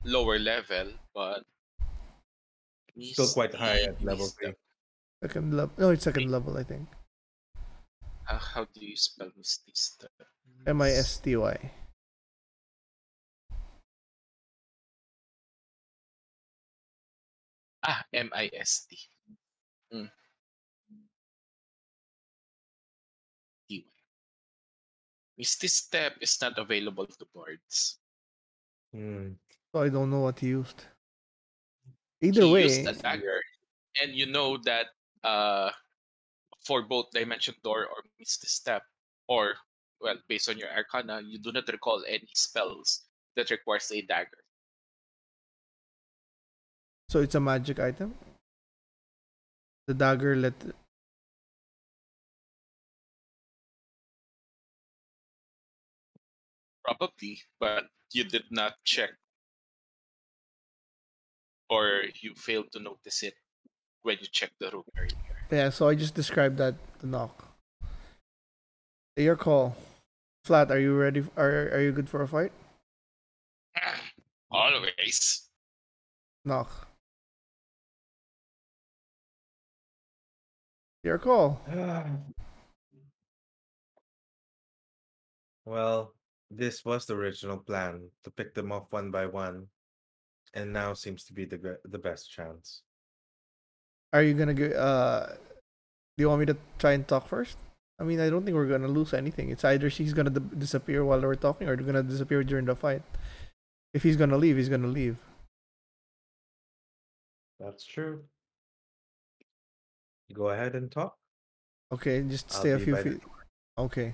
lower 0.06 0.40
level, 0.40 0.94
but 1.14 1.44
Still 3.02 3.27
quite 3.30 3.53
high 3.53 3.81
at 3.81 4.02
level 4.03 4.27
three. 4.27 4.53
Step- 5.24 5.32
Second 5.32 5.56
level. 5.56 5.76
No, 5.78 5.90
it's 5.90 6.04
second 6.04 6.30
level. 6.30 6.58
I 6.58 6.64
think. 6.64 6.88
Uh, 8.30 8.38
how 8.38 8.66
do 8.66 8.86
you 8.86 8.95
spell 8.98 9.32
Misty 9.38 9.72
Step? 9.74 10.12
M 10.68 10.82
I 10.82 10.91
S 10.91 11.18
T 11.20 11.36
Y. 11.36 11.72
Ah, 17.84 18.04
M 18.14 18.30
I 18.34 18.50
S 18.54 18.86
T. 18.90 18.98
Mm. 19.94 20.10
T 23.70 23.86
Y. 23.86 24.04
Misty 25.38 25.68
Step 25.68 26.16
is 26.22 26.38
not 26.41 26.58
available 26.58 27.06
to 27.08 27.26
bards. 27.36 28.00
Hmm. 28.94 29.34
So 29.74 29.82
I 29.82 29.90
don't 29.90 30.10
know 30.10 30.22
what 30.22 30.40
he 30.40 30.48
used. 30.48 30.84
Either 32.22 32.44
he 32.44 32.52
way, 32.54 32.64
used 32.64 32.88
a 32.88 32.94
dagger, 32.94 33.41
and 34.02 34.14
you 34.14 34.28
know 34.28 34.58
that 34.64 34.88
uh, 35.24 35.72
for 36.66 36.82
both 36.84 37.12
Dimension 37.14 37.56
Door 37.64 37.88
or 37.88 38.04
Misty 38.20 38.48
Step, 38.48 38.84
or 39.28 39.56
well, 40.02 40.18
based 40.28 40.50
on 40.50 40.58
your 40.58 40.70
Arcana, 40.70 41.22
you 41.26 41.40
do 41.40 41.52
not 41.52 41.68
recall 41.68 42.04
any 42.08 42.30
spells 42.34 43.04
that 43.36 43.50
requires 43.50 43.91
a 43.91 44.02
dagger. 44.02 44.44
so 47.14 47.20
it's 47.22 47.36
a 47.36 47.40
magic 47.40 47.80
item. 47.80 48.16
The 49.86 49.94
dagger 49.94 50.36
let 50.36 50.56
Probably, 56.84 57.40
but 57.60 57.86
you 58.12 58.24
did 58.24 58.50
not 58.50 58.74
check, 58.84 59.12
or 61.70 62.02
you 62.20 62.34
failed 62.34 62.72
to 62.74 62.80
notice 62.80 63.22
it 63.22 63.36
when 64.04 64.18
you 64.20 64.28
checked 64.28 64.60
the 64.60 64.70
room 64.70 64.84
earlier. 64.98 65.18
Yeah, 65.52 65.70
so 65.70 65.88
I 65.88 65.96
just 65.96 66.14
described 66.14 66.58
that 66.58 66.76
the 67.00 67.08
knock. 67.08 67.48
Your 69.18 69.36
call. 69.36 69.76
Flat, 70.46 70.72
are 70.72 70.80
you 70.80 70.96
ready? 70.96 71.24
Are 71.38 71.70
are 71.74 71.82
you 71.82 71.92
good 71.92 72.10
for 72.10 72.22
a 72.22 72.28
fight? 72.28 72.52
Always. 74.52 75.50
Knock. 76.46 76.88
Your 81.04 81.18
call. 81.18 81.62
well, 85.66 86.14
this 86.50 86.84
was 86.86 87.06
the 87.06 87.16
original 87.16 87.58
plan 87.58 88.10
to 88.24 88.32
pick 88.32 88.54
them 88.54 88.72
off 88.72 88.92
one 88.92 89.12
by 89.12 89.26
one, 89.26 89.68
and 90.54 90.74
now 90.74 90.94
seems 90.94 91.24
to 91.26 91.34
be 91.34 91.46
the 91.46 91.78
the 91.86 92.00
best 92.00 92.32
chance. 92.32 92.84
Are 94.14 94.22
you 94.22 94.34
gonna 94.35 94.53
go? 94.53 94.65
Uh, 94.65 95.35
do 96.15 96.22
you 96.22 96.30
want 96.30 96.40
me 96.40 96.45
to 96.45 96.57
try 96.77 96.91
and 96.94 97.07
talk 97.07 97.27
first? 97.27 97.57
I 97.99 98.03
mean, 98.03 98.19
I 98.19 98.30
don't 98.30 98.45
think 98.45 98.56
we're 98.56 98.69
gonna 98.69 98.88
lose 98.88 99.14
anything. 99.14 99.49
It's 99.49 99.65
either 99.65 99.90
she's 99.90 100.14
gonna 100.14 100.30
d- 100.30 100.56
disappear 100.57 101.03
while 101.03 101.19
we're 101.19 101.35
talking, 101.35 101.68
or 101.68 101.76
they're 101.76 101.85
gonna 101.85 102.03
disappear 102.03 102.44
during 102.44 102.65
the 102.65 102.76
fight. 102.76 103.02
If 103.94 104.03
he's 104.03 104.15
gonna 104.15 104.38
leave, 104.38 104.57
he's 104.57 104.69
gonna 104.69 104.88
leave. 104.88 105.18
That's 107.60 107.84
true. 107.84 108.23
Go 110.31 110.49
ahead 110.49 110.76
and 110.76 110.91
talk. 110.91 111.18
Okay, 111.91 112.22
just 112.22 112.53
I'll 112.53 112.60
stay 112.60 112.72
a 112.72 112.80
few 112.80 112.95
feet. 112.95 113.22
Okay. 113.77 114.14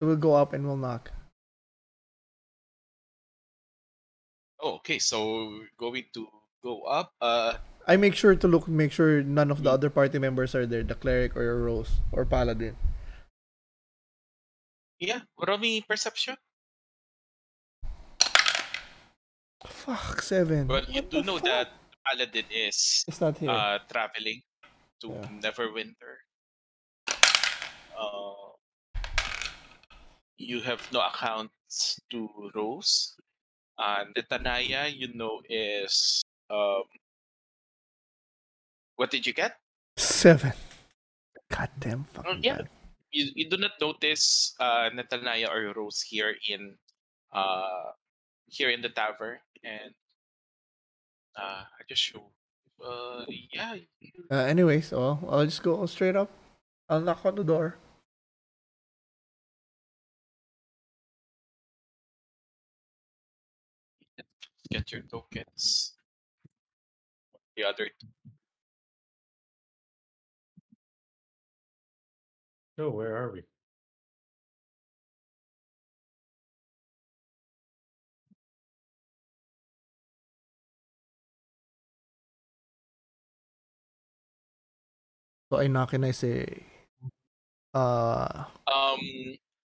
So 0.00 0.08
we'll 0.08 0.16
go 0.16 0.34
up 0.34 0.52
and 0.52 0.66
we'll 0.66 0.76
knock. 0.76 1.10
Oh, 4.60 4.76
okay, 4.76 4.98
so 4.98 5.48
we're 5.48 5.68
going 5.76 6.04
to 6.14 6.28
go 6.62 6.82
up. 6.82 7.12
Uh, 7.20 7.54
I 7.86 7.96
make 7.96 8.14
sure 8.14 8.34
to 8.34 8.48
look, 8.48 8.66
make 8.68 8.92
sure 8.92 9.22
none 9.22 9.50
of 9.50 9.62
the 9.62 9.70
Mm. 9.70 9.74
other 9.76 9.90
party 9.90 10.18
members 10.18 10.54
are 10.54 10.64
there, 10.66 10.82
the 10.82 10.94
cleric 10.94 11.36
or 11.36 11.60
rose 11.64 12.00
or 12.12 12.24
paladin. 12.24 12.76
yeah, 15.00 15.20
roll 15.36 15.58
me 15.58 15.82
perception. 15.84 16.32
Fuck 19.66 20.22
seven. 20.22 20.68
Well, 20.68 20.84
you 20.88 21.02
What 21.02 21.10
do 21.10 21.20
the 21.20 21.26
know 21.28 21.36
fuck? 21.36 21.44
that 21.44 21.68
Paladin 22.04 22.44
is 22.50 23.04
it's 23.08 23.20
not 23.20 23.36
here. 23.36 23.50
uh 23.50 23.78
traveling 23.88 24.40
to 25.04 25.08
Yeah. 25.12 25.28
Neverwinter. 25.44 26.24
Uh, 27.96 28.56
you 30.36 30.60
have 30.64 30.80
no 30.92 31.00
accounts 31.04 32.00
to 32.10 32.28
Rose. 32.54 33.16
Uh, 33.76 34.04
Tanaya, 34.30 34.88
you 34.88 35.12
know, 35.12 35.42
is 35.48 36.22
um. 36.48 36.84
What 38.96 39.10
did 39.10 39.26
you 39.26 39.32
get? 39.32 39.56
seven. 39.96 40.52
Goddamn 41.50 42.04
fucking 42.12 42.42
yeah. 42.42 42.56
bad. 42.56 42.68
You, 43.12 43.30
you 43.34 43.46
do 43.48 43.56
not 43.56 43.72
notice 43.80 44.54
uh, 44.58 44.90
Netanaya 44.90 45.46
or 45.50 45.72
Rose 45.76 46.02
here 46.02 46.34
in 46.48 46.74
uh 47.32 47.94
here 48.46 48.70
in 48.70 48.82
the 48.82 48.88
tavern, 48.88 49.38
and 49.62 49.94
uh, 51.38 51.62
I 51.62 51.80
just 51.88 52.02
show. 52.02 52.30
Uh, 52.82 53.24
yeah. 53.52 53.76
Uh, 54.30 54.44
anyways, 54.50 54.90
well, 54.90 55.22
I'll 55.30 55.44
just 55.44 55.62
go 55.62 55.86
straight 55.86 56.16
up. 56.16 56.30
I'll 56.88 57.00
knock 57.00 57.24
on 57.24 57.36
the 57.36 57.44
door. 57.44 57.78
get 64.74 64.90
your 64.90 65.02
tokens. 65.02 65.94
The 67.56 67.62
other 67.62 67.88
So 72.78 72.90
where 72.90 73.16
are 73.16 73.30
we? 73.32 73.42
So 85.50 85.58
ay 85.62 85.68
nakin 85.70 86.02
I 86.08 86.12
say 86.12 86.66
uh 87.74 88.26
ah, 88.28 88.50
Um, 88.66 89.00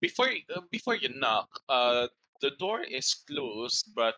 before 0.02 0.30
uh, 0.56 0.62
before 0.72 0.96
you 0.96 1.10
knock, 1.16 1.48
uh, 1.70 2.08
the 2.42 2.52
door 2.60 2.82
is 2.82 3.14
closed, 3.28 3.94
but 3.96 4.16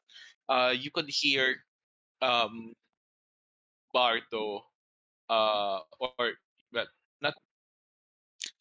uh, 0.50 0.74
you 0.76 0.92
could 0.92 1.10
hear 1.10 1.60
um 2.22 2.74
Barto, 3.94 4.64
uh, 5.30 5.80
or 6.00 6.34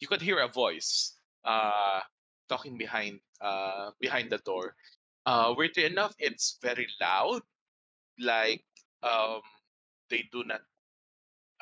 you 0.01 0.07
could 0.07 0.21
hear 0.21 0.39
a 0.39 0.49
voice 0.49 1.15
uh 1.45 2.01
talking 2.49 2.77
behind 2.77 3.19
uh 3.41 3.91
behind 4.01 4.29
the 4.29 4.39
door. 4.39 4.75
Uh, 5.25 5.53
weirdly 5.55 5.85
enough, 5.85 6.15
it's 6.19 6.57
very 6.63 6.87
loud. 6.99 7.41
Like 8.19 8.65
um, 9.03 9.41
they 10.09 10.27
do 10.31 10.43
not 10.43 10.61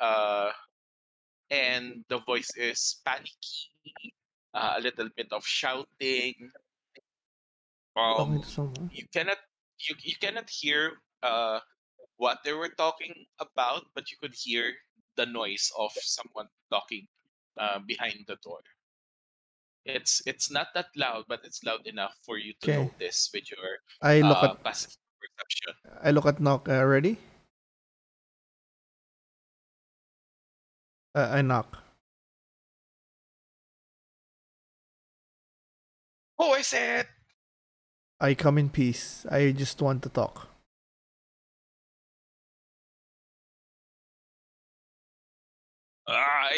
uh, 0.00 0.50
and 1.50 2.04
the 2.08 2.18
voice 2.20 2.50
is 2.56 3.00
panicky, 3.04 3.70
uh, 4.54 4.74
a 4.78 4.80
little 4.80 5.08
bit 5.16 5.32
of 5.32 5.44
shouting. 5.46 6.50
Um, 7.96 8.42
you 8.92 9.04
cannot 9.12 9.38
you 9.78 9.96
you 10.02 10.16
cannot 10.20 10.48
hear 10.50 11.02
uh 11.22 11.60
what 12.16 12.38
they 12.44 12.52
were 12.52 12.70
talking 12.70 13.26
about, 13.38 13.84
but 13.94 14.10
you 14.10 14.16
could 14.20 14.34
hear 14.34 14.74
the 15.16 15.26
noise 15.26 15.70
of 15.78 15.92
someone 15.92 16.48
talking 16.70 17.08
uh, 17.60 17.78
behind 17.86 18.24
the 18.26 18.36
door. 18.42 18.60
It's 19.84 20.22
it's 20.26 20.50
not 20.50 20.68
that 20.74 20.86
loud, 20.96 21.24
but 21.28 21.40
it's 21.44 21.62
loud 21.64 21.86
enough 21.86 22.14
for 22.24 22.38
you 22.38 22.52
to 22.62 22.68
Okay. 22.68 22.84
notice 22.84 23.30
with 23.32 23.50
your 23.50 23.78
I 24.02 24.20
look 24.20 24.42
uh, 24.42 24.52
at 24.52 24.64
passive 24.64 24.96
perception. 25.20 25.74
I 26.02 26.10
look 26.10 26.26
at 26.26 26.40
knock. 26.40 26.68
already. 26.68 27.16
Uh, 31.14 31.28
I 31.32 31.42
knock. 31.42 31.78
Who 36.38 36.54
is 36.54 36.72
it? 36.72 37.06
I 38.20 38.34
come 38.34 38.58
in 38.58 38.68
peace. 38.70 39.26
I 39.30 39.52
just 39.52 39.80
want 39.80 40.02
to 40.02 40.08
talk. 40.10 40.49
Uh, 46.10 46.48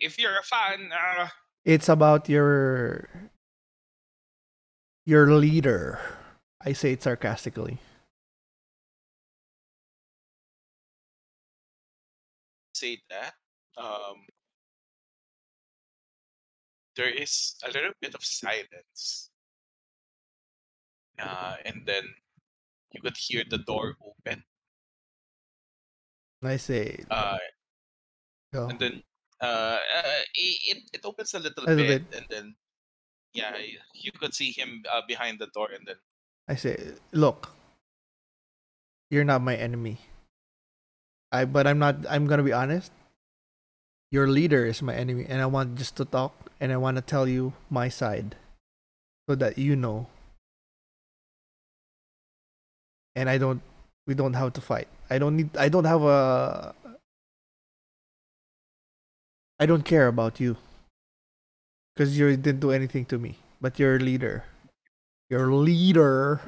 if 0.00 0.18
you're 0.18 0.36
a 0.38 0.42
fan, 0.42 0.90
uh, 0.90 1.28
It's 1.64 1.88
about 1.88 2.28
your 2.28 3.08
your 5.06 5.30
leader. 5.30 6.00
I 6.60 6.72
say 6.74 6.92
it 6.98 7.02
sarcastically. 7.02 7.78
say 12.74 13.00
that. 13.08 13.32
Um, 13.78 14.26
there 16.94 17.08
is 17.08 17.56
a 17.64 17.70
little 17.72 17.92
bit 18.02 18.14
of 18.14 18.22
silence. 18.22 19.30
Uh, 21.18 21.56
and 21.64 21.82
then 21.86 22.04
you 22.92 23.00
could 23.00 23.16
hear 23.16 23.44
the 23.48 23.58
door 23.58 23.96
open. 24.04 24.44
I 26.42 26.58
say, 26.58 27.04
Uh, 27.10 27.38
and 28.64 28.78
then 28.78 29.02
uh, 29.40 29.78
uh, 29.78 30.20
it, 30.34 30.78
it 30.92 31.02
opens 31.04 31.34
a 31.34 31.38
little, 31.38 31.64
A 31.68 31.76
bit, 31.76 32.08
bit. 32.08 32.16
and 32.16 32.26
then 32.30 32.46
yeah, 33.36 33.52
you 33.92 34.12
could 34.16 34.32
see 34.32 34.50
him 34.50 34.82
uh, 34.90 35.02
behind 35.06 35.38
the 35.38 35.46
door, 35.52 35.68
and 35.68 35.84
then 35.86 35.96
I 36.48 36.56
say, 36.56 36.96
look, 37.12 37.52
you're 39.10 39.28
not 39.28 39.42
my 39.42 39.56
enemy. 39.56 39.98
I 41.32 41.44
but 41.44 41.66
I'm 41.66 41.78
not. 41.78 42.06
I'm 42.08 42.26
gonna 42.26 42.42
be 42.46 42.52
honest. 42.52 42.92
Your 44.10 44.28
leader 44.28 44.64
is 44.64 44.80
my 44.80 44.94
enemy, 44.94 45.26
and 45.28 45.42
I 45.42 45.46
want 45.46 45.76
just 45.76 45.96
to 45.96 46.04
talk, 46.06 46.32
and 46.60 46.72
I 46.72 46.78
want 46.78 46.96
to 46.96 47.02
tell 47.02 47.26
you 47.28 47.52
my 47.68 47.88
side, 47.90 48.36
so 49.28 49.34
that 49.34 49.58
you 49.58 49.76
know. 49.76 50.06
And 53.14 53.28
I 53.28 53.36
don't. 53.38 53.60
We 54.06 54.14
don't 54.14 54.34
have 54.34 54.54
to 54.54 54.60
fight. 54.62 54.88
I 55.10 55.18
don't 55.18 55.36
need. 55.36 55.50
I 55.58 55.68
don't 55.68 55.84
have 55.84 56.02
a. 56.02 56.74
I 59.58 59.66
don't 59.66 59.84
care 59.84 60.06
about 60.06 60.40
you. 60.40 60.56
Because 61.94 62.18
you 62.18 62.36
didn't 62.36 62.60
do 62.60 62.70
anything 62.70 63.04
to 63.06 63.18
me. 63.18 63.36
But 63.60 63.78
your 63.78 63.98
leader. 63.98 64.44
Your 65.30 65.52
leader 65.52 66.40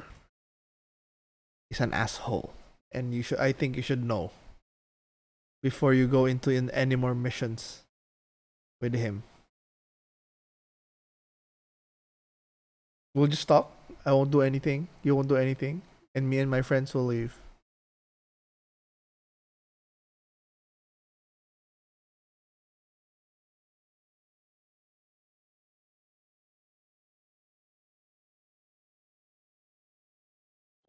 is 1.71 1.79
an 1.79 1.93
asshole. 1.93 2.53
And 2.91 3.13
you 3.13 3.21
should 3.23 3.39
I 3.39 3.51
think 3.51 3.75
you 3.75 3.83
should 3.83 4.03
know 4.03 4.31
before 5.61 5.93
you 5.93 6.07
go 6.07 6.25
into 6.25 6.49
in 6.49 6.69
any 6.71 6.95
more 6.95 7.13
missions 7.13 7.83
with 8.81 8.93
him. 8.95 9.23
We'll 13.13 13.27
just 13.27 13.41
stop. 13.43 13.75
I 14.05 14.13
won't 14.13 14.31
do 14.31 14.41
anything. 14.41 14.87
You 15.03 15.15
won't 15.15 15.27
do 15.27 15.35
anything. 15.35 15.81
And 16.15 16.29
me 16.29 16.39
and 16.39 16.49
my 16.49 16.61
friends 16.61 16.93
will 16.93 17.05
leave. 17.05 17.37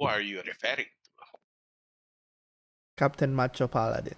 Who 0.01 0.07
are 0.07 0.21
you 0.21 0.39
referring 0.39 0.87
to? 0.87 1.25
Captain 2.97 3.35
Macho 3.35 3.69
Paladin. 3.69 4.17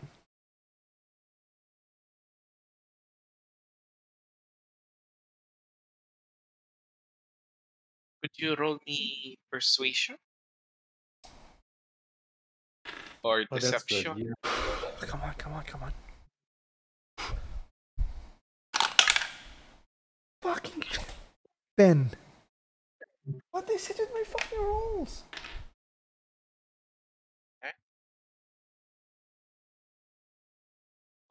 Could 8.23 8.31
you 8.37 8.55
roll 8.55 8.79
me 8.87 9.37
persuasion 9.51 10.17
or 13.23 13.45
Oh, 13.51 13.57
deception? 13.59 14.19
You- 14.19 14.35
Come 15.01 15.23
on, 15.23 15.35
come 15.35 15.53
on, 15.55 15.65
come 15.65 15.83
on. 15.83 15.93
Fucking 20.43 20.85
ten. 21.77 22.11
What 23.51 23.69
is 23.71 23.91
it 23.91 23.99
with 23.99 24.13
my 24.15 24.23
fucking 24.25 24.59
rolls? 24.61 25.25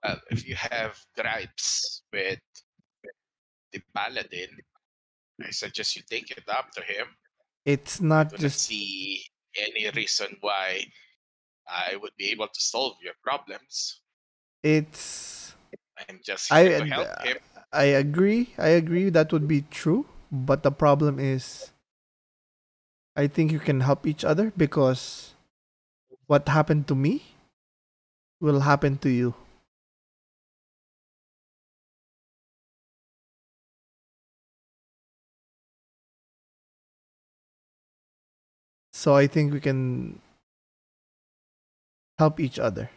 Well, 0.04 0.20
if 0.32 0.48
you 0.48 0.56
have 0.56 0.98
gripes 1.16 2.04
with 2.12 2.40
the 3.72 3.82
paladin, 3.96 4.50
I 5.42 5.52
suggest 5.52 5.96
you 5.96 6.02
take 6.10 6.32
it 6.32 6.44
up 6.50 6.72
to 6.72 6.82
him. 6.82 7.08
It's 7.66 8.02
not 8.02 8.34
just 8.36 8.66
see 8.66 9.24
any 9.56 9.90
reason 9.92 10.38
why 10.42 10.86
I 11.70 11.96
would 11.96 12.14
be 12.18 12.32
able 12.32 12.48
to 12.48 12.62
solve 12.62 12.98
your 13.04 13.14
problems. 13.24 14.02
it's 14.64 15.54
I'm 16.10 16.20
just 16.24 16.52
I 16.52 16.64
here 16.64 16.80
to 16.80 16.86
help 16.86 17.08
him. 17.22 17.38
Uh, 17.56 17.62
I 17.72 17.84
agree. 17.96 18.54
I 18.58 18.70
agree 18.70 19.10
that 19.10 19.32
would 19.32 19.48
be 19.48 19.64
true, 19.70 20.06
but 20.32 20.64
the 20.64 20.72
problem 20.72 21.20
is 21.20 21.72
I 23.16 23.28
think 23.28 23.52
you 23.52 23.60
can 23.60 23.82
help 23.82 24.08
each 24.08 24.24
other 24.24 24.52
because 24.58 25.34
what 26.28 26.48
happened 26.50 26.88
to 26.88 26.96
me 26.96 27.36
will 28.40 28.62
happen 28.62 28.98
to 29.00 29.10
you. 29.10 29.36
So 39.02 39.16
I 39.16 39.26
think 39.26 39.52
we 39.52 39.58
can 39.60 40.22
help 42.20 42.40
each 42.40 42.60
other. 42.60 42.92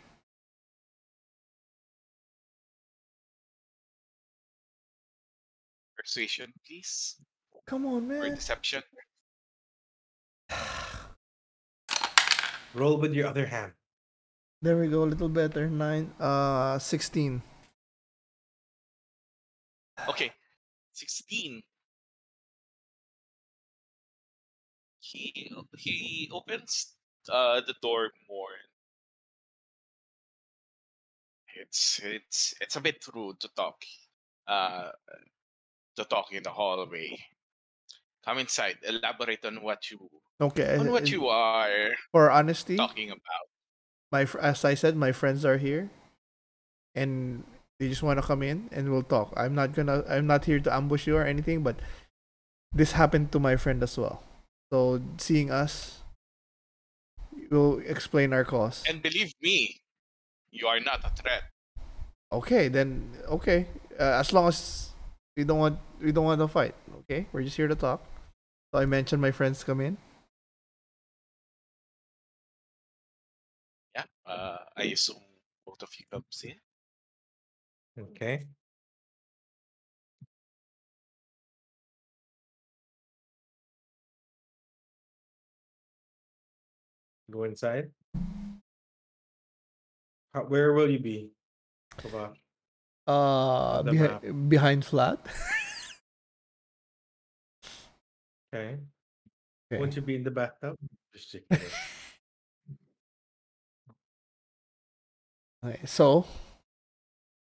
Persuasion, 5.96 6.52
please, 6.66 7.16
Come 7.64 7.86
on, 7.86 8.06
man. 8.06 8.18
or 8.18 8.22
man. 8.28 8.34
deception. 8.34 8.82
Roll 12.74 12.98
with 13.00 13.14
your 13.14 13.28
other 13.28 13.46
hand. 13.46 13.72
There 14.60 14.76
we 14.76 14.88
go, 14.88 15.04
a 15.04 15.08
little 15.08 15.30
better. 15.30 15.70
Nine, 15.70 16.12
uh, 16.20 16.78
sixteen. 16.78 17.40
Okay, 20.06 20.30
sixteen. 20.92 21.62
He 25.14 25.46
he 25.78 26.28
opens 26.34 26.98
uh, 27.30 27.62
the 27.62 27.74
door 27.80 28.10
more. 28.28 28.50
It's 31.54 32.00
it's 32.02 32.52
it's 32.60 32.74
a 32.74 32.80
bit 32.82 32.98
rude 33.14 33.38
to 33.40 33.48
talk, 33.54 33.78
uh, 34.48 34.90
to 35.96 36.04
talk 36.04 36.32
in 36.34 36.42
the 36.42 36.50
hallway. 36.50 37.14
Come 38.26 38.38
inside. 38.42 38.82
Elaborate 38.82 39.44
on 39.46 39.62
what 39.62 39.86
you 39.90 40.02
Okay. 40.40 40.78
on 40.82 40.90
what 40.90 41.06
uh, 41.06 41.14
you 41.14 41.28
are 41.30 41.94
For 42.10 42.30
honesty, 42.34 42.74
talking 42.76 43.14
about. 43.14 43.46
my 44.10 44.26
as 44.42 44.64
I 44.64 44.74
said, 44.74 44.96
my 44.98 45.12
friends 45.14 45.44
are 45.46 45.58
here, 45.62 45.90
and 46.98 47.44
they 47.78 47.86
just 47.86 48.02
want 48.02 48.18
to 48.18 48.26
come 48.26 48.42
in 48.42 48.66
and 48.74 48.90
we'll 48.90 49.06
talk. 49.06 49.30
I'm 49.38 49.54
not 49.54 49.78
gonna. 49.78 50.02
I'm 50.10 50.26
not 50.26 50.50
here 50.50 50.58
to 50.58 50.74
ambush 50.74 51.06
you 51.06 51.14
or 51.14 51.22
anything, 51.22 51.62
but 51.62 51.78
this 52.74 52.98
happened 52.98 53.30
to 53.30 53.38
my 53.38 53.54
friend 53.54 53.78
as 53.78 53.94
well. 53.94 54.24
So 54.74 54.98
seeing 55.18 55.54
us, 55.54 56.02
will 57.48 57.78
explain 57.86 58.32
our 58.32 58.42
cause. 58.42 58.82
And 58.90 59.00
believe 59.00 59.30
me, 59.40 59.78
you 60.50 60.66
are 60.66 60.80
not 60.80 60.98
a 61.06 61.14
threat. 61.14 61.44
Okay, 62.32 62.66
then 62.66 63.06
okay. 63.30 63.68
Uh, 63.94 64.18
as 64.18 64.32
long 64.32 64.48
as 64.48 64.90
we 65.36 65.44
don't 65.44 65.62
want 65.62 65.78
we 66.02 66.10
don't 66.10 66.24
want 66.24 66.40
to 66.40 66.48
fight. 66.48 66.74
Okay, 67.06 67.30
we're 67.30 67.46
just 67.46 67.54
here 67.54 67.68
to 67.68 67.78
talk. 67.78 68.02
So 68.74 68.80
I 68.80 68.86
mentioned 68.86 69.22
my 69.22 69.30
friends 69.30 69.62
come 69.62 69.80
in. 69.80 69.96
Yeah. 73.94 74.10
Uh, 74.26 74.58
I 74.76 74.90
assume 74.90 75.22
both 75.64 75.86
of 75.86 75.90
you 75.94 76.04
comes 76.10 76.42
in. 76.42 76.58
Okay. 77.94 78.50
Go 87.34 87.42
inside. 87.42 87.90
How, 90.32 90.46
where 90.46 90.72
will 90.72 90.88
you 90.88 91.00
be? 91.00 91.34
Uh, 93.10 93.82
behi- 93.82 94.48
behind 94.48 94.86
flat. 94.86 95.18
Okay. 98.54 98.78
Okay. 99.66 99.80
Won't 99.82 99.96
you 99.96 100.02
be 100.02 100.14
in 100.14 100.22
the 100.22 100.30
bathtub? 100.30 100.78
Just 101.12 101.32
kidding. 101.32 101.42
Okay, 105.64 105.80
so, 105.86 106.26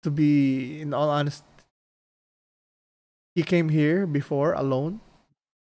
to 0.01 0.09
be 0.09 0.81
in 0.81 0.95
all 0.95 1.11
honest, 1.11 1.43
he 3.35 3.43
came 3.43 3.69
here 3.69 4.07
before 4.07 4.53
alone, 4.53 4.99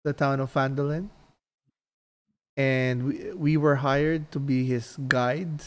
the 0.04 0.12
town 0.12 0.38
of 0.38 0.54
Phandalin, 0.54 1.10
and 2.60 3.04
we 3.04 3.14
we 3.32 3.52
were 3.56 3.80
hired 3.80 4.28
to 4.36 4.38
be 4.38 4.68
his 4.68 5.00
guide, 5.08 5.64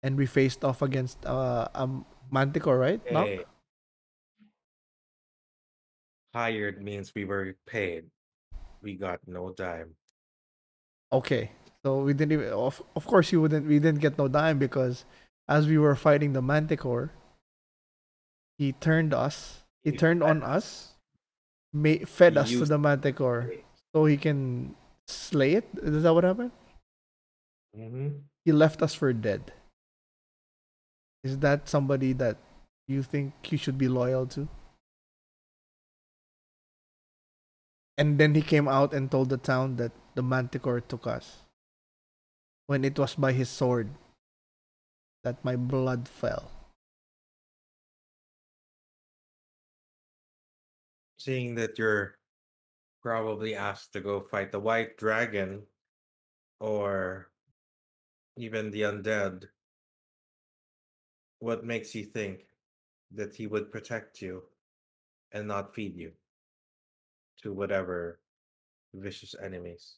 and 0.00 0.16
we 0.16 0.24
faced 0.24 0.64
off 0.64 0.80
against 0.80 1.20
uh, 1.28 1.68
a 1.76 1.84
Manticore, 2.32 2.78
right? 2.80 3.00
No? 3.12 3.24
Hey. 3.24 3.44
Hired 6.32 6.80
means 6.80 7.12
we 7.12 7.24
were 7.24 7.56
paid. 7.66 8.08
We 8.80 8.94
got 8.94 9.20
no 9.26 9.52
dime. 9.52 9.96
Okay, 11.12 11.52
so 11.84 12.04
we 12.04 12.12
didn't 12.12 12.32
even. 12.32 12.52
Of 12.52 12.80
of 12.96 13.04
course, 13.04 13.32
you 13.32 13.40
wouldn't. 13.40 13.66
We 13.66 13.80
didn't 13.80 14.00
get 14.00 14.16
no 14.16 14.28
dime 14.28 14.56
because 14.56 15.04
as 15.48 15.68
we 15.68 15.76
were 15.76 15.96
fighting 15.96 16.32
the 16.32 16.44
Manticore, 16.44 17.12
he 18.56 18.72
turned 18.72 19.12
us. 19.12 19.64
He 19.84 19.92
He 19.92 19.96
turned 19.96 20.22
on 20.22 20.40
fed 20.40 20.48
us, 20.48 20.96
ma- 21.72 22.04
fed 22.04 22.36
us 22.36 22.52
to 22.52 22.64
the 22.64 22.78
Manticore, 22.78 23.64
so 23.92 24.04
he 24.04 24.16
can 24.16 24.76
slay 25.08 25.54
it. 25.54 25.68
Is 25.82 26.02
that 26.02 26.14
what 26.14 26.24
happened? 26.24 26.52
Mm-hmm. 27.76 28.08
He 28.44 28.52
left 28.52 28.82
us 28.82 28.94
for 28.94 29.12
dead. 29.12 29.52
Is 31.24 31.38
that 31.38 31.68
somebody 31.68 32.12
that 32.14 32.36
you 32.86 33.02
think 33.02 33.32
you 33.50 33.58
should 33.58 33.76
be 33.76 33.88
loyal 33.88 34.26
to? 34.38 34.48
And 37.98 38.16
then 38.18 38.34
he 38.34 38.42
came 38.42 38.68
out 38.68 38.94
and 38.94 39.10
told 39.10 39.28
the 39.28 39.36
town 39.36 39.76
that 39.76 39.92
the 40.14 40.22
Manticore 40.22 40.80
took 40.80 41.06
us. 41.06 41.42
When 42.66 42.84
it 42.84 42.98
was 42.98 43.14
by 43.14 43.32
his 43.32 43.48
sword 43.48 43.90
that 45.24 45.44
my 45.44 45.56
blood 45.56 46.08
fell. 46.08 46.50
Seeing 51.18 51.56
that 51.56 51.78
you're 51.78 52.17
probably 53.08 53.54
asked 53.54 53.94
to 53.94 54.00
go 54.00 54.20
fight 54.20 54.52
the 54.52 54.60
white 54.60 54.98
dragon 54.98 55.62
or 56.60 57.30
even 58.36 58.70
the 58.70 58.82
undead, 58.82 59.44
what 61.38 61.64
makes 61.64 61.94
you 61.94 62.04
think 62.04 62.40
that 63.10 63.34
he 63.34 63.46
would 63.46 63.72
protect 63.72 64.20
you 64.20 64.42
and 65.32 65.48
not 65.48 65.74
feed 65.74 65.96
you 65.96 66.12
to 67.42 67.54
whatever 67.54 68.20
vicious 68.92 69.34
enemies? 69.42 69.96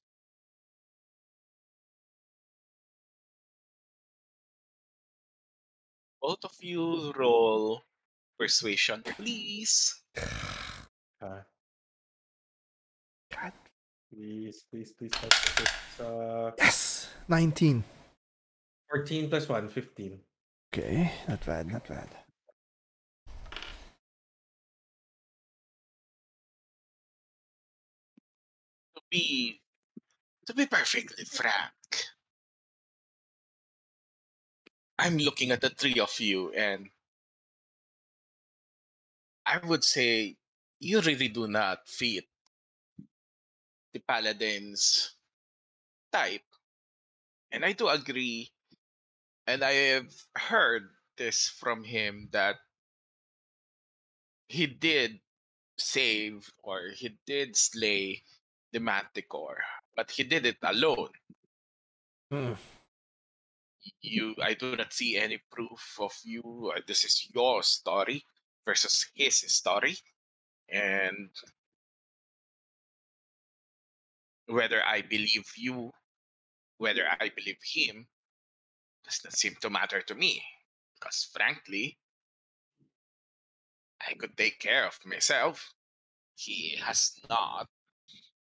Both 6.23 6.45
of 6.45 6.55
you 6.61 7.13
roll 7.17 7.83
persuasion, 8.39 9.03
please. 9.03 10.01
Uh, 11.23 11.43
God. 13.31 13.53
please, 14.13 14.65
please, 14.71 14.93
please. 14.93 15.13
help. 15.15 15.33
Uh, 16.01 16.51
Yes! 16.59 17.09
19. 17.29 17.85
14 18.91 19.31
plus 19.31 19.49
1, 19.49 19.69
15. 19.69 20.21
Okay, 20.73 21.13
not 21.29 21.45
bad, 21.47 21.67
not 21.71 21.87
bad. 21.87 22.09
To 28.97 29.03
be 29.11 29.61
to 30.47 30.55
be 30.55 30.67
perfectly 30.67 31.25
frank, 31.25 31.73
I'm 34.99 35.19
looking 35.19 35.51
at 35.51 35.61
the 35.61 35.71
three 35.71 35.99
of 36.01 36.19
you 36.19 36.53
and 36.53 36.89
I 39.47 39.59
would 39.67 39.83
say 39.85 40.37
you 40.81 41.01
really 41.01 41.29
do 41.29 41.47
not 41.49 41.87
fit 41.87 42.25
the 43.93 44.01
paladin's 44.01 45.17
type. 46.13 46.47
And 47.53 47.65
I 47.65 47.73
do 47.73 47.89
agree 47.89 48.51
and 49.51 49.65
I 49.65 49.99
have 49.99 50.15
heard 50.37 50.91
this 51.19 51.49
from 51.49 51.83
him 51.83 52.29
that 52.31 52.57
he 54.47 54.67
did 54.67 55.19
save 55.77 56.49
or 56.63 56.95
he 56.95 57.19
did 57.27 57.57
slay 57.57 58.23
the 58.73 58.79
manticore, 58.79 59.59
but 59.97 60.11
he 60.11 60.23
did 60.23 60.47
it 60.47 60.59
alone. 60.63 61.11
Mm. 62.33 62.57
You, 64.03 64.37
I 64.41 64.55
do 64.55 64.77
not 64.77 64.93
see 64.93 65.17
any 65.17 65.41
proof 65.51 65.99
of 65.99 66.15
you. 66.23 66.73
This 66.87 67.03
is 67.03 67.29
your 67.35 67.65
story 67.65 68.25
versus 68.65 69.11
his 69.15 69.37
story, 69.53 69.97
and 70.69 71.31
whether 74.51 74.83
I 74.85 75.03
believe 75.03 75.47
you, 75.57 75.91
whether 76.79 77.05
I 77.09 77.31
believe 77.35 77.59
him, 77.63 78.07
does 79.05 79.21
not 79.25 79.33
seem 79.35 79.55
to 79.61 79.71
matter 79.71 80.03
to 80.03 80.15
me. 80.15 80.43
Because 80.99 81.31
frankly, 81.33 81.97
I 84.07 84.15
could 84.15 84.37
take 84.37 84.59
care 84.59 84.87
of 84.87 84.99
myself. 85.07 85.73
He 86.35 86.77
has 86.83 87.13
not 87.29 87.69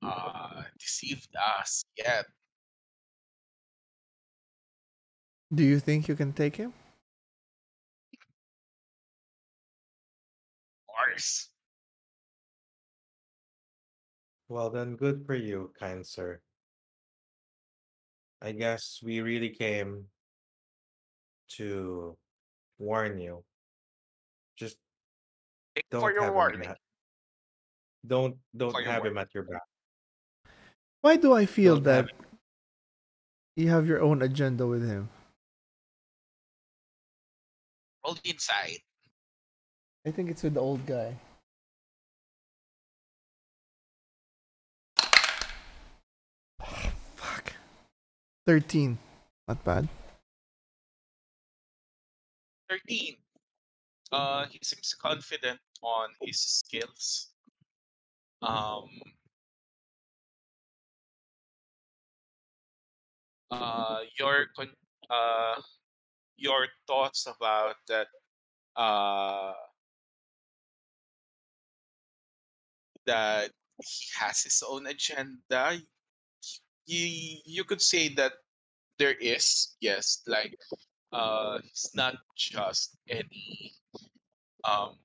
uh, 0.03 0.63
deceived 0.79 1.35
us 1.35 1.83
yet. 1.97 2.25
Do 5.53 5.63
you 5.63 5.79
think 5.79 6.07
you 6.07 6.15
can 6.15 6.33
take 6.33 6.57
him? 6.57 6.73
Of 10.87 10.93
course. 10.93 11.49
Well, 14.49 14.69
then, 14.69 14.95
good 14.95 15.25
for 15.25 15.35
you, 15.35 15.73
kind 15.77 16.05
sir. 16.05 16.39
I 18.41 18.51
guess 18.53 18.99
we 19.03 19.19
really 19.21 19.49
came 19.49 20.05
to 21.57 22.15
warn 22.79 23.19
you. 23.19 23.43
Just 24.55 24.77
Thank 25.75 25.89
don't 25.91 26.01
for 26.01 26.11
your 26.11 26.21
have 26.23 26.29
him 26.31 26.35
warning. 26.35 26.65
at, 26.65 26.77
don't 28.05 28.37
don't 28.55 28.71
For 28.71 28.81
your 28.81 28.91
have 28.91 29.01
him 29.05 29.15
warning. 29.15 29.21
at 29.21 29.33
your 29.33 29.43
back. 29.43 29.63
Why 31.01 31.15
do 31.17 31.33
I 31.33 31.45
feel 31.45 31.75
Don't 31.75 31.83
that 31.85 32.05
have 32.07 32.25
you 33.55 33.69
have 33.69 33.87
your 33.87 34.01
own 34.01 34.21
agenda 34.21 34.65
with 34.67 34.87
him? 34.87 35.09
Roll 38.05 38.15
the 38.15 38.29
inside. 38.29 38.79
I 40.05 40.11
think 40.11 40.29
it's 40.29 40.43
with 40.43 40.53
the 40.53 40.61
old 40.61 40.85
guy. 40.85 41.17
13. 48.47 48.97
Not 49.49 49.63
bad. 49.65 49.89
13. 52.69 53.15
Uh, 54.09 54.45
he 54.49 54.59
seems 54.63 54.95
confident 54.95 55.59
on 55.83 56.09
his 56.21 56.39
skills. 56.39 57.33
Um, 58.41 58.87
uh, 63.51 63.99
your 64.17 64.47
uh, 65.09 65.61
your 66.37 66.67
thoughts 66.87 67.27
about 67.27 67.75
that 67.89 68.07
uh, 68.77 69.51
that 73.05 73.51
he 73.83 74.05
has 74.19 74.43
his 74.43 74.63
own 74.65 74.87
agenda. 74.87 75.81
You 76.87 77.39
you 77.45 77.63
could 77.63 77.81
say 77.81 78.09
that 78.15 78.33
there 78.97 79.13
is 79.13 79.75
yes, 79.79 80.23
like 80.27 80.57
uh, 81.13 81.59
he's 81.61 81.91
not 81.93 82.15
just 82.35 82.97
any 83.09 83.73
um, 84.63 84.95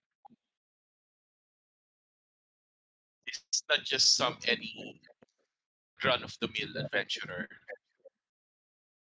it's 3.26 3.62
not 3.68 3.84
just 3.84 4.16
some 4.16 4.36
any 4.48 5.00
run 6.04 6.22
of 6.22 6.34
the 6.40 6.48
mill 6.48 6.84
adventurer. 6.84 7.48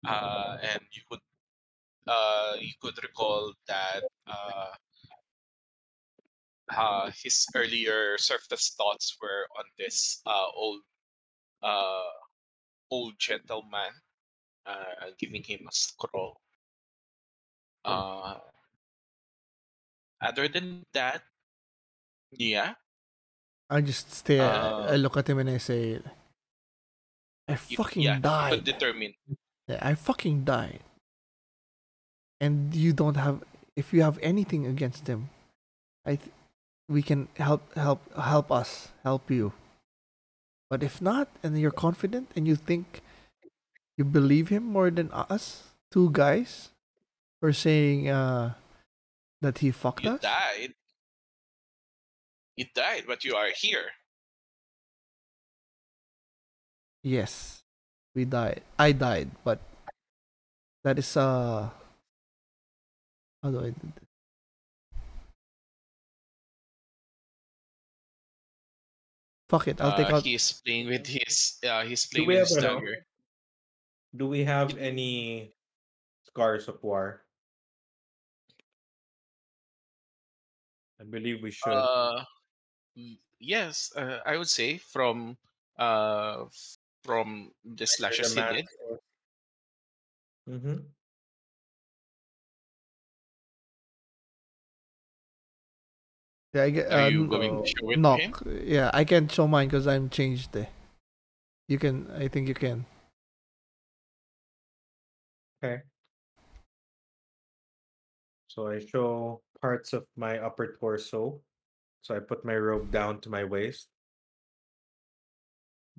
Uh, 0.08 0.58
and 0.62 0.82
you 0.92 1.02
could 1.10 1.20
uh, 2.08 2.54
you 2.60 2.74
could 2.82 3.02
recall 3.02 3.54
that 3.68 4.04
uh, 4.28 4.72
uh, 6.76 7.12
his 7.24 7.46
earlier 7.56 8.18
surface 8.18 8.76
thoughts 8.78 9.18
were 9.22 9.48
on 9.58 9.66
this 9.78 10.22
uh, 10.26 10.48
old 10.56 10.82
uh, 11.64 12.04
old 12.92 13.18
gentleman, 13.20 13.92
uh, 14.66 15.12
giving 15.20 15.44
him 15.44 15.68
a 15.68 15.74
scroll. 15.74 16.38
Uh, 17.84 18.40
other 20.22 20.48
than 20.48 20.82
that, 20.94 21.22
yeah, 22.32 22.74
I 23.70 23.82
just 23.82 24.14
stay. 24.14 24.40
Uh, 24.40 24.94
I 24.94 24.96
look 24.96 25.18
at 25.18 25.30
him 25.30 25.40
and 25.40 25.50
I 25.50 25.58
say, 25.58 26.00
"I 27.48 27.56
fucking 27.56 28.04
yeah, 28.04 28.20
died. 28.20 28.54
could 28.54 28.66
determine. 28.66 29.14
Yeah, 29.68 29.80
I 29.82 29.94
fucking 29.96 30.46
died." 30.46 30.82
And 32.42 32.76
you 32.76 32.94
don't 32.94 33.18
have. 33.18 33.44
If 33.76 33.94
you 33.94 34.02
have 34.04 34.20
anything 34.22 34.66
against 34.66 35.08
him, 35.08 35.30
I, 36.06 36.16
th- 36.16 36.32
we 36.88 37.02
can 37.02 37.28
help 37.38 37.74
help 37.74 38.02
help 38.14 38.52
us 38.52 38.90
help 39.04 39.30
you. 39.30 39.54
But 40.76 40.84
if 40.84 41.00
not, 41.02 41.32
and 41.42 41.56
you're 41.58 41.72
confident 41.72 42.36
and 42.36 42.46
you 42.46 42.58
think 42.60 43.00
you 43.96 44.04
believe 44.04 44.50
him 44.52 44.68
more 44.68 44.92
than 44.92 45.08
us, 45.16 45.72
two 45.90 46.12
guys, 46.12 46.76
for 47.40 47.54
saying 47.56 48.12
uh 48.12 48.60
that 49.40 49.64
he 49.64 49.72
fucked 49.72 50.04
You 50.04 50.20
us. 50.20 50.20
died. 50.20 50.76
You 52.60 52.66
died, 52.76 53.08
but 53.08 53.24
you 53.24 53.40
are 53.40 53.56
here. 53.56 53.96
Yes, 57.08 57.64
we 58.12 58.26
died. 58.28 58.60
I 58.76 58.92
died, 58.92 59.32
but 59.48 59.64
that 60.84 61.00
is 61.00 61.16
uh. 61.16 61.72
How 63.40 63.48
do 63.48 63.64
I 63.64 63.72
do 63.72 63.88
this? 63.96 64.05
Fuck 69.50 69.68
it, 69.68 69.80
I'll 69.80 69.96
take 69.96 70.10
Uh, 70.10 70.18
out. 70.18 70.24
He's 70.24 70.62
playing 70.62 70.88
with 70.88 71.06
his. 71.06 71.60
Uh, 71.62 71.84
he's 71.86 72.06
playing 72.08 72.28
with 72.28 72.50
his 72.50 72.58
dagger. 72.58 73.06
Do 74.16 74.28
we 74.28 74.44
have 74.44 74.78
any 74.78 75.54
scars 76.26 76.68
of 76.68 76.82
war? 76.82 77.22
I 81.00 81.04
believe 81.04 81.44
we 81.44 81.52
should. 81.52 81.74
Uh, 81.74 82.24
yes, 83.40 83.92
uh, 83.96 84.20
I 84.26 84.38
would 84.38 84.50
say 84.50 84.78
from 84.78 85.38
uh 85.78 86.46
from 87.04 87.52
the 87.66 87.86
slashes 87.86 88.34
he 88.34 88.42
did. 88.42 88.66
Mm-hmm. 90.50 90.78
Yeah, 96.56 96.64
I 96.64 96.70
get, 96.70 96.90
Are 96.90 97.10
you 97.10 97.24
n- 97.24 97.28
going 97.28 97.64
to 97.64 97.68
show 97.68 97.90
it 97.92 98.02
to 98.02 98.16
him? 98.16 98.64
Yeah, 98.64 98.90
I 98.94 99.04
can 99.04 99.28
show 99.28 99.46
mine 99.46 99.68
because 99.68 99.88
I'm 99.88 100.10
changed. 100.10 100.56
Eh. 100.56 100.66
You 101.68 101.78
can. 101.78 102.10
I 102.16 102.30
think 102.30 102.48
you 102.48 102.54
can. 102.54 102.86
Okay. 105.62 105.82
So 108.48 108.70
I 108.70 108.80
show 108.80 109.42
parts 109.60 109.92
of 109.92 110.08
my 110.16 110.40
upper 110.40 110.78
torso. 110.80 111.42
So 112.04 112.16
I 112.16 112.20
put 112.20 112.46
my 112.46 112.56
robe 112.56 112.90
down 112.90 113.20
to 113.22 113.30
my 113.30 113.44
waist. 113.44 113.90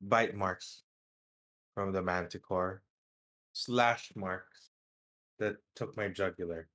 Bite 0.00 0.34
marks 0.34 0.84
from 1.74 1.92
the 1.92 2.00
manticore. 2.00 2.80
Slash 3.52 4.12
marks 4.16 4.70
that 5.38 5.56
took 5.74 5.94
my 5.98 6.08
jugular. 6.08 6.68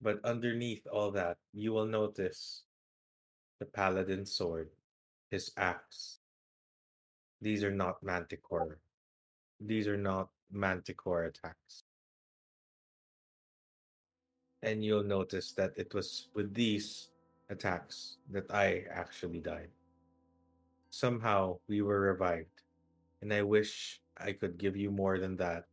But 0.00 0.24
underneath 0.24 0.86
all 0.86 1.10
that, 1.12 1.38
you 1.52 1.72
will 1.72 1.86
notice 1.86 2.62
the 3.58 3.66
paladin's 3.66 4.32
sword, 4.32 4.70
his 5.30 5.52
axe. 5.56 6.18
These 7.40 7.62
are 7.64 7.74
not 7.74 8.02
manticore. 8.02 8.78
These 9.60 9.86
are 9.88 9.96
not 9.96 10.28
manticore 10.50 11.24
attacks. 11.24 11.82
And 14.62 14.84
you'll 14.84 15.04
notice 15.04 15.52
that 15.52 15.72
it 15.76 15.94
was 15.94 16.28
with 16.34 16.54
these 16.54 17.10
attacks 17.50 18.16
that 18.30 18.50
I 18.50 18.84
actually 18.90 19.40
died. 19.40 19.70
Somehow 20.90 21.58
we 21.68 21.82
were 21.82 22.00
revived, 22.00 22.62
and 23.22 23.32
I 23.32 23.42
wish 23.42 24.00
I 24.16 24.32
could 24.32 24.58
give 24.58 24.76
you 24.76 24.90
more 24.90 25.18
than 25.18 25.36
that. 25.36 25.66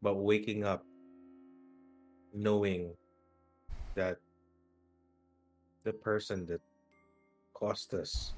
But 0.00 0.14
waking 0.14 0.64
up, 0.64 0.84
knowing 2.32 2.94
that 3.94 4.18
the 5.82 5.92
person 5.92 6.46
that 6.46 6.60
caused 7.58 7.92
us 7.92 8.34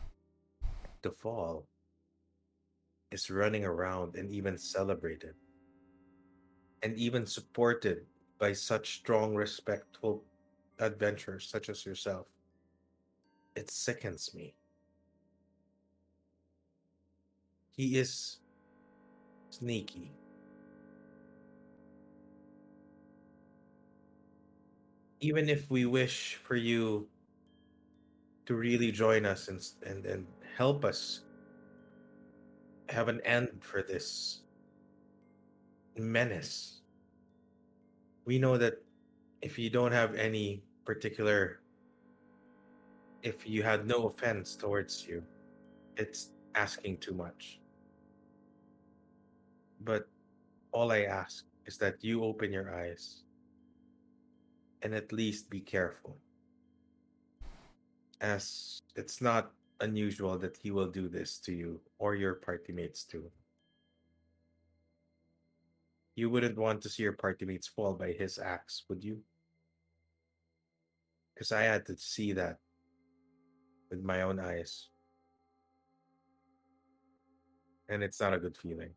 to 1.02 1.10
fall 1.10 1.66
is 3.10 3.30
running 3.30 3.64
around 3.64 4.16
and 4.16 4.30
even 4.30 4.56
celebrated 4.56 5.34
and 6.82 6.96
even 6.96 7.26
supported 7.26 8.06
by 8.38 8.52
such 8.52 8.96
strong, 8.96 9.34
respectful 9.34 10.24
adventurers 10.78 11.46
such 11.46 11.68
as 11.68 11.84
yourself. 11.84 12.28
It 13.54 13.70
sickens 13.70 14.32
me. 14.32 14.54
He 17.72 17.98
is 17.98 18.38
sneaky. 19.50 20.12
Even 25.20 25.50
if 25.50 25.70
we 25.70 25.84
wish 25.84 26.36
for 26.42 26.56
you 26.56 27.09
to 28.50 28.56
really 28.56 28.90
join 28.90 29.24
us 29.24 29.46
and, 29.46 29.62
and, 29.86 30.04
and 30.04 30.26
help 30.58 30.84
us 30.84 31.20
have 32.88 33.06
an 33.06 33.20
end 33.20 33.48
for 33.60 33.80
this 33.80 34.40
menace, 35.96 36.80
we 38.24 38.40
know 38.40 38.58
that 38.58 38.82
if 39.40 39.56
you 39.56 39.70
don't 39.70 39.92
have 39.92 40.16
any 40.16 40.64
particular 40.84 41.60
if 43.22 43.46
you 43.46 43.62
had 43.62 43.86
no 43.86 44.08
offense 44.08 44.56
towards 44.56 45.06
you 45.06 45.22
it's 45.96 46.32
asking 46.56 46.96
too 46.96 47.14
much. 47.14 47.60
But 49.82 50.08
all 50.72 50.90
i 50.90 51.02
ask 51.02 51.44
is 51.66 51.78
that 51.78 52.02
you 52.02 52.24
open 52.24 52.52
your 52.52 52.74
eyes 52.74 53.22
and 54.82 54.92
at 54.92 55.12
least 55.12 55.48
be 55.50 55.60
careful 55.60 56.16
as 58.20 58.80
it's 58.96 59.20
not 59.20 59.52
unusual 59.80 60.36
that 60.38 60.56
he 60.62 60.70
will 60.70 60.86
do 60.88 61.08
this 61.08 61.38
to 61.38 61.52
you 61.52 61.80
or 61.98 62.14
your 62.14 62.34
party 62.34 62.72
mates 62.72 63.04
too 63.04 63.30
you 66.16 66.28
wouldn't 66.28 66.58
want 66.58 66.82
to 66.82 66.88
see 66.88 67.02
your 67.02 67.14
party 67.14 67.46
mates 67.46 67.66
fall 67.66 67.94
by 67.94 68.12
his 68.12 68.38
axe 68.38 68.82
would 68.88 69.02
you 69.02 69.22
because 71.40 71.52
I 71.52 71.62
had 71.62 71.86
to 71.86 71.96
see 71.96 72.34
that 72.34 72.58
with 73.90 74.02
my 74.04 74.20
own 74.20 74.38
eyes. 74.38 74.88
And 77.88 78.02
it's 78.02 78.20
not 78.20 78.34
a 78.34 78.38
good 78.38 78.58
feeling. 78.58 78.90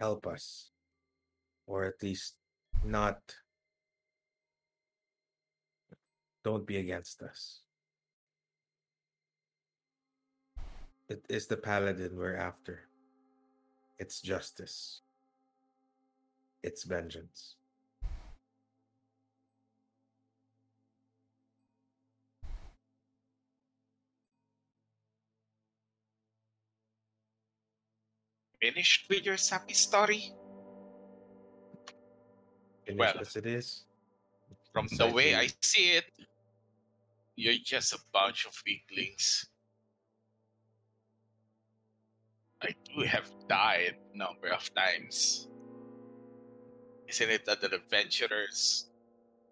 Help 0.00 0.26
us, 0.26 0.70
or 1.70 1.84
at 1.84 2.02
least 2.02 2.34
not. 2.84 3.20
Don't 6.42 6.66
be 6.66 6.78
against 6.78 7.22
us. 7.22 7.60
It 11.08 11.24
is 11.28 11.46
the 11.46 11.56
paladin 11.56 12.16
we're 12.16 12.36
after. 12.36 12.80
It's 13.98 14.20
justice. 14.20 15.02
It's 16.62 16.84
vengeance. 16.84 17.56
finished 28.60 29.08
with 29.08 29.24
your 29.24 29.38
sappy 29.38 29.72
story? 29.72 30.34
Well, 32.96 33.14
as 33.20 33.36
it 33.36 33.46
is. 33.46 33.84
From 34.72 34.88
the 34.96 35.08
way 35.08 35.34
I 35.34 35.48
see 35.62 35.92
it, 35.92 36.04
you're 37.36 37.54
just 37.64 37.92
a 37.92 37.98
bunch 38.12 38.46
of 38.46 38.54
weaklings. 38.64 39.46
I 42.62 42.74
do 42.84 43.02
have 43.02 43.28
died 43.48 43.96
a 44.14 44.18
number 44.18 44.48
of 44.48 44.72
times. 44.74 45.48
Isn't 47.08 47.30
it 47.30 47.44
that 47.46 47.62
an 47.64 47.74
adventurer's 47.74 48.90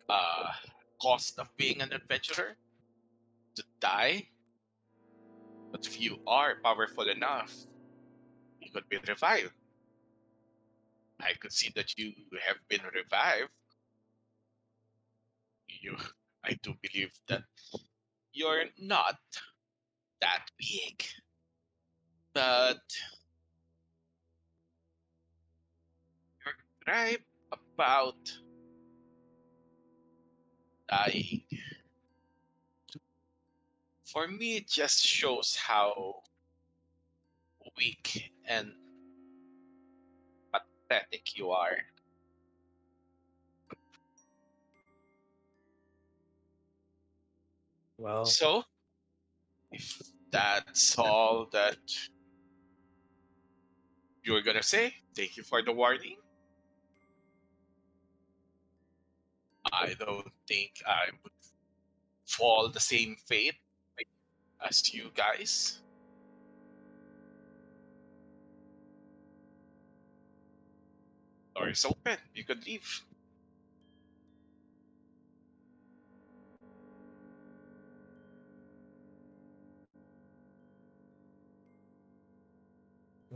uh, 0.09 0.53
cost 1.01 1.39
of 1.39 1.49
being 1.57 1.81
an 1.81 1.93
adventurer? 1.93 2.57
To 3.57 3.65
die? 3.81 4.29
But 5.73 5.87
if 5.87 6.01
you 6.01 6.19
are 6.27 6.57
powerful 6.63 7.09
enough, 7.09 7.53
you 8.61 8.71
could 8.71 8.89
be 8.89 8.99
revived. 9.07 9.53
I 11.21 11.35
could 11.35 11.53
see 11.53 11.71
that 11.75 11.99
you 11.99 12.13
have 12.47 12.57
been 12.69 12.81
revived. 12.95 13.51
You, 15.69 15.97
I 16.45 16.57
do 16.63 16.75
believe 16.83 17.11
that 17.29 17.43
you're 18.33 18.65
not 18.79 19.19
that 20.21 20.47
big, 20.59 21.05
but 22.33 22.81
you're 26.45 26.55
right 26.87 27.21
about 27.53 28.17
dying. 30.89 31.43
For 34.05 34.27
me, 34.27 34.57
it 34.57 34.69
just 34.69 35.05
shows 35.05 35.55
how 35.55 36.23
weak 37.77 38.33
and 38.47 38.73
pathetic 40.89 41.37
you 41.37 41.51
are. 41.51 41.77
Well, 47.99 48.25
So, 48.25 48.63
if 49.73 50.01
that's 50.31 50.99
all 50.99 51.47
that 51.53 51.79
you're 54.23 54.43
gonna 54.43 54.63
say, 54.63 54.95
thank 55.17 55.37
you 55.37 55.43
for 55.43 55.63
the 55.63 55.73
warning. 55.73 56.17
I 59.73 59.95
don't 59.99 60.31
think 60.47 60.83
I 60.87 61.11
would 61.23 61.33
fall 62.27 62.69
the 62.69 62.81
same 62.81 63.17
fate 63.27 63.57
as 64.67 64.93
you 64.95 65.11
guys. 65.15 65.81
Door 71.59 71.71
is 71.71 71.85
open. 71.85 72.17
You 72.35 72.45
could 72.45 72.65
leave. 72.67 73.03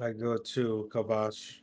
I 0.01 0.13
go 0.13 0.37
to 0.37 0.89
Kavash. 0.93 1.59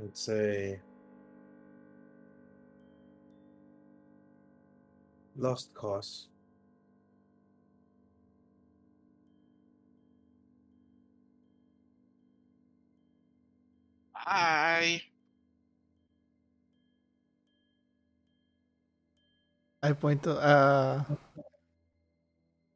Let's 0.00 0.20
say 0.20 0.80
lost 5.36 5.72
cause. 5.74 6.28
Bye. 14.24 15.02
I 19.82 19.92
point 19.92 20.22
to 20.24 20.32
uh 20.34 21.04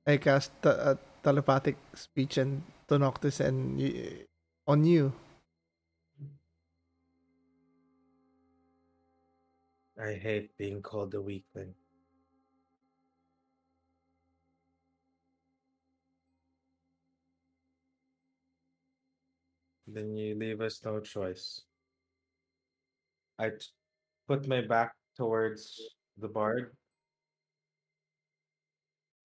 I 0.07 0.17
cast 0.17 0.51
te- 0.63 0.71
uh, 0.71 0.97
telepathic 1.23 1.77
speech 1.95 2.39
and 2.39 2.63
to 2.89 2.99
Noctis 2.99 3.41
and 3.41 3.79
y- 3.79 4.27
on 4.67 4.85
you. 4.85 5.13
I 10.01 10.15
hate 10.15 10.57
being 10.57 10.81
called 10.81 11.13
a 11.15 11.21
weakling. 11.21 11.75
Then 19.89 20.15
you 20.17 20.35
leave 20.37 20.61
us 20.61 20.81
no 20.85 21.01
choice. 21.01 21.63
I 23.39 23.51
t- 23.51 23.73
put 24.29 24.47
my 24.47 24.61
back 24.61 24.93
towards 25.17 25.81
the 26.19 26.29
bard. 26.29 26.77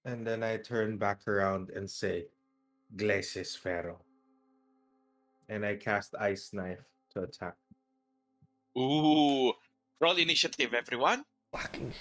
And 0.06 0.26
then 0.26 0.44
I 0.44 0.57
turn 0.57 0.98
back 0.98 1.27
around 1.27 1.69
and 1.76 1.90
say, 1.90 2.27
Glacis 2.95 3.56
Ferro. 3.56 3.99
And 5.49 5.65
I 5.65 5.76
cast 5.76 6.15
Ice 6.19 6.52
Knife 6.53 6.84
to 7.11 7.23
attack. 7.23 7.56
Ooh. 8.77 9.52
Roll 9.99 10.18
initiative, 10.18 10.73
everyone. 10.73 11.23
Fucking 11.52 11.94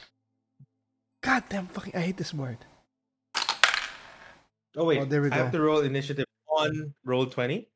God 1.23 1.45
damn 1.49 1.67
fucking 1.69 1.95
I 1.95 2.01
hate 2.01 2.17
this 2.17 2.35
word. 2.35 2.59
Oh 4.77 4.85
wait, 4.85 5.01
Oh, 5.01 5.05
there 5.05 5.23
we 5.23 5.31
I 5.31 5.35
have 5.37 5.53
to 5.53 5.61
roll 5.61 5.81
initiative 5.81 6.27
on 6.49 6.95
roll 7.05 7.27
twenty, 7.27 7.69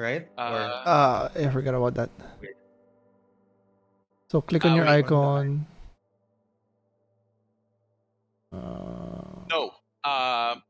right? 0.00 0.24
Or- 0.40 0.64
Uh, 0.64 0.88
Uh 0.88 1.20
I 1.36 1.48
forgot 1.52 1.76
about 1.76 1.94
that. 2.00 2.10
So 4.32 4.40
click 4.40 4.64
on 4.64 4.72
Ah, 4.72 4.76
your 4.80 4.86
wait, 4.88 5.04
icon. 5.04 5.66
Uh, 8.52 9.46
No. 9.50 9.62
Um, 10.00 10.62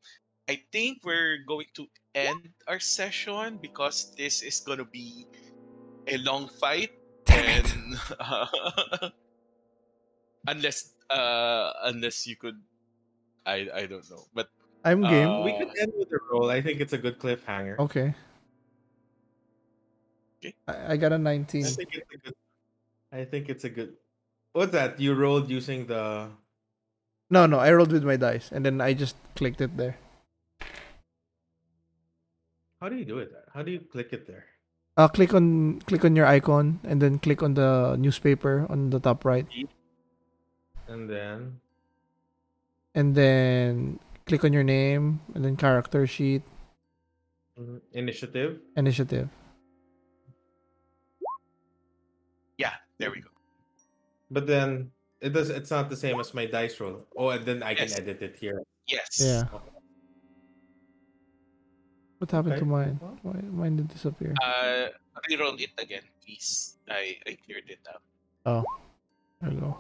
I 0.51 0.59
think 0.73 1.05
we're 1.07 1.45
going 1.47 1.71
to 1.79 1.87
end 2.17 2.51
our 2.67 2.81
session 2.81 3.59
because 3.63 4.11
this 4.19 4.43
is 4.43 4.59
gonna 4.61 4.85
be 4.89 5.25
a 6.11 6.19
long 6.19 6.49
fight, 6.59 6.91
damn 7.29 7.63
it. 7.63 7.69
and 7.71 7.95
unless 10.51 10.97
uh 11.13 11.71
unless 11.87 12.27
you 12.27 12.35
could, 12.35 12.59
I 13.47 13.69
I 13.71 13.87
don't 13.87 14.09
know, 14.11 14.25
but 14.35 14.49
I'm 14.83 15.05
game. 15.07 15.29
Uh, 15.29 15.45
we 15.45 15.53
could 15.55 15.71
end 15.79 15.93
with 15.95 16.11
a 16.11 16.19
roll. 16.33 16.51
I 16.51 16.59
think 16.65 16.81
it's 16.81 16.97
a 16.97 16.99
good 16.99 17.21
cliffhanger. 17.21 17.79
okay. 17.87 18.17
Okay. 20.43 20.55
I, 20.67 20.93
I 20.93 20.97
got 20.97 21.13
a 21.13 21.19
19. 21.19 21.77
think 21.77 21.89
it's 21.95 22.11
a 22.13 22.19
good. 22.19 22.35
I 23.13 23.25
think 23.25 23.49
it's 23.49 23.65
a 23.65 23.71
good. 23.71 23.97
What's 24.53 24.73
that? 24.73 25.01
You 25.01 25.15
rolled 25.15 25.51
using 25.51 25.87
the. 25.87 26.31
No, 27.31 27.47
no, 27.47 27.59
I 27.59 27.73
rolled 27.73 27.93
with 27.93 28.05
my 28.05 28.17
dice 28.17 28.51
and 28.53 28.65
then 28.65 28.81
I 28.81 28.93
just 28.95 29.17
clicked 29.37 29.61
it 29.61 29.77
there. 29.77 29.97
How 32.81 32.89
do 32.89 32.97
you 32.97 33.05
do 33.05 33.19
it? 33.19 33.33
How 33.55 33.63
do 33.63 33.71
you 33.71 33.81
click 33.81 34.13
it 34.13 34.27
there? 34.27 34.45
Uh, 34.97 35.09
click 35.09 35.33
on 35.35 35.81
click 35.83 36.05
on 36.05 36.17
your 36.17 36.27
icon 36.27 36.81
and 36.85 37.01
then 37.01 37.19
click 37.19 37.43
on 37.43 37.55
the 37.55 37.97
newspaper 37.97 38.67
on 38.69 38.91
the 38.91 38.99
top 39.01 39.25
right, 39.25 39.47
And 40.89 41.09
then 41.09 41.61
and 42.95 43.15
then 43.15 43.99
click 44.27 44.45
on 44.45 44.53
your 44.53 44.65
name 44.65 45.21
and 45.35 45.45
then 45.45 45.57
character 45.57 46.07
sheet 46.07 46.43
mhm, 47.59 47.81
initiative. 47.93 48.61
initiative. 48.77 49.29
But 54.31 54.47
then 54.47 54.91
it 55.21 55.31
does. 55.31 55.51
It's 55.51 55.71
not 55.71 55.91
the 55.91 55.97
same 55.97 56.21
as 56.21 56.33
my 56.33 56.47
dice 56.47 56.79
roll. 56.81 57.07
Oh, 57.17 57.31
and 57.31 57.45
then 57.45 57.63
I 57.63 57.75
can 57.75 57.91
edit 57.93 58.23
it 58.23 58.37
here. 58.39 58.63
Yes. 58.87 59.19
Yeah. 59.21 59.45
What 62.19 62.31
happened 62.31 62.53
Okay. 62.55 62.61
to 62.61 62.67
mine? 62.67 63.01
Why 63.23 63.41
mine 63.51 63.77
did 63.77 63.89
disappear? 63.89 64.35
Uh, 64.45 64.89
reroll 65.29 65.59
it 65.59 65.73
again, 65.79 66.05
please. 66.23 66.77
I 66.89 67.17
I 67.27 67.37
cleared 67.45 67.69
it 67.69 67.81
out. 67.89 68.03
Oh, 68.45 68.65
we 69.43 69.57
go. 69.57 69.79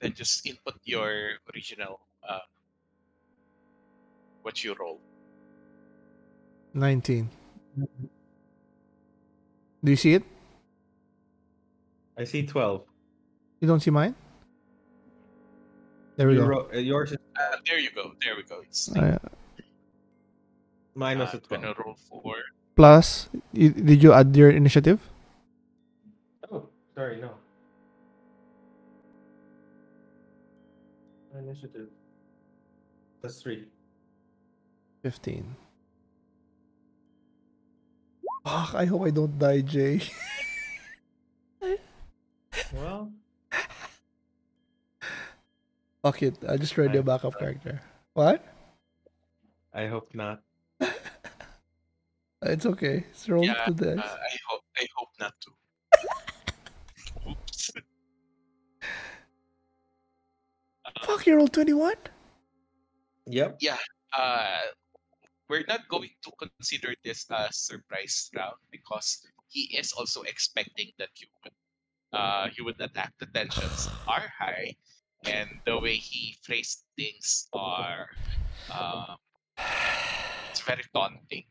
Then 0.00 0.12
just 0.12 0.44
input 0.46 0.76
your 0.84 1.40
original 1.54 2.00
uh 2.22 2.44
what 4.42 4.62
you 4.62 4.76
roll. 4.78 5.00
19. 6.74 7.30
Do 9.82 9.90
you 9.90 9.96
see 9.96 10.14
it? 10.14 10.24
I 12.18 12.24
see 12.24 12.44
twelve. 12.46 12.84
You 13.64 13.68
don't 13.72 13.80
see 13.80 13.88
mine? 13.88 14.12
There 16.20 16.28
we 16.28 16.34
You 16.36 16.40
go. 16.44 16.46
ro- 16.46 16.68
uh, 16.68 16.76
yours 16.76 17.12
is 17.12 17.18
Uh, 17.32 17.56
there 17.64 17.80
you 17.80 17.88
go. 17.96 18.12
There 18.20 18.36
we 18.36 18.42
go. 18.44 18.60
It's 18.60 18.92
Uh, 18.92 19.16
mine 20.92 21.16
was 21.18 21.32
uh, 21.32 21.38
a 21.38 21.40
twelve. 21.40 21.62
gonna 21.64 21.72
roll 21.80 21.96
for 21.96 22.36
plus, 22.76 23.30
you, 23.56 23.70
did 23.72 24.02
you 24.04 24.12
add 24.12 24.36
your 24.36 24.50
initiative? 24.52 25.00
Oh, 26.52 26.68
sorry, 26.94 27.24
no. 27.24 27.40
Initiative. 31.40 31.88
That's 33.24 33.40
three. 33.40 33.64
15. 35.02 35.56
Fuck, 38.44 38.74
I 38.76 38.84
hope 38.84 39.08
I 39.08 39.10
don't 39.10 39.38
die, 39.40 39.62
Jay. 39.64 40.04
Well, 42.74 43.10
Fuck 46.04 46.20
it. 46.22 46.36
I'll 46.46 46.58
just 46.58 46.76
ready 46.76 46.98
a 46.98 47.00
I- 47.00 47.04
backup 47.04 47.38
character. 47.38 47.80
What? 48.12 48.44
I 49.72 49.86
hope 49.88 50.12
not. 50.14 50.40
It's 52.44 52.66
okay. 52.66 53.06
It's 53.08 53.26
roll 53.26 53.42
Yeah, 53.42 53.64
to 53.64 53.72
this. 53.72 53.96
Uh, 53.98 54.02
I 54.04 54.36
hope 54.50 54.60
I 54.76 54.84
hope 54.94 55.08
not 55.18 55.32
to. 55.40 55.50
Oops. 57.30 57.70
Fuck, 61.00 61.26
you 61.26 61.36
rolled 61.36 61.54
21? 61.54 61.94
Yep. 63.28 63.56
Yeah. 63.62 63.78
Uh, 64.12 64.60
we're 65.48 65.64
not 65.66 65.88
going 65.88 66.10
to 66.22 66.30
consider 66.36 66.92
this 67.02 67.24
a 67.30 67.48
surprise 67.50 68.28
round 68.36 68.60
because 68.70 69.24
he 69.48 69.74
is 69.78 69.92
also 69.92 70.20
expecting 70.28 70.92
that 70.98 71.16
you 71.16 71.28
would 71.42 71.52
uh 72.12 72.48
you 72.58 72.64
would 72.66 72.78
attack. 72.78 73.14
The 73.18 73.26
tensions 73.32 73.88
are 74.06 74.28
high, 74.38 74.76
and 75.26 75.48
the 75.66 75.78
way 75.78 75.96
he 75.96 76.36
phrased 76.42 76.84
things 76.96 77.48
are 77.52 78.08
um, 78.72 79.16
it's 80.50 80.60
very 80.62 80.84
taunting. 80.94 81.44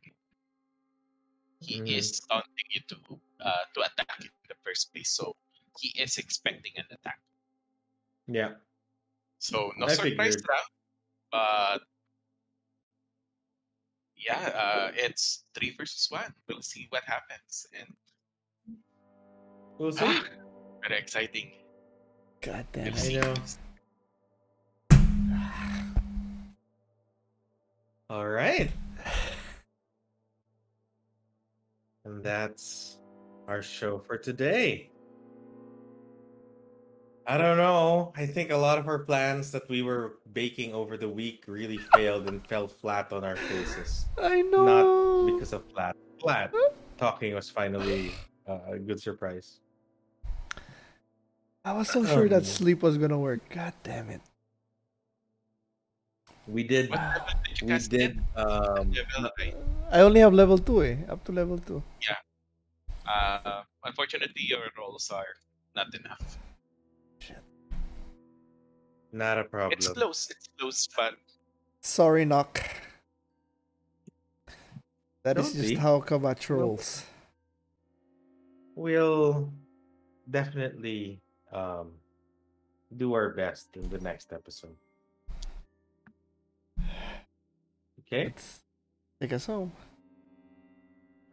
He 1.59 1.79
Mhm. 1.79 1.87
is 1.97 2.19
taunting 2.27 2.67
you 2.71 2.81
to 2.91 2.97
uh 3.39 3.63
to 3.73 3.79
attack 3.81 4.19
in 4.19 4.29
the 4.49 4.55
first 4.65 4.91
place, 4.93 5.11
so 5.15 5.35
he 5.79 5.89
is 5.99 6.17
expecting 6.17 6.73
an 6.77 6.85
attack. 6.91 7.19
Yeah. 8.27 8.55
So 9.39 9.71
no 9.77 9.87
I 9.87 9.95
surprise 9.95 10.35
figured. 10.35 10.47
round, 10.49 10.69
but 11.31 11.81
yeah, 14.15 14.43
uh, 14.55 14.91
it's 14.95 15.43
three 15.55 15.75
versus 15.75 16.07
one. 16.11 16.33
We'll 16.47 16.61
see 16.61 16.87
what 16.89 17.03
happens, 17.03 17.67
and 17.75 17.87
We'll 19.79 19.91
see. 19.91 20.05
ah, 20.05 20.23
very 20.87 20.99
exciting. 20.99 21.51
God 22.41 22.67
We'll 22.75 22.91
damn 22.91 22.93
I 22.95 23.07
it. 23.07 23.21
know. 23.23 23.35
All 28.13 28.29
right. 28.29 28.69
And 32.05 32.21
that's 32.21 32.99
our 33.47 33.63
show 33.63 33.97
for 33.97 34.19
today. 34.19 34.91
I 37.25 37.39
don't 37.39 37.57
know. 37.57 38.13
I 38.15 38.27
think 38.27 38.51
a 38.51 38.55
lot 38.55 38.77
of 38.77 38.87
our 38.87 38.99
plans 38.99 39.49
that 39.49 39.67
we 39.67 39.81
were 39.81 40.19
baking 40.31 40.75
over 40.75 40.95
the 40.95 41.09
week 41.09 41.45
really 41.47 41.79
failed 41.95 42.29
and 42.29 42.45
fell 42.45 42.67
flat 42.67 43.11
on 43.11 43.23
our 43.23 43.35
faces. 43.35 44.05
I 44.21 44.43
know. 44.43 45.25
Not 45.25 45.33
because 45.33 45.51
of 45.51 45.65
flat. 45.71 45.95
Flat. 46.21 46.53
Talking 46.99 47.33
was 47.33 47.49
finally 47.49 48.11
uh, 48.47 48.59
a 48.73 48.77
good 48.77 49.01
surprise. 49.01 49.57
I 51.65 51.73
was 51.73 51.89
so 51.89 52.05
sure 52.05 52.29
that 52.29 52.45
sleep 52.45 52.83
was 52.83 52.99
gonna 52.99 53.17
work. 53.17 53.41
God 53.49 53.73
damn 53.81 54.11
it. 54.11 54.21
We 56.47 56.63
did. 56.63 56.91
Did 56.91 57.61
We 57.61 57.67
cast 57.67 57.89
did. 57.89 58.19
Um, 58.35 58.91
Level 58.91 59.31
nine. 59.37 59.55
I 59.91 60.01
only 60.01 60.19
have 60.19 60.33
level 60.33 60.57
2 60.57 60.83
eh. 60.83 60.97
Up 61.07 61.23
to 61.25 61.31
level 61.31 61.57
2. 61.57 61.81
Yeah. 62.01 62.17
Uh, 63.07 63.63
unfortunately, 63.83 64.43
your 64.47 64.67
rolls 64.77 65.09
are 65.11 65.37
not 65.75 65.87
enough. 65.93 66.37
not 69.11 69.37
a 69.37 69.43
problem. 69.43 69.73
It's 69.73 69.87
close. 69.87 70.27
It's 70.31 70.49
close, 70.57 70.87
but 70.97 71.13
Sorry, 71.81 72.25
Knock. 72.25 72.63
That 75.23 75.37
is 75.37 75.53
Don't 75.53 75.61
just 75.61 75.69
be. 75.69 75.75
how 75.75 75.99
Kabach 75.99 76.49
rolls. 76.49 77.05
We'll 78.75 79.53
definitely 80.29 81.21
um, 81.51 81.91
do 82.97 83.13
our 83.13 83.29
best 83.29 83.67
in 83.75 83.87
the 83.89 83.99
next 83.99 84.33
episode. 84.33 84.75
Okay, 88.13 88.25
Let's 88.25 88.59
take 89.19 89.33
us 89.33 89.45
home. 89.47 89.71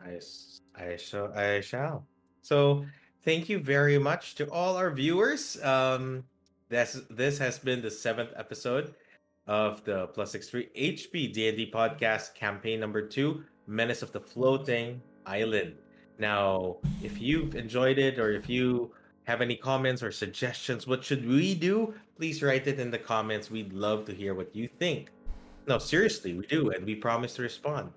I, 0.03 0.15
s- 0.15 0.63
I 0.75 0.97
shall. 0.97 1.31
I 1.35 1.61
shall. 1.61 2.07
So, 2.41 2.87
thank 3.23 3.51
you 3.51 3.59
very 3.59 3.99
much 3.99 4.35
to 4.37 4.51
all 4.51 4.79
our 4.79 4.91
viewers. 4.91 5.63
Um, 5.63 6.25
this 6.71 6.99
this 7.11 7.37
has 7.37 7.59
been 7.59 7.83
the 7.83 7.91
seventh 7.91 8.31
episode 8.35 8.95
of 9.47 9.85
the 9.85 10.07
Plus 10.07 10.31
Six 10.33 10.49
Three 10.49 10.69
HP 10.75 11.35
D 11.35 11.49
and 11.49 11.57
D 11.59 11.71
podcast 11.71 12.33
campaign 12.35 12.81
number 12.81 13.07
two, 13.07 13.45
Menace 13.67 14.01
of 14.01 14.13
the 14.13 14.21
Floating 14.21 15.03
Island. 15.27 15.75
Now, 16.19 16.79
if 17.03 17.21
you've 17.21 17.57
enjoyed 17.57 17.99
it 17.99 18.19
or 18.19 18.33
if 18.33 18.49
you 18.49 18.93
have 19.25 19.43
any 19.43 19.55
comments 19.57 20.03
or 20.03 20.11
suggestions, 20.11 20.87
what 20.87 21.05
should 21.05 21.29
we 21.29 21.55
do? 21.55 21.93
Please 22.17 22.43
write 22.43 22.67
it 22.67 22.81
in 22.81 22.91
the 22.91 22.99
comments. 22.99 23.51
We'd 23.51 23.75
love 23.75 24.07
to 24.07 24.15
hear 24.15 24.33
what 24.35 24.57
you 24.57 24.67
think. 24.67 25.11
No, 25.71 25.79
seriously, 25.79 26.35
we 26.35 26.45
do, 26.49 26.71
and 26.71 26.85
we 26.85 26.97
promise 26.97 27.35
to 27.35 27.43
respond. 27.43 27.93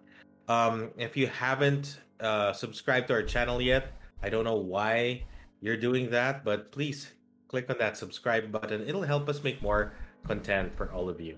Um, 0.47 0.91
if 0.95 1.17
you 1.17 1.25
haven't 1.25 2.01
uh, 2.19 2.53
subscribed 2.53 3.07
to 3.07 3.13
our 3.15 3.23
channel 3.23 3.59
yet, 3.59 3.97
I 4.21 4.29
don't 4.29 4.43
know 4.43 4.61
why 4.61 5.23
you're 5.59 5.81
doing 5.81 6.11
that, 6.11 6.45
but 6.45 6.71
please 6.71 7.09
click 7.47 7.67
on 7.71 7.79
that 7.79 7.97
subscribe 7.97 8.51
button. 8.51 8.87
It'll 8.87 9.01
help 9.01 9.27
us 9.27 9.43
make 9.43 9.59
more 9.63 9.93
content 10.27 10.75
for 10.75 10.91
all 10.91 11.09
of 11.09 11.19
you. 11.19 11.35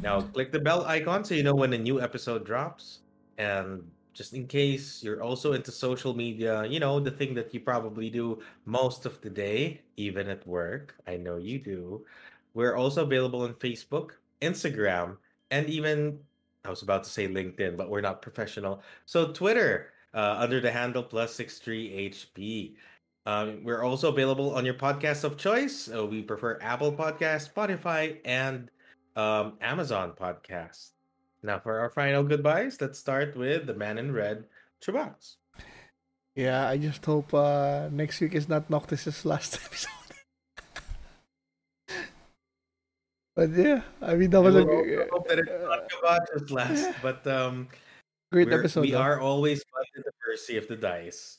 Now, 0.00 0.22
click 0.22 0.52
the 0.52 0.58
bell 0.58 0.86
icon 0.86 1.22
so 1.22 1.34
you 1.34 1.42
know 1.42 1.54
when 1.54 1.74
a 1.74 1.78
new 1.78 2.00
episode 2.00 2.46
drops. 2.46 3.00
And 3.36 3.84
just 4.14 4.32
in 4.32 4.46
case 4.46 5.02
you're 5.04 5.22
also 5.22 5.52
into 5.52 5.70
social 5.70 6.14
media, 6.16 6.64
you 6.64 6.80
know, 6.80 6.98
the 6.98 7.10
thing 7.10 7.34
that 7.34 7.52
you 7.52 7.60
probably 7.60 8.08
do 8.08 8.40
most 8.64 9.04
of 9.04 9.20
the 9.20 9.28
day, 9.28 9.82
even 9.98 10.30
at 10.30 10.46
work. 10.46 10.94
I 11.06 11.18
know 11.18 11.36
you 11.36 11.58
do. 11.58 12.06
We're 12.54 12.74
also 12.74 13.02
available 13.04 13.42
on 13.42 13.52
Facebook, 13.52 14.12
Instagram, 14.40 15.18
and 15.54 15.70
even 15.70 16.18
I 16.64 16.70
was 16.70 16.82
about 16.82 17.04
to 17.04 17.10
say 17.10 17.28
LinkedIn, 17.28 17.76
but 17.76 17.88
we're 17.90 18.00
not 18.00 18.22
professional. 18.22 18.82
So 19.06 19.32
Twitter, 19.32 19.92
uh, 20.12 20.36
under 20.38 20.60
the 20.60 20.70
handle 20.70 21.02
plus 21.02 21.34
six 21.34 21.58
three 21.58 22.10
HP. 22.10 22.74
Um, 23.26 23.64
we're 23.64 23.82
also 23.82 24.10
available 24.10 24.54
on 24.54 24.64
your 24.64 24.74
podcast 24.74 25.24
of 25.24 25.38
choice. 25.38 25.88
Uh, 25.88 26.04
we 26.04 26.22
prefer 26.22 26.58
Apple 26.60 26.92
Podcast, 26.92 27.52
Spotify, 27.54 28.18
and 28.24 28.70
um, 29.16 29.54
Amazon 29.60 30.12
Podcast. 30.12 30.90
Now, 31.42 31.58
for 31.58 31.78
our 31.78 31.88
final 31.88 32.22
goodbyes, 32.22 32.80
let's 32.80 32.98
start 32.98 33.36
with 33.36 33.66
the 33.66 33.74
man 33.74 33.96
in 33.96 34.12
red, 34.12 34.44
Chubax. 34.82 35.36
Yeah, 36.34 36.68
I 36.68 36.76
just 36.76 37.04
hope 37.04 37.32
uh, 37.32 37.88
next 37.92 38.20
week 38.20 38.34
is 38.34 38.48
not 38.48 38.68
Noctis's 38.68 39.24
last 39.24 39.54
episode. 39.64 40.03
But 43.34 43.50
yeah, 43.50 43.82
I 44.00 44.14
mean 44.14 44.30
that 44.30 44.42
was 44.42 44.54
a 44.54 44.64
We 44.64 44.72
also 44.72 44.84
g- 44.84 45.10
hope 45.10 45.28
that 45.28 45.38
it's 45.38 45.50
not 45.62 45.90
Kabach's 45.90 46.50
last, 46.50 46.94
but 47.02 47.26
um, 47.26 47.68
great 48.32 48.52
episode. 48.52 48.82
we 48.82 48.92
though. 48.92 48.98
are 48.98 49.20
always 49.20 49.60
at 49.60 50.04
the 50.04 50.12
mercy 50.26 50.56
of 50.56 50.68
the 50.68 50.76
dice. 50.76 51.38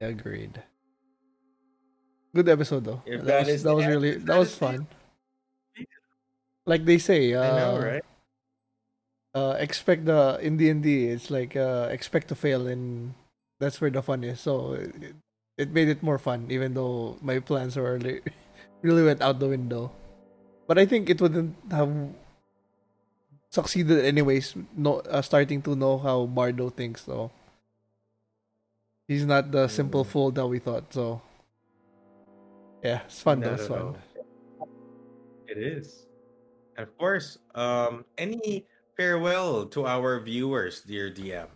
Agreed. 0.00 0.62
Good 2.34 2.48
episode 2.48 2.84
though. 2.84 3.02
If 3.04 3.22
that 3.24 3.46
that 3.46 3.52
was, 3.52 3.62
that 3.62 3.74
was 3.74 3.86
really 3.86 4.12
that 4.16 4.26
that 4.26 4.38
was 4.38 4.54
fun. 4.56 4.86
Like 6.64 6.84
they 6.84 6.98
say, 6.98 7.34
uh, 7.34 7.42
I 7.42 7.58
know, 7.58 7.78
right? 7.78 8.04
uh, 9.34 9.56
expect 9.58 10.06
the 10.06 10.38
in 10.40 10.56
D 10.56 10.70
and 10.70 10.82
D. 10.82 11.08
It's 11.08 11.30
like 11.30 11.56
uh, 11.56 11.88
expect 11.90 12.28
to 12.28 12.34
fail, 12.34 12.66
and 12.66 13.14
that's 13.60 13.80
where 13.80 13.90
the 13.90 14.02
fun 14.02 14.24
is. 14.24 14.40
So 14.40 14.74
it, 14.74 15.14
it 15.58 15.70
made 15.72 15.88
it 15.88 16.02
more 16.02 16.18
fun, 16.18 16.46
even 16.50 16.74
though 16.74 17.18
my 17.20 17.38
plans 17.40 17.76
were 17.76 17.98
really, 17.98 18.20
really 18.82 19.02
went 19.02 19.22
out 19.22 19.40
the 19.40 19.48
window. 19.48 19.92
But 20.72 20.80
I 20.80 20.86
think 20.88 21.10
it 21.12 21.20
wouldn't 21.20 21.52
have 21.68 21.92
succeeded 23.52 24.08
anyways. 24.08 24.56
No, 24.72 25.04
uh, 25.04 25.20
starting 25.20 25.60
to 25.68 25.76
know 25.76 25.98
how 26.00 26.24
Bardo 26.24 26.70
thinks, 26.72 27.04
so 27.04 27.28
he's 29.04 29.28
not 29.28 29.52
the 29.52 29.68
simple 29.68 30.00
Mm. 30.00 30.08
fool 30.08 30.30
that 30.32 30.48
we 30.48 30.64
thought. 30.64 30.88
So 30.88 31.20
yeah, 32.80 33.04
it's 33.04 33.20
fun 33.20 33.44
though. 33.44 33.52
It's 33.52 33.68
at 33.68 33.68
fun. 33.68 33.80
all. 33.84 33.96
It 35.44 35.60
is. 35.60 36.08
And 36.80 36.88
of 36.88 36.96
course, 36.96 37.36
um, 37.52 38.08
any 38.16 38.64
farewell 38.96 39.68
to 39.76 39.84
our 39.84 40.24
viewers, 40.24 40.80
dear 40.80 41.12
DM. 41.12 41.52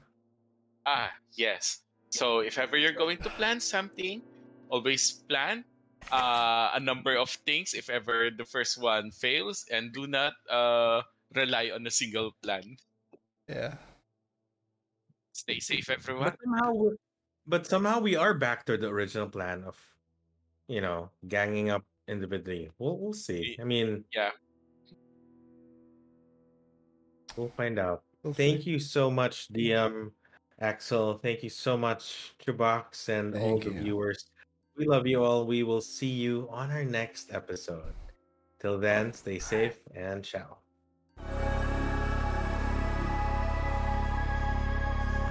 Ah, 0.84 1.08
yes. 1.32 1.88
So 2.12 2.44
if 2.44 2.60
ever 2.60 2.76
you're 2.76 2.92
going 2.92 3.16
to 3.24 3.32
plan 3.40 3.64
something, 3.64 4.20
always 4.68 5.24
plan 5.24 5.64
uh, 6.12 6.70
a 6.74 6.80
number 6.80 7.16
of 7.16 7.30
things 7.46 7.74
if 7.74 7.90
ever 7.90 8.30
the 8.30 8.44
first 8.44 8.80
one 8.80 9.10
fails 9.10 9.64
and 9.72 9.92
do 9.92 10.06
not 10.06 10.34
uh, 10.50 11.02
rely 11.34 11.70
on 11.74 11.86
a 11.86 11.90
single 11.90 12.32
plan. 12.42 12.76
Yeah. 13.48 13.74
Stay 15.32 15.58
safe, 15.60 15.90
everyone. 15.90 16.32
But 16.32 16.38
somehow, 16.42 16.72
we- 16.72 16.96
but 17.46 17.66
somehow 17.66 18.00
we 18.00 18.16
are 18.16 18.34
back 18.34 18.64
to 18.66 18.76
the 18.76 18.88
original 18.88 19.28
plan 19.28 19.62
of, 19.64 19.78
you 20.66 20.80
know, 20.80 21.10
ganging 21.28 21.70
up 21.70 21.84
individually. 22.08 22.70
We'll 22.78 22.98
we'll 22.98 23.12
see. 23.14 23.56
I 23.60 23.64
mean, 23.64 24.02
Yeah. 24.12 24.30
we'll 27.36 27.52
find 27.56 27.78
out. 27.78 28.02
We'll 28.22 28.32
Thank 28.34 28.62
see. 28.62 28.70
you 28.70 28.78
so 28.78 29.10
much, 29.10 29.48
DM 29.52 30.10
Axel. 30.60 31.18
Thank 31.18 31.42
you 31.42 31.50
so 31.50 31.76
much, 31.76 32.34
Chubox, 32.42 33.08
and 33.08 33.34
all 33.34 33.60
Thank 33.60 33.64
the 33.64 33.70
you. 33.72 33.80
viewers. 33.82 34.26
We 34.76 34.86
love 34.86 35.06
you 35.06 35.24
all. 35.24 35.46
We 35.46 35.62
will 35.62 35.80
see 35.80 36.06
you 36.10 36.48
on 36.50 36.70
our 36.70 36.84
next 36.84 37.32
episode. 37.32 37.94
Till 38.60 38.78
then, 38.78 39.12
stay 39.12 39.38
safe 39.38 39.78
and 39.94 40.22
ciao. 40.22 40.58